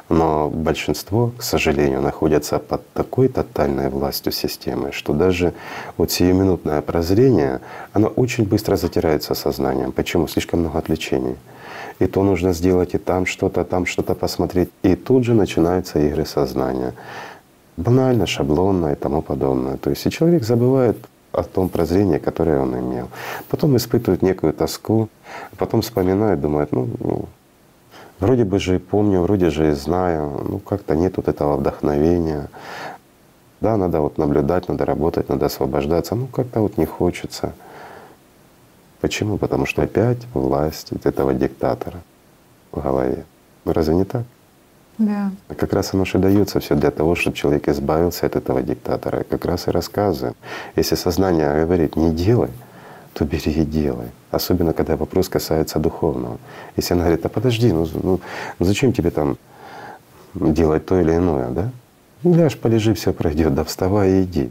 Но 0.09 0.49
большинство, 0.49 1.33
к 1.37 1.43
сожалению, 1.43 2.01
находятся 2.01 2.59
под 2.59 2.89
такой 2.93 3.29
тотальной 3.29 3.89
властью 3.89 4.33
системы, 4.33 4.93
что 4.93 5.13
даже 5.13 5.53
вот 5.97 6.11
сиюминутное 6.11 6.81
прозрение, 6.81 7.61
оно 7.93 8.09
очень 8.09 8.45
быстро 8.45 8.77
затирается 8.77 9.35
сознанием. 9.35 9.93
Почему? 9.93 10.29
Слишком 10.29 10.61
много 10.61 10.79
отвлечений. 10.79 11.37
И 11.99 12.07
то 12.07 12.23
нужно 12.23 12.53
сделать, 12.53 12.95
и 12.95 12.99
там 12.99 13.27
что-то, 13.27 13.65
там 13.65 13.87
что-то 13.87 14.15
посмотреть. 14.15 14.71
И 14.83 14.97
тут 14.97 15.25
же 15.25 15.35
начинаются 15.35 15.99
игры 15.99 16.27
сознания. 16.27 16.95
Банально, 17.77 18.27
шаблонно 18.27 18.93
и 18.93 18.95
тому 18.95 19.23
подобное. 19.23 19.77
То 19.77 19.91
есть 19.91 20.07
и 20.07 20.11
человек 20.11 20.45
забывает 20.45 20.97
о 21.33 21.43
том 21.43 21.69
прозрении, 21.69 22.19
которое 22.19 22.61
он 22.61 22.79
имел. 22.79 23.09
Потом 23.49 23.77
испытывает 23.77 24.23
некую 24.23 24.53
тоску, 24.53 25.09
потом 25.59 25.81
вспоминает, 25.81 26.41
думает, 26.41 26.73
ну, 26.73 26.89
ну 26.99 27.29
Вроде 28.19 28.45
бы 28.45 28.59
же 28.59 28.77
и 28.77 28.79
помню, 28.79 29.21
вроде 29.21 29.51
же 29.51 29.71
и 29.71 29.73
знаю, 29.73 30.43
ну 30.49 30.59
как-то 30.59 30.97
нет 30.97 31.17
вот 31.17 31.29
этого 31.29 31.57
вдохновения. 31.57 32.49
Да, 33.61 33.77
надо 33.77 34.01
вот 34.01 34.17
наблюдать, 34.17 34.69
надо 34.69 34.87
работать, 34.87 35.29
надо 35.29 35.47
освобождаться, 35.47 36.15
ну 36.15 36.27
как-то 36.27 36.61
вот 36.61 36.79
не 36.79 36.87
хочется. 36.87 37.53
Почему? 39.01 39.39
Потому 39.39 39.67
что 39.67 39.83
опять 39.83 40.19
власть 40.35 40.89
вот 40.91 41.07
этого 41.07 41.35
диктатора 41.35 42.03
в 42.73 42.81
голове. 42.81 43.25
Ну 43.65 43.73
разве 43.73 43.95
не 43.95 44.05
так? 44.05 44.25
Да. 44.99 45.31
А 45.49 45.55
как 45.55 45.73
раз 45.75 45.93
оно 45.93 46.05
же 46.05 46.19
дается 46.19 46.59
все 46.61 46.75
для 46.75 46.91
того, 46.91 47.15
чтобы 47.15 47.37
человек 47.37 47.69
избавился 47.69 48.27
от 48.27 48.37
этого 48.37 48.63
диктатора. 48.63 49.25
Как 49.25 49.45
раз 49.45 49.69
и 49.69 49.71
рассказываем. 49.71 50.35
Если 50.75 50.95
сознание 50.95 51.65
говорит 51.65 51.97
«не 51.97 52.13
делай», 52.13 52.51
то 53.13 53.25
бери 53.25 53.53
и 53.53 53.65
делай. 53.65 54.09
Особенно, 54.31 54.73
когда 54.73 54.97
вопрос 54.97 55.29
касается 55.29 55.79
духовного. 55.79 56.39
Если 56.77 56.95
она 56.95 57.05
говорит, 57.05 57.25
а 57.25 57.29
подожди, 57.29 57.73
ну, 57.73 57.87
ну, 58.03 58.21
ну 58.59 58.67
зачем 58.67 58.93
тебе 58.93 59.11
там 59.11 59.39
делать 60.35 60.87
то 60.87 61.01
или 61.01 61.15
иное, 61.15 61.49
да? 61.51 61.71
Ну, 62.23 62.35
ляжь, 62.35 62.59
полежи, 62.59 62.93
все 62.95 63.13
пройдет, 63.13 63.55
да 63.55 63.65
вставай 63.65 64.11
и 64.11 64.23
иди. 64.23 64.51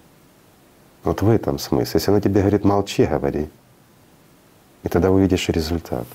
Вот 1.03 1.21
в 1.21 1.29
этом 1.29 1.59
смысл. 1.59 1.91
Если 1.97 2.09
она 2.11 2.21
тебе 2.21 2.41
говорит, 2.41 2.63
молчи, 2.63 3.05
говори. 3.05 3.49
И 4.85 4.89
тогда 4.89 5.11
увидишь 5.11 5.49
результат. 5.49 6.05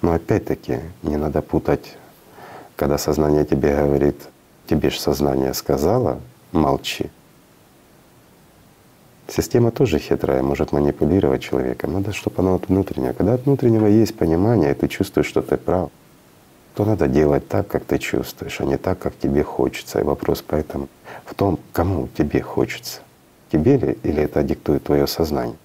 Но 0.00 0.12
опять-таки 0.12 0.80
не 1.02 1.16
надо 1.16 1.42
путать, 1.42 1.96
когда 2.76 2.96
сознание 2.96 3.44
тебе 3.44 3.76
говорит, 3.76 4.16
тебе 4.66 4.90
же 4.90 4.98
сознание 4.98 5.52
сказала, 5.52 6.20
молчи. 6.52 7.10
Система 9.28 9.70
тоже 9.70 9.98
хитрая, 9.98 10.42
может 10.42 10.72
манипулировать 10.72 11.42
человеком. 11.42 11.92
Надо, 11.92 12.12
чтобы 12.12 12.36
оно 12.38 12.54
от 12.54 12.68
внутреннего. 12.68 13.12
Когда 13.12 13.34
от 13.34 13.44
внутреннего 13.44 13.86
есть 13.86 14.16
понимание, 14.16 14.70
и 14.70 14.74
ты 14.74 14.88
чувствуешь, 14.88 15.26
что 15.26 15.42
ты 15.42 15.56
прав, 15.56 15.90
то 16.74 16.84
надо 16.84 17.08
делать 17.08 17.46
так, 17.48 17.68
как 17.68 17.84
ты 17.84 17.98
чувствуешь, 17.98 18.60
а 18.60 18.64
не 18.64 18.76
так, 18.76 18.98
как 18.98 19.16
тебе 19.16 19.42
хочется. 19.42 20.00
И 20.00 20.04
вопрос 20.04 20.42
поэтому 20.46 20.88
в 21.24 21.34
том, 21.34 21.58
кому 21.72 22.08
тебе 22.16 22.40
хочется. 22.40 23.00
Тебе 23.52 23.76
ли 23.76 23.98
или 24.04 24.22
это 24.22 24.42
диктует 24.42 24.84
твое 24.84 25.06
сознание? 25.06 25.56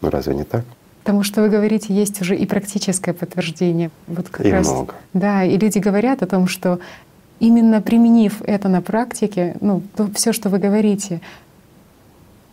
Ну 0.00 0.10
разве 0.10 0.34
не 0.34 0.44
так? 0.44 0.64
Потому 1.04 1.22
что 1.22 1.42
вы 1.42 1.50
говорите, 1.50 1.92
есть 1.92 2.22
уже 2.22 2.34
и 2.34 2.46
практическое 2.46 3.12
подтверждение. 3.12 3.90
Вот 4.06 4.30
как 4.30 4.46
и 4.46 4.50
раз, 4.50 4.66
много. 4.66 4.94
Да, 5.12 5.44
и 5.44 5.58
люди 5.58 5.76
говорят 5.78 6.22
о 6.22 6.26
том, 6.26 6.48
что 6.48 6.78
именно 7.40 7.82
применив 7.82 8.40
это 8.40 8.70
на 8.70 8.80
практике, 8.80 9.54
ну, 9.60 9.82
то 9.96 10.08
все, 10.14 10.32
что 10.32 10.48
вы 10.48 10.58
говорите, 10.58 11.20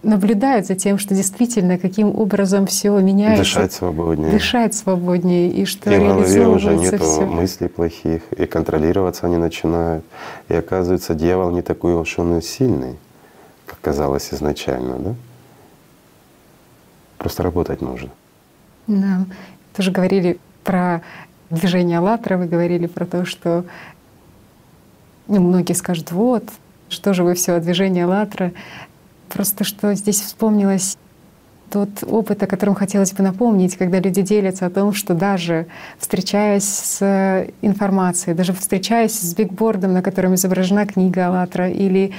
наблюдают 0.03 0.67
за 0.67 0.75
тем, 0.75 0.97
что 0.97 1.15
действительно 1.15 1.77
каким 1.77 2.13
образом 2.13 2.67
все 2.67 2.89
меняется. 2.99 3.43
Дышать 3.43 3.71
свободнее. 3.71 4.31
Дышать 4.31 4.73
свободнее, 4.73 5.49
и 5.49 5.63
что 5.63 5.89
и 5.89 5.97
в 5.97 6.01
голове 6.01 6.47
уже 6.47 6.75
нет 6.75 6.99
мыслей 7.21 7.69
плохих, 7.69 8.21
и 8.33 8.45
контролироваться 8.47 9.27
они 9.27 9.37
начинают. 9.37 10.03
И 10.49 10.53
оказывается, 10.53 11.13
дьявол 11.13 11.51
не 11.51 11.61
такой 11.61 11.93
уж 11.93 12.19
он 12.19 12.37
и 12.37 12.41
сильный, 12.41 12.97
как 13.65 13.79
казалось 13.79 14.33
изначально, 14.33 14.99
да? 14.99 15.15
Просто 17.17 17.43
работать 17.43 17.79
нужно. 17.79 18.09
Да. 18.99 19.26
Тоже 19.73 19.91
говорили 19.91 20.39
про 20.63 21.01
движение 21.49 21.99
«АЛЛАТРА», 21.99 22.38
вы 22.38 22.45
говорили 22.47 22.88
про 22.88 23.05
то, 23.05 23.26
что 23.26 23.65
ну, 25.27 25.39
многие 25.39 25.73
скажут, 25.73 26.11
вот, 26.11 26.43
что 26.89 27.13
же 27.13 27.23
вы 27.23 27.35
все 27.35 27.53
о 27.53 27.59
движении 27.59 28.03
«АЛЛАТРА». 28.03 28.51
Просто 29.30 29.63
что 29.63 29.93
здесь 29.95 30.19
вспомнилось 30.19 30.97
тот 31.72 32.03
опыт, 32.03 32.43
о 32.43 32.47
котором 32.47 32.76
хотелось 32.76 33.13
бы 33.13 33.23
напомнить, 33.23 33.77
когда 33.77 33.99
люди 33.99 34.22
делятся 34.22 34.65
о 34.65 34.69
том, 34.69 34.93
что 34.93 35.13
даже 35.13 35.68
встречаясь 35.97 36.68
с 36.68 37.47
информацией, 37.61 38.35
даже 38.35 38.51
встречаясь 38.51 39.18
с 39.18 39.34
бигбордом, 39.34 39.93
на 39.93 40.01
котором 40.01 40.35
изображена 40.35 40.85
книга 40.85 41.27
«АЛЛАТРА», 41.27 41.69
или 41.69 42.11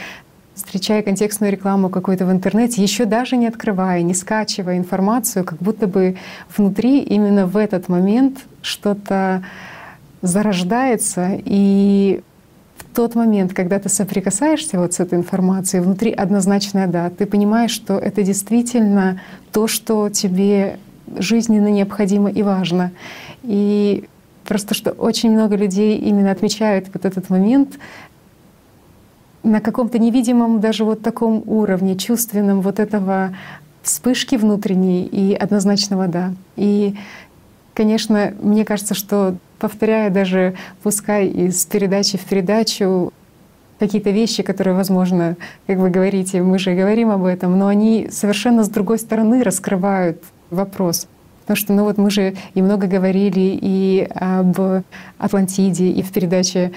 встречая 0.54 1.02
контекстную 1.02 1.52
рекламу 1.52 1.88
какую-то 1.88 2.26
в 2.26 2.32
интернете, 2.32 2.82
еще 2.82 3.04
даже 3.04 3.36
не 3.36 3.46
открывая, 3.46 4.02
не 4.02 4.14
скачивая 4.14 4.78
информацию, 4.78 5.44
как 5.44 5.58
будто 5.58 5.86
бы 5.86 6.16
внутри 6.56 7.00
именно 7.00 7.46
в 7.46 7.56
этот 7.56 7.88
момент 7.88 8.40
что-то 8.60 9.42
зарождается, 10.20 11.40
и 11.44 12.22
тот 12.94 13.14
момент, 13.14 13.54
когда 13.54 13.78
ты 13.78 13.88
соприкасаешься 13.88 14.78
вот 14.78 14.92
с 14.92 15.00
этой 15.00 15.18
информацией, 15.18 15.82
внутри 15.82 16.12
однозначно 16.12 16.86
да, 16.86 17.10
ты 17.10 17.26
понимаешь, 17.26 17.70
что 17.70 17.98
это 17.98 18.22
действительно 18.22 19.20
то, 19.50 19.66
что 19.66 20.10
тебе 20.10 20.78
жизненно 21.16 21.68
необходимо 21.68 22.30
и 22.30 22.42
важно. 22.42 22.92
И 23.42 24.04
просто 24.44 24.74
что 24.74 24.92
очень 24.92 25.30
много 25.32 25.56
людей 25.56 25.96
именно 25.98 26.30
отмечают 26.30 26.88
вот 26.92 27.04
этот 27.04 27.30
момент 27.30 27.78
на 29.42 29.60
каком-то 29.60 29.98
невидимом 29.98 30.60
даже 30.60 30.84
вот 30.84 31.02
таком 31.02 31.42
уровне, 31.46 31.96
чувственном 31.96 32.60
вот 32.60 32.78
этого 32.78 33.34
вспышки 33.82 34.36
внутренней 34.36 35.04
и 35.04 35.34
однозначного 35.34 36.06
«да». 36.06 36.34
И, 36.56 36.94
конечно, 37.74 38.32
мне 38.40 38.64
кажется, 38.64 38.94
что 38.94 39.36
повторяя 39.58 40.10
даже, 40.10 40.54
пускай 40.82 41.26
из 41.26 41.64
передачи 41.66 42.16
в 42.16 42.24
передачу, 42.24 43.12
какие-то 43.78 44.10
вещи, 44.10 44.44
которые, 44.44 44.74
возможно, 44.74 45.36
как 45.66 45.78
вы 45.78 45.90
говорите, 45.90 46.40
мы 46.42 46.60
же 46.60 46.74
говорим 46.74 47.10
об 47.10 47.24
этом, 47.24 47.58
но 47.58 47.66
они 47.66 48.08
совершенно 48.12 48.62
с 48.62 48.68
другой 48.68 48.98
стороны 48.98 49.42
раскрывают 49.42 50.22
вопрос. 50.50 51.08
Потому 51.40 51.56
что, 51.56 51.72
ну 51.72 51.84
вот 51.84 51.98
мы 51.98 52.08
же 52.10 52.34
и 52.54 52.62
много 52.62 52.86
говорили 52.86 53.58
и 53.60 54.08
об 54.14 54.84
Атлантиде, 55.18 55.90
и 55.90 56.00
в 56.02 56.12
передаче 56.12 56.70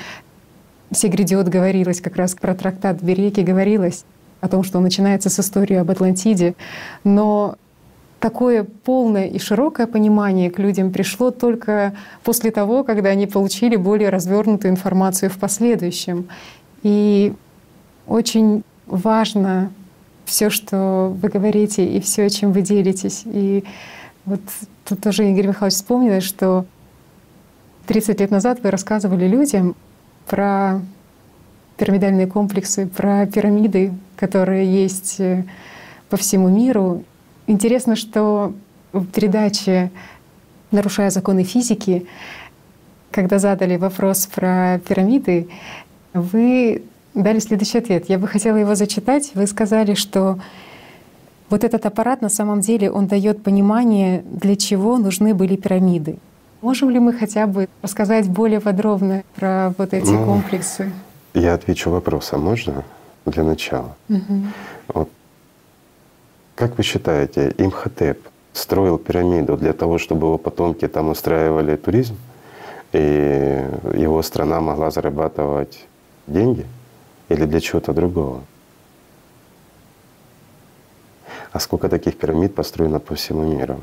«Все 0.91 1.07
грядет» 1.07 1.49
говорилось 1.49 2.01
как 2.01 2.15
раз 2.15 2.35
про 2.35 2.53
трактат 2.53 3.01
Береки 3.01 3.41
говорилось 3.41 4.05
о 4.41 4.47
том, 4.47 4.63
что 4.63 4.77
он 4.77 4.83
начинается 4.83 5.29
с 5.29 5.39
истории 5.39 5.75
об 5.75 5.89
Атлантиде. 5.89 6.55
Но 7.03 7.55
такое 8.19 8.63
полное 8.63 9.25
и 9.25 9.39
широкое 9.39 9.87
понимание 9.87 10.49
к 10.49 10.59
людям 10.59 10.91
пришло 10.91 11.31
только 11.31 11.95
после 12.23 12.51
того, 12.51 12.83
когда 12.83 13.09
они 13.09 13.27
получили 13.27 13.75
более 13.75 14.09
развернутую 14.09 14.71
информацию 14.71 15.29
в 15.29 15.37
последующем. 15.37 16.27
И 16.83 17.33
очень 18.07 18.63
важно 18.85 19.71
все, 20.25 20.49
что 20.49 21.15
вы 21.21 21.29
говорите, 21.29 21.85
и 21.85 21.99
все, 21.99 22.29
чем 22.29 22.51
вы 22.51 22.61
делитесь. 22.61 23.23
И 23.25 23.63
вот 24.25 24.41
тут 24.85 25.01
тоже 25.01 25.29
Игорь 25.29 25.47
Михайлович 25.47 25.75
вспомнил, 25.75 26.21
что 26.21 26.65
30 27.87 28.19
лет 28.19 28.31
назад 28.31 28.59
вы 28.63 28.71
рассказывали 28.71 29.27
людям 29.27 29.75
про 30.27 30.81
пирамидальные 31.77 32.27
комплексы, 32.27 32.87
про 32.87 33.25
пирамиды, 33.25 33.93
которые 34.15 34.65
есть 34.65 35.19
э, 35.19 35.43
по 36.09 36.17
всему 36.17 36.49
миру. 36.49 37.03
Интересно, 37.47 37.95
что 37.95 38.53
в 38.93 39.05
передаче 39.07 39.91
«Нарушая 40.71 41.09
законы 41.09 41.43
физики», 41.43 42.07
когда 43.11 43.39
задали 43.39 43.77
вопрос 43.77 44.25
про 44.27 44.79
пирамиды, 44.87 45.47
вы 46.13 46.83
дали 47.13 47.39
следующий 47.39 47.77
ответ. 47.77 48.09
Я 48.09 48.19
бы 48.19 48.27
хотела 48.27 48.57
его 48.57 48.75
зачитать. 48.75 49.31
Вы 49.35 49.47
сказали, 49.47 49.93
что 49.93 50.39
вот 51.49 51.63
этот 51.63 51.85
аппарат 51.85 52.21
на 52.21 52.29
самом 52.29 52.61
деле 52.61 52.91
он 52.91 53.07
дает 53.07 53.43
понимание, 53.43 54.23
для 54.25 54.55
чего 54.55 54.97
нужны 54.97 55.33
были 55.33 55.55
пирамиды. 55.55 56.17
Можем 56.65 56.89
ли 56.89 56.97
мы 56.97 57.13
хотя 57.13 57.45
бы 57.45 57.69
рассказать 57.83 58.27
более 58.27 58.59
подробно 58.59 59.23
про 59.35 59.71
вот 59.77 59.93
эти 59.93 60.09
ну, 60.09 60.25
комплексы? 60.25 60.91
Я 61.35 61.53
отвечу 61.53 61.91
вопросом, 61.91 62.41
можно? 62.41 62.83
Для 63.27 63.43
начала. 63.43 63.95
Угу. 64.09 64.41
Вот. 64.87 65.09
Как 66.55 66.75
вы 66.75 66.83
считаете, 66.83 67.53
Имхотеп 67.59 68.17
строил 68.51 68.97
пирамиду 68.97 69.57
для 69.57 69.73
того, 69.73 69.99
чтобы 69.99 70.25
его 70.25 70.39
потомки 70.39 70.87
там 70.87 71.09
устраивали 71.09 71.75
туризм, 71.75 72.17
и 72.93 73.63
его 73.93 74.23
страна 74.23 74.59
могла 74.59 74.89
зарабатывать 74.89 75.85
деньги? 76.25 76.65
Или 77.29 77.45
для 77.45 77.61
чего-то 77.61 77.93
другого? 77.93 78.41
А 81.51 81.59
сколько 81.59 81.89
таких 81.89 82.17
пирамид 82.17 82.55
построено 82.55 82.99
по 82.99 83.13
всему 83.13 83.43
миру? 83.43 83.79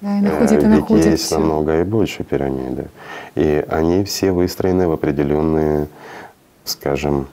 Да, 0.00 0.18
и 0.18 0.20
находит, 0.22 0.62
и 0.62 0.66
находит 0.66 1.06
есть 1.06 1.24
все. 1.24 1.38
намного 1.38 1.80
и 1.80 1.84
больше 1.84 2.24
пирамиды. 2.24 2.88
И 3.34 3.64
они 3.68 4.04
все 4.04 4.32
выстроены 4.32 4.88
в 4.88 4.92
определенные, 4.92 5.88
скажем, 6.64 7.28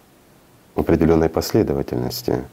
определенной 0.76 1.30
последовательности. 1.30 2.44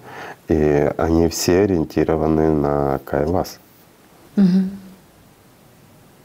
И 0.48 0.92
они 0.96 1.28
все 1.28 1.62
ориентированы 1.62 2.50
на 2.52 3.00
Кайлас. 3.04 3.58
Угу. 4.36 4.44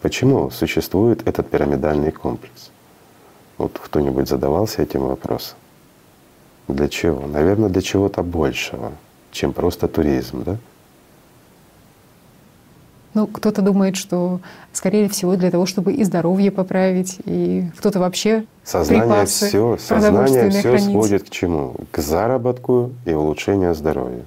Почему 0.02 0.50
существует 0.52 1.28
этот 1.28 1.50
пирамидальный 1.50 2.12
комплекс? 2.12 2.72
Вот 3.58 3.80
кто-нибудь 3.80 4.30
задавался 4.30 4.82
этим 4.84 5.02
вопросом? 5.02 5.58
Для 6.68 6.88
чего? 6.88 7.28
Наверное, 7.28 7.70
для 7.70 7.82
чего-то 7.82 8.22
большего 8.22 8.92
чем 9.32 9.54
просто 9.54 9.88
туризм, 9.88 10.44
да? 10.44 10.58
Ну, 13.14 13.26
кто-то 13.28 13.62
думает, 13.62 13.96
что, 13.96 14.40
скорее 14.72 15.10
всего, 15.10 15.36
для 15.36 15.50
того, 15.50 15.66
чтобы 15.66 15.94
и 15.94 16.04
здоровье 16.04 16.52
поправить, 16.52 17.18
и 17.26 17.66
кто-то 17.78 18.00
вообще 18.00 18.46
сознание 18.64 19.26
все, 19.26 19.78
сознание 19.78 20.50
все 20.52 20.62
хранить. 20.62 20.92
сводит 20.92 21.24
к 21.24 21.30
чему? 21.30 21.76
К 21.92 22.00
заработку 22.00 22.92
и 23.06 23.14
улучшению 23.14 23.74
здоровья. 23.74 24.24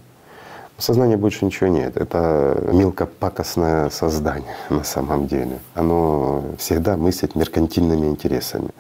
В 0.77 0.83
сознании 0.83 1.15
больше 1.15 1.45
ничего 1.45 1.69
нет. 1.69 1.97
Это 1.97 2.61
мелкопакостное 2.73 3.89
создание 3.91 4.57
на 4.69 4.83
самом 4.83 5.29
деле. 5.29 5.61
Оно 5.75 6.43
всегда 6.59 6.97
мыслит 6.97 7.37
меркантильными 7.37 8.07
интересами. 8.07 8.71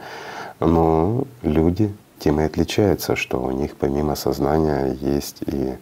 Но 0.58 1.24
люди 1.42 1.94
тем 2.18 2.40
и 2.40 2.44
отличаются, 2.44 3.14
что 3.14 3.40
у 3.40 3.50
них 3.52 3.76
помимо 3.76 4.16
сознания 4.16 4.96
есть 5.00 5.42
и 5.46 5.74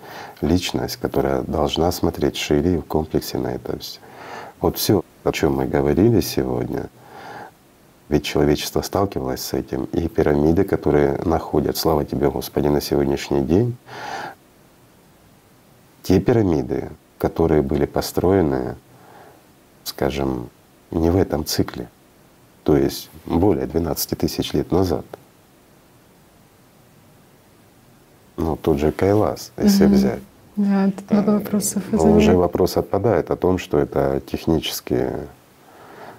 личность, 0.43 0.97
которая 0.97 1.43
должна 1.43 1.91
смотреть 1.93 2.37
шире 2.37 2.79
в 2.79 2.85
комплексе 2.85 3.39
на 3.39 3.49
это 3.49 3.79
все. 3.79 4.01
Вот 4.61 4.77
все, 4.77 5.03
о 5.25 5.33
чем 5.33 5.55
мы 5.55 5.67
говорили 5.67 6.21
сегодня, 6.21 6.89
ведь 8.09 8.25
человечество 8.25 8.83
сталкивалось 8.83 9.41
с 9.41 9.53
этим, 9.53 9.85
и 9.85 10.09
пирамиды, 10.09 10.65
которые 10.65 11.17
находят, 11.25 11.77
слава 11.77 12.05
тебе, 12.05 12.31
Господи, 12.31 12.69
на 12.69 12.81
сегодняшний 12.81 13.43
день, 13.43 13.77
те 16.03 16.21
пирамиды, 16.21 16.91
которые 17.19 17.63
были 17.63 17.87
построены, 17.87 18.77
скажем, 19.85 20.51
не 20.91 21.11
в 21.11 21.17
этом 21.17 21.45
цикле, 21.45 21.89
то 22.65 22.77
есть 22.77 23.11
более 23.27 23.67
12 23.67 24.19
тысяч 24.19 24.53
лет 24.53 24.73
назад— 24.73 25.05
ну, 28.41 28.57
тот 28.57 28.79
же 28.79 28.91
Кайлас, 28.91 29.53
если 29.57 29.85
угу. 29.85 29.95
взять. 29.95 30.23
Да, 30.61 30.91
тут 30.91 31.11
много 31.11 31.31
вопросов. 31.39 31.83
Но 31.91 32.13
уже 32.13 32.37
вопрос 32.37 32.77
отпадает 32.77 33.31
о 33.31 33.37
том, 33.37 33.57
что 33.57 33.79
это 33.79 34.21
технически 34.31 35.07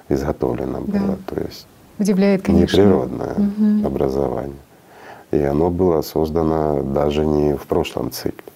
изготовлено 0.10 0.82
да. 0.88 1.00
было. 1.00 1.18
То 1.28 1.42
есть 1.42 1.68
Удивляет, 2.00 2.42
конечно. 2.42 2.76
неприродное 2.76 3.36
угу. 3.36 3.86
образование. 3.88 4.58
И 5.30 5.38
оно 5.38 5.70
было 5.70 6.02
создано 6.02 6.82
даже 6.82 7.24
не 7.24 7.56
в 7.56 7.68
прошлом 7.68 8.12
цикле. 8.12 8.52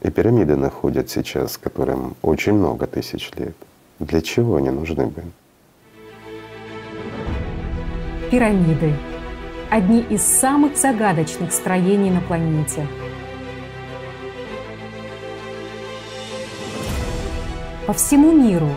И 0.00 0.10
пирамиды 0.10 0.56
находят 0.56 1.10
сейчас, 1.10 1.58
которым 1.58 2.16
очень 2.22 2.54
много 2.54 2.86
тысяч 2.86 3.30
лет. 3.36 3.54
Для 3.98 4.22
чего 4.22 4.56
они 4.56 4.70
нужны 4.70 5.06
были? 5.06 5.30
Пирамиды 8.30 8.94
одни 9.70 10.00
из 10.00 10.22
самых 10.22 10.78
загадочных 10.78 11.52
строений 11.52 12.10
на 12.10 12.22
планете. 12.22 12.86
По 17.90 17.94
всему 17.94 18.30
миру, 18.30 18.68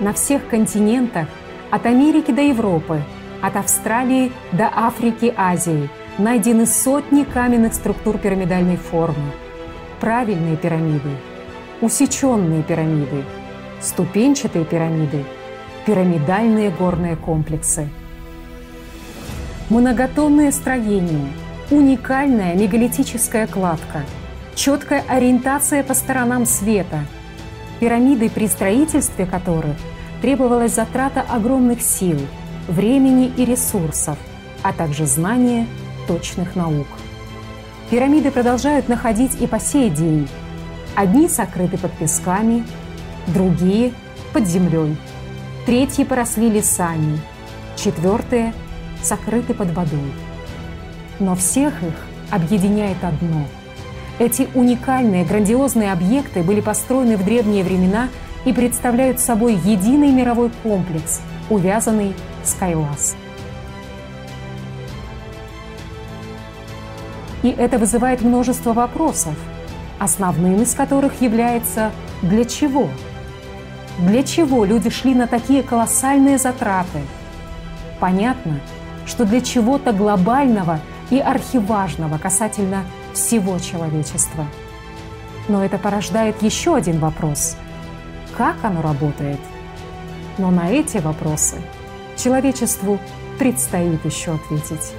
на 0.00 0.14
всех 0.14 0.48
континентах, 0.48 1.26
от 1.70 1.84
Америки 1.84 2.30
до 2.30 2.40
Европы, 2.40 3.02
от 3.42 3.56
Австралии 3.56 4.32
до 4.52 4.70
Африки, 4.74 5.30
Азии, 5.36 5.90
найдены 6.16 6.64
сотни 6.64 7.24
каменных 7.24 7.74
структур 7.74 8.16
пирамидальной 8.16 8.78
формы. 8.78 9.32
Правильные 10.00 10.56
пирамиды, 10.56 11.10
усеченные 11.82 12.62
пирамиды, 12.62 13.24
ступенчатые 13.82 14.64
пирамиды, 14.64 15.22
пирамидальные 15.84 16.70
горные 16.70 17.16
комплексы– 17.16 17.90
Многотонное 19.68 20.50
строение, 20.50 21.30
уникальная 21.70 22.54
мегалитическая 22.54 23.46
кладка, 23.46 24.00
четкая 24.54 25.04
ориентация 25.08 25.82
по 25.82 25.92
сторонам 25.92 26.46
света, 26.46 27.00
пирамиды, 27.82 28.30
при 28.30 28.46
строительстве 28.46 29.26
которых 29.26 29.74
требовалась 30.20 30.72
затрата 30.72 31.20
огромных 31.20 31.82
сил, 31.82 32.16
времени 32.68 33.32
и 33.36 33.44
ресурсов, 33.44 34.16
а 34.62 34.72
также 34.72 35.04
знания 35.04 35.66
точных 36.06 36.54
наук. 36.54 36.86
Пирамиды 37.90 38.30
продолжают 38.30 38.88
находить 38.88 39.40
и 39.40 39.48
по 39.48 39.58
сей 39.58 39.90
день. 39.90 40.28
Одни 40.94 41.28
сокрыты 41.28 41.76
под 41.76 41.90
песками, 41.94 42.64
другие— 43.26 43.92
под 44.32 44.46
землей, 44.46 44.96
третьи 45.66 46.04
поросли 46.04 46.48
лесами, 46.48 47.18
четвертые— 47.74 48.54
сокрыты 49.02 49.54
под 49.54 49.72
водой. 49.72 50.12
Но 51.18 51.34
всех 51.34 51.82
их 51.82 52.06
объединяет 52.30 53.02
одно. 53.02 53.44
Эти 54.22 54.48
уникальные, 54.54 55.24
грандиозные 55.24 55.90
объекты 55.90 56.44
были 56.44 56.60
построены 56.60 57.16
в 57.16 57.24
древние 57.24 57.64
времена 57.64 58.08
и 58.44 58.52
представляют 58.52 59.18
собой 59.18 59.54
единый 59.54 60.12
мировой 60.12 60.52
комплекс, 60.62 61.20
увязанный 61.50 62.14
с 62.44 62.54
Кайлас. 62.54 63.16
И 67.42 67.48
это 67.48 67.78
вызывает 67.78 68.22
множество 68.22 68.72
вопросов, 68.72 69.34
основным 69.98 70.62
из 70.62 70.72
которых 70.72 71.20
является 71.20 71.90
«для 72.22 72.44
чего?». 72.44 72.88
Для 73.98 74.22
чего 74.22 74.64
люди 74.64 74.88
шли 74.88 75.16
на 75.16 75.26
такие 75.26 75.64
колоссальные 75.64 76.38
затраты? 76.38 77.00
Понятно, 77.98 78.60
что 79.04 79.24
для 79.24 79.40
чего-то 79.40 79.92
глобального 79.92 80.78
и 81.10 81.18
архиважного 81.18 82.18
касательно 82.18 82.84
всего 83.14 83.58
человечества. 83.58 84.46
Но 85.48 85.64
это 85.64 85.78
порождает 85.78 86.42
еще 86.42 86.76
один 86.76 86.98
вопрос. 86.98 87.56
Как 88.36 88.56
оно 88.62 88.82
работает? 88.82 89.40
Но 90.38 90.50
на 90.50 90.70
эти 90.70 90.98
вопросы 90.98 91.56
человечеству 92.16 92.98
предстоит 93.38 94.04
еще 94.04 94.34
ответить. 94.34 94.92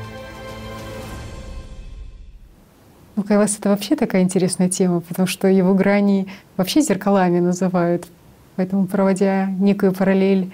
Ну, 3.15 3.23
Кайлас— 3.23 3.57
это 3.59 3.69
вообще 3.69 3.95
такая 3.95 4.23
интересная 4.23 4.69
тема, 4.69 4.99
потому 5.01 5.27
что 5.27 5.47
его 5.47 5.73
грани 5.75 6.27
вообще 6.57 6.81
зеркалами 6.81 7.39
называют. 7.39 8.07
Поэтому, 8.55 8.85
проводя 8.87 9.45
некую 9.45 9.93
параллель 9.93 10.51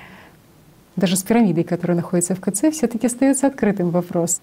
даже 0.96 1.16
с 1.16 1.24
пирамидой, 1.24 1.64
которая 1.64 1.96
находится 1.96 2.36
в 2.36 2.42
КЦ, 2.42 2.72
все-таки 2.72 3.08
остается 3.08 3.48
открытым 3.48 3.90
вопрос. 3.92 4.42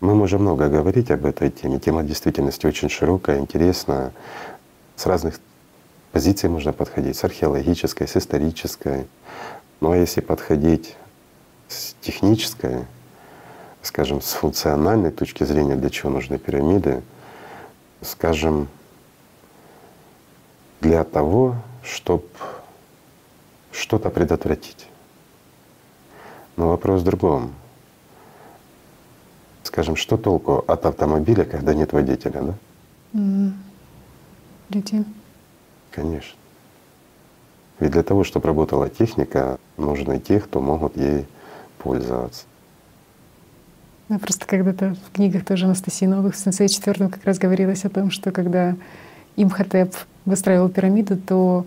Мы 0.00 0.14
можем 0.14 0.42
много 0.42 0.68
говорить 0.68 1.10
об 1.10 1.24
этой 1.24 1.50
теме. 1.50 1.78
Тема 1.78 2.02
действительности 2.02 2.66
очень 2.66 2.90
широкая, 2.90 3.38
интересная. 3.38 4.12
С 4.94 5.06
разных 5.06 5.40
позиций 6.12 6.50
можно 6.50 6.72
подходить, 6.72 7.16
с 7.16 7.24
археологической, 7.24 8.06
с 8.06 8.16
исторической. 8.16 9.06
А 9.80 9.94
если 9.94 10.20
подходить 10.20 10.96
с 11.68 11.94
технической, 12.00 12.84
скажем, 13.82 14.20
с 14.20 14.32
функциональной 14.32 15.10
точки 15.10 15.44
зрения, 15.44 15.76
для 15.76 15.90
чего 15.90 16.10
нужны 16.10 16.38
пирамиды, 16.38 17.02
скажем, 18.02 18.68
для 20.80 21.04
того, 21.04 21.56
чтобы 21.82 22.26
что-то 23.72 24.10
предотвратить. 24.10 24.86
Но 26.56 26.68
вопрос 26.68 27.00
в 27.00 27.04
другом. 27.04 27.54
Скажем, 29.66 29.96
что 29.96 30.16
толку 30.16 30.64
от 30.68 30.86
автомобиля, 30.86 31.44
когда 31.44 31.74
нет 31.74 31.92
водителя, 31.92 32.40
да? 32.40 32.54
Mm. 33.14 33.52
Люди. 34.70 35.04
Конечно. 35.90 36.38
Ведь 37.80 37.90
для 37.90 38.04
того, 38.04 38.22
чтобы 38.22 38.46
работала 38.46 38.88
техника, 38.88 39.58
нужны 39.76 40.20
те, 40.20 40.38
кто 40.38 40.60
могут 40.60 40.96
ей 40.96 41.26
пользоваться. 41.78 42.44
Я 44.08 44.20
просто 44.20 44.46
когда-то 44.46 44.94
в 45.08 45.12
книгах 45.12 45.44
тоже 45.44 45.64
Анастасии 45.64 46.06
Новых 46.06 46.36
в 46.36 46.38
Сенсей 46.38 46.68
четвертом 46.68 47.10
как 47.10 47.24
раз 47.24 47.38
говорилось 47.38 47.84
о 47.84 47.90
том, 47.90 48.12
что 48.12 48.30
когда 48.30 48.76
Имхотеп 49.34 49.96
выстраивал 50.26 50.68
пирамиду, 50.68 51.16
то 51.16 51.66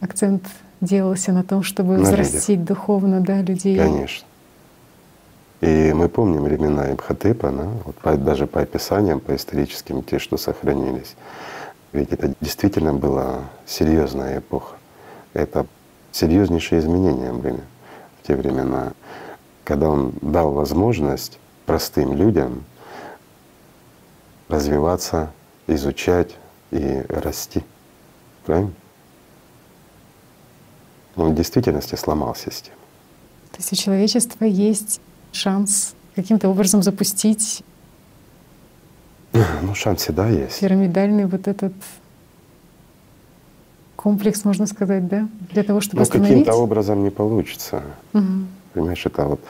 акцент 0.00 0.42
делался 0.80 1.30
на 1.32 1.44
том, 1.44 1.62
чтобы 1.62 1.98
на 1.98 2.02
взрастить 2.02 2.48
людях. 2.48 2.66
духовно 2.66 3.20
да, 3.20 3.40
людей. 3.40 3.78
Конечно. 3.78 4.26
И 5.60 5.92
мы 5.92 6.08
помним 6.08 6.44
времена 6.44 6.92
Имхотепа, 6.92 7.50
да, 7.50 7.68
вот 7.84 7.96
по, 7.96 8.16
даже 8.16 8.46
по 8.46 8.60
описаниям, 8.60 9.18
по 9.18 9.34
историческим, 9.34 10.02
те, 10.04 10.18
что 10.18 10.36
сохранились. 10.36 11.16
Ведь 11.92 12.12
это 12.12 12.34
действительно 12.40 12.94
была 12.94 13.40
серьезная 13.66 14.38
эпоха. 14.38 14.76
Это 15.32 15.66
серьезнейшие 16.12 16.80
изменения 16.80 17.32
были 17.32 17.60
в 18.22 18.26
те 18.26 18.36
времена, 18.36 18.92
когда 19.64 19.88
он 19.88 20.12
дал 20.20 20.52
возможность 20.52 21.38
простым 21.66 22.14
людям 22.14 22.64
развиваться, 24.48 25.32
изучать 25.66 26.36
и 26.70 27.04
расти. 27.08 27.64
Правильно? 28.46 28.72
Он 31.16 31.32
в 31.32 31.34
действительности 31.34 31.96
сломал 31.96 32.34
систему. 32.36 32.76
То 33.50 33.58
есть 33.58 33.72
у 33.72 33.76
человечества 33.76 34.44
есть 34.44 35.00
шанс 35.32 35.94
каким-то 36.14 36.48
образом 36.48 36.82
запустить 36.82 37.62
ну, 39.62 39.74
шанс 39.74 40.02
всегда 40.02 40.28
есть. 40.28 40.60
Пирамидальный 40.60 41.26
вот 41.26 41.48
этот 41.48 41.72
комплекс, 43.96 44.44
можно 44.44 44.66
сказать, 44.66 45.08
да? 45.08 45.28
Для 45.52 45.62
того, 45.62 45.80
чтобы 45.80 46.02
Ну, 46.02 46.06
каким-то 46.06 46.54
образом 46.54 47.02
не 47.02 47.10
получится. 47.10 47.82
Угу. 48.14 48.24
Понимаешь, 48.74 49.06
это 49.06 49.24
вот 49.24 49.40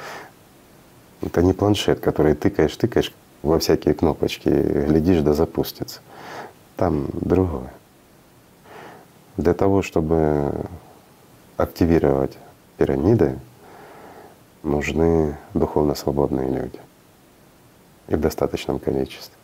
это 1.23 1.43
не 1.43 1.53
планшет, 1.53 2.01
который 2.01 2.35
тыкаешь, 2.35 2.77
тыкаешь 2.77 3.13
во 3.43 3.59
всякие 3.59 3.95
кнопочки, 3.95 4.49
глядишь, 4.49 5.23
да 5.23 5.35
запустится. 5.35 6.01
Там 6.77 7.09
другое. 7.13 7.73
Для 9.37 9.55
того, 9.55 9.83
чтобы 9.83 10.53
активировать 11.57 12.37
пирамиды, 12.77 13.39
нужны 14.63 15.37
духовно 15.55 15.95
свободные 15.95 16.49
люди. 16.49 16.79
И 18.09 18.15
в 18.15 18.21
достаточном 18.21 18.79
количестве. 18.79 19.35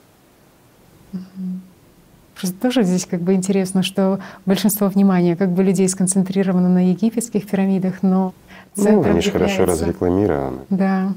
Просто 2.34 2.56
тоже 2.60 2.82
здесь 2.82 3.06
как 3.06 3.20
бы 3.20 3.34
интересно, 3.34 3.82
что 3.82 4.18
большинство 4.44 4.88
внимания 4.88 5.36
как 5.36 5.50
бы 5.50 5.62
людей 5.62 5.88
сконцентрировано 5.88 6.68
на 6.68 6.90
египетских 6.90 7.46
пирамидах, 7.46 8.02
но 8.02 8.34
центром 8.74 9.02
ну, 9.02 9.10
они 9.10 9.20
же 9.20 9.30
является... 9.30 9.56
хорошо 9.58 9.72
разрекламированы. 9.72 10.58
Да. 10.68 11.12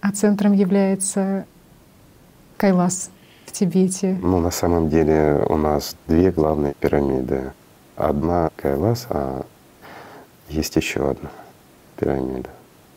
А 0.00 0.12
центром 0.12 0.52
является 0.52 1.44
Кайлас 2.56 3.10
в 3.44 3.52
Тибете. 3.52 4.18
Ну, 4.22 4.40
на 4.40 4.50
самом 4.50 4.88
деле 4.88 5.44
у 5.48 5.56
нас 5.56 5.96
две 6.08 6.30
главные 6.30 6.74
пирамиды. 6.74 7.52
Одна 7.96 8.50
Кайлас, 8.56 9.06
а 9.10 9.44
есть 10.48 10.76
еще 10.76 11.10
одна 11.10 11.30
пирамида. 11.96 12.48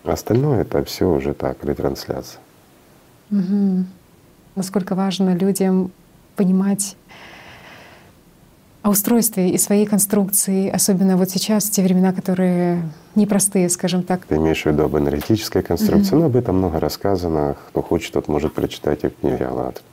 Остальное 0.09 0.61
это 0.61 0.84
все 0.84 1.09
уже 1.09 1.34
так, 1.34 1.63
ретрансляция. 1.63 2.39
Угу 3.31 3.85
насколько 4.57 4.95
важно 4.95 5.35
людям 5.35 5.91
понимать 6.35 6.97
о 8.81 8.89
устройстве 8.89 9.51
и 9.51 9.57
своей 9.57 9.85
конструкции, 9.85 10.69
особенно 10.69 11.15
вот 11.17 11.29
сейчас, 11.29 11.65
в 11.65 11.71
те 11.71 11.84
времена, 11.84 12.11
которые 12.11 12.81
непростые, 13.15 13.69
скажем 13.69 14.03
так. 14.03 14.25
Ты 14.25 14.35
имеешь 14.35 14.63
в 14.63 14.65
виду 14.65 14.84
об 14.84 14.97
энергетической 14.97 15.61
конструкции, 15.61 16.15
mm-hmm. 16.15 16.19
но 16.19 16.25
об 16.25 16.35
этом 16.35 16.57
много 16.57 16.79
рассказано. 16.79 17.55
Кто 17.69 17.81
хочет, 17.81 18.13
тот 18.13 18.27
может 18.27 18.53
прочитать 18.53 19.03
и 19.03 19.09
в 19.09 19.15
книге 19.19 19.45
«АЛЛАТРА». 19.45 19.84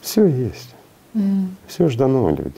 Все 0.00 0.26
есть. 0.26 0.74
Mm. 1.14 1.48
Все 1.66 1.88
ждано 1.88 2.28
люди. 2.30 2.56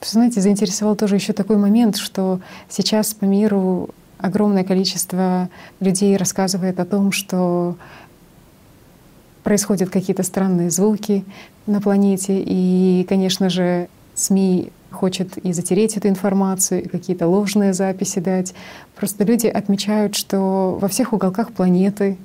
Знаете, 0.00 0.40
заинтересовал 0.40 0.96
тоже 0.96 1.16
еще 1.16 1.32
такой 1.32 1.56
момент, 1.56 1.96
что 1.96 2.40
сейчас 2.68 3.14
по 3.14 3.24
миру 3.24 3.90
огромное 4.22 4.64
количество 4.64 5.48
людей 5.80 6.16
рассказывает 6.16 6.80
о 6.80 6.84
том, 6.84 7.12
что 7.12 7.76
происходят 9.42 9.90
какие-то 9.90 10.22
странные 10.22 10.70
звуки 10.70 11.24
на 11.66 11.80
планете, 11.80 12.42
и, 12.44 13.04
конечно 13.08 13.50
же, 13.50 13.88
СМИ 14.14 14.70
хочет 14.90 15.38
и 15.38 15.52
затереть 15.52 15.96
эту 15.96 16.08
информацию, 16.08 16.84
и 16.84 16.88
какие-то 16.88 17.26
ложные 17.26 17.72
записи 17.72 18.20
дать. 18.20 18.54
Просто 18.94 19.24
люди 19.24 19.46
отмечают, 19.46 20.14
что 20.14 20.78
во 20.80 20.88
всех 20.88 21.12
уголках 21.12 21.52
планеты 21.52 22.16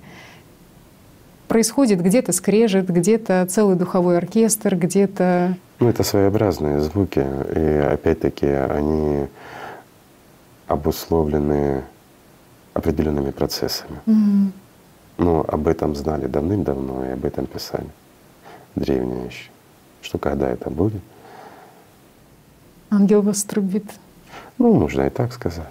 происходит 1.48 2.02
где-то 2.02 2.34
скрежет, 2.34 2.90
где-то 2.90 3.46
целый 3.50 3.76
духовой 3.76 4.18
оркестр, 4.18 4.76
где-то... 4.76 5.56
Ну, 5.80 5.90
это 5.90 6.04
своеобразные 6.04 6.82
звуки, 6.82 7.26
и 7.56 7.94
опять-таки 7.94 8.48
они 8.48 9.28
обусловлены 10.68 11.84
определенными 12.74 13.32
процессами. 13.32 14.00
Mm-hmm. 14.06 14.52
Но 15.18 15.46
об 15.48 15.68
этом 15.68 15.96
знали 15.96 16.28
давным-давно 16.28 17.06
и 17.06 17.10
об 17.10 17.26
этом 17.26 17.48
писали 17.48 17.88
древние 18.76 19.26
еще, 19.26 19.50
что 20.02 20.18
когда 20.18 20.50
это 20.50 20.70
будет. 20.70 21.02
Ангел 22.90 23.22
вас 23.22 23.44
трубит. 23.44 23.86
Ну, 24.58 24.74
можно 24.74 25.02
и 25.02 25.10
так 25.10 25.34
сказать. 25.34 25.68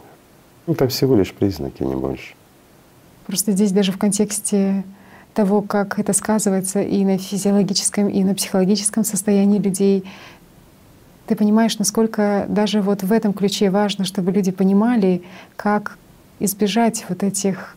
Это 0.66 0.88
всего 0.88 1.14
лишь 1.16 1.32
признаки, 1.32 1.82
не 1.82 1.94
больше. 1.94 2.34
Просто 3.26 3.52
здесь 3.52 3.72
даже 3.72 3.92
в 3.92 3.98
контексте 3.98 4.84
того, 5.32 5.62
как 5.62 5.98
это 5.98 6.12
сказывается 6.12 6.80
и 6.80 7.04
на 7.04 7.18
физиологическом, 7.18 8.08
и 8.08 8.24
на 8.24 8.34
психологическом 8.34 9.04
состоянии 9.04 9.58
людей, 9.58 10.04
ты 11.26 11.36
понимаешь, 11.36 11.78
насколько 11.78 12.46
даже 12.48 12.80
вот 12.80 13.02
в 13.02 13.12
этом 13.12 13.32
ключе 13.32 13.70
важно, 13.70 14.04
чтобы 14.04 14.32
люди 14.32 14.50
понимали, 14.50 15.22
как 15.56 15.98
избежать 16.38 17.04
вот 17.08 17.22
этих 17.22 17.76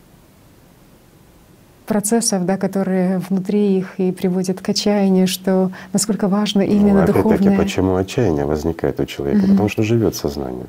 процессов, 1.86 2.46
да, 2.46 2.56
которые 2.56 3.18
внутри 3.18 3.78
их 3.78 3.98
и 3.98 4.12
приводят 4.12 4.60
к 4.60 4.68
отчаянию, 4.68 5.26
что 5.26 5.72
насколько 5.92 6.28
важно 6.28 6.64
ну, 6.64 6.70
именно 6.70 7.00
ну, 7.00 7.06
духовное. 7.06 7.36
Опять-таки, 7.36 7.56
почему 7.56 7.96
отчаяние 7.96 8.44
возникает 8.44 9.00
у 9.00 9.06
человека? 9.06 9.40
Mm-hmm. 9.40 9.50
Потому 9.50 9.68
что 9.68 9.82
живет 9.82 10.14
сознание. 10.14 10.66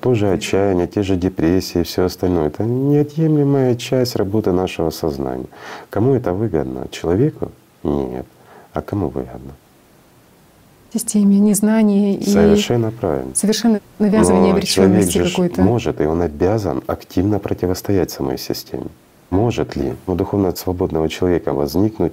Тоже 0.00 0.32
отчаяние, 0.32 0.88
те 0.88 1.02
же 1.04 1.14
депрессии 1.14 1.82
и 1.82 1.84
все 1.84 2.04
остальное. 2.04 2.48
Это 2.48 2.64
неотъемлемая 2.64 3.76
часть 3.76 4.16
работы 4.16 4.50
нашего 4.50 4.90
сознания. 4.90 5.46
Кому 5.88 6.14
это 6.14 6.32
выгодно? 6.32 6.88
Человеку? 6.90 7.52
Нет. 7.84 8.26
А 8.72 8.82
кому 8.82 9.08
выгодно? 9.08 9.52
Системе 10.92 11.38
незнания 11.38 12.16
и 12.16 12.24
совершенно 12.24 12.90
правильно. 12.90 13.34
Совершенно 13.34 13.80
навязывание 13.98 14.52
обреченности 14.52 15.22
какой-то. 15.22 15.62
Может, 15.62 16.00
и 16.00 16.04
он 16.04 16.22
обязан 16.22 16.82
активно 16.86 17.38
противостоять 17.38 18.10
самой 18.10 18.38
системе. 18.38 18.86
Может 19.30 19.76
ли 19.76 19.94
у 20.06 20.14
духовно 20.14 20.54
свободного 20.54 21.08
человека 21.08 21.54
возникнуть 21.54 22.12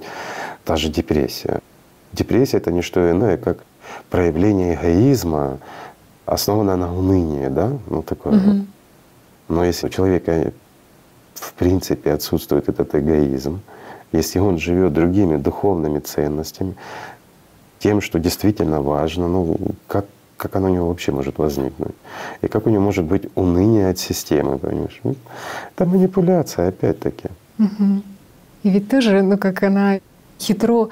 та 0.64 0.76
же 0.76 0.88
депрессия? 0.88 1.60
Депрессия— 2.12 2.56
это 2.58 2.72
не 2.72 2.82
что 2.82 3.10
иное, 3.10 3.36
как 3.36 3.58
проявление 4.08 4.74
эгоизма, 4.74 5.58
основанное 6.24 6.76
на 6.76 6.96
унынии, 6.96 7.48
да? 7.48 7.72
Ну 7.88 8.02
такое. 8.02 8.36
Угу. 8.36 8.66
Но 9.48 9.64
если 9.64 9.86
у 9.86 9.90
человека 9.90 10.52
в 11.34 11.52
принципе 11.54 12.12
отсутствует 12.12 12.68
этот 12.68 12.94
эгоизм, 12.94 13.60
если 14.12 14.38
он 14.38 14.58
живет 14.58 14.92
другими 14.92 15.36
духовными 15.36 16.00
ценностями, 16.00 16.74
тем, 17.80 18.00
что 18.00 18.18
действительно 18.18 18.80
важно, 18.82 19.28
ну 19.28 19.56
как 19.88 20.06
как 20.40 20.56
оно 20.56 20.70
у 20.70 20.74
него 20.74 20.88
вообще 20.88 21.12
может 21.12 21.36
возникнуть? 21.36 21.94
И 22.40 22.48
как 22.48 22.66
у 22.66 22.70
него 22.70 22.82
может 22.82 23.04
быть 23.04 23.24
уныние 23.34 23.90
от 23.90 23.98
системы, 23.98 24.58
понимаешь? 24.58 24.98
Ну, 25.04 25.14
это 25.76 25.84
манипуляция, 25.84 26.68
опять-таки. 26.68 27.28
Угу. 27.58 28.02
И 28.62 28.70
ведь 28.70 28.88
тоже, 28.88 29.20
ну 29.20 29.36
как 29.36 29.62
она 29.62 30.00
хитро 30.40 30.88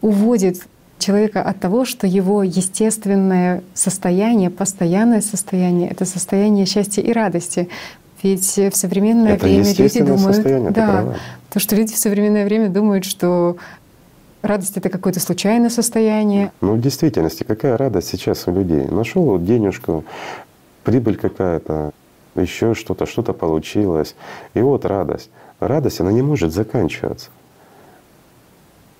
уводит 0.00 0.66
человека 0.98 1.42
от 1.42 1.60
того, 1.60 1.84
что 1.84 2.06
его 2.06 2.42
естественное 2.42 3.62
состояние, 3.74 4.48
постоянное 4.48 5.20
состояние— 5.20 5.90
это 5.90 6.06
состояние 6.06 6.64
счастья 6.64 7.02
и 7.02 7.12
радости. 7.12 7.68
Ведь 8.22 8.56
в 8.56 8.74
современное 8.74 9.34
это 9.34 9.44
время 9.44 9.74
люди 9.76 10.02
думают, 10.02 10.72
да, 10.72 11.14
то, 11.50 11.60
что 11.60 11.76
люди 11.76 11.92
в 11.92 11.98
современное 11.98 12.46
время 12.46 12.68
думают, 12.68 13.04
что 13.04 13.58
радость 14.48 14.76
это 14.76 14.88
какое-то 14.88 15.20
случайное 15.20 15.70
состояние. 15.70 16.52
Ну, 16.60 16.74
в 16.74 16.80
действительности, 16.80 17.44
какая 17.44 17.76
радость 17.76 18.08
сейчас 18.08 18.48
у 18.48 18.52
людей? 18.52 18.86
Нашел 18.88 19.38
денежку, 19.38 20.04
прибыль 20.84 21.16
какая-то, 21.16 21.92
еще 22.34 22.74
что-то, 22.74 23.06
что-то 23.06 23.32
получилось. 23.32 24.14
И 24.54 24.60
вот 24.60 24.84
радость. 24.84 25.30
Радость, 25.60 26.00
она 26.00 26.12
не 26.12 26.22
может 26.22 26.52
заканчиваться. 26.52 27.30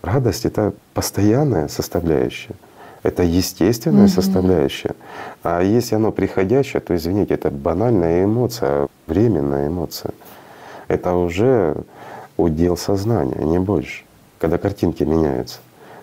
Радость— 0.03 0.45
это 0.45 0.75
постоянная 0.95 1.69
составляющая, 1.69 2.55
это 3.03 3.25
естественная 3.25 4.07
mm-hmm. 4.07 4.09
составляющая. 4.09 4.95
А 5.43 5.61
если 5.63 5.97
оно 5.97 6.13
приходящее, 6.13 6.81
то, 6.81 6.95
извините, 6.95 7.35
это 7.35 7.51
банальная 7.51 8.25
эмоция, 8.25 8.89
временная 9.07 9.69
эмоция. 9.69 10.13
Это 10.87 11.15
уже 11.15 11.77
удел 12.37 12.77
сознания, 12.77 13.45
не 13.45 13.59
больше. 13.59 14.05
Когда 14.39 14.59
картинки 14.59 15.03
меняются, 15.03 15.59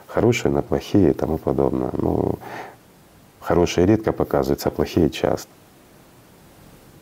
хорошие 0.07 0.52
на 0.52 0.62
плохие 0.62 1.12
и 1.12 1.14
тому 1.14 1.38
подобное. 1.38 1.91
Ну, 1.98 2.36
хорошие 3.40 3.86
редко 3.86 4.12
показываются, 4.12 4.70
а 4.70 4.72
плохие 4.72 5.10
часто. 5.10 5.49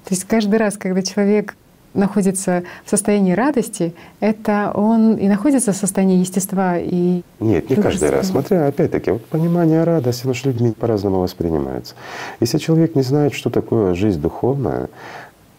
То 0.05 0.13
есть 0.13 0.25
каждый 0.25 0.59
раз, 0.59 0.77
когда 0.77 1.01
человек 1.01 1.55
находится 1.93 2.63
в 2.85 2.89
состоянии 2.89 3.33
радости, 3.33 3.93
это 4.19 4.71
он 4.73 5.15
и 5.15 5.27
находится 5.27 5.71
в 5.71 5.75
состоянии 5.75 6.17
естества 6.17 6.77
и 6.77 7.21
Нет, 7.39 7.69
не 7.69 7.75
каждый 7.75 8.09
раз. 8.09 8.27
Смотря, 8.27 8.67
опять-таки, 8.67 9.11
вот 9.11 9.25
понимание 9.25 9.83
радости, 9.83 10.25
оно 10.25 10.33
же 10.33 10.45
людьми 10.45 10.71
по-разному 10.71 11.19
воспринимается. 11.19 11.95
Если 12.39 12.57
человек 12.57 12.95
не 12.95 13.03
знает, 13.03 13.33
что 13.33 13.49
такое 13.49 13.93
жизнь 13.93 14.19
духовная, 14.19 14.89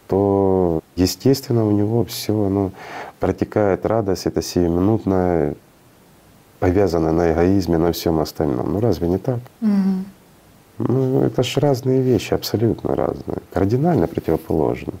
то, 0.07 0.81
естественно, 0.95 1.65
у 1.65 1.71
него 1.71 2.05
все 2.05 2.33
оно 2.43 2.71
протекает 3.19 3.85
радость, 3.85 4.27
это 4.27 4.41
сиюминутное, 4.41 5.55
повязано 6.65 7.11
на 7.11 7.31
эгоизме, 7.31 7.77
на 7.77 7.91
всем 7.91 8.19
остальном. 8.19 8.73
Ну 8.73 8.79
разве 8.79 9.07
не 9.07 9.17
так? 9.17 9.39
Угу. 9.61 9.69
Ну, 10.77 11.21
это 11.21 11.43
же 11.43 11.59
разные 11.59 12.01
вещи, 12.01 12.33
абсолютно 12.33 12.95
разные, 12.95 13.37
кардинально 13.53 14.07
противоположны. 14.07 14.93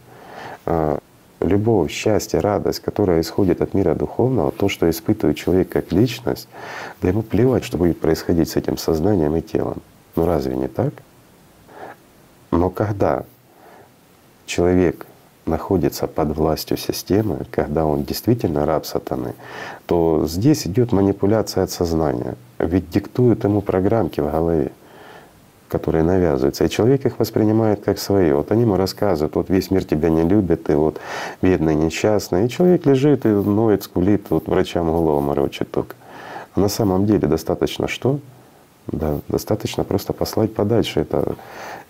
А, 0.65 0.99
любовь, 1.41 1.91
счастье, 1.91 2.39
радость, 2.39 2.81
которая 2.81 3.19
исходит 3.19 3.61
от 3.61 3.73
мира 3.73 3.95
духовного, 3.95 4.51
то, 4.51 4.69
что 4.69 4.87
испытывает 4.87 5.37
человек 5.37 5.69
как 5.69 5.91
личность, 5.91 6.47
да 7.01 7.09
ему 7.09 7.23
плевать, 7.23 7.63
что 7.63 7.77
будет 7.77 7.99
происходить 7.99 8.49
с 8.49 8.55
этим 8.55 8.77
сознанием 8.77 9.35
и 9.35 9.41
телом. 9.41 9.81
Ну 10.15 10.25
разве 10.25 10.55
не 10.55 10.67
так? 10.67 10.93
Но 12.51 12.69
когда 12.69 13.23
человек 14.45 15.07
находится 15.45 16.07
под 16.07 16.35
властью 16.35 16.77
системы, 16.77 17.45
когда 17.51 17.85
он 17.85 18.03
действительно 18.03 18.65
раб 18.65 18.85
сатаны, 18.85 19.33
то 19.85 20.25
здесь 20.27 20.65
идет 20.67 20.91
манипуляция 20.91 21.63
от 21.63 21.71
сознания. 21.71 22.35
Ведь 22.59 22.89
диктуют 22.89 23.43
ему 23.43 23.61
программки 23.61 24.21
в 24.21 24.31
голове 24.31 24.71
которые 25.67 26.03
навязываются. 26.03 26.63
И 26.63 26.69
человек 26.69 27.05
их 27.05 27.19
воспринимает 27.19 27.83
как 27.83 27.99
свои. 27.99 28.31
Вот 28.31 28.51
они 28.51 28.61
ему 28.61 28.77
рассказывают, 28.77 29.35
вот 29.35 29.49
весь 29.49 29.71
мир 29.71 29.83
тебя 29.83 30.09
не 30.09 30.23
любит, 30.23 30.65
ты 30.65 30.77
вот 30.77 30.99
бедный, 31.41 31.75
несчастный. 31.75 32.45
И 32.45 32.49
человек 32.49 32.85
лежит 32.85 33.25
и 33.25 33.29
ноет, 33.29 33.83
скулит, 33.83 34.29
вот 34.29 34.47
врачам 34.47 34.89
голову 34.91 35.19
морочит 35.19 35.71
только. 35.71 35.95
А 36.53 36.59
на 36.59 36.69
самом 36.69 37.05
деле 37.05 37.27
достаточно 37.27 37.87
что? 37.87 38.19
Да, 38.87 39.19
достаточно 39.27 39.83
просто 39.83 40.13
послать 40.13 40.53
подальше 40.53 41.01
это, 41.01 41.35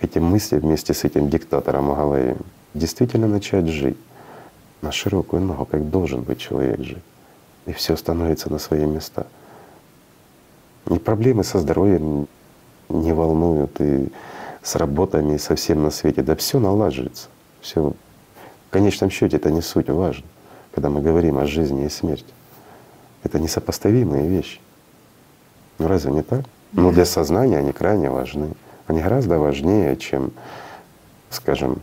эти 0.01 0.17
мысли 0.17 0.57
вместе 0.57 0.93
с 0.93 1.03
этим 1.03 1.29
диктатором 1.29 1.91
в 1.91 1.95
голове. 1.95 2.37
Действительно 2.75 3.27
начать 3.27 3.67
жить 3.67 3.95
на 4.81 4.91
широкую 4.91 5.41
ногу, 5.41 5.65
как 5.65 5.89
должен 5.89 6.23
быть 6.23 6.39
человек 6.39 6.81
жить. 6.81 7.03
И 7.67 7.71
все 7.71 7.95
становится 7.95 8.51
на 8.51 8.59
свои 8.59 8.85
места. 8.85 9.27
И 10.91 10.99
проблемы 10.99 11.45
со 11.45 11.59
здоровьем 11.59 12.27
не 12.89 13.13
волнуют 13.13 13.79
и 13.79 14.09
с 14.61 14.75
работами, 14.75 15.35
и 15.35 15.37
со 15.37 15.55
всем 15.55 15.83
на 15.83 15.89
свете. 15.89 16.21
Да 16.21 16.35
все 16.35 16.59
налаживается. 16.59 17.29
Все. 17.61 17.93
В 18.67 18.71
конечном 18.71 19.09
счете 19.09 19.37
это 19.37 19.51
не 19.51 19.61
суть 19.61 19.89
важно, 19.89 20.25
когда 20.73 20.89
мы 20.89 21.01
говорим 21.01 21.37
о 21.37 21.45
жизни 21.45 21.85
и 21.85 21.89
смерти. 21.89 22.33
Это 23.23 23.39
несопоставимые 23.39 24.27
вещи. 24.27 24.59
Ну 25.79 25.87
разве 25.87 26.11
не 26.11 26.23
так? 26.23 26.43
Но 26.73 26.91
для 26.91 27.05
сознания 27.05 27.57
они 27.57 27.71
крайне 27.71 28.09
важны. 28.09 28.49
Они 28.87 29.01
гораздо 29.01 29.39
важнее, 29.39 29.95
чем, 29.95 30.33
скажем, 31.29 31.81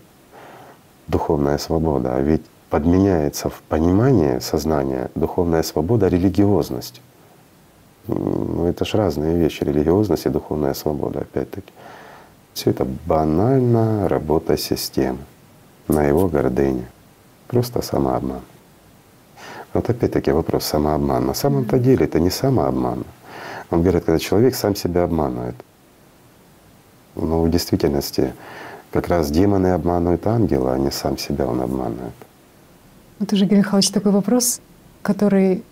духовная 1.13 1.59
свобода. 1.59 2.17
А 2.17 2.21
ведь 2.21 2.43
подменяется 2.71 3.49
в 3.49 3.63
понимании 3.69 4.41
сознания 4.41 5.11
духовная 5.15 5.63
свобода 5.63 6.09
религиозностью. 6.09 7.03
Ну 8.09 8.67
это 8.67 8.85
ж 8.85 8.95
разные 8.95 9.37
вещи, 9.37 9.65
религиозность 9.65 10.27
и 10.27 10.31
духовная 10.31 10.75
свобода, 10.75 11.21
опять-таки. 11.21 11.73
Все 12.55 12.71
это 12.71 12.85
банально 13.07 14.09
работа 14.09 14.57
системы 14.57 15.19
на 15.89 16.03
его 16.05 16.29
гордыне. 16.29 16.87
Просто 17.47 17.83
самообман. 17.83 18.41
Вот 19.75 19.91
опять-таки 19.91 20.33
вопрос 20.33 20.65
самообман. 20.65 21.27
На 21.27 21.35
самом-то 21.35 21.79
деле 21.79 22.07
это 22.07 22.21
не 22.21 22.31
самообман. 22.31 23.05
Он 23.71 23.83
говорит, 23.83 24.05
когда 24.05 24.19
человек 24.19 24.55
сам 24.55 24.75
себя 24.75 25.05
обманывает. 25.05 25.55
Но 27.17 27.43
в 27.43 27.51
действительности 27.51 28.33
как 28.93 29.09
раз 29.09 29.31
демоны 29.31 29.69
обманывают 29.69 30.27
ангела, 30.27 30.75
а 30.75 30.79
не 30.79 30.91
сам 30.91 31.19
себя 31.19 31.47
он 31.47 31.61
обманывает. 31.61 32.13
Вот 33.19 33.33
уже, 33.33 33.47
Игорь 33.47 33.59
Михайлович, 33.59 33.91
такой 33.91 34.13
вопрос, 34.13 34.61
который 35.03 35.63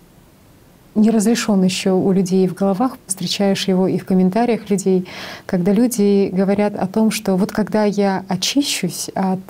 не 0.95 1.11
разрешен 1.11 1.63
еще 1.63 1.93
у 1.93 2.11
людей 2.13 2.49
в 2.49 2.55
головах, 2.55 2.97
встречаешь 3.07 3.69
его 3.69 3.87
и 3.87 3.99
в 3.99 4.05
комментариях 4.05 4.71
людей, 4.71 5.07
когда 5.47 5.73
люди 5.73 6.31
говорят 6.33 6.75
о 6.75 6.87
том, 6.87 7.11
что 7.11 7.37
вот 7.37 7.53
когда 7.53 7.85
я 7.85 8.25
очищусь 8.29 9.11
от 9.15 9.41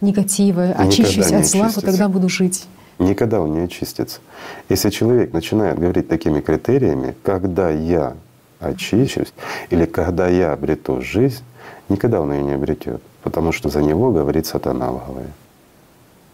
негатива, 0.00 0.68
Никогда 0.68 0.88
очищусь 0.88 1.32
от 1.32 1.46
зла, 1.46 1.70
вот 1.74 1.84
тогда 1.84 2.08
буду 2.08 2.28
жить. 2.28 2.66
Никогда 2.98 3.40
он 3.40 3.52
не 3.52 3.60
очистится. 3.60 4.20
Если 4.68 4.90
человек 4.90 5.32
начинает 5.32 5.78
говорить 5.78 6.08
такими 6.08 6.40
критериями, 6.40 7.14
когда 7.22 7.70
я 7.70 8.14
очищусь 8.58 9.32
или 9.70 9.84
когда 9.84 10.28
я 10.28 10.52
обрету 10.52 11.02
жизнь, 11.02 11.42
никогда 11.88 12.20
он 12.20 12.32
ее 12.32 12.42
не 12.42 12.52
обретет, 12.52 13.02
потому 13.22 13.52
что 13.52 13.68
за 13.68 13.82
него 13.82 14.12
говорит 14.12 14.46
сатана 14.46 14.90
в 14.90 15.06
голове. 15.06 15.30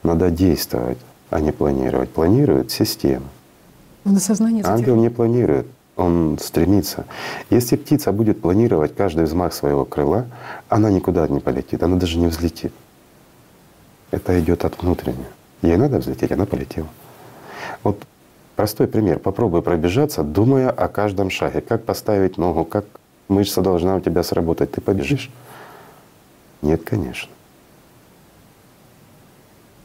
Надо 0.03 0.31
действовать, 0.31 0.99
а 1.31 1.41
не 1.41 1.53
планировать. 1.53 2.11
Планирует 2.11 2.71
система. 2.71 3.27
На 4.05 4.19
сознание 4.19 4.65
Ангел 4.65 4.97
не 4.97 5.11
планирует, 5.11 5.67
он 5.97 6.39
стремится. 6.41 7.05
Если 7.51 7.77
птица 7.77 8.13
будет 8.13 8.41
планировать 8.41 8.97
каждый 8.97 9.25
взмах 9.25 9.53
своего 9.53 9.85
крыла, 9.85 10.27
она 10.69 10.91
никуда 10.91 11.29
не 11.29 11.41
полетит, 11.41 11.83
она 11.83 11.97
даже 11.97 12.19
не 12.19 12.27
взлетит. 12.27 12.73
Это 14.11 14.39
идет 14.41 14.65
от 14.65 14.83
внутреннего. 14.83 15.25
Ей 15.63 15.77
надо 15.77 15.99
взлететь, 15.99 16.33
она 16.33 16.47
полетела. 16.47 16.89
Вот 17.85 18.03
простой 18.57 18.89
пример. 18.89 19.19
Попробуй 19.19 19.63
пробежаться, 19.63 20.23
думая 20.23 20.71
о 20.71 20.89
каждом 20.89 21.31
шаге. 21.31 21.61
Как 21.61 21.85
поставить 21.85 22.39
ногу, 22.39 22.65
как 22.65 22.85
мышца 23.29 23.61
должна 23.61 23.97
у 23.97 24.01
тебя 24.01 24.23
сработать. 24.23 24.73
Ты 24.73 24.81
побежишь? 24.81 25.31
Нет, 26.63 26.83
конечно. 26.85 27.29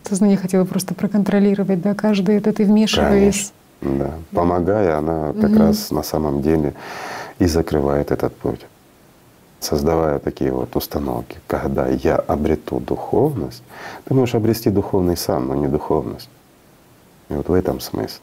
Сознание 0.03 0.37
хотело 0.37 0.63
просто 0.63 0.93
проконтролировать, 0.93 1.81
да, 1.81 1.93
каждый 1.93 2.37
это 2.37 2.53
ты 2.53 2.63
вмешиваясь. 2.63 3.51
Конечно. 3.81 4.05
Да. 4.05 4.13
Помогая, 4.31 4.97
она 4.97 5.33
как 5.33 5.51
угу. 5.51 5.59
раз 5.59 5.91
на 5.91 6.03
самом 6.03 6.41
деле 6.41 6.73
и 7.39 7.45
закрывает 7.45 8.11
этот 8.11 8.35
путь, 8.35 8.65
создавая 9.59 10.19
такие 10.19 10.51
вот 10.51 10.75
установки. 10.75 11.37
Когда 11.45 11.87
я 11.87 12.15
обрету 12.15 12.79
духовность, 12.79 13.63
ты 14.05 14.13
можешь 14.13 14.35
обрести 14.35 14.69
духовный 14.69 15.17
сам, 15.17 15.47
но 15.47 15.55
не 15.55 15.67
духовность. 15.67 16.29
И 17.29 17.33
вот 17.33 17.49
в 17.49 17.53
этом 17.53 17.79
смысл. 17.79 18.19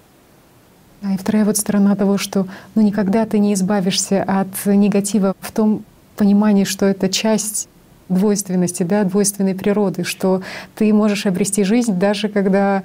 А 1.02 1.12
и 1.12 1.16
вторая 1.18 1.44
вот 1.44 1.58
сторона 1.58 1.94
того, 1.94 2.16
что 2.16 2.46
ну, 2.74 2.82
никогда 2.82 3.26
ты 3.26 3.38
не 3.38 3.52
избавишься 3.52 4.22
от 4.22 4.48
негатива 4.64 5.36
в 5.38 5.52
том 5.52 5.84
понимании, 6.16 6.64
что 6.64 6.86
это 6.86 7.08
часть 7.10 7.68
двойственности, 8.08 8.82
да, 8.82 9.04
двойственной 9.04 9.54
природы, 9.54 10.04
что 10.04 10.42
ты 10.74 10.92
можешь 10.92 11.26
обрести 11.26 11.64
жизнь 11.64 11.98
даже 11.98 12.28
когда 12.28 12.82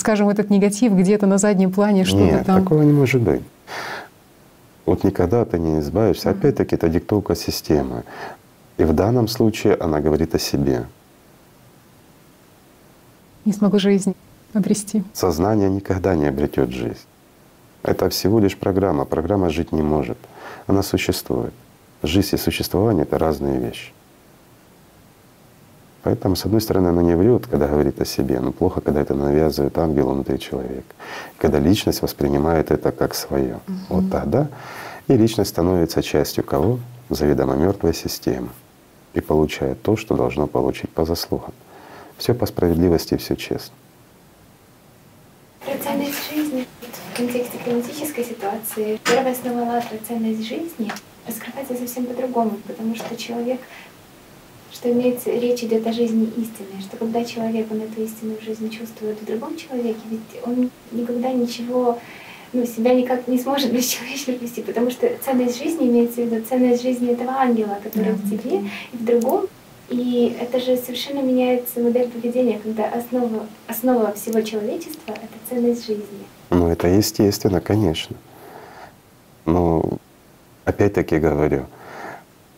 скажем, 0.00 0.28
этот 0.28 0.50
негатив 0.50 0.92
где-то 0.94 1.26
на 1.26 1.38
заднем 1.38 1.70
плане 1.70 2.04
что-то 2.04 2.24
Нет, 2.24 2.46
там? 2.46 2.62
такого 2.62 2.82
не 2.82 2.92
может 2.92 3.20
быть. 3.20 3.42
Вот 4.86 5.04
никогда 5.04 5.44
ты 5.44 5.58
не 5.58 5.78
избавишься. 5.80 6.30
Опять-таки, 6.30 6.74
это 6.74 6.88
диктовка 6.88 7.36
системы. 7.36 8.02
И 8.78 8.84
в 8.84 8.92
данном 8.92 9.28
случае 9.28 9.76
она 9.76 10.00
говорит 10.00 10.34
о 10.34 10.38
себе. 10.38 10.86
Не 13.44 13.52
смогу 13.52 13.78
жизнь 13.78 14.16
обрести. 14.54 15.04
Сознание 15.12 15.70
никогда 15.70 16.16
не 16.16 16.26
обретет 16.26 16.70
жизнь. 16.70 17.06
Это 17.82 18.08
всего 18.08 18.40
лишь 18.40 18.56
программа. 18.56 19.04
Программа 19.04 19.50
жить 19.50 19.70
не 19.72 19.82
может. 19.82 20.18
Она 20.66 20.82
существует. 20.82 21.52
Жизнь 22.02 22.34
и 22.34 22.38
существование— 22.38 23.02
это 23.04 23.18
разные 23.18 23.58
вещи. 23.58 23.92
Поэтому, 26.02 26.34
с 26.34 26.46
одной 26.46 26.62
стороны, 26.62 26.88
она 26.88 27.02
не 27.02 27.14
врет, 27.14 27.46
когда 27.46 27.66
говорит 27.66 28.00
о 28.00 28.06
себе, 28.06 28.40
но 28.40 28.52
плохо, 28.52 28.80
когда 28.80 29.02
это 29.02 29.14
навязывает 29.14 29.76
ангел 29.76 30.10
внутри 30.10 30.38
человека. 30.38 30.94
Когда 31.36 31.58
личность 31.58 32.00
воспринимает 32.00 32.70
это 32.70 32.90
как 32.90 33.14
свое. 33.14 33.60
Угу. 33.66 34.00
Вот 34.00 34.10
тогда 34.10 34.48
и 35.08 35.16
личность 35.16 35.50
становится 35.50 36.02
частью 36.02 36.44
кого? 36.44 36.78
Заведомо 37.10 37.54
мертвой 37.54 37.92
системы. 37.92 38.48
И 39.12 39.20
получает 39.20 39.82
то, 39.82 39.96
что 39.96 40.16
должно 40.16 40.46
получить 40.46 40.90
по 40.90 41.04
заслугам. 41.04 41.52
Все 42.16 42.32
по 42.32 42.46
справедливости, 42.46 43.16
все 43.16 43.36
честно. 43.36 43.74
Ценность 45.82 46.32
жизни 46.32 46.66
в 47.12 47.16
контексте 47.16 47.58
климатической 47.58 48.24
ситуации 48.24 48.98
первая 49.04 49.32
основа 49.32 49.62
АЛЛАТРА 49.62 49.98
«Ценность 50.06 50.46
жизни» 50.46 50.90
раскрывается 51.26 51.74
совсем 51.74 52.06
по-другому, 52.06 52.58
потому 52.66 52.94
что 52.94 53.16
человек 53.16 53.60
что 54.72 54.90
имеется, 54.90 55.30
речь 55.30 55.62
идет 55.62 55.86
о 55.86 55.92
жизни 55.92 56.24
истинной, 56.36 56.80
что 56.80 56.96
когда 56.96 57.24
человек, 57.24 57.66
он 57.70 57.82
эту 57.82 58.02
истинную 58.02 58.40
жизнь 58.40 58.70
чувствует 58.70 59.20
в 59.20 59.24
другом 59.24 59.56
человеке, 59.56 60.00
ведь 60.10 60.42
он 60.44 60.70
никогда 60.92 61.32
ничего, 61.32 61.98
ну, 62.52 62.64
себя 62.64 62.94
никак 62.94 63.26
не 63.28 63.38
сможет 63.38 63.72
бесчеловечно 63.72 64.32
вести, 64.32 64.62
потому 64.62 64.90
что 64.90 65.10
ценность 65.24 65.58
жизни 65.58 65.88
имеется 65.88 66.22
в 66.22 66.26
виду 66.26 66.44
ценность 66.44 66.82
жизни 66.82 67.12
этого 67.12 67.32
ангела, 67.32 67.78
который 67.82 68.12
да. 68.12 68.18
в 68.18 68.30
тебе 68.30 68.62
и 68.92 68.96
в 68.96 69.04
другом. 69.04 69.46
И 69.88 70.36
это 70.40 70.60
же 70.60 70.76
совершенно 70.76 71.20
меняется 71.20 71.80
модель 71.80 72.08
поведения, 72.08 72.60
когда 72.62 72.84
основа, 72.86 73.46
основа 73.66 74.12
всего 74.12 74.40
человечества— 74.40 75.00
это 75.08 75.34
ценность 75.48 75.84
жизни. 75.84 76.04
Ну, 76.50 76.68
это 76.68 76.86
естественно, 76.86 77.60
конечно. 77.60 78.14
Но 79.46 79.98
опять-таки 80.64 81.18
говорю, 81.18 81.66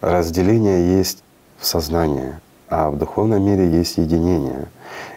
разделение 0.02 0.98
есть 0.98 1.24
в 1.62 1.66
сознании, 1.66 2.34
а 2.68 2.90
в 2.90 2.98
духовном 2.98 3.42
мире 3.44 3.70
есть 3.70 3.96
единение. 3.96 4.66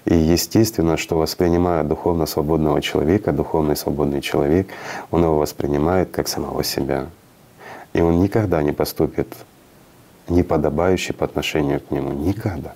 И 0.06 0.16
естественно, 0.16 0.96
что 0.96 1.18
воспринимая 1.18 1.84
духовно 1.84 2.28
свободного 2.28 2.82
человека, 2.82 3.32
духовный 3.32 3.76
свободный 3.76 4.22
человек, 4.22 4.68
он 5.10 5.24
его 5.24 5.40
воспринимает 5.40 6.12
как 6.12 6.28
самого 6.28 6.64
себя. 6.64 7.08
И 7.94 8.02
он 8.02 8.22
никогда 8.22 8.62
не 8.62 8.72
поступит 8.72 9.28
неподобающе 10.28 11.14
по 11.14 11.26
отношению 11.26 11.80
к 11.82 11.90
нему. 11.90 12.12
Никогда. 12.12 12.76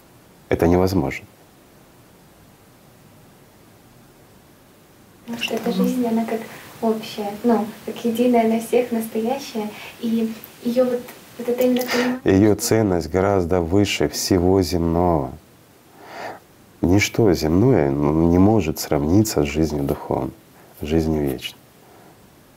Это 0.49 0.67
невозможно. 0.67 1.25
Потому 5.25 5.43
что 5.43 5.53
эта 5.53 5.71
жизнь, 5.71 6.07
она 6.07 6.25
как 6.25 6.41
общая, 6.81 7.31
ну, 7.43 7.67
как 7.85 8.03
единая 8.03 8.47
на 8.47 8.59
всех, 8.59 8.91
настоящая. 8.91 9.69
И 9.99 10.33
ее 10.63 10.85
вот 10.85 11.01
ее 12.23 12.55
ценность 12.55 13.09
гораздо 13.09 13.61
выше 13.61 14.09
всего 14.09 14.61
земного. 14.61 15.31
Ничто 16.81 17.33
земное 17.33 17.91
ну, 17.91 18.29
не 18.29 18.37
может 18.37 18.79
сравниться 18.79 19.43
с 19.43 19.47
жизнью 19.47 19.83
духовной, 19.83 20.31
жизнью 20.81 21.23
вечной. 21.23 21.59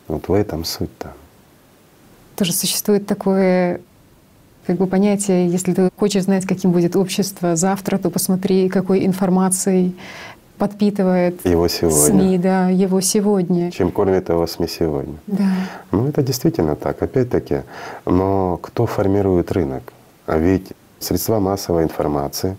Вот 0.09 0.29
в 0.29 0.33
этом 0.33 0.65
суть-то. 0.65 1.13
Тоже 2.37 2.53
существует 2.53 3.07
такое 3.07 3.81
как 4.67 4.77
бы 4.77 4.87
понятие, 4.87 5.49
если 5.49 5.73
ты 5.73 5.91
хочешь 5.97 6.23
знать, 6.23 6.47
каким 6.47 6.71
будет 6.71 6.95
общество 6.95 7.57
завтра, 7.57 7.99
то 7.99 8.11
посмотри, 8.11 8.69
какой 8.69 9.05
информацией 9.05 9.97
подпитывает 10.63 11.45
его 11.45 11.67
сегодня. 11.67 12.21
СМИ, 12.21 12.39
да, 12.39 12.69
его 12.69 13.01
сегодня. 13.01 13.73
Чем 13.73 13.91
кормит 13.91 14.29
его 14.29 14.47
СМИ 14.47 14.69
сегодня. 14.69 15.17
Да. 15.27 15.51
Ну 15.91 16.07
это 16.07 16.23
действительно 16.23 16.77
так, 16.77 17.03
опять-таки. 17.03 17.63
Но 18.07 18.59
кто 18.63 18.87
формирует 18.87 19.51
рынок? 19.51 19.93
А 20.27 20.39
ведь 20.39 20.73
средства 21.01 21.41
массовой 21.41 21.83
информации, 21.83 22.57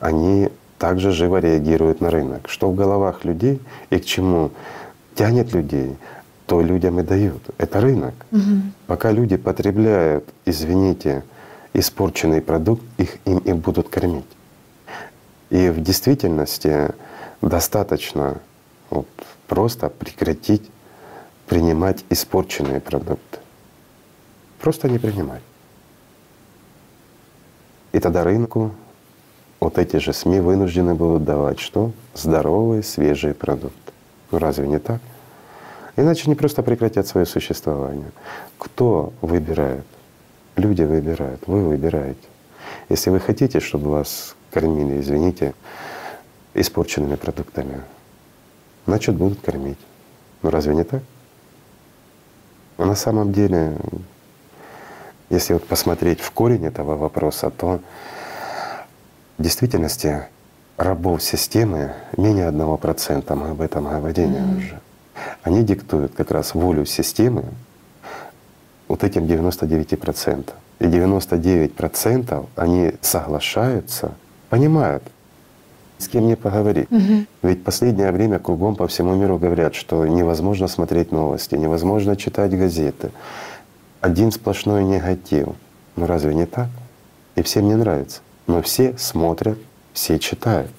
они 0.00 0.50
также 0.78 1.12
живо 1.12 1.38
реагируют 1.38 2.02
на 2.02 2.10
рынок. 2.10 2.46
Что 2.46 2.70
в 2.70 2.74
головах 2.74 3.24
людей 3.24 3.58
и 3.88 3.98
к 3.98 4.04
чему 4.04 4.50
тянет 5.14 5.54
людей, 5.54 5.96
то 6.44 6.60
людям 6.60 7.00
и 7.00 7.02
дают. 7.02 7.42
Это 7.56 7.80
рынок. 7.80 8.14
Угу. 8.32 8.60
Пока 8.86 9.12
люди 9.12 9.38
потребляют, 9.38 10.24
извините, 10.44 11.22
испорченный 11.72 12.42
продукт, 12.42 12.82
их 12.98 13.16
им 13.24 13.38
и 13.38 13.54
будут 13.54 13.88
кормить. 13.88 14.26
И 15.50 15.70
в 15.70 15.80
действительности 15.80 16.90
достаточно 17.40 18.38
вот, 18.90 19.06
просто 19.46 19.88
прекратить 19.88 20.70
принимать 21.46 22.04
испорченные 22.10 22.80
продукты. 22.80 23.38
Просто 24.60 24.88
не 24.88 24.98
принимать. 24.98 25.42
И 27.92 28.00
тогда 28.00 28.22
рынку 28.22 28.72
вот 29.60 29.78
эти 29.78 29.96
же 29.96 30.12
СМИ 30.12 30.40
вынуждены 30.40 30.94
будут 30.94 31.24
давать 31.24 31.58
что? 31.58 31.92
Здоровые, 32.14 32.82
свежие 32.82 33.34
продукты. 33.34 33.92
Ну 34.30 34.38
разве 34.38 34.68
не 34.68 34.78
так? 34.78 35.00
Иначе 35.96 36.24
они 36.26 36.34
просто 36.34 36.62
прекратят 36.62 37.06
свое 37.06 37.26
существование. 37.26 38.12
Кто 38.58 39.12
выбирает? 39.22 39.84
Люди 40.56 40.82
выбирают, 40.82 41.40
вы 41.46 41.64
выбираете. 41.64 42.28
Если 42.88 43.10
вы 43.10 43.20
хотите, 43.20 43.60
чтобы 43.60 43.90
вас 43.90 44.36
кормили, 44.50 45.00
извините, 45.00 45.54
испорченными 46.54 47.16
продуктами, 47.16 47.82
значит 48.86 49.14
будут 49.16 49.40
кормить. 49.40 49.78
Ну 50.42 50.50
разве 50.50 50.74
не 50.74 50.84
так? 50.84 51.02
Но 52.78 52.84
на 52.84 52.94
самом 52.94 53.32
деле, 53.32 53.76
если 55.30 55.52
вот 55.54 55.66
посмотреть 55.66 56.20
в 56.20 56.30
корень 56.30 56.64
этого 56.64 56.96
вопроса, 56.96 57.50
то 57.50 57.80
в 59.36 59.42
действительности 59.42 60.26
рабов 60.76 61.22
системы 61.22 61.92
менее 62.16 62.46
одного 62.46 62.76
процента, 62.76 63.34
мы 63.34 63.50
об 63.50 63.60
этом 63.60 63.84
говорили 63.84 64.38
mm-hmm. 64.38 64.58
уже. 64.58 64.80
Они 65.42 65.62
диктуют 65.64 66.14
как 66.14 66.30
раз 66.30 66.54
волю 66.54 66.86
системы 66.86 67.44
вот 68.86 69.04
этим 69.04 69.24
99%. 69.24 70.52
И 70.78 70.84
99% 70.84 72.46
они 72.54 72.94
соглашаются 73.00 74.12
понимают, 74.48 75.02
с 75.98 76.08
кем 76.08 76.24
мне 76.24 76.36
поговорить. 76.36 76.90
Угу. 76.90 77.26
Ведь 77.42 77.64
последнее 77.64 78.12
время 78.12 78.38
кругом 78.38 78.76
по 78.76 78.86
всему 78.86 79.14
миру 79.14 79.38
говорят, 79.38 79.74
что 79.74 80.06
невозможно 80.06 80.68
смотреть 80.68 81.12
новости, 81.12 81.54
невозможно 81.54 82.16
читать 82.16 82.56
газеты. 82.56 83.10
Один 84.00 84.30
сплошной 84.30 84.84
негатив. 84.84 85.48
Ну 85.96 86.06
разве 86.06 86.34
не 86.34 86.46
так? 86.46 86.68
И 87.34 87.42
всем 87.42 87.68
не 87.68 87.74
нравится. 87.74 88.20
Но 88.46 88.62
все 88.62 88.96
смотрят, 88.96 89.58
все 89.92 90.18
читают. 90.18 90.70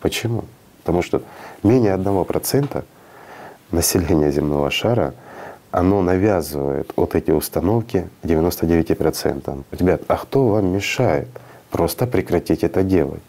Почему? 0.00 0.44
Потому 0.84 1.02
что 1.02 1.22
менее 1.62 1.94
одного 1.94 2.24
процента 2.24 2.84
населения 3.72 4.30
земного 4.30 4.70
шара 4.70 5.14
оно 5.70 6.00
навязывает 6.00 6.92
вот 6.96 7.14
эти 7.14 7.30
установки 7.30 8.08
99%. 8.22 9.64
Ребят, 9.72 10.02
а 10.08 10.16
кто 10.16 10.48
вам 10.48 10.72
мешает? 10.72 11.28
Просто 11.76 12.06
прекратить 12.06 12.64
это 12.64 12.82
делать. 12.82 13.20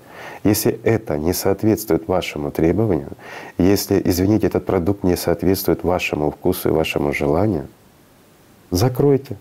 Если 0.46 0.80
это 0.86 1.18
не 1.18 1.34
соответствует 1.34 2.08
вашему 2.08 2.50
требованию, 2.50 3.10
если, 3.58 4.02
извините, 4.06 4.48
этот 4.48 4.66
продукт 4.66 5.04
не 5.04 5.18
соответствует 5.18 5.84
вашему 5.84 6.32
вкусу 6.32 6.70
и 6.70 6.72
вашему 6.72 7.12
желанию, 7.12 7.68
закройте, 8.72 9.36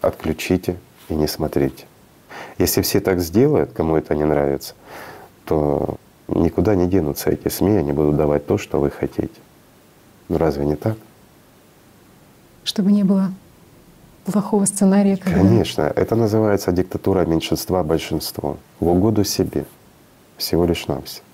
отключите 0.00 0.76
и 1.10 1.14
не 1.14 1.28
смотрите. 1.28 1.84
Если 2.56 2.80
все 2.80 3.00
так 3.00 3.20
сделают, 3.20 3.72
кому 3.74 3.96
это 3.96 4.14
не 4.14 4.24
нравится, 4.24 4.72
то 5.44 5.98
никуда 6.26 6.74
не 6.74 6.86
денутся 6.86 7.28
эти 7.28 7.48
СМИ, 7.48 7.76
они 7.76 7.92
будут 7.92 8.16
давать 8.16 8.46
то, 8.46 8.56
что 8.56 8.80
вы 8.80 8.90
хотите. 8.90 9.38
Ну 10.30 10.38
разве 10.38 10.64
не 10.64 10.76
так? 10.76 10.96
Чтобы 12.64 12.90
не 12.90 13.04
было 13.04 13.34
плохого 14.30 14.64
сценария. 14.64 15.16
Когда... 15.16 15.38
Конечно, 15.38 15.82
это 15.82 16.16
называется 16.16 16.72
диктатура 16.72 17.24
меньшинства 17.24 17.82
большинству 17.82 18.56
в 18.80 18.88
угоду 18.88 19.24
себе, 19.24 19.64
всего 20.36 20.64
лишь 20.64 20.86
навсего. 20.86 21.24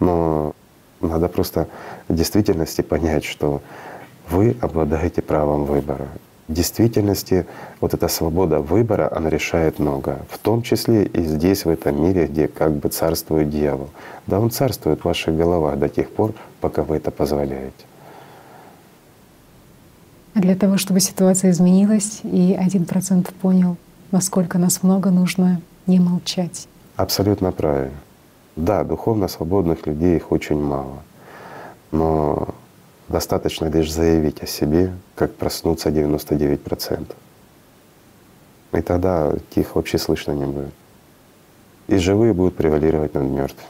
Но 0.00 0.54
надо 1.00 1.28
просто 1.28 1.68
в 2.08 2.14
действительности 2.14 2.82
понять, 2.82 3.24
что 3.24 3.60
вы 4.28 4.56
обладаете 4.60 5.22
правом 5.22 5.64
выбора. 5.64 6.08
В 6.48 6.54
действительности 6.54 7.46
вот 7.80 7.94
эта 7.94 8.08
свобода 8.08 8.58
выбора, 8.58 9.10
она 9.14 9.30
решает 9.30 9.78
много, 9.78 10.18
в 10.28 10.38
том 10.38 10.62
числе 10.62 11.04
и 11.04 11.22
здесь, 11.22 11.64
в 11.64 11.68
этом 11.70 12.02
мире, 12.02 12.26
где 12.26 12.48
как 12.48 12.72
бы 12.72 12.88
царствует 12.88 13.48
дьявол. 13.48 13.88
Да, 14.26 14.40
он 14.40 14.50
царствует 14.50 15.00
в 15.00 15.04
ваших 15.04 15.36
головах 15.36 15.78
до 15.78 15.88
тех 15.88 16.10
пор, 16.10 16.34
пока 16.60 16.82
вы 16.82 16.96
это 16.96 17.10
позволяете. 17.10 17.84
Для 20.34 20.56
того, 20.56 20.78
чтобы 20.78 21.00
ситуация 21.00 21.50
изменилась, 21.50 22.20
и 22.22 22.56
один 22.58 22.86
процент 22.86 23.28
понял, 23.34 23.76
насколько 24.10 24.58
нас 24.58 24.82
много, 24.82 25.10
нужно 25.10 25.60
не 25.86 26.00
молчать. 26.00 26.68
Абсолютно 26.96 27.52
правильно. 27.52 27.96
Да, 28.56 28.84
духовно 28.84 29.28
свободных 29.28 29.86
людей 29.86 30.16
их 30.16 30.32
очень 30.32 30.60
мало. 30.60 31.02
Но 31.90 32.54
достаточно 33.08 33.66
лишь 33.66 33.92
заявить 33.92 34.42
о 34.42 34.46
себе, 34.46 34.92
как 35.14 35.34
проснуться 35.34 35.90
99%. 35.90 37.14
И 38.72 38.80
тогда 38.80 39.32
их 39.54 39.76
вообще 39.76 39.98
слышно 39.98 40.32
не 40.32 40.46
будет. 40.46 40.72
И 41.88 41.96
живые 41.96 42.32
будут 42.32 42.56
превалировать 42.56 43.12
над 43.12 43.24
мертвыми. 43.24 43.68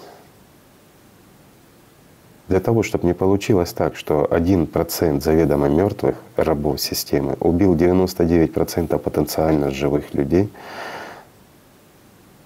Для 2.52 2.60
того, 2.60 2.82
чтобы 2.82 3.06
не 3.06 3.14
получилось 3.14 3.72
так, 3.72 3.96
что 3.96 4.30
один 4.30 4.66
процент 4.66 5.22
заведомо 5.22 5.68
мертвых 5.70 6.16
рабов 6.36 6.82
системы 6.82 7.34
убил 7.40 7.74
99% 7.74 8.98
потенциально 8.98 9.70
живых 9.70 10.12
людей, 10.12 10.50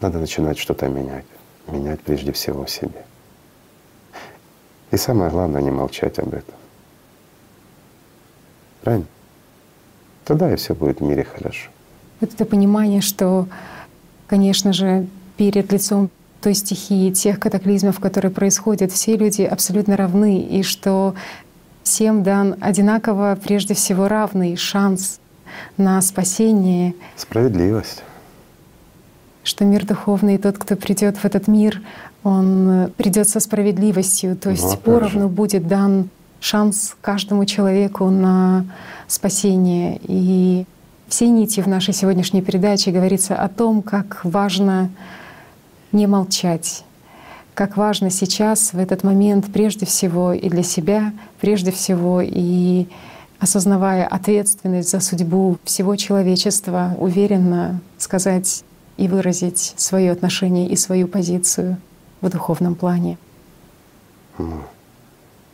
надо 0.00 0.20
начинать 0.20 0.58
что-то 0.58 0.86
менять. 0.88 1.24
Менять 1.66 2.00
прежде 2.02 2.30
всего 2.30 2.64
в 2.64 2.70
себе. 2.70 3.04
И 4.92 4.96
самое 4.96 5.28
главное, 5.28 5.60
не 5.60 5.72
молчать 5.72 6.20
об 6.20 6.28
этом. 6.28 6.54
Правильно? 8.82 9.06
Тогда 10.24 10.52
и 10.52 10.54
все 10.54 10.74
будет 10.74 11.00
в 11.00 11.02
мире 11.02 11.24
хорошо. 11.24 11.68
Вот 12.20 12.32
это 12.32 12.44
понимание, 12.44 13.00
что, 13.00 13.48
конечно 14.28 14.72
же, 14.72 15.08
перед 15.36 15.72
лицом 15.72 16.10
той 16.46 16.54
стихии, 16.54 17.10
тех 17.10 17.40
катаклизмов, 17.40 17.98
которые 17.98 18.30
происходят, 18.30 18.92
все 18.92 19.16
люди 19.16 19.42
абсолютно 19.42 19.96
равны, 19.96 20.38
и 20.42 20.62
что 20.62 21.16
всем 21.82 22.22
дан 22.22 22.54
одинаково, 22.60 23.36
прежде 23.42 23.74
всего, 23.74 24.06
равный 24.06 24.54
шанс 24.54 25.18
на 25.76 26.00
спасение. 26.00 26.94
Справедливость. 27.16 28.04
Что 29.42 29.64
мир 29.64 29.84
духовный, 29.84 30.38
тот, 30.38 30.56
кто 30.56 30.76
придет 30.76 31.16
в 31.16 31.24
этот 31.24 31.48
мир, 31.48 31.82
он 32.22 32.92
придет 32.96 33.28
со 33.28 33.40
справедливостью, 33.40 34.36
то 34.36 34.50
есть 34.50 34.62
ну, 34.62 34.76
поровну 34.76 35.28
будет 35.28 35.66
дан 35.66 36.10
шанс 36.38 36.96
каждому 37.00 37.44
человеку 37.44 38.08
на 38.08 38.66
спасение. 39.08 39.98
И 40.04 40.64
всей 41.08 41.30
нити 41.30 41.58
в 41.60 41.66
нашей 41.66 41.92
сегодняшней 41.92 42.42
передаче 42.42 42.92
говорится 42.92 43.34
о 43.34 43.48
том, 43.48 43.82
как 43.82 44.20
важно 44.22 44.90
не 45.96 46.06
молчать, 46.06 46.84
как 47.54 47.78
важно 47.78 48.10
сейчас, 48.10 48.74
в 48.74 48.78
этот 48.78 49.02
момент, 49.02 49.46
прежде 49.50 49.86
всего 49.86 50.34
и 50.34 50.48
для 50.50 50.62
себя, 50.62 51.12
прежде 51.40 51.72
всего 51.72 52.20
и 52.22 52.86
осознавая 53.38 54.06
ответственность 54.06 54.90
за 54.90 55.00
судьбу 55.00 55.56
всего 55.64 55.96
человечества, 55.96 56.94
уверенно 56.98 57.80
сказать 57.96 58.62
и 58.98 59.08
выразить 59.08 59.74
свое 59.76 60.12
отношение 60.12 60.68
и 60.68 60.76
свою 60.76 61.08
позицию 61.08 61.78
в 62.20 62.28
духовном 62.28 62.74
плане. 62.74 63.16
Ну, 64.38 64.60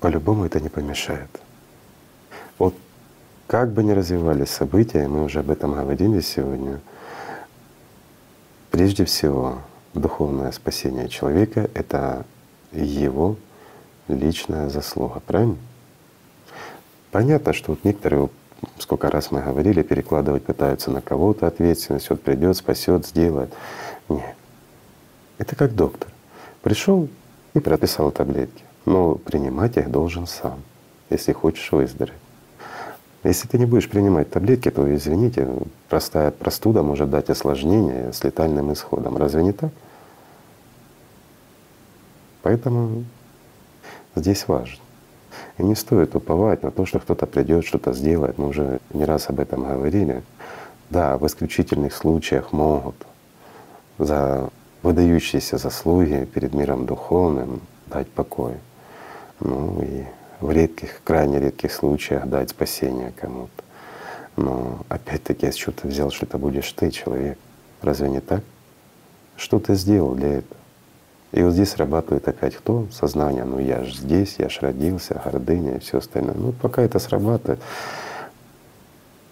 по-любому 0.00 0.44
это 0.44 0.60
не 0.60 0.68
помешает. 0.68 1.30
Вот 2.58 2.74
как 3.46 3.72
бы 3.72 3.84
ни 3.84 3.92
развивались 3.92 4.50
события, 4.50 5.06
мы 5.06 5.24
уже 5.24 5.38
об 5.38 5.50
этом 5.50 5.72
говорили 5.72 6.20
сегодня, 6.20 6.80
прежде 8.72 9.04
всего 9.04 9.58
духовное 9.94 10.52
спасение 10.52 11.08
человека— 11.08 11.70
это 11.74 12.24
его 12.72 13.36
личная 14.08 14.68
заслуга, 14.68 15.20
правильно? 15.20 15.56
Понятно, 17.10 17.52
что 17.52 17.72
вот 17.72 17.84
некоторые, 17.84 18.30
сколько 18.78 19.10
раз 19.10 19.30
мы 19.30 19.42
говорили, 19.42 19.82
перекладывать 19.82 20.44
пытаются 20.44 20.90
на 20.90 21.02
кого-то 21.02 21.46
ответственность, 21.46 22.08
вот 22.08 22.22
придет, 22.22 22.56
спасет, 22.56 23.06
сделает. 23.06 23.52
Нет. 24.08 24.34
Это 25.38 25.56
как 25.56 25.74
доктор. 25.74 26.10
Пришел 26.62 27.08
и 27.54 27.60
прописал 27.60 28.10
таблетки. 28.10 28.64
Но 28.86 29.16
принимать 29.16 29.76
их 29.76 29.90
должен 29.90 30.26
сам, 30.26 30.62
если 31.10 31.32
хочешь 31.32 31.70
выздороветь. 31.70 32.21
Если 33.24 33.46
ты 33.46 33.58
не 33.58 33.66
будешь 33.66 33.88
принимать 33.88 34.30
таблетки, 34.30 34.70
то, 34.70 34.92
извините, 34.94 35.48
простая 35.88 36.32
простуда 36.32 36.82
может 36.82 37.08
дать 37.10 37.30
осложнение 37.30 38.12
с 38.12 38.24
летальным 38.24 38.72
исходом. 38.72 39.16
Разве 39.16 39.44
не 39.44 39.52
так? 39.52 39.70
Поэтому 42.42 43.04
здесь 44.16 44.48
важно. 44.48 44.82
И 45.58 45.62
не 45.62 45.76
стоит 45.76 46.16
уповать 46.16 46.64
на 46.64 46.72
то, 46.72 46.84
что 46.84 46.98
кто-то 46.98 47.26
придет, 47.26 47.64
что-то 47.64 47.92
сделает. 47.92 48.38
Мы 48.38 48.48
уже 48.48 48.80
не 48.92 49.04
раз 49.04 49.28
об 49.28 49.38
этом 49.38 49.62
говорили. 49.62 50.22
Да, 50.90 51.16
в 51.16 51.26
исключительных 51.26 51.94
случаях 51.94 52.52
могут 52.52 52.96
за 53.98 54.50
выдающиеся 54.82 55.58
заслуги 55.58 56.28
перед 56.34 56.52
миром 56.54 56.86
духовным 56.86 57.60
дать 57.86 58.08
покой. 58.08 58.54
Ну 59.38 59.80
и 59.82 60.04
в 60.42 60.50
редких, 60.50 61.00
крайне 61.04 61.38
редких 61.38 61.72
случаях 61.72 62.26
дать 62.26 62.50
спасение 62.50 63.12
кому-то. 63.12 63.62
Но 64.36 64.80
опять-таки, 64.88 65.50
с 65.50 65.54
чего-то 65.54 65.86
взял, 65.86 66.10
что 66.10 66.26
это 66.26 66.36
будешь 66.36 66.70
ты, 66.72 66.90
человек. 66.90 67.38
Разве 67.80 68.08
не 68.08 68.20
так? 68.20 68.42
Что 69.36 69.60
ты 69.60 69.74
сделал 69.74 70.14
для 70.14 70.38
этого? 70.38 70.60
И 71.30 71.42
вот 71.42 71.52
здесь 71.52 71.70
срабатывает 71.70 72.28
опять 72.28 72.56
кто? 72.56 72.86
Сознание. 72.90 73.44
Ну 73.44 73.58
я 73.58 73.84
же 73.84 73.94
здесь, 73.94 74.36
я 74.38 74.48
ж 74.48 74.58
родился, 74.62 75.20
гордыня 75.24 75.76
и 75.76 75.78
все 75.78 75.98
остальное. 75.98 76.34
Ну 76.34 76.52
пока 76.52 76.82
это 76.82 76.98
срабатывает, 76.98 77.60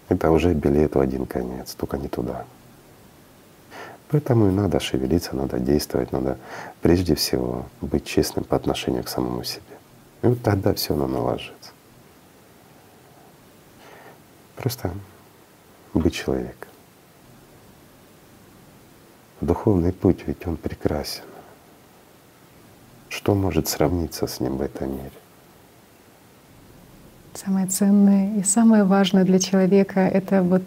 это 0.08 0.30
уже 0.30 0.54
билет 0.54 0.94
в 0.94 1.00
один 1.00 1.26
конец, 1.26 1.74
только 1.74 1.98
не 1.98 2.08
туда. 2.08 2.44
Поэтому 4.08 4.48
и 4.48 4.50
надо 4.50 4.80
шевелиться, 4.80 5.36
надо 5.36 5.58
действовать, 5.58 6.10
надо 6.12 6.38
прежде 6.82 7.14
всего 7.14 7.66
быть 7.80 8.04
честным 8.04 8.44
по 8.44 8.56
отношению 8.56 9.04
к 9.04 9.08
самому 9.08 9.44
себе. 9.44 9.79
И 10.22 10.26
вот 10.26 10.42
тогда 10.42 10.74
все 10.74 10.94
оно 10.94 11.06
налаживается. 11.06 11.72
Просто 14.56 14.90
быть 15.94 16.14
человеком. 16.14 16.68
Духовный 19.40 19.92
путь, 19.92 20.24
ведь 20.26 20.46
он 20.46 20.56
прекрасен. 20.56 21.24
Что 23.08 23.34
может 23.34 23.68
сравниться 23.68 24.26
с 24.26 24.38
ним 24.40 24.58
в 24.58 24.62
этом 24.62 24.92
мире? 24.92 25.10
Самое 27.32 27.66
ценное 27.66 28.36
и 28.36 28.42
самое 28.42 28.84
важное 28.84 29.24
для 29.24 29.38
человека— 29.38 30.00
это 30.12 30.42
вот 30.42 30.62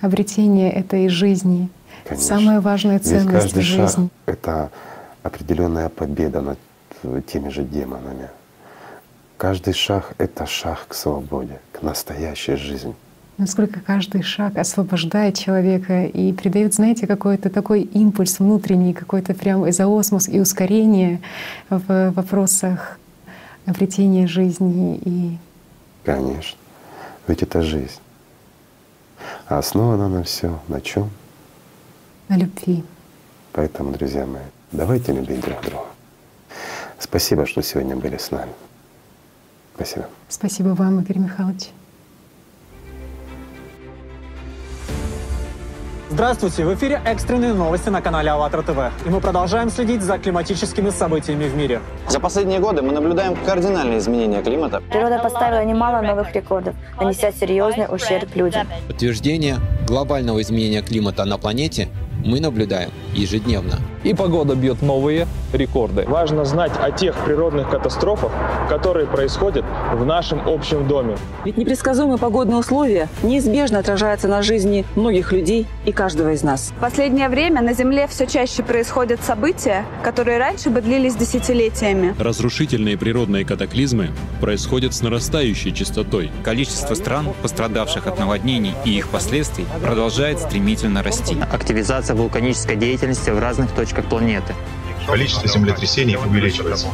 обретение 0.00 0.72
этой 0.72 1.08
жизни. 1.08 1.68
Конечно. 2.04 2.36
Самая 2.36 2.60
важная 2.60 2.98
ценность 2.98 3.26
Ведь 3.26 3.42
каждый 3.42 3.62
жизни. 3.62 4.08
Шаг— 4.08 4.10
это 4.26 4.70
определенная 5.22 5.88
победа 5.88 6.40
над 6.40 6.58
теми 7.26 7.48
же 7.50 7.62
демонами. 7.62 8.28
Каждый 9.36 9.74
шаг— 9.74 10.14
это 10.18 10.46
шаг 10.46 10.86
к 10.88 10.94
свободе, 10.94 11.60
к 11.72 11.82
настоящей 11.82 12.56
жизни. 12.56 12.94
Насколько 13.36 13.80
каждый 13.80 14.22
шаг 14.22 14.56
освобождает 14.56 15.36
человека 15.36 16.06
и 16.06 16.32
придает, 16.32 16.72
знаете, 16.72 17.06
какой-то 17.06 17.50
такой 17.50 17.82
импульс 17.82 18.38
внутренний, 18.38 18.94
какой-то 18.94 19.34
прям 19.34 19.68
изоосмос 19.68 20.26
и 20.28 20.40
ускорение 20.40 21.20
в 21.68 22.12
вопросах 22.12 22.98
обретения 23.66 24.26
жизни 24.26 24.98
и. 25.04 25.38
Конечно. 26.04 26.58
Ведь 27.28 27.42
это 27.42 27.60
жизнь. 27.60 28.00
А 29.48 29.58
основана 29.58 30.08
на 30.08 30.22
все 30.22 30.58
на 30.68 30.80
чем? 30.80 31.10
На 32.28 32.38
любви. 32.38 32.84
Поэтому, 33.52 33.92
друзья 33.92 34.24
мои, 34.24 34.44
давайте 34.72 35.12
любить 35.12 35.40
друг 35.40 35.60
друга. 35.62 35.84
Спасибо, 36.98 37.44
что 37.44 37.62
сегодня 37.62 37.96
были 37.96 38.16
с 38.16 38.30
нами. 38.30 38.52
Спасибо. 39.76 40.06
Спасибо 40.28 40.68
вам, 40.68 41.00
Игорь 41.00 41.18
Михайлович. 41.18 41.68
Здравствуйте! 46.08 46.64
В 46.64 46.72
эфире 46.74 47.02
экстренные 47.04 47.52
новости 47.52 47.90
на 47.90 48.00
канале 48.00 48.30
АЛЛАТРА 48.30 48.62
ТВ. 48.62 49.06
И 49.06 49.10
мы 49.10 49.20
продолжаем 49.20 49.68
следить 49.68 50.00
за 50.00 50.16
климатическими 50.16 50.88
событиями 50.88 51.46
в 51.46 51.54
мире. 51.54 51.80
За 52.08 52.20
последние 52.20 52.58
годы 52.58 52.80
мы 52.80 52.92
наблюдаем 52.92 53.36
кардинальные 53.44 53.98
изменения 53.98 54.40
климата. 54.40 54.82
Природа 54.88 55.18
поставила 55.18 55.62
немало 55.62 56.00
новых 56.00 56.34
рекордов, 56.34 56.74
нанеся 56.98 57.32
серьезный 57.32 57.86
ущерб 57.90 58.34
людям. 58.34 58.66
Подтверждение 58.86 59.56
глобального 59.86 60.40
изменения 60.40 60.80
климата 60.80 61.26
на 61.26 61.36
планете 61.36 61.88
мы 62.26 62.40
наблюдаем 62.40 62.90
ежедневно. 63.14 63.78
И 64.02 64.14
погода 64.14 64.54
бьет 64.54 64.82
новые 64.82 65.26
рекорды. 65.52 66.04
Важно 66.06 66.44
знать 66.44 66.72
о 66.80 66.90
тех 66.90 67.14
природных 67.24 67.70
катастрофах, 67.70 68.30
которые 68.68 69.06
происходят 69.06 69.64
в 69.94 70.04
нашем 70.04 70.46
общем 70.46 70.86
доме. 70.86 71.16
Ведь 71.44 71.56
непредсказуемые 71.56 72.18
погодные 72.18 72.58
условия 72.58 73.08
неизбежно 73.22 73.78
отражаются 73.78 74.28
на 74.28 74.42
жизни 74.42 74.84
многих 74.96 75.32
людей 75.32 75.66
и 75.84 75.92
каждого 75.92 76.32
из 76.32 76.42
нас. 76.42 76.72
В 76.76 76.80
последнее 76.80 77.28
время 77.28 77.62
на 77.62 77.72
Земле 77.72 78.06
все 78.06 78.26
чаще 78.26 78.62
происходят 78.62 79.22
события, 79.22 79.84
которые 80.02 80.38
раньше 80.38 80.70
бы 80.70 80.80
длились 80.80 81.16
десятилетиями. 81.16 82.14
Разрушительные 82.18 82.98
природные 82.98 83.44
катаклизмы 83.44 84.10
происходят 84.40 84.94
с 84.94 85.02
нарастающей 85.02 85.72
частотой. 85.72 86.30
Количество 86.44 86.94
стран, 86.94 87.28
пострадавших 87.42 88.06
от 88.06 88.18
наводнений 88.18 88.74
и 88.84 88.96
их 88.96 89.08
последствий, 89.08 89.66
продолжает 89.82 90.40
стремительно 90.40 91.02
расти. 91.02 91.36
Активизация 91.52 92.15
вулканической 92.16 92.76
деятельности 92.76 93.30
в 93.30 93.38
разных 93.38 93.70
точках 93.72 94.06
планеты. 94.06 94.54
количество 95.06 95.48
землетрясений 95.48 96.16
увеличивается. 96.16 96.88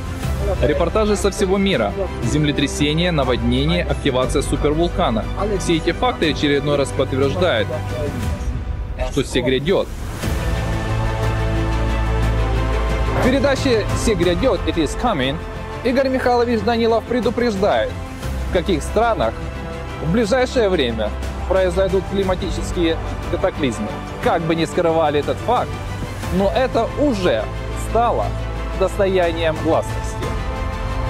Репортажи 0.61 1.17
со 1.17 1.31
всего 1.31 1.57
мира. 1.57 1.93
Землетрясение, 2.25 3.11
наводнение, 3.11 3.85
активация 3.85 4.43
супервулкана. 4.43 5.25
Все 5.61 5.77
эти 5.77 5.93
факты 5.93 6.33
очередной 6.33 6.77
раз 6.77 6.91
подтверждают, 6.91 7.69
что 9.11 9.23
все 9.23 9.41
грядет. 9.41 9.89
В 13.21 13.25
передаче 13.25 13.87
«Все 13.97 14.15
грядет» 14.15 14.61
«It 14.67 14.75
is 14.75 15.01
coming» 15.01 15.37
Игорь 15.85 16.09
Михайлович 16.09 16.61
Данилов 16.61 17.05
предупреждает, 17.05 17.91
в 18.51 18.53
каких 18.53 18.83
странах 18.83 19.33
в 20.05 20.13
ближайшее 20.13 20.69
время 20.69 21.11
произойдут 21.49 22.05
климатические 22.11 22.97
катаклизмы. 23.31 23.89
Как 24.23 24.43
бы 24.43 24.55
ни 24.55 24.65
скрывали 24.65 25.21
этот 25.21 25.37
факт, 25.39 25.71
но 26.35 26.51
это 26.55 26.89
уже 27.01 27.45
стало 27.89 28.27
достоянием 28.79 29.57
гласности. 29.65 30.17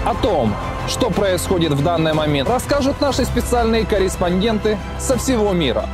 О 0.05 0.15
том, 0.15 0.55
что 0.89 1.11
происходит 1.11 1.73
в 1.73 1.83
данный 1.83 2.13
момент, 2.13 2.49
расскажут 2.49 3.01
наши 3.01 3.25
специальные 3.25 3.87
корреспонденты 3.87 4.79
со 4.99 5.17
всего 5.17 5.53
мира. 5.53 5.87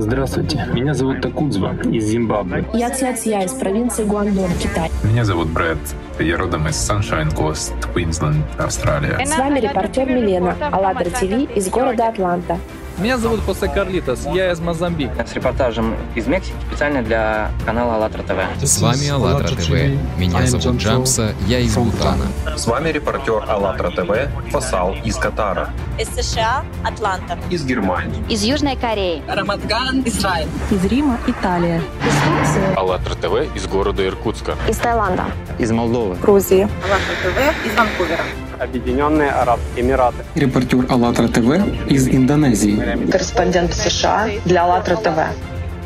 Здравствуйте, 0.00 0.64
меня 0.72 0.94
зовут 0.94 1.20
Такудзва 1.20 1.74
из 1.92 2.04
Зимбабве. 2.04 2.64
Я 2.72 2.90
Цяцья 2.90 3.40
из 3.40 3.52
провинции 3.52 4.04
Гуандун, 4.04 4.50
Китай. 4.62 4.92
Меня 5.02 5.24
зовут 5.24 5.48
Брэд. 5.48 5.78
Я 6.20 6.36
родом 6.36 6.68
из 6.68 6.76
Sunshine 6.76 7.34
Coast, 7.34 7.72
Квинсленд, 7.92 8.44
Австралия. 8.58 9.18
С 9.26 9.36
вами 9.36 9.58
репортер 9.58 10.08
Милена, 10.08 10.54
АЛЛАТРА 10.70 11.10
ТВ 11.10 11.56
из 11.56 11.68
города 11.68 12.08
Атланта. 12.08 12.58
Меня 12.98 13.16
зовут 13.16 13.44
Хосе 13.46 13.68
Карлитос, 13.68 14.26
я 14.34 14.50
из 14.50 14.58
Мозамбика. 14.58 15.24
С 15.24 15.32
репортажем 15.32 15.94
из 16.16 16.26
Мексики 16.26 16.56
специально 16.68 17.00
для 17.00 17.52
канала 17.64 17.94
АЛЛАТРА 17.94 18.22
ТВ. 18.24 18.64
С 18.64 18.80
вами 18.80 19.08
АЛЛАТРА 19.08 19.54
ТВ. 19.54 19.70
Меня 20.18 20.44
зовут 20.46 20.80
Джамса, 20.80 21.32
я 21.46 21.60
из 21.60 21.76
Бутана. 21.76 22.24
С 22.56 22.66
вами 22.66 22.88
репортер 22.88 23.44
АЛЛАТРА 23.48 23.90
ТВ 23.92 24.50
Фасал 24.50 24.96
из 25.04 25.14
Катара. 25.14 25.70
Из 25.96 26.08
США, 26.08 26.64
Атланта. 26.82 27.38
Из 27.50 27.64
Германии. 27.64 28.20
Из 28.28 28.42
Южной 28.42 28.74
Кореи. 28.74 29.22
Рамадган, 29.28 30.02
Израиль. 30.04 30.48
Из 30.72 30.84
Рима, 30.84 31.18
Италия. 31.28 31.78
Из 31.78 32.14
Турции. 32.24 32.74
АЛЛАТРА 32.76 33.14
ТВ 33.14 33.54
из 33.54 33.66
города 33.68 34.04
Иркутска. 34.04 34.56
Из 34.68 34.76
Таиланда. 34.76 35.26
Из 35.60 35.70
Молдовы. 35.70 36.16
Грузии. 36.16 36.62
АЛЛАТРА 36.62 37.14
ТВ 37.22 37.66
из 37.66 37.78
Ванкувера. 37.78 38.24
Объединенные 38.58 39.30
Арабские 39.30 39.84
Эмираты. 39.84 40.24
Репортер 40.34 40.86
АЛЛАТРА 40.88 41.28
ТВ 41.28 41.90
из 41.90 42.08
Индонезии. 42.08 43.10
Корреспондент 43.10 43.74
США 43.74 44.28
для 44.44 44.64
АЛЛАТРА 44.64 44.96
ТВ. 44.96 45.18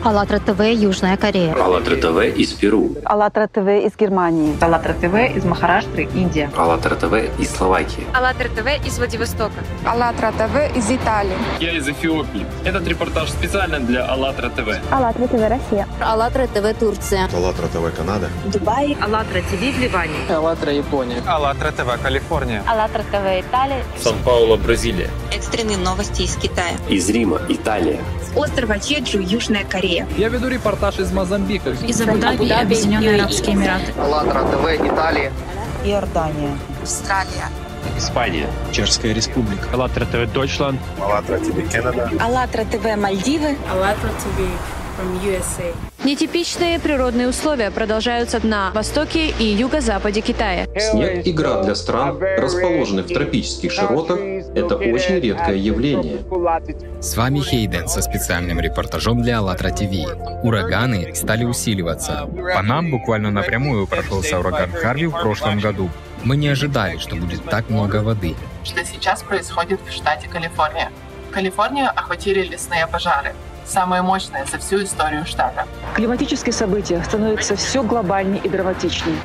АЛЛАТРА 0.04 0.40
ТВ 0.40 0.60
Южная 0.74 1.16
Корея. 1.16 1.54
АЛЛАТРА 1.54 1.96
ТВ 1.96 2.36
из 2.36 2.52
Перу. 2.54 2.90
АЛЛАТРА 3.04 3.46
ТВ 3.46 3.68
из 3.86 3.96
Германии. 3.96 4.56
АЛЛАТРА 4.60 4.94
ТВ 4.94 5.36
из 5.36 5.44
Махараштры, 5.44 6.08
Индия. 6.12 6.50
АЛЛАТРА 6.56 6.96
ТВ 6.96 7.14
из 7.38 7.48
Словакии. 7.54 8.04
АЛЛАТРА 8.12 8.48
ТВ 8.48 8.84
из 8.84 8.98
Владивостока. 8.98 9.62
АЛЛАТРА 9.86 10.32
ТВ 10.32 10.76
из 10.76 10.90
Италии. 10.90 11.36
Я 11.60 11.76
из 11.76 11.88
Эфиопии. 11.88 12.44
Этот 12.64 12.84
репортаж 12.88 13.30
специально 13.30 13.78
для 13.78 14.04
АЛЛАТРА 14.06 14.50
ТВ. 14.50 14.68
АЛЛАТРА 14.90 15.28
ТВ 15.28 15.48
Россия. 15.48 15.86
АЛЛАТРА 16.00 16.48
ТВ 16.48 16.78
Турция. 16.80 17.28
АЛЛАТРА 17.32 17.68
ТВ 17.68 17.96
Канада. 17.96 18.28
Дубай. 18.46 18.96
АЛЛАТРА 19.00 19.42
ТВ 19.42 19.76
в 19.76 19.78
Ливане. 19.78 20.18
АЛЛАТРА 20.28 20.72
Япония. 20.72 21.22
АЛЛАТРА 21.28 21.70
ТВ 21.70 22.02
Калифорния. 22.02 22.64
АЛЛАТРА 22.66 23.04
ТВ 23.04 23.46
Италия. 23.46 23.84
Сан-Пауло, 23.98 24.56
Бразилия. 24.56 25.10
Экстренные 25.32 25.78
новости 25.78 26.22
из 26.22 26.34
Китая. 26.34 26.74
Из 26.88 27.08
Рима, 27.08 27.40
Италия. 27.48 28.00
Острова 28.34 28.80
Чеджу, 28.80 29.20
Южная 29.20 29.64
Корея. 29.64 29.91
Я 30.16 30.28
веду 30.28 30.48
репортаж 30.48 30.98
из 30.98 31.12
Мозамбика. 31.12 31.70
Из 31.70 32.00
Абу-Даби, 32.00 32.48
Объединенные 32.48 33.16
Арабские 33.16 33.56
Эмираты. 33.56 33.92
АЛЛАТРА 33.98 34.42
ТВ 34.44 34.86
Италия. 34.86 35.32
Иордания. 35.84 36.56
Австралия. 36.80 37.48
Испания. 37.98 38.46
Чешская 38.72 39.12
республика. 39.12 39.68
АЛЛАТРА 39.72 40.06
ТВ 40.06 40.32
Дойчланд. 40.32 40.80
АЛЛАТРА 41.00 41.38
ТВ 41.38 41.72
Канада. 41.72 42.10
АЛЛАТРА 42.20 42.64
ТВ 42.64 42.96
Мальдивы. 42.96 43.56
АЛЛАТРА 43.70 44.08
ТВ 44.08 44.38
from 44.98 45.20
USA. 45.24 45.74
Нетипичные 46.04 46.78
природные 46.78 47.28
условия 47.28 47.70
продолжаются 47.70 48.44
на 48.44 48.72
востоке 48.72 49.28
и 49.38 49.44
юго-западе 49.44 50.20
Китая. 50.20 50.66
Снег 50.76 51.26
и 51.26 51.32
град 51.32 51.64
для 51.64 51.74
стран, 51.74 52.18
расположенных 52.38 53.06
в 53.06 53.14
тропических 53.14 53.70
широтах, 53.70 54.18
это 54.54 54.76
очень 54.76 55.20
редкое 55.20 55.56
явление. 55.56 56.18
С 57.00 57.16
вами 57.16 57.40
Хейден 57.40 57.88
со 57.88 58.02
специальным 58.02 58.60
репортажом 58.60 59.22
для 59.22 59.38
АЛЛАТРА 59.38 59.70
ТВ. 59.70 60.44
Ураганы 60.44 61.14
стали 61.14 61.44
усиливаться. 61.44 62.28
По 62.54 62.62
нам 62.62 62.90
буквально 62.90 63.30
напрямую 63.30 63.86
прошелся 63.86 64.38
ураган 64.38 64.70
Харви 64.72 65.06
в 65.06 65.12
прошлом 65.12 65.60
году. 65.60 65.90
Мы 66.24 66.36
не 66.36 66.48
ожидали, 66.48 66.98
что 66.98 67.16
будет 67.16 67.44
так 67.44 67.68
много 67.70 67.96
воды. 67.96 68.36
Что 68.64 68.84
сейчас 68.84 69.22
происходит 69.22 69.80
в 69.86 69.92
штате 69.92 70.28
Калифорния? 70.28 70.90
Калифорнию 71.32 71.88
охватили 71.88 72.42
лесные 72.42 72.86
пожары 72.86 73.34
самые 73.64 74.02
мощные 74.02 74.44
за 74.46 74.58
всю 74.58 74.82
историю 74.82 75.24
штата. 75.24 75.66
Климатические 75.94 76.52
события 76.52 77.02
становятся 77.04 77.56
все 77.56 77.82
глобальнее 77.82 78.40
и 78.42 78.48
драматичнее. 78.48 79.16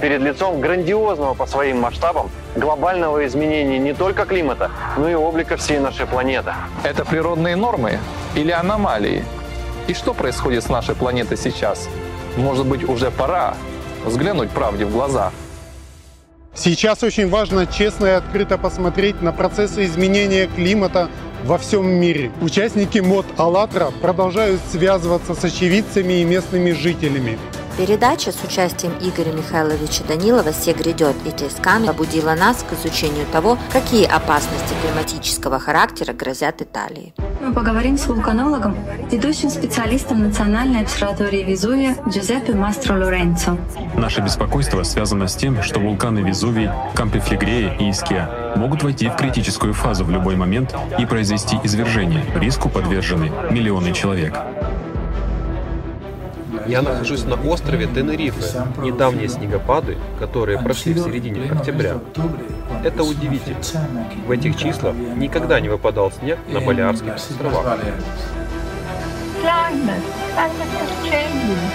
Перед 0.00 0.20
лицом 0.20 0.60
грандиозного 0.60 1.34
по 1.34 1.46
своим 1.46 1.80
масштабам 1.80 2.30
глобального 2.56 3.24
изменения 3.26 3.78
не 3.78 3.94
только 3.94 4.24
климата, 4.24 4.70
но 4.96 5.08
и 5.08 5.14
облика 5.14 5.56
всей 5.56 5.78
нашей 5.78 6.06
планеты. 6.06 6.52
Это 6.82 7.04
природные 7.04 7.56
нормы 7.56 7.98
или 8.34 8.50
аномалии? 8.50 9.24
И 9.86 9.94
что 9.94 10.14
происходит 10.14 10.64
с 10.64 10.68
нашей 10.68 10.94
планетой 10.94 11.36
сейчас? 11.36 11.88
Может 12.36 12.66
быть, 12.66 12.88
уже 12.88 13.10
пора 13.10 13.54
взглянуть 14.04 14.50
правде 14.50 14.84
в 14.84 14.92
глаза? 14.92 15.30
Сейчас 16.54 17.02
очень 17.02 17.30
важно 17.30 17.66
честно 17.66 18.06
и 18.06 18.10
открыто 18.10 18.58
посмотреть 18.58 19.22
на 19.22 19.32
процессы 19.32 19.84
изменения 19.86 20.46
климата 20.46 21.08
во 21.44 21.58
всем 21.58 21.86
мире. 21.86 22.30
Участники 22.40 22.98
МОД 22.98 23.26
«АЛЛАТРА» 23.38 23.90
продолжают 24.02 24.60
связываться 24.70 25.34
с 25.34 25.44
очевидцами 25.44 26.20
и 26.20 26.24
местными 26.24 26.72
жителями. 26.72 27.38
Передача 27.78 28.32
с 28.32 28.44
участием 28.44 28.92
Игоря 29.00 29.32
Михайловича 29.32 30.04
Данилова 30.06 30.52
«Все 30.52 30.74
грядет» 30.74 31.16
и 31.24 31.30
Тескан 31.30 31.86
побудила 31.86 32.34
нас 32.34 32.62
к 32.68 32.74
изучению 32.74 33.24
того, 33.32 33.56
какие 33.72 34.04
опасности 34.04 34.74
климатического 34.82 35.58
характера 35.58 36.12
грозят 36.12 36.60
Италии. 36.60 37.14
Мы 37.40 37.54
поговорим 37.54 37.96
с 37.96 38.06
вулканологом, 38.06 38.76
ведущим 39.10 39.48
специалистом 39.48 40.22
Национальной 40.22 40.82
обсерватории 40.82 41.42
Везувия 41.42 41.96
Джузеппе 42.06 42.52
Мастро 42.52 42.94
Лоренцо. 42.94 43.56
Наше 43.96 44.20
беспокойство 44.20 44.82
связано 44.82 45.26
с 45.26 45.34
тем, 45.34 45.62
что 45.62 45.80
вулканы 45.80 46.18
Везувий, 46.18 46.68
Кампифлегрея 46.94 47.74
и 47.78 47.88
Иския 47.88 48.54
могут 48.54 48.82
войти 48.82 49.08
в 49.08 49.16
критическую 49.16 49.72
фазу 49.72 50.04
в 50.04 50.10
любой 50.10 50.36
момент 50.36 50.74
и 50.98 51.06
произвести 51.06 51.58
извержение. 51.64 52.22
Риску 52.34 52.68
подвержены 52.68 53.32
миллионы 53.50 53.92
человек. 53.92 54.38
Я 56.66 56.82
нахожусь 56.82 57.24
на 57.24 57.34
острове 57.34 57.86
Тенерифе. 57.86 58.64
Недавние 58.78 59.28
снегопады, 59.28 59.96
которые 60.18 60.58
прошли 60.58 60.94
в 60.94 60.98
середине 60.98 61.50
октября. 61.50 61.98
Это 62.84 63.02
удивительно. 63.02 63.58
В 64.26 64.30
этих 64.30 64.56
числах 64.56 64.94
никогда 65.16 65.60
не 65.60 65.68
выпадал 65.68 66.12
снег 66.12 66.38
на 66.48 66.60
Балиарских 66.60 67.14
островах. 67.14 67.78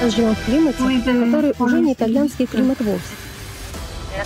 Живем 0.10 0.36
в 0.36 0.46
климате, 0.46 0.78
который 1.26 1.54
уже 1.60 1.80
не 1.80 1.94
итальянский 1.94 2.46
климат 2.46 2.80
вовсе. 2.80 3.14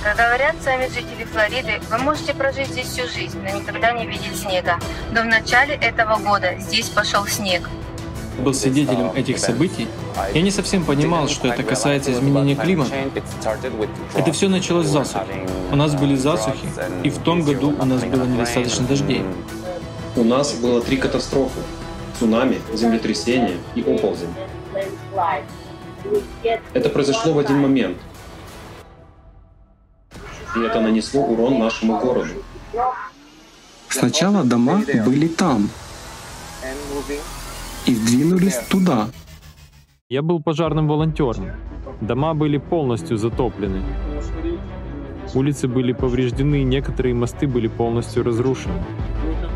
Как 0.03 0.15
говорят 0.15 0.55
сами 0.63 0.87
жители 0.87 1.25
Флориды, 1.25 1.81
вы 1.89 1.97
можете 1.97 2.33
прожить 2.33 2.67
здесь 2.69 2.87
всю 2.87 3.07
жизнь, 3.09 3.37
но 3.41 3.59
никогда 3.59 3.91
не 3.91 4.05
видеть 4.05 4.39
снега. 4.39 4.79
Но 5.11 5.21
в 5.21 5.25
начале 5.25 5.75
этого 5.75 6.17
года 6.17 6.55
здесь 6.59 6.87
пошел 6.89 7.25
снег. 7.27 7.69
Был 8.39 8.53
свидетелем 8.53 9.11
этих 9.11 9.37
событий. 9.37 9.87
Я 10.33 10.41
не 10.41 10.51
совсем 10.51 10.83
понимал, 10.83 11.27
что 11.27 11.47
это 11.47 11.63
касается 11.63 12.11
изменения 12.11 12.55
климата. 12.55 12.91
Это 14.15 14.31
все 14.31 14.47
началось 14.47 14.87
с 14.87 14.89
засухи. 14.89 15.47
У 15.71 15.75
нас 15.75 15.93
были 15.95 16.15
засухи, 16.15 16.67
и 17.03 17.09
в 17.09 17.19
том 17.19 17.43
году 17.43 17.75
у 17.77 17.85
нас 17.85 18.03
было 18.03 18.23
недостаточно 18.25 18.87
дождей. 18.87 19.23
У 20.15 20.23
нас 20.23 20.53
было 20.53 20.81
три 20.81 20.97
катастрофы. 20.97 21.59
Цунами, 22.19 22.61
землетрясение 22.73 23.57
и 23.75 23.81
оползень. 23.81 24.33
Это 26.73 26.89
произошло 26.89 27.33
в 27.33 27.39
один 27.39 27.59
момент. 27.59 27.97
И 30.55 30.59
это 30.59 30.79
нанесло 30.81 31.21
урон 31.21 31.59
нашему 31.59 31.99
городу. 31.99 32.33
Сначала 33.89 34.43
дома 34.43 34.83
были 35.05 35.27
там, 35.27 35.69
и 37.85 37.95
двинулись 37.95 38.57
туда. 38.69 39.07
Я 40.09 40.21
был 40.21 40.41
пожарным 40.41 40.87
волонтером. 40.87 41.47
Дома 42.01 42.33
были 42.33 42.57
полностью 42.57 43.17
затоплены. 43.17 43.81
Улицы 45.33 45.67
были 45.67 45.93
повреждены, 45.93 46.63
некоторые 46.63 47.15
мосты 47.15 47.47
были 47.47 47.67
полностью 47.67 48.23
разрушены. 48.23 48.83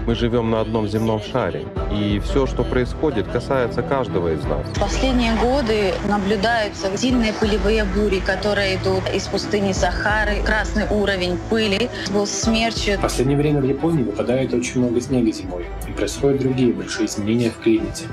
Мы 0.05 0.13
живем 0.13 0.51
на 0.51 0.61
одном 0.61 0.87
земном 0.87 1.19
шаре, 1.19 1.65
и 1.91 2.21
все, 2.23 2.45
что 2.45 2.63
происходит, 2.63 3.27
касается 3.27 3.81
каждого 3.81 4.33
из 4.33 4.43
нас. 4.43 4.61
Последние 4.79 5.35
годы 5.35 5.93
наблюдаются 6.07 6.95
сильные 6.95 7.33
пылевые 7.33 7.85
бури, 7.85 8.19
которые 8.19 8.75
идут 8.75 9.01
из 9.11 9.23
пустыни 9.27 9.71
Сахары. 9.71 10.43
Красный 10.43 10.87
уровень 10.91 11.39
пыли 11.49 11.89
был 12.11 12.27
смерчью. 12.27 12.99
В 12.99 13.01
последнее 13.01 13.37
время 13.37 13.61
в 13.61 13.65
Японии 13.65 14.03
выпадает 14.03 14.53
очень 14.53 14.81
много 14.81 15.01
снега 15.01 15.31
зимой, 15.31 15.65
и 15.87 15.91
происходят 15.91 16.39
другие 16.39 16.71
большие 16.71 17.07
изменения 17.07 17.49
в 17.49 17.57
климате. 17.63 18.05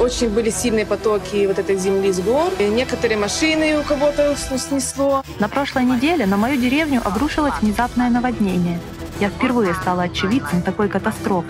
Очень 0.00 0.30
были 0.30 0.48
сильные 0.48 0.86
потоки 0.86 1.46
вот 1.46 1.58
этой 1.58 1.76
земли 1.76 2.10
с 2.10 2.20
гор. 2.20 2.50
И 2.58 2.64
некоторые 2.64 3.18
машины 3.18 3.78
у 3.78 3.82
кого-то 3.82 4.34
снесло. 4.36 5.22
На 5.38 5.48
прошлой 5.48 5.84
неделе 5.84 6.26
на 6.26 6.36
мою 6.36 6.60
деревню 6.60 7.00
обрушилось 7.04 7.54
внезапное 7.60 8.08
наводнение. 8.08 8.80
Я 9.20 9.28
впервые 9.30 9.74
стала 9.74 10.04
очевидцем 10.04 10.62
такой 10.62 10.88
катастрофы. 10.88 11.48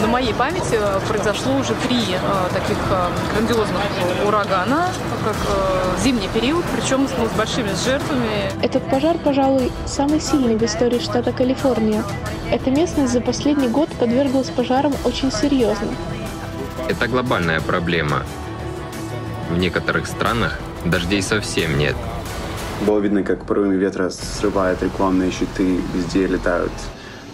На 0.00 0.06
моей 0.06 0.34
памяти 0.34 0.78
произошло 1.06 1.56
уже 1.56 1.74
три 1.86 2.00
э, 2.00 2.48
таких 2.52 2.78
э, 2.90 3.08
грандиозных 3.32 3.82
урагана, 4.26 4.88
как 5.24 5.36
э, 5.36 6.02
зимний 6.02 6.28
период, 6.28 6.64
причем 6.74 7.06
с, 7.06 7.12
ну, 7.18 7.26
с 7.26 7.30
большими 7.32 7.68
жертвами. 7.84 8.50
Этот 8.62 8.88
пожар, 8.90 9.16
пожалуй, 9.18 9.70
самый 9.86 10.20
сильный 10.20 10.56
в 10.56 10.62
истории 10.62 10.98
штата 10.98 11.32
Калифорния. 11.32 12.02
Эта 12.50 12.70
местность 12.70 13.12
за 13.12 13.20
последний 13.20 13.68
год 13.68 13.88
подверглась 13.90 14.48
пожарам 14.48 14.92
очень 15.04 15.30
серьезно. 15.30 15.88
Это 16.88 17.06
глобальная 17.06 17.60
проблема. 17.60 18.22
В 19.50 19.58
некоторых 19.58 20.06
странах 20.06 20.58
дождей 20.84 21.22
совсем 21.22 21.78
нет. 21.78 21.96
Было 22.82 22.98
видно, 23.00 23.22
как 23.22 23.46
порывами 23.46 23.76
ветра 23.76 24.10
срывают 24.10 24.82
рекламные 24.82 25.30
щиты, 25.30 25.80
везде 25.94 26.26
летают 26.26 26.72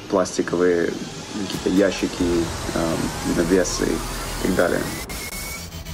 пластиковые 0.09 0.93
какие-то 1.33 1.69
ящики, 1.71 2.25
э, 2.75 2.95
навесы 3.37 3.87
и 3.87 4.47
так 4.47 4.57
далее. 4.57 4.81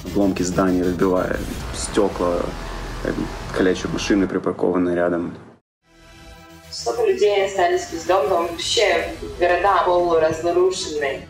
Обломки 0.04 0.42
зданий 0.42 0.82
разбивая, 0.82 1.38
стекла, 1.74 2.40
э, 3.04 3.12
калечат 3.56 3.92
машины, 3.92 4.26
припаркованные 4.26 4.94
рядом. 4.94 5.34
Сколько 6.70 7.06
людей 7.06 7.46
остались 7.46 7.88
без 7.90 8.04
дома, 8.04 8.42
вообще 8.42 9.14
города 9.40 9.82
полуразрушенные. 9.86 11.26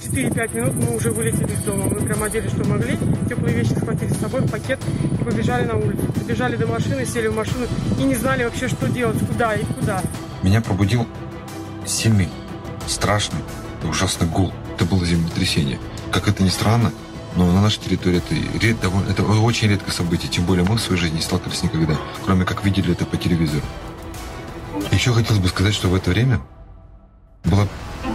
4-5 0.00 0.56
минут 0.56 0.74
мы 0.76 0.96
уже 0.96 1.10
вылетели 1.10 1.52
из 1.52 1.58
дома. 1.58 1.84
Мы 1.84 2.00
прям 2.00 2.22
одели, 2.22 2.48
что 2.48 2.66
могли. 2.66 2.96
Теплые 3.28 3.54
вещи 3.54 3.74
схватили 3.74 4.12
с 4.12 4.18
собой, 4.18 4.42
пакет 4.48 4.80
и 5.20 5.22
побежали 5.22 5.66
на 5.66 5.76
улицу. 5.76 6.02
Побежали 6.14 6.56
до 6.56 6.66
машины, 6.66 7.04
сели 7.04 7.28
в 7.28 7.36
машину 7.36 7.66
и 7.98 8.02
не 8.02 8.14
знали 8.14 8.44
вообще, 8.44 8.68
что 8.68 8.88
делать, 8.88 9.18
куда 9.26 9.54
и 9.54 9.64
куда. 9.64 10.02
Меня 10.42 10.62
пробудил 10.62 11.06
сильный, 11.86 12.28
страшный 12.86 13.40
и 13.84 13.86
ужасный 13.86 14.26
гул. 14.26 14.52
Это 14.74 14.86
было 14.86 15.04
землетрясение. 15.04 15.78
Как 16.10 16.28
это 16.28 16.42
ни 16.42 16.48
странно, 16.48 16.92
но 17.36 17.52
на 17.52 17.60
нашей 17.60 17.80
территории 17.80 18.18
это, 18.18 18.34
ред, 18.64 18.76
это 19.08 19.22
очень 19.22 19.68
редкое 19.68 19.92
событие. 19.92 20.30
Тем 20.30 20.44
более 20.44 20.64
мы 20.64 20.76
в 20.76 20.80
своей 20.80 21.00
жизни 21.00 21.16
не 21.16 21.22
сталкивались 21.22 21.62
никогда, 21.62 21.96
кроме 22.24 22.46
как 22.46 22.64
видели 22.64 22.92
это 22.92 23.04
по 23.04 23.18
телевизору. 23.18 23.64
Еще 24.90 25.12
хотелось 25.12 25.42
бы 25.42 25.48
сказать, 25.48 25.74
что 25.74 25.88
в 25.88 25.94
это 25.94 26.10
время 26.10 26.40
было 27.44 27.68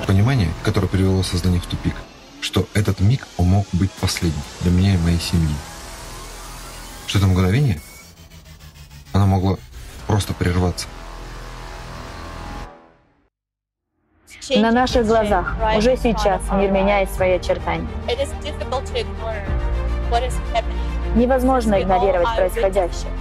понимание, 0.06 0.50
которое 0.64 0.88
привело 0.88 1.24
сознание 1.24 1.60
в 1.60 1.66
тупик, 1.66 1.96
что 2.42 2.68
этот 2.74 3.00
миг 3.00 3.28
он 3.38 3.48
мог 3.48 3.66
быть 3.74 3.92
последним 3.92 4.42
для 4.62 4.72
меня 4.72 4.96
и 4.96 4.98
моей 4.98 5.20
семьи. 5.20 5.56
Что 7.08 7.20
это 7.20 7.28
мгновение, 7.28 7.82
оно 9.14 9.26
могло 9.28 9.58
просто 10.08 10.34
прерваться. 10.34 10.88
На 14.56 14.72
наших 14.72 15.08
глазах 15.08 15.56
уже 15.76 15.98
сейчас 15.98 16.42
мир 16.52 16.70
меняет 16.70 17.12
свои 17.12 17.32
очертания. 17.32 17.88
Невозможно 21.16 21.82
игнорировать 21.82 22.36
происходящее, 22.36 23.12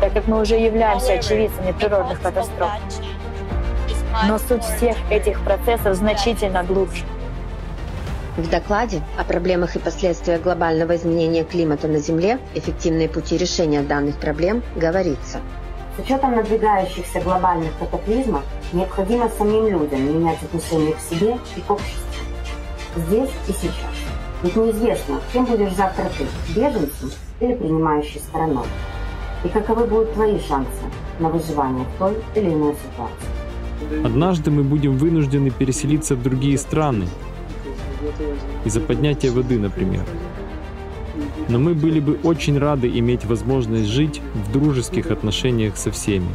так 0.00 0.12
как 0.12 0.28
мы 0.28 0.40
уже 0.40 0.56
являемся 0.56 1.14
очевидцами 1.14 1.72
природных 1.72 2.20
катастроф. 2.20 2.70
Но 4.22 4.38
суть 4.38 4.62
всех 4.62 4.96
этих 5.10 5.40
процессов 5.42 5.96
значительно 5.96 6.62
глубже. 6.62 7.04
В 8.36 8.48
докладе 8.48 9.02
о 9.18 9.24
проблемах 9.24 9.76
и 9.76 9.78
последствиях 9.78 10.42
глобального 10.42 10.96
изменения 10.96 11.44
климата 11.44 11.88
на 11.88 11.98
Земле 11.98 12.38
«Эффективные 12.54 13.08
пути 13.08 13.36
решения 13.36 13.82
данных 13.82 14.16
проблем» 14.16 14.62
говорится. 14.76 15.40
С 15.96 16.00
учетом 16.00 16.34
надвигающихся 16.34 17.20
глобальных 17.20 17.70
катаклизмов 17.78 18.42
необходимо 18.72 19.28
самим 19.36 19.68
людям 19.68 20.02
менять 20.02 20.42
отношение 20.42 20.94
к 20.94 21.00
себе 21.00 21.36
и 21.56 21.60
к 21.60 21.70
обществу. 21.70 22.00
Здесь 22.96 23.30
и 23.48 23.52
сейчас. 23.52 23.94
Ведь 24.42 24.56
неизвестно, 24.56 25.20
кем 25.32 25.44
будешь 25.44 25.74
завтра 25.74 26.04
ты– 26.18 26.26
беженцем 26.54 27.10
или 27.40 27.54
принимающей 27.54 28.20
стороной. 28.20 28.66
И 29.44 29.48
каковы 29.48 29.86
будут 29.86 30.14
твои 30.14 30.40
шансы 30.40 30.84
на 31.18 31.28
выживание 31.28 31.84
в 31.84 31.98
той 31.98 32.16
или 32.34 32.52
иной 32.52 32.74
ситуации. 32.74 33.43
Однажды 34.04 34.50
мы 34.50 34.62
будем 34.62 34.96
вынуждены 34.96 35.50
переселиться 35.50 36.14
в 36.14 36.22
другие 36.22 36.58
страны 36.58 37.06
из-за 38.64 38.80
поднятия 38.80 39.30
воды, 39.30 39.58
например. 39.58 40.04
Но 41.48 41.58
мы 41.58 41.74
были 41.74 42.00
бы 42.00 42.18
очень 42.22 42.58
рады 42.58 42.88
иметь 42.98 43.24
возможность 43.24 43.86
жить 43.86 44.20
в 44.34 44.52
дружеских 44.52 45.10
отношениях 45.10 45.76
со 45.76 45.90
всеми. 45.90 46.28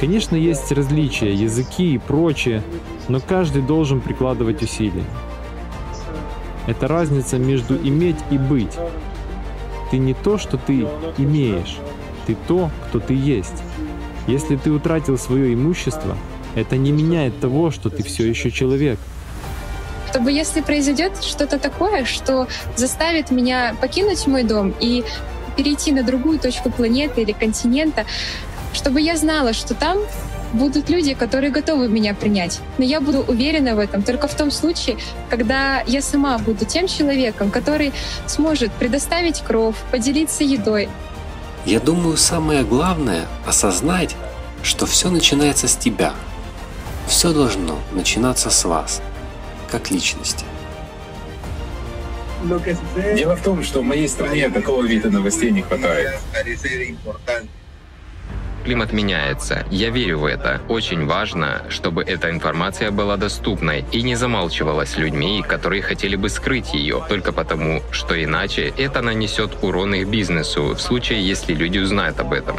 Конечно, 0.00 0.36
есть 0.36 0.70
различия, 0.72 1.32
языки 1.32 1.94
и 1.94 1.98
прочее, 1.98 2.62
но 3.08 3.20
каждый 3.20 3.62
должен 3.62 4.00
прикладывать 4.00 4.62
усилия. 4.62 5.04
Это 6.66 6.86
разница 6.86 7.38
между 7.38 7.76
иметь 7.76 8.18
и 8.30 8.38
быть. 8.38 8.76
Ты 9.90 9.98
не 9.98 10.14
то, 10.14 10.38
что 10.38 10.58
ты 10.58 10.86
имеешь, 11.16 11.78
ты 12.26 12.36
то, 12.46 12.70
кто 12.86 13.00
ты 13.00 13.14
есть. 13.14 13.62
Если 14.28 14.56
ты 14.56 14.70
утратил 14.70 15.18
свое 15.18 15.54
имущество, 15.54 16.16
это 16.54 16.76
не 16.76 16.92
меняет 16.92 17.40
того, 17.40 17.70
что 17.70 17.90
ты 17.90 18.02
все 18.04 18.28
еще 18.28 18.50
человек 18.50 18.98
чтобы 20.10 20.32
если 20.32 20.62
произойдет 20.62 21.22
что-то 21.22 21.58
такое, 21.58 22.06
что 22.06 22.48
заставит 22.76 23.30
меня 23.30 23.76
покинуть 23.78 24.26
мой 24.26 24.42
дом 24.42 24.74
и 24.80 25.04
перейти 25.54 25.92
на 25.92 26.02
другую 26.02 26.38
точку 26.38 26.70
планеты 26.70 27.20
или 27.22 27.32
континента, 27.32 28.06
чтобы 28.72 29.02
я 29.02 29.16
знала, 29.16 29.52
что 29.52 29.74
там 29.74 29.98
будут 30.52 30.88
люди, 30.88 31.14
которые 31.14 31.50
готовы 31.50 31.88
меня 31.88 32.14
принять. 32.14 32.60
Но 32.78 32.84
я 32.84 33.00
буду 33.00 33.20
уверена 33.20 33.74
в 33.74 33.78
этом 33.78 34.02
только 34.02 34.28
в 34.28 34.34
том 34.34 34.50
случае, 34.50 34.96
когда 35.28 35.82
я 35.86 36.00
сама 36.00 36.38
буду 36.38 36.64
тем 36.64 36.86
человеком, 36.86 37.50
который 37.50 37.92
сможет 38.26 38.72
предоставить 38.72 39.40
кров, 39.42 39.76
поделиться 39.90 40.42
едой. 40.42 40.88
Я 41.68 41.80
думаю, 41.80 42.16
самое 42.16 42.64
главное— 42.64 43.26
осознать, 43.46 44.16
что 44.62 44.86
все 44.86 45.10
начинается 45.10 45.68
с 45.68 45.76
тебя. 45.76 46.14
Все 47.06 47.34
должно 47.34 47.78
начинаться 47.92 48.48
с 48.48 48.64
вас 48.64 49.02
как 49.70 49.90
личности. 49.90 50.46
Дело 53.14 53.36
в 53.36 53.42
том, 53.42 53.62
что 53.62 53.82
в 53.82 53.84
моей 53.84 54.08
стране 54.08 54.48
такого 54.48 54.82
вида 54.82 55.10
новостей 55.10 55.50
не 55.50 55.60
хватает. 55.60 56.18
Климат 58.68 58.92
меняется. 58.92 59.64
Я 59.70 59.88
верю 59.88 60.18
в 60.18 60.24
это. 60.26 60.60
Очень 60.68 61.06
важно, 61.06 61.62
чтобы 61.70 62.02
эта 62.02 62.28
информация 62.28 62.90
была 62.90 63.16
доступной 63.16 63.86
и 63.92 64.02
не 64.02 64.14
замалчивалась 64.14 64.98
людьми, 64.98 65.42
которые 65.42 65.80
хотели 65.80 66.16
бы 66.16 66.28
скрыть 66.28 66.74
ее, 66.74 67.02
только 67.08 67.32
потому, 67.32 67.82
что 67.92 68.22
иначе 68.22 68.70
это 68.76 69.00
нанесет 69.00 69.52
урон 69.62 69.94
их 69.94 70.08
бизнесу 70.08 70.74
в 70.74 70.80
случае, 70.80 71.26
если 71.26 71.54
люди 71.54 71.78
узнают 71.78 72.20
об 72.20 72.34
этом. 72.34 72.56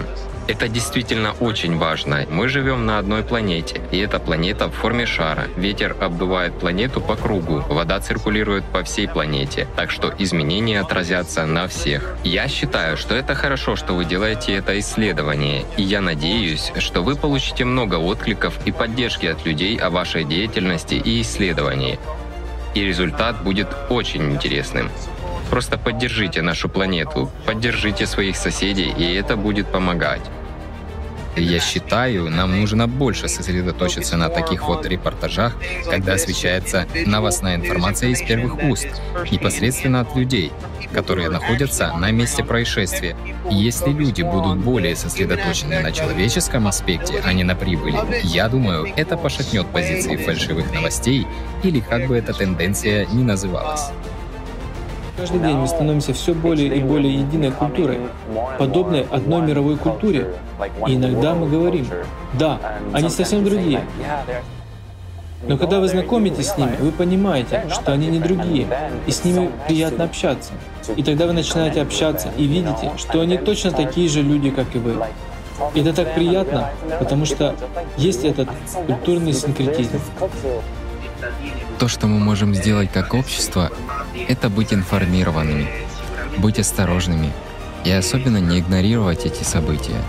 Это 0.50 0.68
действительно 0.68 1.34
очень 1.34 1.78
важно. 1.78 2.26
Мы 2.28 2.50
живем 2.50 2.88
на 2.88 2.98
одной 2.98 3.22
планете, 3.22 3.82
и 3.92 4.00
эта 4.00 4.18
планета 4.18 4.68
в 4.68 4.72
форме 4.72 5.06
шара. 5.06 5.44
Ветер 5.56 5.96
обдувает 6.02 6.58
планету 6.58 7.02
по 7.02 7.16
кругу, 7.16 7.64
вода 7.70 8.00
циркулирует 8.00 8.64
по 8.64 8.82
всей 8.82 9.08
планете, 9.08 9.68
так 9.76 9.92
что 9.92 10.12
изменения 10.18 10.80
отразятся 10.82 11.46
на 11.46 11.68
всех. 11.68 12.18
Я 12.24 12.48
считаю, 12.48 12.98
что 12.98 13.14
это 13.14 13.36
хорошо, 13.36 13.76
что 13.76 13.94
вы 13.94 14.06
делаете 14.06 14.54
это 14.56 14.80
исследование, 14.80 15.66
и 15.78 15.84
я 15.84 16.02
надеюсь, 16.02 16.72
что 16.80 17.04
вы 17.04 17.16
получите 17.16 17.64
много 17.64 17.98
откликов 18.00 18.58
и 18.66 18.72
поддержки 18.72 19.28
от 19.28 19.46
людей 19.46 19.78
о 19.78 19.92
вашей 19.92 20.24
деятельности 20.24 20.96
и 20.96 21.22
исследовании. 21.22 22.00
И 22.74 22.84
результат 22.84 23.44
будет 23.44 23.68
очень 23.92 24.32
интересным. 24.32 24.90
Просто 25.52 25.78
поддержите 25.78 26.42
нашу 26.42 26.70
планету, 26.70 27.30
поддержите 27.46 28.08
своих 28.08 28.36
соседей, 28.36 28.92
и 28.98 29.14
это 29.14 29.36
будет 29.36 29.68
помогать. 29.68 30.22
Я 31.36 31.60
считаю, 31.60 32.30
нам 32.30 32.60
нужно 32.60 32.88
больше 32.88 33.28
сосредоточиться 33.28 34.18
на 34.18 34.30
таких 34.30 34.68
вот 34.68 34.86
репортажах, 34.86 35.56
когда 35.90 36.14
освещается 36.14 36.88
новостная 37.06 37.56
информация 37.56 38.10
из 38.10 38.22
первых 38.22 38.62
уст, 38.64 38.88
непосредственно 39.32 40.02
от 40.02 40.16
людей, 40.16 40.52
которые 40.94 41.30
находятся 41.30 41.94
на 41.98 42.12
месте 42.12 42.44
происшествия. 42.44 43.16
Если 43.50 43.92
люди 43.92 44.22
будут 44.22 44.58
более 44.60 44.96
сосредоточены 44.96 45.80
на 45.80 45.92
человеческом 45.92 46.68
аспекте, 46.68 47.22
а 47.26 47.34
не 47.34 47.44
на 47.44 47.56
прибыли, 47.56 48.00
я 48.24 48.50
думаю, 48.50 48.92
это 48.96 49.18
пошатнет 49.18 49.68
позиции 49.68 50.18
фальшивых 50.18 50.74
новостей 50.74 51.28
или 51.64 51.80
как 51.80 52.08
бы 52.08 52.18
эта 52.18 52.34
тенденция 52.34 53.06
ни 53.08 53.24
называлась. 53.24 53.92
Каждый 55.20 55.40
день 55.42 55.58
мы 55.58 55.68
становимся 55.68 56.14
все 56.14 56.34
более 56.34 56.74
и 56.78 56.80
более 56.82 57.14
единой 57.14 57.52
культурой, 57.52 58.00
подобной 58.58 59.06
одной 59.12 59.42
мировой 59.42 59.76
культуре. 59.76 60.28
И 60.88 60.96
иногда 60.96 61.36
мы 61.36 61.50
говорим, 61.50 61.88
да, 62.34 62.60
они 62.94 63.10
совсем 63.10 63.44
другие. 63.44 63.82
Но 65.48 65.58
когда 65.58 65.80
вы 65.80 65.88
знакомитесь 65.90 66.48
с 66.48 66.58
ними, 66.58 66.76
вы 66.80 66.92
понимаете, 66.92 67.66
что 67.70 67.92
они 67.92 68.08
не 68.08 68.20
другие, 68.20 68.68
и 69.08 69.12
с 69.12 69.24
ними 69.26 69.52
приятно 69.68 70.06
общаться. 70.06 70.54
И 70.96 71.04
тогда 71.04 71.28
вы 71.28 71.34
начинаете 71.34 71.82
общаться 71.82 72.30
и 72.38 72.46
видите, 72.46 72.92
что 72.98 73.20
они 73.20 73.38
точно 73.38 73.72
такие 73.72 74.08
же 74.08 74.22
люди, 74.22 74.50
как 74.52 74.74
и 74.76 74.80
вы. 74.80 74.96
И 75.74 75.82
это 75.82 75.94
так 75.94 76.16
приятно, 76.16 76.70
потому 77.00 77.26
что 77.26 77.56
есть 77.98 78.24
этот 78.24 78.48
культурный 78.88 79.34
синкретизм. 79.34 80.00
То, 81.78 81.88
что 81.90 82.08
мы 82.08 82.20
можем 82.20 82.56
сделать 82.56 82.90
как 82.92 83.14
общество, 83.14 83.70
это 84.28 84.50
быть 84.50 84.74
информированными, 84.74 85.68
быть 86.38 86.60
осторожными 86.60 87.32
и 87.86 87.92
особенно 87.92 88.38
не 88.38 88.60
игнорировать 88.60 89.26
эти 89.26 89.44
события. 89.44 90.02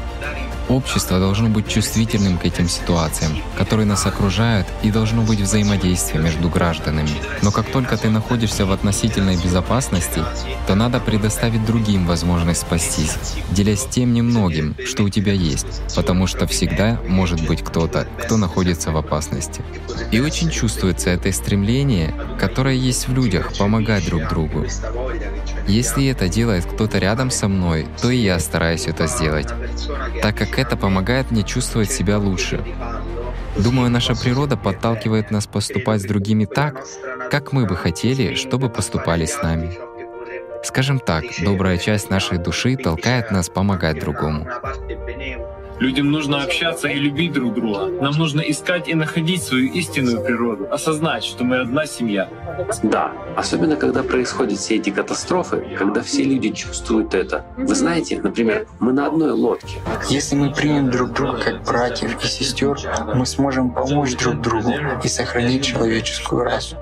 Общество 0.71 1.19
должно 1.19 1.49
быть 1.49 1.67
чувствительным 1.67 2.39
к 2.39 2.45
этим 2.45 2.69
ситуациям, 2.69 3.33
которые 3.59 3.87
нас 3.87 4.07
окружают, 4.07 4.69
и 4.85 4.93
должно 4.93 5.23
быть 5.23 5.41
взаимодействие 5.41 6.23
между 6.23 6.49
гражданами. 6.49 7.11
Но 7.43 7.51
как 7.51 7.67
только 7.67 7.97
ты 7.97 8.09
находишься 8.09 8.65
в 8.67 8.71
относительной 8.71 9.37
безопасности, 9.37 10.23
то 10.69 10.77
надо 10.77 11.01
предоставить 11.01 11.67
другим 11.67 12.07
возможность 12.07 12.61
спастись, 12.61 13.17
делясь 13.51 13.85
тем 13.91 14.15
немногим, 14.15 14.77
что 14.87 15.03
у 15.03 15.09
тебя 15.09 15.33
есть, 15.33 15.67
потому 15.97 16.29
что 16.29 16.47
всегда 16.47 17.01
может 17.05 17.45
быть 17.49 17.65
кто-то, 17.65 18.07
кто 18.23 18.37
находится 18.37 18.93
в 18.93 18.97
опасности. 18.97 19.65
И 20.13 20.21
очень 20.21 20.51
чувствуется 20.51 21.11
это 21.11 21.33
стремление, 21.33 22.15
которое 22.39 22.77
есть 22.77 23.09
в 23.09 23.13
людях, 23.13 23.59
помогать 23.59 24.07
друг 24.07 24.29
другу. 24.29 24.67
Если 25.67 26.07
это 26.07 26.29
делает 26.29 26.65
кто-то 26.65 26.99
рядом 26.99 27.33
со 27.33 27.49
мной, 27.49 27.89
то 28.01 28.11
и 28.11 28.19
я 28.19 28.39
стараюсь 28.39 28.87
это 28.87 29.09
сделать, 29.09 29.49
так 30.23 30.37
как 30.37 30.60
это 30.61 30.77
помогает 30.77 31.31
мне 31.31 31.43
чувствовать 31.43 31.91
себя 31.91 32.19
лучше. 32.19 32.63
Думаю, 33.57 33.91
наша 33.91 34.15
природа 34.15 34.57
подталкивает 34.57 35.31
нас 35.31 35.47
поступать 35.47 36.03
с 36.03 36.05
другими 36.05 36.45
так, 36.45 36.85
как 37.31 37.53
мы 37.53 37.67
бы 37.67 37.77
хотели, 37.77 38.35
чтобы 38.35 38.69
поступали 38.69 39.25
с 39.25 39.43
нами. 39.43 39.79
Скажем 40.63 40.99
так, 40.99 41.25
добрая 41.43 41.79
часть 41.79 42.11
нашей 42.11 42.39
души 42.39 42.77
толкает 42.77 43.31
нас 43.31 43.49
помогать 43.49 43.99
другому. 43.99 44.47
Людям 45.81 46.11
нужно 46.11 46.43
общаться 46.43 46.89
и 46.89 46.95
любить 46.99 47.33
друг 47.33 47.55
друга. 47.55 47.87
Нам 48.03 48.13
нужно 48.19 48.43
искать 48.43 48.87
и 48.87 48.95
находить 48.95 49.43
свою 49.43 49.73
истинную 49.73 50.23
природу, 50.23 50.69
осознать, 50.71 51.25
что 51.25 51.43
мы 51.43 51.61
одна 51.61 51.87
семья. 51.87 52.29
Да, 52.83 53.13
особенно 53.35 53.77
когда 53.77 54.03
происходят 54.03 54.59
все 54.59 54.77
эти 54.77 54.91
катастрофы, 54.91 55.75
когда 55.79 56.03
все 56.03 56.25
люди 56.25 56.51
чувствуют 56.51 57.15
это. 57.15 57.47
Вы 57.57 57.75
знаете, 57.75 58.21
например, 58.21 58.67
мы 58.79 58.93
на 58.93 59.07
одной 59.07 59.31
лодке. 59.31 59.79
Если 60.11 60.37
мы 60.37 60.53
примем 60.53 60.91
друг 60.91 61.15
друга 61.15 61.39
как 61.39 61.63
братьев 61.65 62.23
и 62.23 62.27
сестер, 62.27 62.77
мы 63.15 63.25
сможем 63.25 63.71
помочь 63.71 64.15
друг 64.17 64.43
другу 64.43 64.75
и 65.03 65.09
сохранить 65.09 65.65
человеческую 65.65 66.45
расу. 66.45 66.77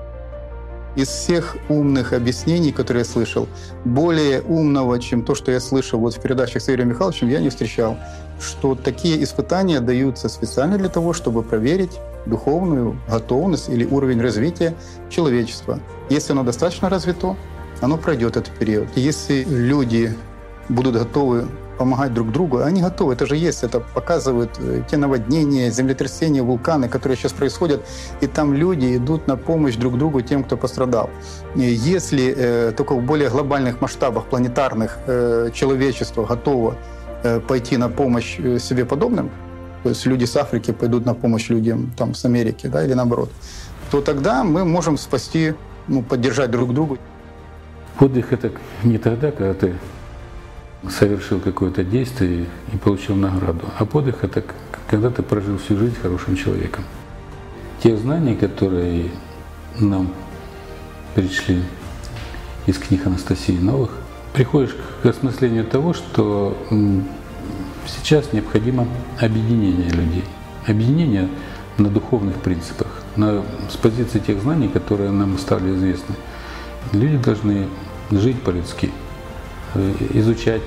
Из 0.95 1.07
всех 1.07 1.55
умных 1.69 2.13
объяснений, 2.13 2.71
которые 2.71 3.01
я 3.01 3.05
слышал, 3.05 3.47
более 3.85 4.41
умного, 4.41 4.99
чем 4.99 5.23
то, 5.23 5.35
что 5.35 5.51
я 5.51 5.59
слышал 5.59 5.99
вот 5.99 6.15
в 6.15 6.21
передачах 6.21 6.61
с 6.61 6.69
Игорем 6.69 6.89
Михайловичем, 6.89 7.29
я 7.29 7.39
не 7.39 7.49
встречал. 7.49 7.97
Что 8.39 8.75
такие 8.75 9.21
испытания 9.23 9.79
даются 9.81 10.29
специально 10.29 10.77
для 10.77 10.89
того, 10.89 11.13
чтобы 11.13 11.43
проверить 11.43 11.99
духовную 12.25 12.99
готовность 13.09 13.69
или 13.69 13.85
уровень 13.85 14.21
развития 14.21 14.75
человечества. 15.09 15.79
Если 16.09 16.31
оно 16.31 16.43
достаточно 16.43 16.89
развито, 16.89 17.35
оно 17.81 17.97
пройдет 17.97 18.37
этот 18.37 18.53
период. 18.57 18.87
Если 18.95 19.43
люди 19.43 20.13
будут 20.69 20.95
готовы 20.95 21.47
помогать 21.79 22.13
друг 22.13 22.31
другу. 22.31 22.57
Они 22.57 22.81
готовы, 22.81 23.13
это 23.13 23.25
же 23.25 23.37
есть, 23.37 23.63
это 23.63 23.79
показывают 23.79 24.51
э, 24.59 24.83
те 24.91 24.97
наводнения, 24.97 25.71
землетрясения, 25.71 26.43
вулканы, 26.43 26.89
которые 26.89 27.17
сейчас 27.17 27.31
происходят, 27.31 27.81
и 28.21 28.27
там 28.27 28.53
люди 28.53 28.97
идут 28.97 29.27
на 29.27 29.37
помощь 29.37 29.77
друг 29.77 29.97
другу 29.97 30.21
тем, 30.21 30.43
кто 30.43 30.57
пострадал. 30.57 31.09
Если 31.55 32.33
э, 32.37 32.73
только 32.75 32.93
в 32.95 33.01
более 33.01 33.29
глобальных 33.29 33.81
масштабах, 33.81 34.25
планетарных, 34.25 34.99
э, 35.07 35.49
человечество 35.53 36.25
готово 36.25 36.75
э, 37.23 37.39
пойти 37.39 37.77
на 37.77 37.89
помощь 37.89 38.37
э, 38.39 38.59
себе 38.59 38.83
подобным, 38.83 39.29
то 39.83 39.89
есть 39.89 40.05
люди 40.05 40.25
с 40.25 40.35
Африки 40.35 40.71
пойдут 40.71 41.05
на 41.05 41.13
помощь 41.13 41.49
людям 41.49 41.91
там, 41.97 42.13
с 42.13 42.25
Америки, 42.25 42.67
да, 42.67 42.83
или 42.83 42.93
наоборот, 42.93 43.29
то 43.89 44.01
тогда 44.01 44.43
мы 44.43 44.65
можем 44.65 44.97
спасти, 44.97 45.53
ну, 45.87 46.03
поддержать 46.03 46.51
друг 46.51 46.73
друга. 46.73 46.97
Отдых– 47.99 48.33
это 48.33 48.51
не 48.83 48.97
тогда, 48.97 49.31
когда 49.31 49.53
ты 49.53 49.75
совершил 50.87 51.39
какое-то 51.39 51.83
действие 51.83 52.45
и 52.73 52.77
получил 52.77 53.15
награду. 53.15 53.65
А 53.77 53.85
подвиг– 53.85 54.17
это 54.21 54.43
когда 54.87 55.09
ты 55.09 55.21
прожил 55.21 55.57
всю 55.57 55.77
жизнь 55.77 55.95
хорошим 56.01 56.35
человеком. 56.35 56.83
Те 57.83 57.95
знания, 57.97 58.35
которые 58.35 59.11
нам 59.79 60.11
пришли 61.15 61.61
из 62.65 62.77
книг 62.77 63.05
Анастасии 63.05 63.57
Новых, 63.57 63.91
приходишь 64.33 64.75
к 65.01 65.05
осмыслению 65.05 65.65
того, 65.65 65.93
что 65.93 66.57
сейчас 67.87 68.33
необходимо 68.33 68.87
объединение 69.19 69.89
людей. 69.89 70.23
Объединение 70.67 71.29
на 71.77 71.89
духовных 71.89 72.35
принципах, 72.37 72.87
на, 73.15 73.43
с 73.69 73.77
позиции 73.77 74.19
тех 74.19 74.41
знаний, 74.41 74.67
которые 74.67 75.11
нам 75.11 75.37
стали 75.37 75.73
известны. 75.75 76.15
Люди 76.93 77.17
должны 77.17 77.67
жить 78.11 78.41
по-людски, 78.41 78.91
изучать 79.75 80.61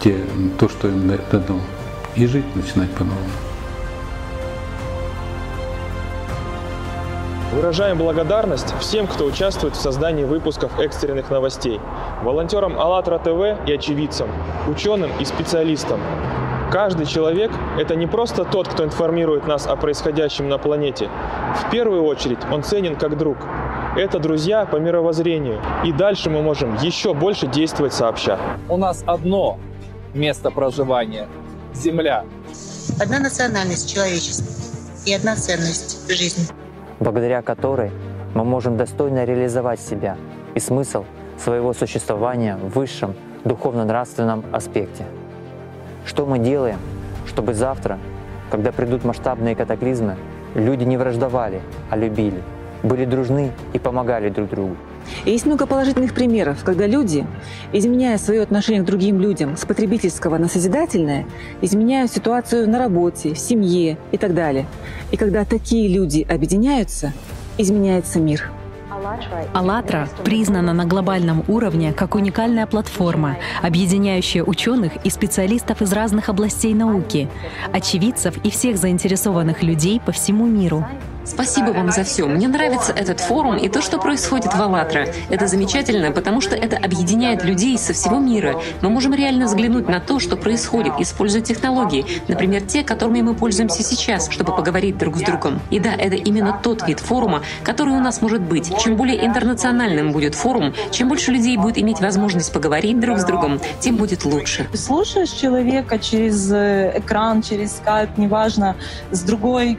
те, 0.00 0.16
то, 0.58 0.68
что 0.68 0.88
им 0.88 1.08
дано, 1.30 1.60
и 2.14 2.26
жить 2.26 2.54
начинать 2.54 2.90
по-новому. 2.92 3.30
Выражаем 7.52 7.96
благодарность 7.96 8.74
всем, 8.80 9.06
кто 9.06 9.24
участвует 9.24 9.74
в 9.74 9.80
создании 9.80 10.24
выпусков 10.24 10.78
экстренных 10.78 11.30
новостей, 11.30 11.80
волонтерам 12.22 12.78
АЛЛАТРА 12.78 13.18
ТВ 13.18 13.66
и 13.66 13.72
очевидцам, 13.72 14.28
ученым 14.68 15.10
и 15.18 15.24
специалистам. 15.24 16.00
Каждый 16.70 17.06
человек– 17.06 17.50
это 17.78 17.96
не 17.96 18.06
просто 18.06 18.44
тот, 18.44 18.68
кто 18.68 18.84
информирует 18.84 19.46
нас 19.46 19.66
о 19.66 19.76
происходящем 19.76 20.48
на 20.48 20.58
планете. 20.58 21.08
В 21.54 21.70
первую 21.70 22.04
очередь 22.04 22.40
он 22.52 22.62
ценен 22.62 22.96
как 22.96 23.16
друг– 23.16 23.38
это 23.96 24.18
друзья 24.18 24.66
по 24.66 24.76
мировоззрению. 24.76 25.60
И 25.84 25.92
дальше 25.92 26.28
мы 26.28 26.42
можем 26.42 26.76
еще 26.76 27.14
больше 27.14 27.46
действовать 27.46 27.94
сообща. 27.94 28.38
У 28.68 28.76
нас 28.76 29.02
одно 29.06 29.58
место 30.14 30.50
проживания– 30.50 31.28
Земля. 31.74 32.24
Одна 33.00 33.18
национальность– 33.18 33.92
человечество. 33.94 34.46
И 35.06 35.14
одна 35.14 35.36
ценность– 35.36 36.08
жизнь. 36.08 36.50
Благодаря 37.00 37.42
которой 37.42 37.90
мы 38.34 38.44
можем 38.44 38.76
достойно 38.76 39.24
реализовать 39.24 39.80
себя 39.80 40.16
и 40.54 40.60
смысл 40.60 41.04
своего 41.38 41.74
существования 41.74 42.56
в 42.56 42.74
высшем 42.78 43.14
духовно-нравственном 43.44 44.44
аспекте. 44.52 45.04
Что 46.04 46.24
мы 46.26 46.38
делаем, 46.38 46.78
чтобы 47.26 47.54
завтра, 47.54 47.98
когда 48.50 48.72
придут 48.72 49.04
масштабные 49.04 49.54
катаклизмы, 49.54 50.16
люди 50.54 50.84
не 50.84 50.96
враждовали, 50.96 51.60
а 51.90 51.96
любили– 51.96 52.42
были 52.82 53.04
дружны 53.04 53.52
и 53.72 53.78
помогали 53.78 54.28
друг 54.28 54.50
другу. 54.50 54.76
Есть 55.24 55.46
много 55.46 55.66
положительных 55.66 56.14
примеров, 56.14 56.64
когда 56.64 56.86
люди, 56.86 57.26
изменяя 57.72 58.18
свое 58.18 58.42
отношение 58.42 58.82
к 58.82 58.86
другим 58.86 59.20
людям 59.20 59.56
с 59.56 59.64
потребительского 59.64 60.38
на 60.38 60.48
созидательное, 60.48 61.26
изменяют 61.60 62.12
ситуацию 62.12 62.68
на 62.68 62.78
работе, 62.78 63.34
в 63.34 63.38
семье 63.38 63.98
и 64.12 64.18
так 64.18 64.34
далее. 64.34 64.66
И 65.12 65.16
когда 65.16 65.44
такие 65.44 65.88
люди 65.88 66.26
объединяются, 66.28 67.12
изменяется 67.58 68.18
мир. 68.20 68.50
АЛЛАТРА 69.52 70.08
признана 70.24 70.72
на 70.72 70.84
глобальном 70.84 71.44
уровне 71.48 71.92
как 71.92 72.14
уникальная 72.14 72.66
платформа, 72.66 73.36
объединяющая 73.62 74.42
ученых 74.42 74.92
и 75.04 75.10
специалистов 75.10 75.82
из 75.82 75.92
разных 75.92 76.28
областей 76.28 76.74
науки, 76.74 77.28
очевидцев 77.72 78.36
и 78.44 78.50
всех 78.50 78.78
заинтересованных 78.78 79.62
людей 79.62 80.00
по 80.00 80.12
всему 80.12 80.46
миру. 80.46 80.84
Спасибо 81.26 81.70
вам 81.70 81.90
за 81.90 82.04
все. 82.04 82.26
Мне 82.26 82.46
нравится 82.46 82.92
этот 82.92 83.20
форум 83.20 83.56
и 83.56 83.68
то, 83.68 83.82
что 83.82 83.98
происходит 83.98 84.54
в 84.54 84.62
«АЛЛАТРА». 84.62 85.08
Это 85.28 85.48
замечательно, 85.48 86.12
потому 86.12 86.40
что 86.40 86.54
это 86.54 86.76
объединяет 86.76 87.44
людей 87.44 87.76
со 87.78 87.92
всего 87.92 88.18
мира. 88.18 88.60
Мы 88.80 88.90
можем 88.90 89.12
реально 89.12 89.46
взглянуть 89.46 89.88
на 89.88 89.98
то, 89.98 90.20
что 90.20 90.36
происходит, 90.36 90.94
используя 91.00 91.42
технологии, 91.42 92.06
например, 92.28 92.62
те, 92.62 92.84
которыми 92.84 93.22
мы 93.22 93.34
пользуемся 93.34 93.82
сейчас, 93.82 94.28
чтобы 94.30 94.54
поговорить 94.54 94.98
друг 94.98 95.16
с 95.16 95.22
другом. 95.22 95.60
И 95.70 95.80
да, 95.80 95.92
это 95.94 96.14
именно 96.14 96.58
тот 96.62 96.86
вид 96.86 97.00
форума, 97.00 97.42
который 97.64 97.94
у 97.94 98.00
нас 98.00 98.22
может 98.22 98.40
быть. 98.40 98.72
Чем 98.78 98.96
более 98.96 99.26
интернациональным 99.26 100.12
будет 100.12 100.36
форум, 100.36 100.74
чем 100.92 101.08
больше 101.08 101.32
людей 101.32 101.56
будет 101.56 101.76
иметь 101.78 102.00
возможность 102.00 102.52
поговорить 102.52 103.00
друг 103.00 103.18
с 103.18 103.24
другом, 103.24 103.60
тем 103.80 103.96
будет 103.96 104.24
лучше. 104.24 104.68
Слушаешь 104.74 105.30
человека 105.30 105.98
через 105.98 106.52
э, 106.52 106.92
экран, 106.98 107.42
через 107.42 107.76
скайп, 107.76 108.16
неважно, 108.16 108.76
с 109.10 109.22
другой 109.22 109.76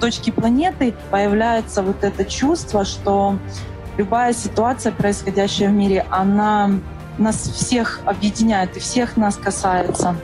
точки 0.00 0.30
планеты, 0.30 0.85
появляется 1.10 1.82
вот 1.82 2.04
это 2.04 2.24
чувство, 2.24 2.84
что 2.84 3.38
любая 3.96 4.32
ситуация, 4.32 4.92
происходящая 4.92 5.68
в 5.68 5.72
мире, 5.72 6.06
она 6.10 6.70
нас 7.18 7.36
всех 7.36 8.00
объединяет 8.04 8.76
и 8.76 8.80
всех 8.80 9.16
нас 9.16 9.36
касается. 9.36 10.16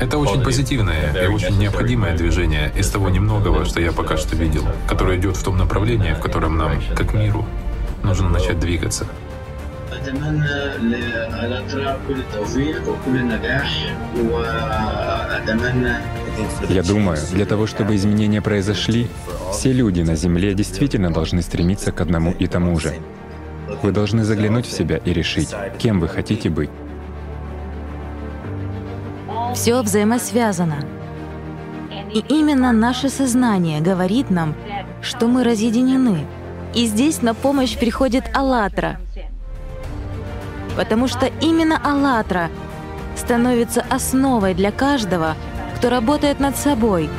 Это 0.00 0.18
очень 0.18 0.42
позитивное 0.42 1.12
и 1.12 1.26
очень 1.26 1.58
необходимое 1.58 2.16
движение 2.16 2.72
из 2.74 2.88
того 2.90 3.10
немногого, 3.10 3.64
что 3.64 3.80
я 3.80 3.92
пока 3.92 4.16
что 4.16 4.34
видел, 4.34 4.64
которое 4.88 5.18
идет 5.18 5.36
в 5.36 5.44
том 5.44 5.58
направлении, 5.58 6.14
в 6.14 6.20
котором 6.20 6.56
нам, 6.56 6.72
как 6.96 7.12
миру, 7.12 7.44
нужно 8.02 8.28
начать 8.28 8.58
двигаться. 8.58 9.06
Я 16.68 16.82
думаю, 16.82 17.18
для 17.32 17.46
того, 17.46 17.66
чтобы 17.66 17.94
изменения 17.94 18.40
произошли, 18.40 19.08
все 19.52 19.72
люди 19.72 20.00
на 20.02 20.16
Земле 20.16 20.54
действительно 20.54 21.12
должны 21.12 21.42
стремиться 21.42 21.92
к 21.92 22.00
одному 22.00 22.32
и 22.32 22.46
тому 22.46 22.78
же. 22.78 22.94
Вы 23.82 23.92
должны 23.92 24.24
заглянуть 24.24 24.66
в 24.66 24.72
себя 24.72 24.96
и 24.96 25.12
решить, 25.12 25.54
кем 25.78 26.00
вы 26.00 26.08
хотите 26.08 26.48
быть. 26.48 26.70
Все 29.54 29.82
взаимосвязано. 29.82 30.84
И 32.14 32.24
именно 32.28 32.72
наше 32.72 33.08
сознание 33.08 33.80
говорит 33.80 34.30
нам, 34.30 34.54
что 35.00 35.28
мы 35.28 35.44
разъединены. 35.44 36.26
И 36.74 36.86
здесь 36.86 37.22
на 37.22 37.34
помощь 37.34 37.76
приходит 37.76 38.24
«АЛЛАТРА», 38.34 38.98
потому 40.76 41.08
что 41.08 41.26
именно 41.40 41.80
«АЛЛАТРА» 41.82 42.50
становится 43.16 43.84
основой 43.90 44.54
для 44.54 44.72
каждого, 44.72 45.34
кто 45.76 45.90
работает 45.90 46.40
над 46.40 46.56
собой 46.56 47.10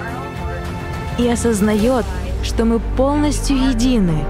и 1.18 1.28
осознает, 1.28 2.06
что 2.44 2.66
мы 2.66 2.80
полностью 2.98 3.58
едины. 3.58 4.26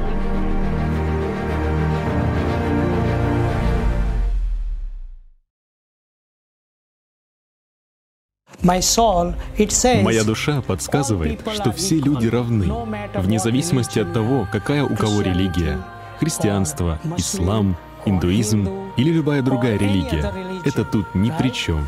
Моя 10.03 10.23
душа 10.23 10.61
подсказывает, 10.61 11.41
что 11.53 11.73
все 11.73 11.95
люди 11.95 12.27
равны, 12.27 12.71
вне 13.13 13.39
зависимости 13.39 13.99
от 13.99 14.13
того, 14.13 14.47
какая 14.51 14.85
у 14.85 14.95
кого 14.95 15.21
религия. 15.21 15.79
Христианство, 16.19 16.97
ислам, 17.17 17.75
индуизм 18.05 18.82
или 18.97 19.11
любая 19.11 19.41
другая 19.41 19.77
религия. 19.77 20.31
Это 20.65 20.83
тут 20.83 21.13
ни 21.15 21.31
при 21.37 21.49
чем. 21.49 21.85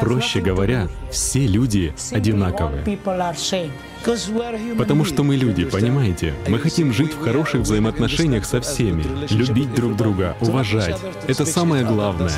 Проще 0.00 0.40
говоря, 0.40 0.88
все 1.10 1.46
люди 1.46 1.94
одинаковы. 2.12 2.98
Потому 4.76 5.04
что 5.04 5.22
мы 5.24 5.36
люди, 5.36 5.64
понимаете? 5.64 6.34
Мы 6.48 6.58
хотим 6.58 6.92
жить 6.92 7.14
в 7.14 7.22
хороших 7.22 7.62
взаимоотношениях 7.62 8.44
со 8.44 8.60
всеми, 8.60 9.04
любить 9.30 9.74
друг 9.74 9.96
друга, 9.96 10.36
уважать. 10.40 11.00
Это 11.26 11.44
самое 11.44 11.84
главное. 11.84 12.30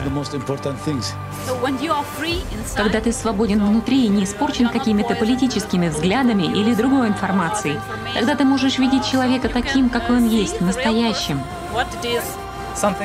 Когда 2.76 3.00
ты 3.00 3.12
свободен 3.12 3.64
внутри 3.64 4.06
и 4.06 4.08
не 4.08 4.24
испорчен 4.24 4.68
какими-то 4.68 5.14
политическими 5.14 5.88
взглядами 5.88 6.44
или 6.44 6.74
другой 6.74 7.08
информацией, 7.08 7.78
тогда 8.14 8.34
ты 8.34 8.44
можешь 8.44 8.78
видеть 8.78 9.04
человека 9.04 9.48
таким, 9.48 9.88
какой 9.90 10.16
он 10.16 10.28
есть, 10.28 10.60
настоящим. 10.60 11.40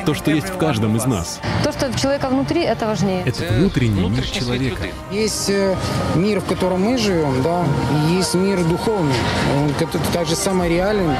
То, 0.04 0.14
что 0.14 0.30
есть 0.30 0.48
в 0.48 0.56
каждом 0.56 0.96
из 0.96 1.04
нас. 1.04 1.40
То, 1.64 1.72
что 1.72 1.88
у 1.88 1.92
человека 1.98 2.28
внутри, 2.28 2.62
это 2.62 2.86
важнее. 2.86 3.22
Это 3.24 3.52
внутренний 3.52 4.08
мир 4.08 4.24
человека. 4.24 4.82
Есть 5.10 5.50
э, 5.50 5.76
мир, 6.14 6.40
в 6.40 6.44
котором 6.44 6.82
мы 6.82 6.98
живем, 6.98 7.42
да, 7.42 7.64
и 8.08 8.14
есть 8.14 8.34
мир 8.34 8.62
духовный. 8.64 9.14
Он 9.56 9.88
так 10.12 10.26
же 10.26 10.34
самое 10.34 10.70
реален, 10.70 11.14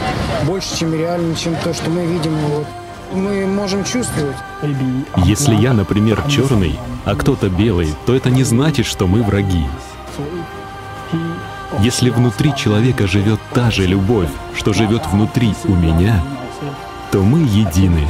больше, 0.44 0.76
чем 0.76 0.94
реален, 0.94 1.34
чем 1.34 1.54
то, 1.56 1.74
что 1.74 1.90
мы 1.90 2.06
видим. 2.06 2.36
Вот. 2.48 2.66
Мы 3.12 3.46
можем 3.46 3.84
чувствовать. 3.84 4.36
Если 5.24 5.54
я, 5.54 5.72
например, 5.72 6.22
черный, 6.28 6.78
а 7.04 7.14
кто-то 7.14 7.48
белый, 7.48 7.94
то 8.04 8.14
это 8.14 8.30
не 8.30 8.44
значит, 8.44 8.86
что 8.86 9.06
мы 9.06 9.22
враги. 9.22 9.64
Если 11.80 12.10
внутри 12.10 12.54
человека 12.56 13.06
живет 13.06 13.38
та 13.52 13.70
же 13.70 13.86
любовь, 13.86 14.30
что 14.54 14.72
живет 14.72 15.06
внутри 15.06 15.54
у 15.64 15.74
меня, 15.74 16.22
то 17.10 17.22
мы 17.22 17.40
едины. 17.40 18.06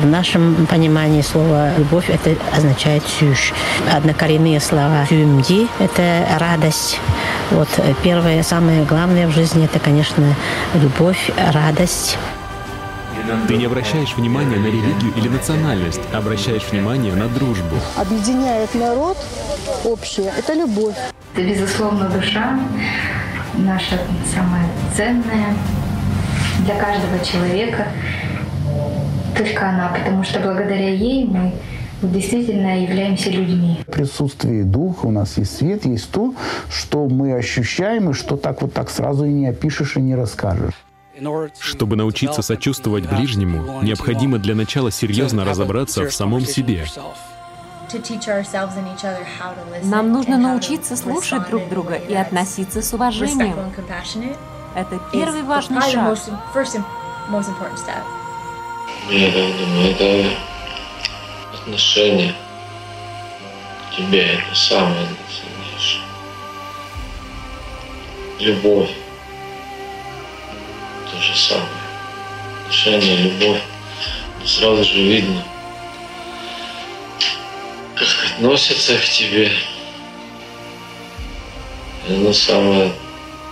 В 0.00 0.06
нашем 0.06 0.66
понимании 0.66 1.22
слова 1.22 1.70
«любовь» 1.78 2.10
это 2.10 2.36
означает 2.54 3.02
«сюш». 3.06 3.52
Однокоренные 3.90 4.60
слова 4.60 5.06
«сюмди»— 5.08 5.68
это 5.78 6.26
радость. 6.38 7.00
Вот 7.50 7.68
первое, 8.02 8.42
самое 8.42 8.84
главное 8.84 9.26
в 9.26 9.30
жизни— 9.30 9.64
это, 9.72 9.78
конечно, 9.78 10.34
любовь, 10.74 11.30
радость. 11.52 12.18
Ты 13.48 13.56
не 13.56 13.64
обращаешь 13.64 14.14
внимания 14.16 14.56
на 14.56 14.66
религию 14.66 15.12
или 15.16 15.28
национальность, 15.28 16.00
а 16.12 16.18
обращаешь 16.18 16.64
внимание 16.70 17.14
на 17.14 17.28
дружбу. 17.28 17.76
Объединяет 17.96 18.74
народ 18.74 19.16
общее— 19.84 20.30
это 20.38 20.52
любовь. 20.52 20.96
Это, 21.34 21.42
безусловно, 21.42 22.10
душа, 22.10 22.60
наша 23.54 23.98
самая 24.34 24.68
ценная 24.94 25.54
для 26.64 26.76
каждого 26.76 27.24
человека 27.24 27.88
только 29.36 29.68
она, 29.68 29.88
потому 29.88 30.22
что 30.24 30.40
благодаря 30.40 30.90
ей 30.90 31.26
мы 31.26 31.52
действительно 32.02 32.82
являемся 32.82 33.30
людьми. 33.30 33.78
В 33.86 33.90
присутствии 33.90 34.62
Духа 34.62 35.06
у 35.06 35.10
нас 35.10 35.38
есть 35.38 35.56
свет, 35.56 35.84
есть 35.84 36.10
то, 36.10 36.34
что 36.70 37.06
мы 37.06 37.34
ощущаем, 37.34 38.10
и 38.10 38.12
что 38.12 38.36
так 38.36 38.62
вот 38.62 38.72
так 38.72 38.90
сразу 38.90 39.24
и 39.24 39.30
не 39.30 39.46
опишешь, 39.46 39.96
и 39.96 40.00
не 40.00 40.14
расскажешь. 40.14 40.74
Чтобы 41.60 41.96
научиться 41.96 42.42
сочувствовать 42.42 43.08
ближнему, 43.08 43.82
необходимо 43.82 44.38
для 44.38 44.54
начала 44.54 44.90
серьезно 44.90 45.44
разобраться 45.44 46.04
в 46.04 46.12
самом 46.12 46.40
себе. 46.42 46.84
Нам 49.84 50.12
нужно 50.12 50.38
научиться 50.38 50.96
слушать 50.96 51.48
друг 51.48 51.68
друга 51.68 51.94
и 51.94 52.14
относиться 52.14 52.82
с 52.82 52.92
уважением. 52.92 53.54
Это 54.74 54.98
первый 55.12 55.42
важный 55.42 55.76
шаг. 55.92 56.18
Я 59.10 59.26
так 59.30 59.56
думаю, 59.58 59.90
это 59.90 60.30
отношение 61.54 62.34
к 63.90 63.96
тебе, 63.96 64.34
это 64.34 64.54
самое 64.54 65.06
ценнейшее. 65.28 66.02
Любовь. 68.38 68.90
То 71.10 71.20
же 71.20 71.36
самое. 71.36 71.68
Отношение, 72.62 73.16
любовь. 73.16 73.60
Но 74.40 74.46
сразу 74.46 74.84
же 74.84 75.02
видно, 75.02 75.44
как 77.94 78.08
относятся 78.34 78.96
к 78.96 79.04
тебе. 79.04 79.52
Это 82.08 82.32
самое, 82.32 82.92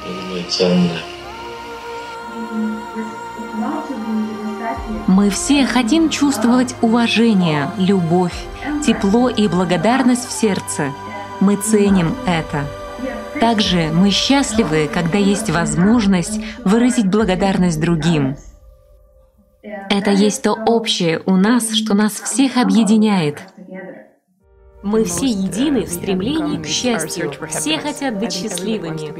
я 0.06 0.12
думаю, 0.22 0.44
ценное. 0.48 1.09
Мы 5.06 5.30
все 5.30 5.66
хотим 5.66 6.08
чувствовать 6.10 6.74
уважение, 6.82 7.70
любовь, 7.78 8.34
тепло 8.84 9.28
и 9.28 9.48
благодарность 9.48 10.28
в 10.28 10.32
сердце. 10.32 10.92
Мы 11.40 11.56
ценим 11.56 12.14
это. 12.26 12.64
Также 13.40 13.90
мы 13.92 14.10
счастливы, 14.10 14.88
когда 14.92 15.18
есть 15.18 15.50
возможность 15.50 16.40
выразить 16.64 17.08
благодарность 17.08 17.80
другим. 17.80 18.36
Это 19.62 20.10
есть 20.10 20.42
то 20.42 20.52
общее 20.52 21.22
у 21.26 21.36
нас, 21.36 21.72
что 21.74 21.94
нас 21.94 22.12
всех 22.12 22.56
объединяет. 22.56 23.40
Мы 24.82 25.04
все 25.04 25.26
едины 25.26 25.84
в 25.84 25.90
стремлении 25.90 26.62
к 26.62 26.66
счастью. 26.66 27.32
Все 27.48 27.78
хотят 27.78 28.18
быть 28.18 28.32
счастливыми. 28.32 29.10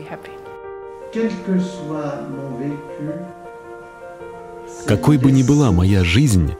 Какой 4.86 5.18
бы 5.18 5.30
ни 5.30 5.42
была 5.42 5.70
моя 5.72 6.04
жизнь, 6.04 6.54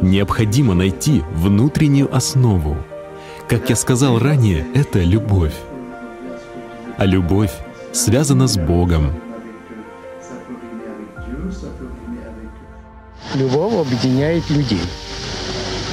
необходимо 0.00 0.74
найти 0.74 1.22
внутреннюю 1.34 2.14
основу. 2.14 2.76
Как 3.48 3.70
я 3.70 3.76
сказал 3.76 4.18
ранее, 4.18 4.66
это 4.74 5.00
любовь. 5.00 5.54
А 6.98 7.04
любовь 7.04 7.52
связана 7.92 8.46
с 8.46 8.56
Богом. 8.56 9.12
Любовь 13.34 13.74
объединяет 13.86 14.48
людей 14.50 14.80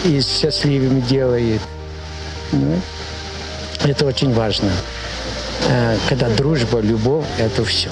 и 0.06 0.22
счастливыми 0.22 1.02
делает. 1.02 1.62
Ну, 2.52 2.80
Это 3.84 4.06
очень 4.06 4.34
важно. 4.34 4.72
Э, 5.70 5.98
Когда 6.08 6.30
дружба, 6.30 6.80
любовь— 6.80 7.26
это 7.38 7.64
все. 7.66 7.90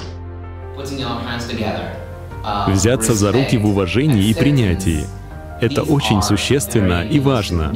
Взяться 2.68 3.14
за 3.14 3.32
руки 3.32 3.58
в 3.58 3.66
уважении 3.66 4.30
и 4.30 4.34
принятии— 4.34 5.06
это 5.62 5.84
очень 5.84 6.22
существенно 6.22 7.04
и 7.04 7.20
важно. 7.20 7.74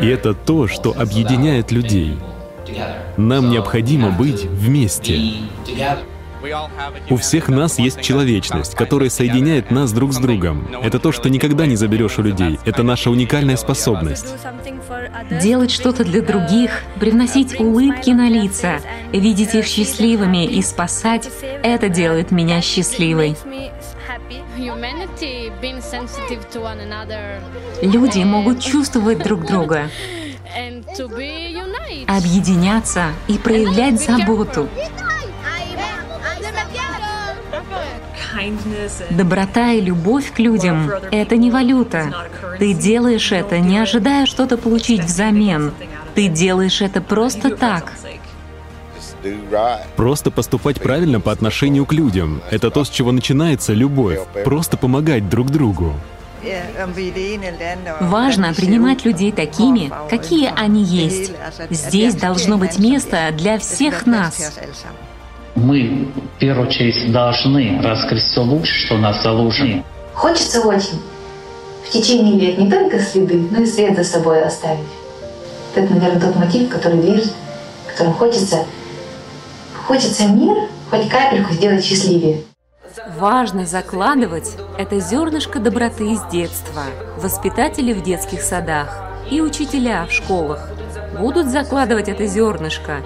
И 0.00 0.06
это 0.06 0.34
то, 0.34 0.68
что 0.68 0.94
объединяет 0.98 1.70
людей. 1.72 2.18
Нам 3.16 3.50
необходимо 3.50 4.10
быть 4.10 4.44
вместе. 4.44 5.18
У 7.10 7.16
всех 7.16 7.48
нас 7.48 7.78
есть 7.78 8.00
человечность, 8.00 8.74
которая 8.74 9.10
соединяет 9.10 9.70
нас 9.70 9.92
друг 9.92 10.12
с 10.12 10.18
другом. 10.18 10.68
Это 10.82 10.98
то, 10.98 11.10
что 11.10 11.28
никогда 11.28 11.66
не 11.66 11.76
заберешь 11.76 12.18
у 12.18 12.22
людей. 12.22 12.58
Это 12.64 12.82
наша 12.82 13.10
уникальная 13.10 13.56
способность. 13.56 14.26
Делать 15.42 15.70
что-то 15.70 16.04
для 16.04 16.22
других, 16.22 16.82
привносить 16.98 17.58
улыбки 17.60 18.10
на 18.10 18.28
лица, 18.28 18.80
видеть 19.12 19.54
их 19.54 19.66
счастливыми 19.66 20.46
и 20.46 20.62
спасать— 20.62 21.28
это 21.62 21.88
делает 21.88 22.30
меня 22.30 22.60
счастливой. 22.60 23.36
Люди 27.82 28.22
могут 28.24 28.60
чувствовать 28.60 29.22
друг 29.22 29.46
друга, 29.46 29.90
объединяться 32.06 33.06
и 33.28 33.38
проявлять 33.38 34.00
заботу. 34.00 34.68
Доброта 39.10 39.72
и 39.72 39.80
любовь 39.80 40.32
к 40.32 40.38
людям— 40.38 40.90
это 41.10 41.36
не 41.36 41.50
валюта. 41.50 42.12
Ты 42.58 42.74
делаешь 42.74 43.32
это, 43.32 43.58
не 43.58 43.78
ожидая 43.78 44.26
что-то 44.26 44.56
получить 44.56 45.04
взамен. 45.04 45.72
Ты 46.14 46.28
делаешь 46.28 46.80
это 46.80 47.00
просто 47.00 47.56
так. 47.56 47.92
Просто 49.96 50.30
поступать 50.30 50.80
правильно 50.80 51.20
по 51.20 51.32
отношению 51.32 51.86
к 51.86 51.92
людям— 51.92 52.40
это 52.50 52.70
то, 52.70 52.84
с 52.84 52.90
чего 52.90 53.12
начинается 53.12 53.72
любовь. 53.72 54.20
Просто 54.44 54.76
помогать 54.76 55.28
друг 55.28 55.50
другу. 55.50 55.94
Важно 58.00 58.54
принимать 58.54 59.04
людей 59.04 59.32
такими, 59.32 59.90
какие 60.08 60.52
они 60.54 60.84
есть. 60.84 61.32
Здесь 61.70 62.14
должно 62.14 62.58
быть 62.58 62.78
место 62.78 63.30
для 63.36 63.58
всех 63.58 64.06
нас. 64.06 64.60
Мы, 65.54 66.08
в 66.36 66.38
первую 66.38 66.68
очередь, 66.68 67.10
должны 67.12 67.80
раскрыть 67.82 68.22
все 68.22 68.42
лучше, 68.42 68.86
что 68.86 68.94
у 68.94 68.98
нас 68.98 69.22
заложено. 69.22 69.82
Хочется 70.14 70.60
очень 70.60 71.00
в 71.84 71.90
течение 71.90 72.34
лет 72.34 72.58
не 72.58 72.70
только 72.70 72.98
следы, 73.00 73.48
но 73.50 73.62
и 73.62 73.66
след 73.66 73.96
за 73.96 74.04
собой 74.04 74.42
оставить. 74.42 74.84
Это, 75.74 75.92
наверное, 75.92 76.20
тот 76.20 76.36
мотив, 76.36 76.68
который 76.68 77.00
движет, 77.00 77.32
которым 77.86 78.12
хочется, 78.14 78.64
хочется 79.86 80.26
мир 80.26 80.68
хоть 80.90 81.08
капельку 81.08 81.52
сделать 81.54 81.84
счастливее. 81.84 82.42
Важно 83.18 83.64
закладывать 83.64 84.56
это 84.76 85.00
зернышко 85.00 85.60
доброты 85.60 86.16
с 86.16 86.30
детства. 86.30 86.82
Воспитатели 87.16 87.92
в 87.92 88.02
детских 88.02 88.42
садах 88.42 88.98
и 89.30 89.40
учителя 89.40 90.06
в 90.06 90.12
школах 90.12 90.68
будут 91.18 91.46
закладывать 91.46 92.08
это 92.08 92.26
зернышко, 92.26 92.98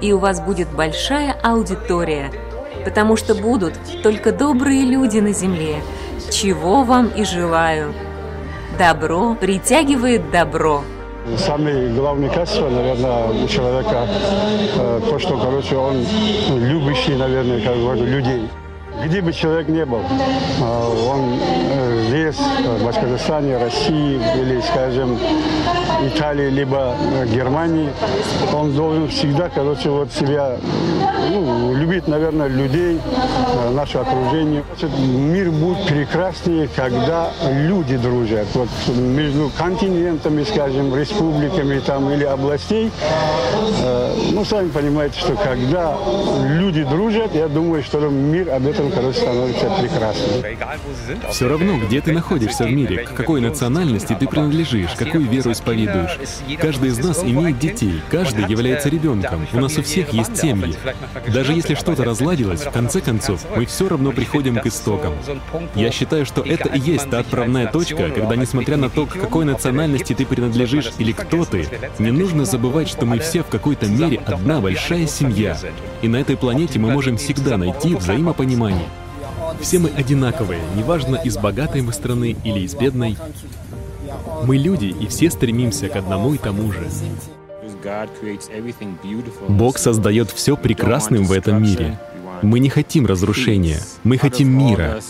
и 0.00 0.12
у 0.12 0.18
вас 0.18 0.40
будет 0.40 0.68
большая 0.68 1.36
аудитория, 1.42 2.30
потому 2.84 3.16
что 3.16 3.34
будут 3.34 3.74
только 4.02 4.32
добрые 4.32 4.84
люди 4.84 5.18
на 5.18 5.32
земле, 5.32 5.82
чего 6.30 6.82
вам 6.82 7.08
и 7.08 7.24
желаю. 7.24 7.92
Добро 8.78 9.34
притягивает 9.34 10.30
добро. 10.30 10.82
Самое 11.36 11.90
главное 11.90 12.30
качество, 12.30 12.68
наверное, 12.70 13.28
у 13.28 13.46
человека, 13.46 14.06
э, 14.76 15.00
то, 15.08 15.18
что, 15.18 15.38
короче, 15.38 15.76
он 15.76 16.04
любящий, 16.48 17.14
наверное, 17.14 17.60
как 17.60 17.76
говорю, 17.76 18.04
людей. 18.04 18.48
Где 19.04 19.20
бы 19.22 19.32
человек 19.32 19.68
не 19.68 19.84
был, 19.84 20.00
э, 20.00 21.08
он 21.08 21.38
э, 21.40 22.04
здесь, 22.08 22.36
в 22.36 22.84
Башкортостане, 22.84 23.56
России 23.56 24.20
или, 24.36 24.60
скажем, 24.60 25.18
Италии, 26.06 26.50
либо 26.50 26.94
э, 26.98 27.26
Германии, 27.26 27.90
он 28.54 28.74
должен 28.74 29.08
всегда, 29.08 29.48
короче, 29.48 29.90
вот 29.90 30.12
себя 30.12 30.56
ну, 31.30 31.74
любить, 31.74 32.08
наверное, 32.08 32.48
людей, 32.48 32.98
э, 32.98 33.70
наше 33.70 33.98
окружение. 33.98 34.64
Значит, 34.68 34.98
Мир 34.98 35.50
будет 35.50 35.86
прекраснее, 35.86 36.68
когда 36.74 37.30
люди 37.50 37.96
дружат. 37.96 38.46
Вот 38.54 38.68
между 38.96 39.50
континентами, 39.56 40.44
скажем, 40.44 40.94
республиками 40.94 41.80
там, 41.80 42.10
или 42.10 42.24
областей, 42.24 42.90
э, 43.82 44.14
ну, 44.32 44.44
сами 44.44 44.68
понимаете, 44.68 45.18
что 45.18 45.34
когда 45.36 45.96
люди 46.48 46.84
дружат, 46.84 47.34
я 47.34 47.48
думаю, 47.48 47.82
что 47.82 48.00
мир 48.08 48.50
об 48.50 48.66
этом, 48.66 48.89
короче, 48.90 49.20
становится 49.20 49.70
прекрасным. 49.80 51.30
Все 51.30 51.48
равно, 51.48 51.78
где 51.78 52.00
ты 52.00 52.12
находишься 52.12 52.64
в 52.64 52.72
мире, 52.72 53.04
к 53.04 53.14
какой 53.14 53.40
национальности 53.40 54.16
ты 54.18 54.26
принадлежишь, 54.26 54.90
какую 54.96 55.28
веру 55.28 55.52
исповедуешь. 55.52 56.18
Каждый 56.60 56.90
из 56.90 56.98
нас 56.98 57.22
имеет 57.24 57.58
детей, 57.58 58.00
каждый 58.10 58.46
является 58.46 58.88
ребенком. 58.88 59.46
У 59.52 59.58
нас 59.58 59.76
у 59.78 59.82
всех 59.82 60.12
есть 60.12 60.36
семьи. 60.36 60.74
Даже 61.32 61.52
если 61.52 61.74
что-то 61.74 62.04
разладилось, 62.04 62.62
в 62.62 62.70
конце 62.70 63.00
концов, 63.00 63.44
мы 63.56 63.66
все 63.66 63.88
равно 63.88 64.12
приходим 64.12 64.56
к 64.56 64.66
истокам. 64.66 65.14
Я 65.74 65.90
считаю, 65.90 66.26
что 66.26 66.42
это 66.42 66.68
и 66.68 66.78
есть 66.78 67.10
та 67.10 67.20
отправная 67.20 67.66
точка, 67.66 68.10
когда, 68.10 68.36
несмотря 68.36 68.76
на 68.76 68.90
то, 68.90 69.06
к 69.06 69.12
какой 69.12 69.44
национальности 69.44 70.14
ты 70.14 70.26
принадлежишь 70.26 70.90
или 70.98 71.12
кто 71.12 71.44
ты, 71.44 71.66
не 71.98 72.10
нужно 72.10 72.44
забывать, 72.44 72.88
что 72.88 73.06
мы 73.06 73.18
все 73.18 73.42
в 73.42 73.46
какой-то 73.46 73.86
мере 73.86 74.20
одна 74.26 74.60
большая 74.60 75.06
семья. 75.06 75.56
И 76.02 76.08
на 76.08 76.16
этой 76.16 76.36
планете 76.36 76.78
мы 76.78 76.90
можем 76.90 77.16
всегда 77.16 77.56
найти 77.56 77.94
взаимопонимание. 77.94 78.79
Все 79.60 79.78
мы 79.78 79.90
одинаковые, 79.90 80.60
неважно, 80.76 81.16
из 81.16 81.36
богатой 81.36 81.82
мы 81.82 81.92
страны 81.92 82.36
или 82.44 82.60
из 82.60 82.74
бедной. 82.74 83.16
Мы 84.44 84.56
люди, 84.56 84.86
и 84.86 85.06
все 85.06 85.30
стремимся 85.30 85.88
к 85.88 85.96
одному 85.96 86.34
и 86.34 86.38
тому 86.38 86.72
же. 86.72 86.86
Бог 89.48 89.78
создает 89.78 90.30
все 90.30 90.56
прекрасным 90.56 91.24
в 91.24 91.32
этом 91.32 91.62
мире. 91.62 91.98
Мы 92.42 92.58
не 92.58 92.70
хотим 92.70 93.04
разрушения, 93.06 93.80
мы 94.02 94.16
хотим 94.16 94.48
мира. 94.48 95.00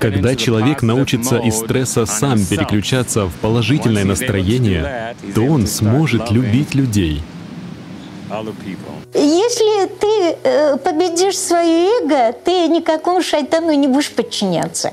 Когда 0.00 0.34
человек 0.34 0.82
научится 0.82 1.38
из 1.38 1.56
стресса 1.58 2.06
сам 2.06 2.44
переключаться 2.44 3.26
в 3.26 3.34
положительное 3.34 4.04
настроение, 4.04 5.14
то 5.34 5.42
он 5.42 5.66
сможет 5.66 6.30
любить 6.30 6.74
людей. 6.74 7.22
Если 9.14 9.86
ты 9.86 10.36
э, 10.42 10.76
победишь 10.76 11.38
свое 11.38 11.88
эго, 12.00 12.32
ты 12.32 12.68
никакому 12.68 13.22
шайтану 13.22 13.72
не 13.72 13.88
будешь 13.88 14.10
подчиняться. 14.12 14.92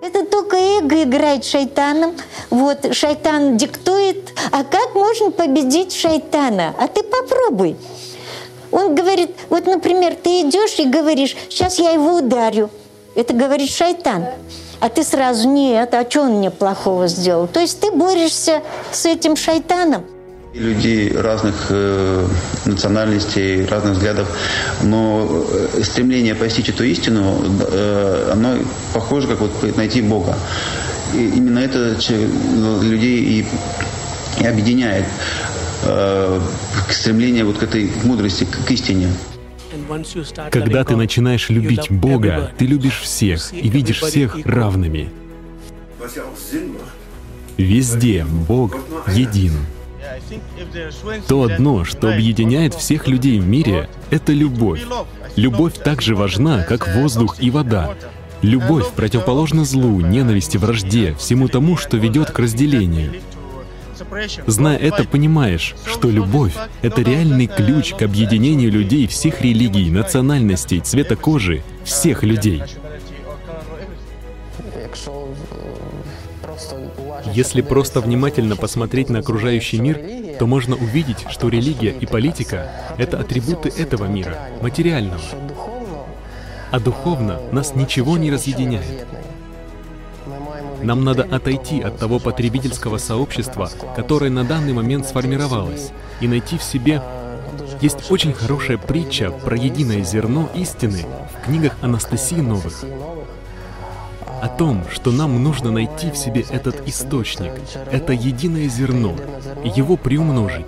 Это 0.00 0.24
только 0.24 0.56
эго 0.56 1.02
играет 1.02 1.44
шайтаном. 1.44 2.14
Вот, 2.50 2.94
шайтан 2.94 3.56
диктует. 3.56 4.32
А 4.52 4.62
как 4.62 4.94
можно 4.94 5.30
победить 5.30 5.92
шайтана? 5.92 6.74
А 6.78 6.86
ты 6.86 7.02
попробуй. 7.02 7.76
Он 8.70 8.94
говорит, 8.94 9.30
вот, 9.48 9.66
например, 9.66 10.14
ты 10.14 10.42
идешь 10.42 10.78
и 10.78 10.84
говоришь, 10.88 11.36
сейчас 11.48 11.78
я 11.78 11.90
его 11.90 12.16
ударю. 12.18 12.70
Это 13.14 13.32
говорит 13.32 13.70
шайтан. 13.70 14.26
А 14.78 14.88
ты 14.88 15.02
сразу, 15.02 15.48
нет, 15.48 15.94
а 15.94 16.08
что 16.08 16.22
он 16.22 16.34
мне 16.34 16.50
плохого 16.50 17.08
сделал? 17.08 17.48
То 17.48 17.60
есть 17.60 17.80
ты 17.80 17.90
борешься 17.90 18.62
с 18.92 19.06
этим 19.06 19.34
шайтаном. 19.34 20.04
Людей 20.58 21.12
разных 21.12 21.66
э, 21.70 22.26
национальностей, 22.64 23.66
разных 23.66 23.92
взглядов, 23.94 24.26
но 24.82 25.44
э, 25.76 25.82
стремление 25.82 26.34
постичь 26.34 26.70
эту 26.70 26.84
истину, 26.84 27.44
э, 27.70 28.30
оно 28.32 28.56
похоже, 28.94 29.26
как 29.28 29.40
вот 29.40 29.76
найти 29.76 30.00
Бога. 30.00 30.34
И 31.14 31.18
именно 31.36 31.58
это 31.58 31.96
че- 32.00 32.26
людей 32.82 33.20
и, 33.22 33.46
и 34.40 34.46
объединяет 34.46 35.04
э, 35.82 36.40
к 36.88 36.92
стремлению 36.92 37.46
вот 37.46 37.58
к 37.58 37.62
этой 37.62 37.90
мудрости, 38.04 38.44
к, 38.44 38.66
к 38.66 38.70
истине. 38.70 39.08
Когда 40.50 40.84
ты 40.84 40.96
начинаешь 40.96 41.50
любить 41.50 41.90
Бога, 41.90 42.50
ты 42.56 42.64
любишь 42.64 43.00
всех 43.02 43.52
и 43.52 43.68
видишь 43.68 44.00
всех 44.00 44.38
равными. 44.46 45.10
Везде 47.58 48.24
Бог 48.48 48.74
един. 49.06 49.52
То 51.28 51.42
одно, 51.42 51.84
что 51.84 52.12
объединяет 52.12 52.74
всех 52.74 53.08
людей 53.08 53.38
в 53.38 53.46
мире,— 53.46 53.88
это 54.10 54.32
любовь. 54.32 54.82
Любовь 55.36 55.74
так 55.74 56.02
же 56.02 56.14
важна, 56.14 56.62
как 56.62 56.94
воздух 56.94 57.36
и 57.40 57.50
вода. 57.50 57.94
Любовь 58.42 58.90
противоположна 58.92 59.64
злу, 59.64 60.00
ненависти, 60.00 60.56
вражде, 60.56 61.14
всему 61.18 61.48
тому, 61.48 61.76
что 61.76 61.96
ведет 61.96 62.30
к 62.30 62.38
разделению. 62.38 63.14
Зная 64.46 64.76
это, 64.76 65.04
понимаешь, 65.04 65.74
что 65.86 66.10
любовь— 66.10 66.54
это 66.82 67.02
реальный 67.02 67.46
ключ 67.46 67.94
к 67.94 68.02
объединению 68.02 68.70
людей 68.70 69.06
всех 69.06 69.40
религий, 69.40 69.90
национальностей, 69.90 70.80
цвета 70.80 71.16
кожи, 71.16 71.62
всех 71.84 72.22
людей. 72.22 72.62
Если 77.36 77.60
просто 77.60 78.00
внимательно 78.00 78.56
посмотреть 78.56 79.10
на 79.10 79.18
окружающий 79.18 79.78
мир, 79.78 80.00
то 80.38 80.46
можно 80.46 80.74
увидеть, 80.74 81.26
что 81.28 81.50
религия 81.50 81.90
и 81.90 82.06
политика— 82.06 82.72
это 82.96 83.20
атрибуты 83.20 83.68
этого 83.68 84.06
мира, 84.06 84.38
материального. 84.62 85.20
А 86.70 86.80
духовно 86.80 87.42
нас 87.52 87.74
ничего 87.74 88.16
не 88.16 88.32
разъединяет. 88.32 89.06
Нам 90.82 91.04
надо 91.04 91.24
отойти 91.24 91.82
от 91.82 91.98
того 91.98 92.20
потребительского 92.20 92.96
сообщества, 92.96 93.70
которое 93.94 94.30
на 94.30 94.44
данный 94.44 94.72
момент 94.72 95.06
сформировалось, 95.06 95.90
и 96.22 96.28
найти 96.28 96.56
в 96.56 96.62
себе... 96.62 97.02
Есть 97.82 98.10
очень 98.10 98.32
хорошая 98.32 98.78
притча 98.78 99.30
про 99.30 99.58
единое 99.58 100.02
зерно 100.02 100.48
истины 100.54 101.04
в 101.34 101.44
книгах 101.44 101.76
Анастасии 101.82 102.40
Новых 102.40 102.82
о 104.42 104.48
том, 104.48 104.84
что 104.90 105.12
нам 105.12 105.42
нужно 105.42 105.70
найти 105.70 106.10
в 106.10 106.16
себе 106.16 106.44
этот 106.50 106.86
источник, 106.88 107.52
это 107.90 108.12
единое 108.12 108.68
зерно, 108.68 109.16
его 109.64 109.96
приумножить. 109.96 110.66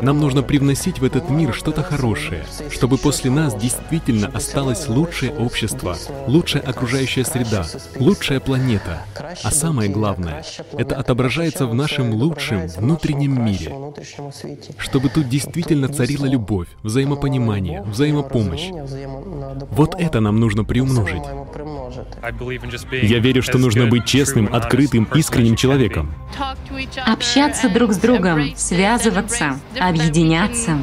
Нам 0.00 0.20
нужно 0.20 0.42
привносить 0.42 0.98
в 0.98 1.04
этот 1.04 1.30
мир 1.30 1.54
что-то 1.54 1.82
хорошее, 1.82 2.44
чтобы 2.70 2.98
после 2.98 3.30
нас 3.30 3.54
действительно 3.54 4.28
осталось 4.28 4.88
лучшее 4.88 5.32
общество, 5.32 5.96
лучшая 6.26 6.62
окружающая 6.62 7.24
среда, 7.24 7.64
лучшая 7.98 8.40
планета. 8.40 9.02
А 9.42 9.50
самое 9.50 9.90
главное, 9.90 10.44
это 10.72 10.96
отображается 10.96 11.66
в 11.66 11.74
нашем 11.74 12.12
лучшем 12.14 12.66
внутреннем 12.68 13.44
мире. 13.44 13.74
Чтобы 14.78 15.08
тут 15.08 15.28
действительно 15.28 15.88
царила 15.88 16.26
любовь, 16.26 16.68
взаимопонимание, 16.82 17.82
взаимопомощь. 17.82 18.70
Вот 19.70 19.94
это 19.98 20.20
нам 20.20 20.40
нужно 20.40 20.64
приумножить. 20.64 21.22
Я 23.02 23.18
верю, 23.18 23.42
что 23.42 23.58
нужно 23.58 23.86
быть 23.86 24.04
честным, 24.04 24.52
открытым, 24.52 25.04
искренним 25.14 25.56
человеком. 25.56 26.14
Общаться 27.06 27.68
друг 27.68 27.92
с 27.92 27.98
другом, 27.98 28.56
связываться, 28.56 29.51
объединяться. 29.78 30.78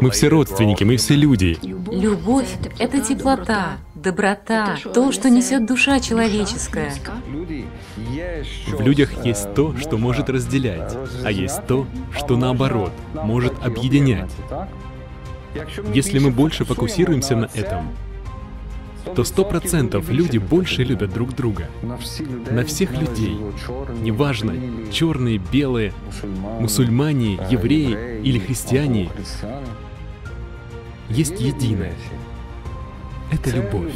Мы 0.00 0.10
все 0.10 0.28
родственники, 0.28 0.84
мы 0.84 0.96
все 0.96 1.14
люди. 1.14 1.58
Любовь— 1.90 2.48
это 2.78 3.00
теплота, 3.00 3.78
доброта, 3.94 4.76
то, 4.94 5.12
что 5.12 5.30
несет 5.30 5.66
душа 5.66 6.00
человеческая. 6.00 6.92
В 8.68 8.80
людях 8.80 9.24
есть 9.24 9.54
то, 9.54 9.76
что 9.76 9.98
может 9.98 10.28
разделять, 10.28 10.94
а 11.24 11.30
есть 11.30 11.66
то, 11.66 11.86
что 12.12 12.36
наоборот, 12.36 12.92
может 13.14 13.54
объединять. 13.64 14.30
Если 15.94 16.18
мы 16.18 16.30
больше 16.30 16.64
фокусируемся 16.64 17.36
на 17.36 17.48
этом, 17.54 17.88
то 19.14 19.24
сто 19.24 19.44
процентов 19.44 20.08
люди 20.10 20.38
больше 20.38 20.84
любят 20.84 21.12
друг 21.12 21.34
друга. 21.34 21.68
На 22.50 22.64
всех 22.64 22.90
людей. 22.92 23.36
Неважно, 24.00 24.54
черные, 24.90 25.38
белые, 25.38 25.92
мусульмане, 26.60 27.38
евреи 27.50 28.20
или 28.22 28.38
христиане. 28.38 29.10
Есть 31.08 31.40
единое. 31.40 31.94
Это 33.30 33.50
любовь. 33.50 33.92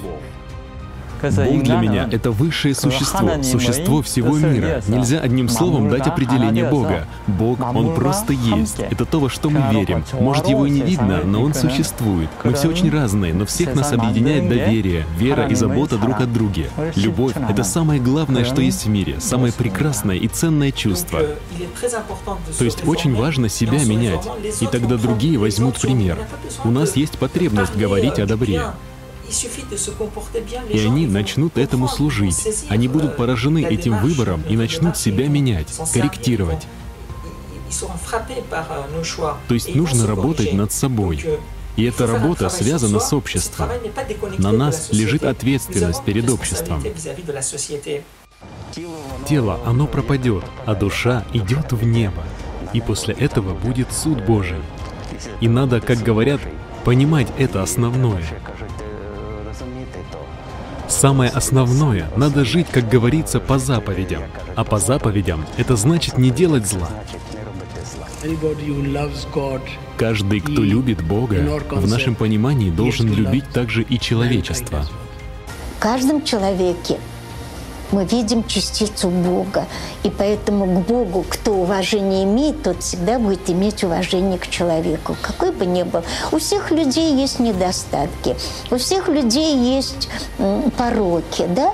Бог 1.22 1.62
для 1.62 1.76
меня— 1.76 2.08
это 2.10 2.30
высшее 2.30 2.74
существо, 2.74 3.42
существо 3.42 4.02
всего 4.02 4.36
мира. 4.38 4.82
Нельзя 4.88 5.20
одним 5.20 5.48
словом 5.48 5.88
дать 5.88 6.06
определение 6.06 6.68
Бога. 6.68 7.06
Бог, 7.26 7.60
Он 7.60 7.94
просто 7.94 8.32
есть. 8.32 8.78
Это 8.78 9.04
то, 9.04 9.20
во 9.20 9.28
что 9.28 9.50
мы 9.50 9.62
верим. 9.72 10.04
Может, 10.18 10.48
Его 10.48 10.66
и 10.66 10.70
не 10.70 10.82
видно, 10.82 11.22
но 11.24 11.42
Он 11.42 11.54
существует. 11.54 12.28
Мы 12.44 12.54
все 12.54 12.68
очень 12.68 12.90
разные, 12.90 13.32
но 13.34 13.46
всех 13.46 13.74
нас 13.74 13.92
объединяет 13.92 14.48
доверие, 14.48 15.06
вера 15.16 15.46
и 15.46 15.54
забота 15.54 15.98
друг 15.98 16.20
от 16.20 16.32
друга. 16.32 16.50
Любовь— 16.96 17.34
это 17.48 17.64
самое 17.64 18.00
главное, 18.00 18.44
что 18.44 18.60
есть 18.60 18.86
в 18.86 18.88
мире, 18.88 19.20
самое 19.20 19.52
прекрасное 19.52 20.16
и 20.16 20.28
ценное 20.28 20.72
чувство. 20.72 21.20
То 22.58 22.64
есть 22.64 22.86
очень 22.86 23.14
важно 23.14 23.48
себя 23.48 23.84
менять, 23.84 24.26
и 24.60 24.66
тогда 24.66 24.96
другие 24.96 25.38
возьмут 25.38 25.80
пример. 25.80 26.18
У 26.64 26.70
нас 26.70 26.96
есть 26.96 27.18
потребность 27.18 27.76
говорить 27.76 28.18
о 28.18 28.26
добре. 28.26 28.62
И 30.70 30.78
они 30.78 31.06
начнут 31.06 31.56
этому 31.56 31.88
служить. 31.88 32.36
Они 32.68 32.88
будут 32.88 33.16
поражены 33.16 33.64
этим 33.64 33.98
выбором 33.98 34.42
и 34.48 34.56
начнут 34.56 34.96
себя 34.96 35.28
менять, 35.28 35.68
корректировать. 35.92 36.66
То 39.48 39.54
есть 39.54 39.74
нужно 39.74 40.06
работать 40.06 40.52
над 40.52 40.72
собой. 40.72 41.24
И 41.76 41.84
эта 41.84 42.06
работа 42.06 42.48
связана 42.48 42.98
с 43.00 43.12
обществом. 43.12 43.68
На 44.38 44.52
нас 44.52 44.90
лежит 44.92 45.24
ответственность 45.24 46.04
перед 46.04 46.28
обществом. 46.28 46.82
Тело, 49.26 49.60
оно 49.64 49.86
пропадет, 49.86 50.44
а 50.66 50.74
душа 50.74 51.24
идет 51.32 51.72
в 51.72 51.84
небо. 51.84 52.22
И 52.72 52.80
после 52.80 53.14
этого 53.14 53.54
будет 53.54 53.92
суд 53.92 54.24
Божий. 54.24 54.60
И 55.40 55.48
надо, 55.48 55.80
как 55.80 55.98
говорят, 55.98 56.40
понимать 56.84 57.28
это 57.38 57.62
основное. 57.62 58.22
Самое 60.90 61.30
основное, 61.30 62.10
надо 62.16 62.44
жить, 62.44 62.66
как 62.70 62.88
говорится, 62.88 63.40
по 63.40 63.58
заповедям. 63.58 64.24
А 64.56 64.64
по 64.64 64.78
заповедям 64.78 65.46
это 65.56 65.76
значит 65.76 66.18
не 66.18 66.30
делать 66.30 66.66
зла. 66.66 66.90
Каждый, 69.96 70.40
кто 70.40 70.62
любит 70.62 71.02
Бога, 71.02 71.62
в 71.70 71.88
нашем 71.88 72.14
понимании 72.14 72.70
должен 72.70 73.10
любить 73.10 73.48
также 73.50 73.82
и 73.82 73.98
человечество. 73.98 74.84
В 75.76 75.82
каждом 75.82 76.22
человеке 76.24 76.98
мы 77.92 78.04
видим 78.04 78.44
частицу 78.44 79.08
Бога. 79.08 79.66
И 80.02 80.10
поэтому 80.10 80.66
к 80.66 80.86
Богу, 80.86 81.24
кто 81.28 81.54
уважение 81.54 82.24
имеет, 82.24 82.62
тот 82.62 82.82
всегда 82.82 83.18
будет 83.18 83.50
иметь 83.50 83.84
уважение 83.84 84.38
к 84.38 84.48
человеку, 84.48 85.16
какой 85.20 85.52
бы 85.52 85.66
ни 85.66 85.82
был. 85.82 86.02
У 86.32 86.38
всех 86.38 86.70
людей 86.70 87.14
есть 87.14 87.38
недостатки, 87.38 88.36
у 88.70 88.76
всех 88.76 89.08
людей 89.08 89.56
есть 89.56 90.08
пороки, 90.76 91.46
да? 91.48 91.72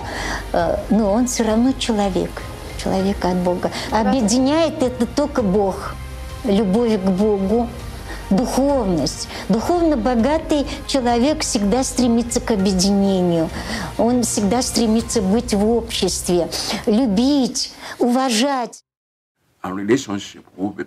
Э, 0.52 0.78
но 0.90 1.12
он 1.12 1.26
все 1.26 1.44
равно 1.44 1.72
человек, 1.78 2.30
человек 2.82 3.24
от 3.24 3.36
Бога. 3.36 3.70
Объединяет 3.90 4.82
это 4.82 5.06
только 5.06 5.42
Бог, 5.42 5.94
любовь 6.44 6.98
к 7.00 7.08
Богу, 7.10 7.68
духовность. 8.30 9.28
Духовно 9.48 9.96
богатый 9.96 10.66
человек 10.86 11.40
всегда 11.40 11.84
стремится 11.84 12.40
к 12.40 12.50
объединению. 12.50 13.48
Он 13.98 14.22
всегда 14.22 14.62
стремится 14.62 15.22
быть 15.22 15.55
в 15.55 15.64
обществе, 15.68 16.48
любить, 16.86 17.72
уважать. 17.98 18.82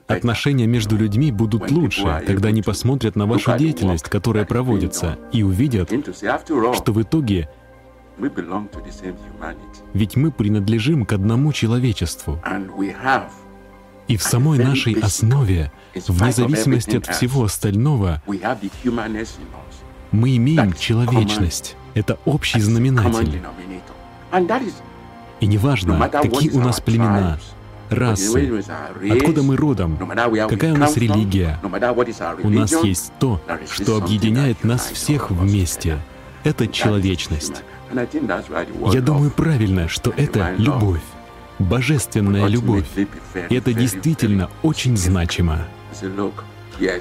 Отношения 0.08 0.68
между 0.68 0.95
людьми 0.95 1.32
будут 1.32 1.69
лучше, 1.72 2.24
когда 2.26 2.50
они 2.50 2.61
посмотрят 2.61 3.16
на 3.16 3.26
вашу 3.26 3.58
деятельность, 3.58 4.06
которая 4.06 4.45
проводится, 4.45 5.18
и 5.34 5.43
увидят, 5.43 5.90
что 5.90 6.93
в 6.93 7.01
итоге 7.01 7.50
ведь 9.93 10.16
мы 10.16 10.32
принадлежим 10.32 11.06
к 11.06 11.14
одному 11.14 11.53
человечеству. 11.53 12.42
И 14.08 14.18
в 14.18 14.24
самой 14.24 14.58
нашей 14.58 14.93
основе, 14.93 15.72
вне 15.93 16.32
зависимости 16.32 16.98
от 16.98 17.08
всего 17.08 17.43
остального, 17.45 18.22
мы 20.11 20.35
имеем 20.38 20.74
человечность. 20.74 21.76
Это 21.93 22.18
общий 22.26 22.59
знаменатель. 22.59 23.42
И 25.40 25.48
неважно, 25.48 26.09
какие 26.09 26.51
у 26.51 26.59
нас 26.59 26.82
племена, 26.82 27.40
расы, 27.90 28.64
откуда 29.09 29.43
мы 29.43 29.56
родом, 29.56 29.98
какая 30.50 30.74
у 30.74 30.77
нас 30.77 30.98
религия, 30.98 31.59
у 32.43 32.50
нас 32.50 32.72
есть 32.84 33.11
то, 33.19 33.42
что 33.69 33.98
объединяет 33.98 34.64
нас 34.64 34.88
всех 34.88 35.32
вместе. 35.32 36.00
Это 36.43 36.68
человечность. 36.68 37.64
Я 38.92 39.01
думаю 39.01 39.32
правильно, 39.32 39.88
что 39.88 40.11
это 40.11 40.53
любовь 40.58 41.01
божественная 41.59 42.48
любовь. 42.48 42.85
И 43.50 43.56
это 43.56 43.74
действительно 43.74 44.50
очень 44.64 44.98
значимо. 44.98 45.68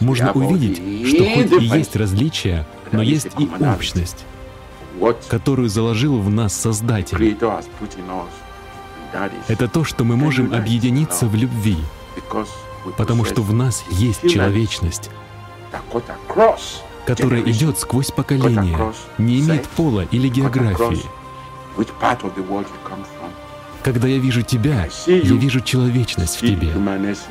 Можно 0.01 0.33
увидеть, 0.33 0.77
что 1.09 1.25
хоть 1.25 1.63
и 1.63 1.67
есть 1.67 1.97
различия, 1.97 2.67
но 2.93 3.03
есть 3.03 3.29
и 3.39 3.49
общность, 3.65 4.25
которую 5.29 5.69
заложил 5.69 6.19
в 6.21 6.31
нас 6.31 6.55
Создатель. 6.55 7.37
Это 9.49 9.69
то, 9.69 9.85
что 9.85 10.05
мы 10.05 10.17
можем 10.17 10.53
объединиться 10.53 11.27
в 11.27 11.35
любви, 11.35 11.77
потому 12.97 13.25
что 13.25 13.43
в 13.43 13.53
нас 13.53 13.85
есть 13.91 14.29
человечность, 14.29 15.11
которая 17.07 17.43
идет 17.43 17.79
сквозь 17.79 18.11
поколения, 18.11 18.93
не 19.17 19.41
имеет 19.41 19.67
пола 19.69 20.07
или 20.11 20.29
географии, 20.29 21.05
Когда 23.89 24.07
я 24.07 24.19
вижу 24.19 24.43
тебя, 24.43 24.87
я 25.07 25.35
вижу 25.35 25.63
человечность 25.63 26.37
в 26.37 26.41
тебе. 26.41 26.69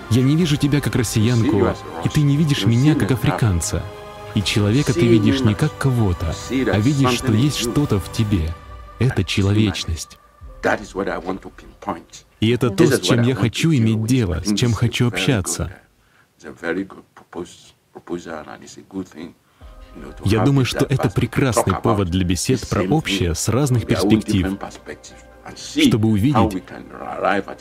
Я 0.09 0.23
не 0.23 0.35
вижу 0.35 0.57
тебя 0.57 0.81
как 0.81 0.95
россиянку, 0.95 1.67
и 2.03 2.09
ты 2.09 2.23
не 2.23 2.35
видишь 2.35 2.65
меня 2.65 2.95
как 2.95 3.11
африканца. 3.11 3.83
И 4.33 4.41
человека 4.41 4.91
ты 4.91 5.05
видишь 5.05 5.41
не 5.41 5.53
как 5.53 5.77
кого-то, 5.77 6.33
а 6.49 6.79
видишь, 6.79 7.11
что 7.11 7.31
есть 7.31 7.57
что-то 7.57 7.99
в 7.99 8.11
тебе. 8.11 8.55
Это 8.97 9.23
человечность. 9.23 10.17
И 12.39 12.49
это 12.49 12.71
то, 12.71 12.87
с 12.87 13.01
чем 13.01 13.21
я 13.21 13.35
хочу 13.35 13.71
иметь 13.71 14.03
дело, 14.05 14.41
с 14.43 14.57
чем 14.57 14.73
хочу 14.73 15.09
общаться. 15.09 15.71
Я 20.25 20.43
думаю, 20.43 20.65
что 20.65 20.85
это 20.85 21.11
прекрасный 21.11 21.75
повод 21.75 22.09
для 22.09 22.25
бесед 22.25 22.67
про 22.67 22.81
общее 22.81 23.35
с 23.35 23.47
разных 23.47 23.85
перспектив, 23.85 24.57
чтобы 25.55 26.09
увидеть, 26.09 26.63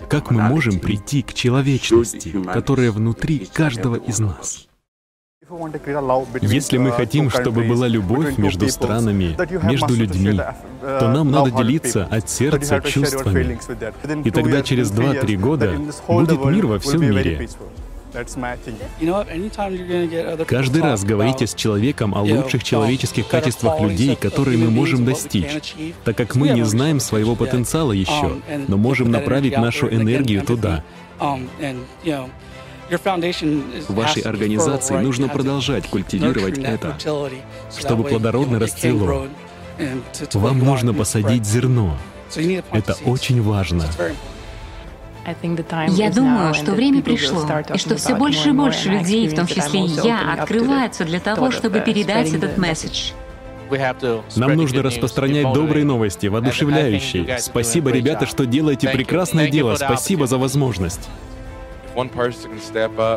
как 0.09 0.31
мы 0.31 0.43
можем 0.43 0.79
прийти 0.81 1.23
к 1.23 1.35
человечности, 1.35 2.35
которая 2.53 2.91
внутри 2.91 3.47
каждого 3.53 3.97
из 3.97 4.19
нас. 4.19 4.67
Если 6.41 6.79
мы 6.79 6.91
хотим, 6.91 7.31
чтобы 7.31 7.63
была 7.63 7.87
любовь 7.87 8.37
между 8.37 8.69
странами, 8.69 9.37
между 9.65 9.95
людьми, 9.95 10.41
то 10.81 11.09
нам 11.09 11.31
надо 11.31 11.53
делиться 11.53 12.07
от 12.07 12.29
сердца 12.29 12.81
чувствами. 12.81 13.59
И 14.25 14.31
тогда 14.31 14.63
через 14.63 14.91
2-3 14.91 15.37
года 15.37 15.73
будет 16.09 16.45
мир 16.45 16.67
во 16.67 16.79
всем 16.81 17.01
мире. 17.03 17.49
Каждый 20.47 20.83
раз 20.83 21.05
говорите 21.05 21.47
с 21.47 21.55
человеком 21.55 22.15
о 22.15 22.23
лучших 22.23 22.65
человеческих 22.65 23.29
качествах 23.29 23.81
людей, 23.81 24.17
которые 24.17 24.59
мы 24.59 24.71
можем 24.71 25.05
достичь, 25.05 25.75
так 26.05 26.17
как 26.17 26.35
мы 26.35 26.51
не 26.51 26.65
знаем 26.65 27.01
своего 27.01 27.35
потенциала 27.35 27.93
еще, 27.93 28.39
но 28.69 28.77
можем 28.77 29.11
направить 29.11 29.57
нашу 29.57 29.89
энергию 29.89 30.43
туда. 30.43 30.83
Вашей 33.89 34.23
организации 34.23 34.97
нужно 34.97 35.29
продолжать 35.29 35.89
культивировать 35.89 36.59
это, 36.59 36.97
чтобы 37.77 38.05
плодородно 38.05 38.59
расцвело. 38.61 39.27
Вам 40.33 40.59
нужно 40.61 40.95
посадить 40.95 41.45
зерно. 41.45 41.97
Это 42.73 42.97
очень 43.05 43.43
важно. 43.43 43.85
Я 45.89 46.11
думаю, 46.11 46.55
что 46.55 46.73
время 46.73 47.03
пришло, 47.03 47.47
и 47.75 47.79
что 47.79 47.97
все 47.97 48.15
больше 48.15 48.51
и 48.51 48.53
больше 48.53 48.89
людей, 48.91 49.29
в 49.29 49.35
том 49.35 49.47
числе 49.47 49.85
и 49.85 49.89
я, 49.89 50.33
открываются 50.33 51.05
для 51.05 51.21
того, 51.21 51.51
чтобы 51.51 51.81
передать 51.81 52.33
этот 52.33 52.57
месседж. 52.59 53.13
Нам 54.37 54.55
нужно 54.55 54.83
распространять 54.83 55.53
добрые 55.53 55.85
новости, 55.85 56.27
воодушевляющие. 56.27 57.39
Спасибо, 57.39 57.91
ребята, 57.91 58.27
что 58.27 58.47
делаете 58.47 58.89
прекрасное 58.89 59.51
дело. 59.51 59.75
Спасибо 59.77 60.27
за 60.27 60.39
возможность. 60.39 61.09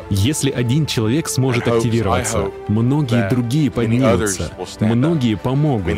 Если 0.10 0.52
один 0.52 0.86
человек 0.86 1.28
сможет 1.28 1.68
активироваться, 1.68 2.52
многие 2.70 3.30
другие 3.30 3.70
поднимутся, 3.70 4.52
многие 4.80 5.36
помогут. 5.36 5.98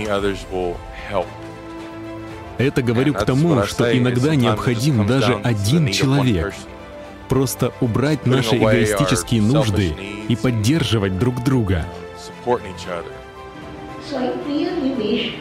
Это 2.61 2.83
говорю 2.83 3.15
к 3.15 3.25
тому, 3.25 3.63
что 3.63 3.97
иногда 3.97 4.35
необходим 4.35 5.07
даже 5.07 5.33
один 5.43 5.91
человек. 5.91 6.53
Просто 7.27 7.73
убрать 7.81 8.25
наши 8.25 8.57
эгоистические 8.57 9.41
нужды 9.41 9.95
и 10.27 10.35
поддерживать 10.35 11.17
друг 11.17 11.43
друга. 11.43 11.85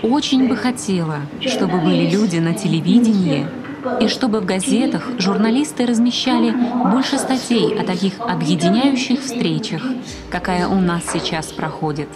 Очень 0.02 0.48
бы 0.48 0.56
хотела, 0.56 1.20
чтобы 1.40 1.80
были 1.80 2.08
люди 2.08 2.38
на 2.38 2.54
телевидении, 2.54 3.46
и 4.00 4.08
чтобы 4.08 4.40
в 4.40 4.44
газетах 4.44 5.08
журналисты 5.18 5.86
размещали 5.86 6.54
больше 6.90 7.18
статей 7.18 7.78
о 7.78 7.84
таких 7.84 8.14
объединяющих 8.20 9.20
встречах, 9.20 9.82
какая 10.30 10.68
у 10.68 10.80
нас 10.80 11.02
сейчас 11.12 11.46
проходит. 11.46 12.08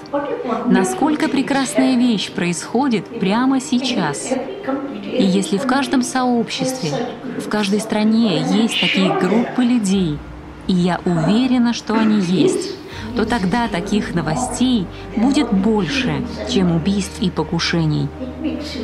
Насколько 0.66 1.28
прекрасная 1.28 1.96
вещь 1.96 2.30
происходит 2.30 3.20
прямо 3.20 3.60
сейчас. 3.60 4.32
И 5.04 5.24
если 5.24 5.58
в 5.58 5.66
каждом 5.66 6.02
сообществе, 6.02 6.90
в 7.38 7.48
каждой 7.48 7.80
стране 7.80 8.44
есть 8.50 8.80
такие 8.80 9.12
группы 9.18 9.62
людей, 9.62 10.18
и 10.66 10.72
я 10.72 11.00
уверена, 11.04 11.74
что 11.74 11.94
они 11.94 12.20
есть, 12.20 12.72
то 13.16 13.24
тогда 13.24 13.68
таких 13.68 14.14
новостей 14.14 14.86
будет 15.16 15.52
больше, 15.52 16.24
чем 16.50 16.74
убийств 16.74 17.20
и 17.20 17.30
покушений. 17.30 18.08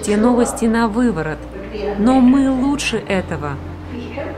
Те 0.05 0.17
новости 0.17 0.67
на 0.67 0.89
выворот, 0.89 1.39
но 1.99 2.21
мы 2.21 2.51
лучше 2.51 2.97
этого. 2.97 3.57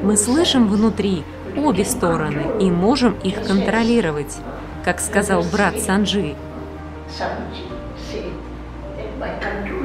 Мы 0.02 0.16
слышим 0.16 0.68
внутри 0.68 1.24
обе 1.56 1.84
стороны 1.84 2.44
и 2.60 2.70
можем 2.70 3.14
их 3.22 3.42
контролировать, 3.42 4.38
как 4.84 5.00
сказал 5.00 5.42
брат 5.42 5.78
Санджи. 5.78 6.34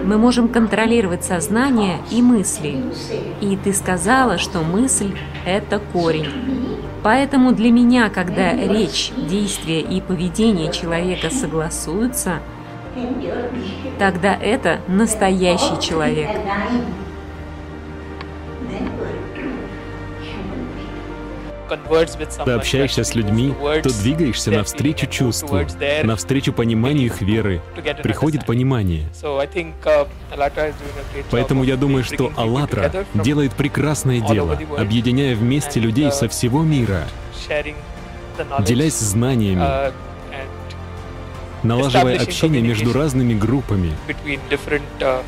Мы 0.04 0.18
можем 0.18 0.48
контролировать 0.48 1.24
сознание 1.24 2.00
и 2.10 2.22
мысли. 2.22 2.84
И 3.42 3.58
ты 3.58 3.74
сказала, 3.74 4.38
что 4.38 4.62
мысль— 4.62 5.14
это 5.46 5.80
корень. 5.80 6.32
Поэтому 7.04 7.52
для 7.52 7.72
меня, 7.72 8.10
когда 8.10 8.54
речь, 8.54 9.12
действия 9.16 9.82
и 9.82 10.02
поведение 10.02 10.72
человека 10.72 11.30
согласуются, 11.30 12.40
тогда 14.00 14.36
это 14.36 14.80
настоящий 14.88 15.80
человек. 15.80 16.30
Ты 22.46 22.52
общаешься 22.52 23.04
с 23.04 23.16
людьми, 23.16 23.54
то 23.84 23.90
двигаешься 23.90 24.52
навстречу 24.52 25.08
чувству, 25.08 25.60
навстречу 26.04 26.54
пониманию 26.54 27.08
их 27.08 27.22
веры. 27.22 27.62
Приходит 28.04 28.46
понимание. 28.46 29.08
Uh, 29.22 30.08
Поэтому 31.32 31.64
я 31.64 31.76
думаю, 31.76 32.04
что 32.04 32.32
«АЛЛАТРА» 32.36 33.06
делает 33.14 33.54
прекрасное 33.54 34.22
дело, 34.22 34.58
объединяя 34.78 35.36
вместе 35.36 35.80
людей 35.80 36.12
со 36.12 36.28
всего 36.28 36.64
мира, 36.64 37.08
делясь 38.60 38.98
знаниями, 39.00 39.62
uh, 39.62 39.94
налаживая 41.64 42.22
общение 42.22 42.62
между 42.62 42.94
разными 42.94 43.34
группами. 43.34 43.94
uh, 45.00 45.24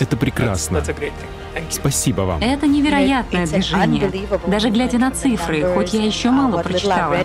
Это 0.00 0.16
прекрасно. 0.16 0.82
Спасибо 1.70 2.22
вам. 2.22 2.42
Это 2.42 2.66
невероятное 2.66 3.46
движение. 3.46 4.10
Даже 4.46 4.70
глядя 4.70 4.98
на 4.98 5.10
цифры, 5.10 5.74
хоть 5.74 5.94
я 5.94 6.04
еще 6.04 6.30
мало 6.30 6.62
прочитала. 6.62 7.16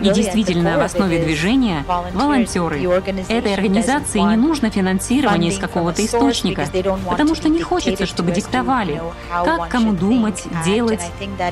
И 0.00 0.10
действительно, 0.10 0.78
в 0.78 0.82
основе 0.82 1.18
движения— 1.22 1.84
волонтеры. 2.14 2.80
Этой 3.28 3.54
организации 3.54 4.20
не 4.20 4.36
нужно 4.36 4.70
финансирование 4.70 5.50
из 5.50 5.58
какого-то 5.58 6.04
источника, 6.04 6.66
потому 7.08 7.34
что 7.34 7.48
не 7.48 7.62
хочется, 7.62 8.06
чтобы 8.06 8.32
диктовали, 8.32 9.00
как 9.30 9.68
кому 9.68 9.92
думать, 9.92 10.44
делать. 10.64 11.02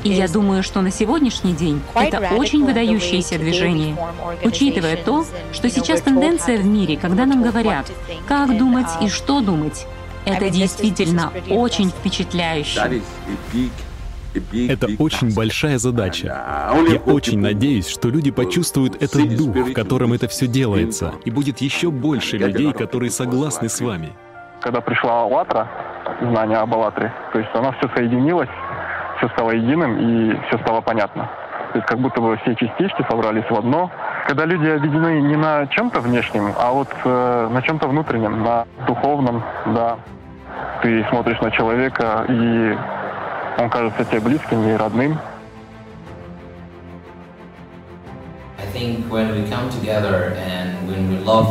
И 0.03 0.09
я 0.09 0.27
думаю, 0.27 0.63
что 0.63 0.81
на 0.81 0.91
сегодняшний 0.91 1.53
день 1.53 1.81
это 1.95 2.35
очень 2.35 2.65
выдающееся 2.65 3.37
движение, 3.37 3.95
учитывая 4.43 4.97
то, 4.97 5.25
что 5.51 5.69
сейчас 5.69 6.01
тенденция 6.01 6.57
в 6.57 6.65
мире, 6.65 6.97
когда 6.97 7.25
нам 7.25 7.43
говорят, 7.43 7.91
как 8.27 8.57
думать 8.57 8.87
и 9.01 9.09
что 9.09 9.41
думать, 9.41 9.85
это 10.29 10.49
действительно 10.49 11.31
очень 11.49 11.89
впечатляюще. 11.89 13.01
Это 14.53 14.87
очень 14.99 15.33
большая 15.33 15.79
задача. 15.79 16.27
Я 16.89 16.99
очень 17.05 17.39
надеюсь, 17.39 17.87
что 17.87 18.09
люди 18.09 18.31
почувствуют 18.31 19.01
этот 19.01 19.35
дух, 19.35 19.55
в 19.55 19.73
котором 19.73 20.13
это 20.13 20.27
все 20.27 20.47
делается, 20.47 21.13
и 21.25 21.31
будет 21.31 21.59
еще 21.61 21.89
больше 21.89 22.37
людей, 22.37 22.71
которые 22.73 23.09
согласны 23.09 23.69
с 23.69 23.81
вами. 23.81 24.13
Когда 24.61 24.81
пришла 24.81 25.21
«АЛЛАТРА», 25.23 25.67
знание 26.21 26.57
об 26.57 26.73
«АЛЛАТРе», 26.73 27.13
то 27.31 27.39
есть 27.39 27.49
оно 27.53 27.71
все 27.79 27.89
соединилось, 27.95 28.49
все 29.17 29.29
стало 29.29 29.51
единым 29.51 29.97
и 29.97 30.37
все 30.47 30.57
стало 30.59 30.81
понятно. 30.81 31.29
То 31.71 31.77
есть 31.77 31.87
как 31.87 31.99
будто 31.99 32.19
бы 32.19 32.35
все 32.37 32.55
частички 32.55 33.05
собрались 33.07 33.45
в 33.49 33.53
одно. 33.53 33.91
Когда 34.27 34.45
люди 34.45 34.67
объединены 34.67 35.21
не 35.21 35.35
на 35.35 35.67
чем-то 35.67 36.01
внешнем, 36.01 36.53
а 36.57 36.71
вот 36.71 36.89
э, 37.03 37.49
на 37.51 37.61
чем-то 37.61 37.87
внутреннем, 37.87 38.43
на 38.43 38.65
духовном, 38.87 39.43
да. 39.67 39.97
Ты 40.81 41.05
смотришь 41.09 41.39
на 41.41 41.51
человека, 41.51 42.25
и 42.27 42.77
он 43.59 43.69
кажется 43.69 44.03
тебе 44.05 44.21
близким 44.21 44.67
и 44.67 44.73
родным. 44.73 45.19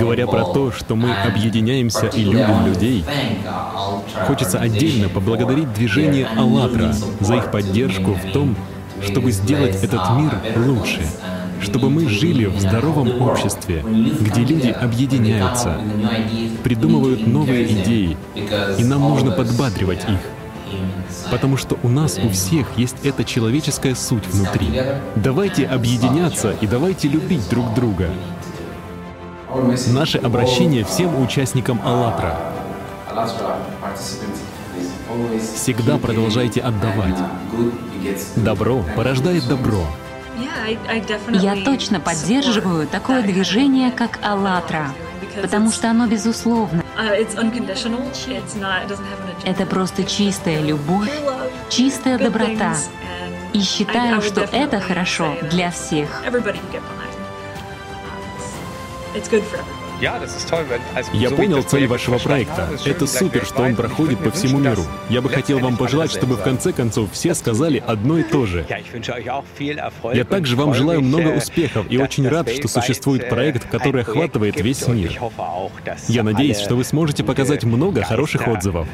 Говоря 0.00 0.26
про 0.26 0.44
то, 0.44 0.72
что 0.72 0.96
мы 0.96 1.14
объединяемся 1.14 2.06
и 2.06 2.24
любим 2.24 2.66
людей, 2.66 3.04
хочется 4.26 4.58
отдельно 4.58 5.08
поблагодарить 5.08 5.72
движение 5.72 6.26
«АЛЛАТРА» 6.36 6.92
за 7.20 7.36
их 7.36 7.50
поддержку 7.50 8.14
в 8.14 8.32
том, 8.32 8.56
чтобы 9.02 9.32
сделать 9.32 9.82
этот 9.82 10.10
мир 10.12 10.32
лучше, 10.56 11.02
чтобы 11.60 11.90
мы 11.90 12.08
жили 12.08 12.46
в 12.46 12.58
здоровом 12.60 13.20
обществе, 13.20 13.82
где 13.82 14.42
люди 14.42 14.68
объединяются, 14.68 15.80
придумывают 16.62 17.26
новые 17.26 17.66
идеи, 17.66 18.16
и 18.78 18.84
нам 18.84 19.02
нужно 19.02 19.32
подбадривать 19.32 20.04
их. 20.08 20.20
Потому 21.30 21.56
что 21.56 21.78
у 21.82 21.88
нас 21.88 22.18
у 22.22 22.28
всех 22.30 22.66
есть 22.76 22.96
эта 23.04 23.24
человеческая 23.24 23.94
суть 23.94 24.26
внутри. 24.26 24.68
Давайте 25.16 25.66
объединяться 25.66 26.54
и 26.60 26.66
давайте 26.66 27.08
любить 27.08 27.48
друг 27.48 27.74
друга. 27.74 28.10
Наше 29.92 30.18
обращение 30.18 30.84
всем 30.84 31.20
участникам 31.22 31.80
«АЛЛАТРА» 31.84 32.38
Всегда 35.54 35.98
продолжайте 35.98 36.60
отдавать. 36.60 37.18
Добро 38.36 38.84
порождает 38.96 39.46
добро. 39.48 39.86
Я 41.32 41.56
точно 41.64 42.00
поддерживаю 42.00 42.86
такое 42.86 43.22
движение, 43.22 43.90
как 43.90 44.18
«АЛЛАТРА», 44.22 44.92
потому 45.42 45.72
что 45.72 45.90
оно 45.90 46.06
безусловно. 46.06 46.84
Это 49.44 49.66
просто 49.66 50.04
чистая 50.04 50.60
любовь, 50.60 51.10
чистая 51.68 52.18
доброта. 52.18 52.76
И 53.52 53.60
считаю, 53.62 54.20
что 54.20 54.42
это 54.42 54.80
хорошо 54.80 55.34
для 55.50 55.70
всех. 55.70 56.22
Я 60.00 61.30
понял 61.30 61.62
цель 61.62 61.86
вашего 61.88 62.18
проекта. 62.18 62.68
Это 62.84 63.06
супер, 63.06 63.44
что 63.44 63.62
он 63.62 63.74
проходит 63.74 64.18
по 64.20 64.30
всему 64.30 64.58
миру. 64.58 64.84
Я 65.08 65.20
бы 65.20 65.28
хотел 65.28 65.58
вам 65.58 65.76
пожелать, 65.76 66.12
чтобы 66.12 66.36
в 66.36 66.42
конце 66.42 66.72
концов 66.72 67.10
все 67.12 67.34
сказали 67.34 67.82
одно 67.84 68.18
и 68.18 68.22
то 68.22 68.46
же. 68.46 68.64
Я 70.12 70.24
также 70.24 70.56
вам 70.56 70.74
желаю 70.74 71.00
много 71.00 71.28
успехов 71.28 71.86
и 71.90 71.98
очень 71.98 72.28
рад, 72.28 72.48
что 72.48 72.68
существует 72.68 73.28
проект, 73.28 73.68
который 73.68 74.02
охватывает 74.02 74.60
весь 74.60 74.86
мир. 74.86 75.18
Я 76.06 76.22
надеюсь, 76.22 76.58
что 76.58 76.76
вы 76.76 76.84
сможете 76.84 77.24
показать 77.24 77.64
много 77.64 78.02
хороших 78.02 78.46
отзывов. 78.46 78.86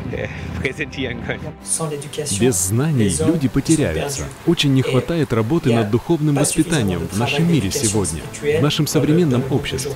Без 2.40 2.54
знаний 2.56 3.14
люди 3.26 3.48
потеряются. 3.48 4.24
Очень 4.46 4.72
не 4.72 4.82
хватает 4.82 5.32
работы 5.32 5.72
над 5.72 5.90
духовным 5.90 6.36
воспитанием 6.36 7.06
в 7.10 7.18
нашем 7.18 7.50
мире 7.50 7.70
сегодня, 7.70 8.22
в 8.40 8.62
нашем 8.62 8.86
современном 8.86 9.44
обществе. 9.50 9.92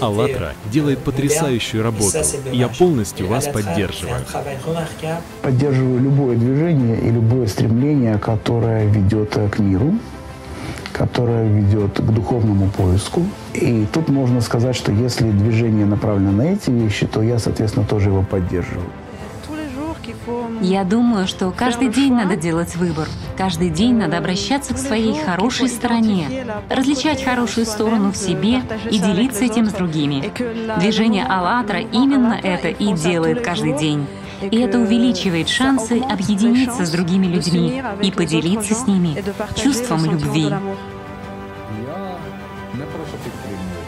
Аллах 0.00 0.31
«АЛЛАТРА» 0.32 0.54
делает 0.70 0.98
потрясающую 1.00 1.82
работу. 1.82 2.18
Я 2.52 2.68
полностью 2.68 3.26
вас 3.26 3.46
поддерживаю. 3.48 4.16
Поддерживаю 5.42 6.00
любое 6.00 6.36
движение 6.36 7.00
и 7.00 7.10
любое 7.10 7.46
стремление, 7.46 8.18
которое 8.18 8.86
ведет 8.86 9.36
к 9.50 9.58
миру, 9.58 9.94
которое 10.92 11.48
ведет 11.48 11.98
к 11.98 12.10
духовному 12.10 12.70
поиску. 12.70 13.22
И 13.54 13.86
тут 13.92 14.08
можно 14.08 14.40
сказать, 14.40 14.76
что 14.76 14.92
если 14.92 15.30
движение 15.30 15.86
направлено 15.86 16.32
на 16.32 16.42
эти 16.42 16.70
вещи, 16.70 17.06
то 17.06 17.22
я, 17.22 17.38
соответственно, 17.38 17.86
тоже 17.86 18.10
его 18.10 18.22
поддерживаю. 18.22 18.86
Я 20.60 20.84
думаю, 20.84 21.26
что 21.26 21.50
каждый 21.50 21.88
день 21.88 22.14
надо 22.14 22.36
делать 22.36 22.76
выбор. 22.76 23.08
Каждый 23.36 23.70
день 23.70 23.96
надо 23.96 24.18
обращаться 24.18 24.74
к 24.74 24.78
своей 24.78 25.18
хорошей 25.18 25.68
стороне, 25.68 26.46
различать 26.68 27.24
хорошую 27.24 27.66
сторону 27.66 28.12
в 28.12 28.16
себе 28.16 28.62
и 28.90 28.98
делиться 28.98 29.44
этим 29.44 29.68
с 29.68 29.72
другими. 29.72 30.32
Движение 30.78 31.24
«АЛЛАТРА» 31.24 31.80
именно 31.80 32.38
это 32.42 32.68
и 32.68 32.92
делает 32.92 33.44
каждый 33.44 33.76
день. 33.76 34.06
И 34.40 34.58
это 34.58 34.78
увеличивает 34.78 35.48
шансы 35.48 36.00
объединиться 36.00 36.84
с 36.84 36.90
другими 36.90 37.26
людьми 37.26 37.82
и 38.02 38.10
поделиться 38.10 38.74
с 38.74 38.86
ними 38.86 39.22
чувством 39.56 40.04
любви. 40.04 40.52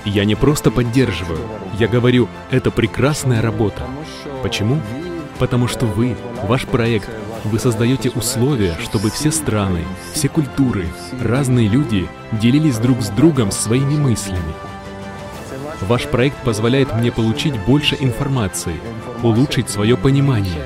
Я 0.05 0.25
не 0.25 0.35
просто 0.35 0.71
поддерживаю, 0.71 1.41
я 1.79 1.89
говорю, 1.89 2.29
это 2.51 2.71
прекрасная 2.71 3.41
работа. 3.41 3.83
Почему? 4.43 4.81
Потому 5.39 5.69
что 5.69 5.87
вы, 5.87 6.17
ваш 6.45 6.67
проект, 6.67 7.09
вы 7.45 7.59
создаете 7.59 8.11
условия, 8.11 8.77
чтобы 8.81 9.11
все 9.11 9.31
страны, 9.31 9.85
все 10.13 10.29
культуры, 10.29 10.87
разные 11.21 11.69
люди 11.69 12.09
делились 12.33 12.79
друг 12.79 13.03
с 13.03 13.09
другом 13.09 13.51
своими 13.51 13.97
мыслями. 13.97 14.55
Ваш 15.83 16.07
проект 16.09 16.37
позволяет 16.43 16.95
мне 16.95 17.13
получить 17.13 17.59
больше 17.67 17.97
информации, 18.01 18.81
улучшить 19.23 19.69
свое 19.69 19.97
понимание. 19.97 20.65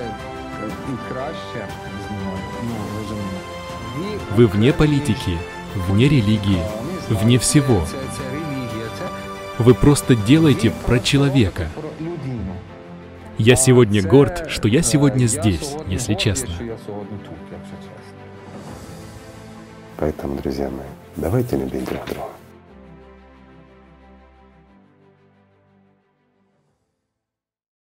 Вы 4.37 4.47
вне 4.47 4.73
политики, 4.73 5.39
вне 5.75 6.09
религии, 6.09 6.63
вне 7.09 7.39
всего. 7.39 7.83
Вы 9.59 9.75
просто 9.75 10.15
делаете 10.15 10.73
про 10.87 11.01
человека. 11.01 11.69
Я 13.39 13.55
сегодня 13.55 14.03
горд, 14.03 14.51
что 14.51 14.67
я 14.67 14.83
сегодня 14.83 15.27
здесь, 15.27 15.77
если 15.87 16.15
честно. 16.15 16.51
Поэтому, 19.97 20.37
друзья 20.41 20.69
мои, 20.71 20.87
давайте 21.17 21.57
любить 21.57 21.85
друг 21.85 22.05
друга. 22.07 22.38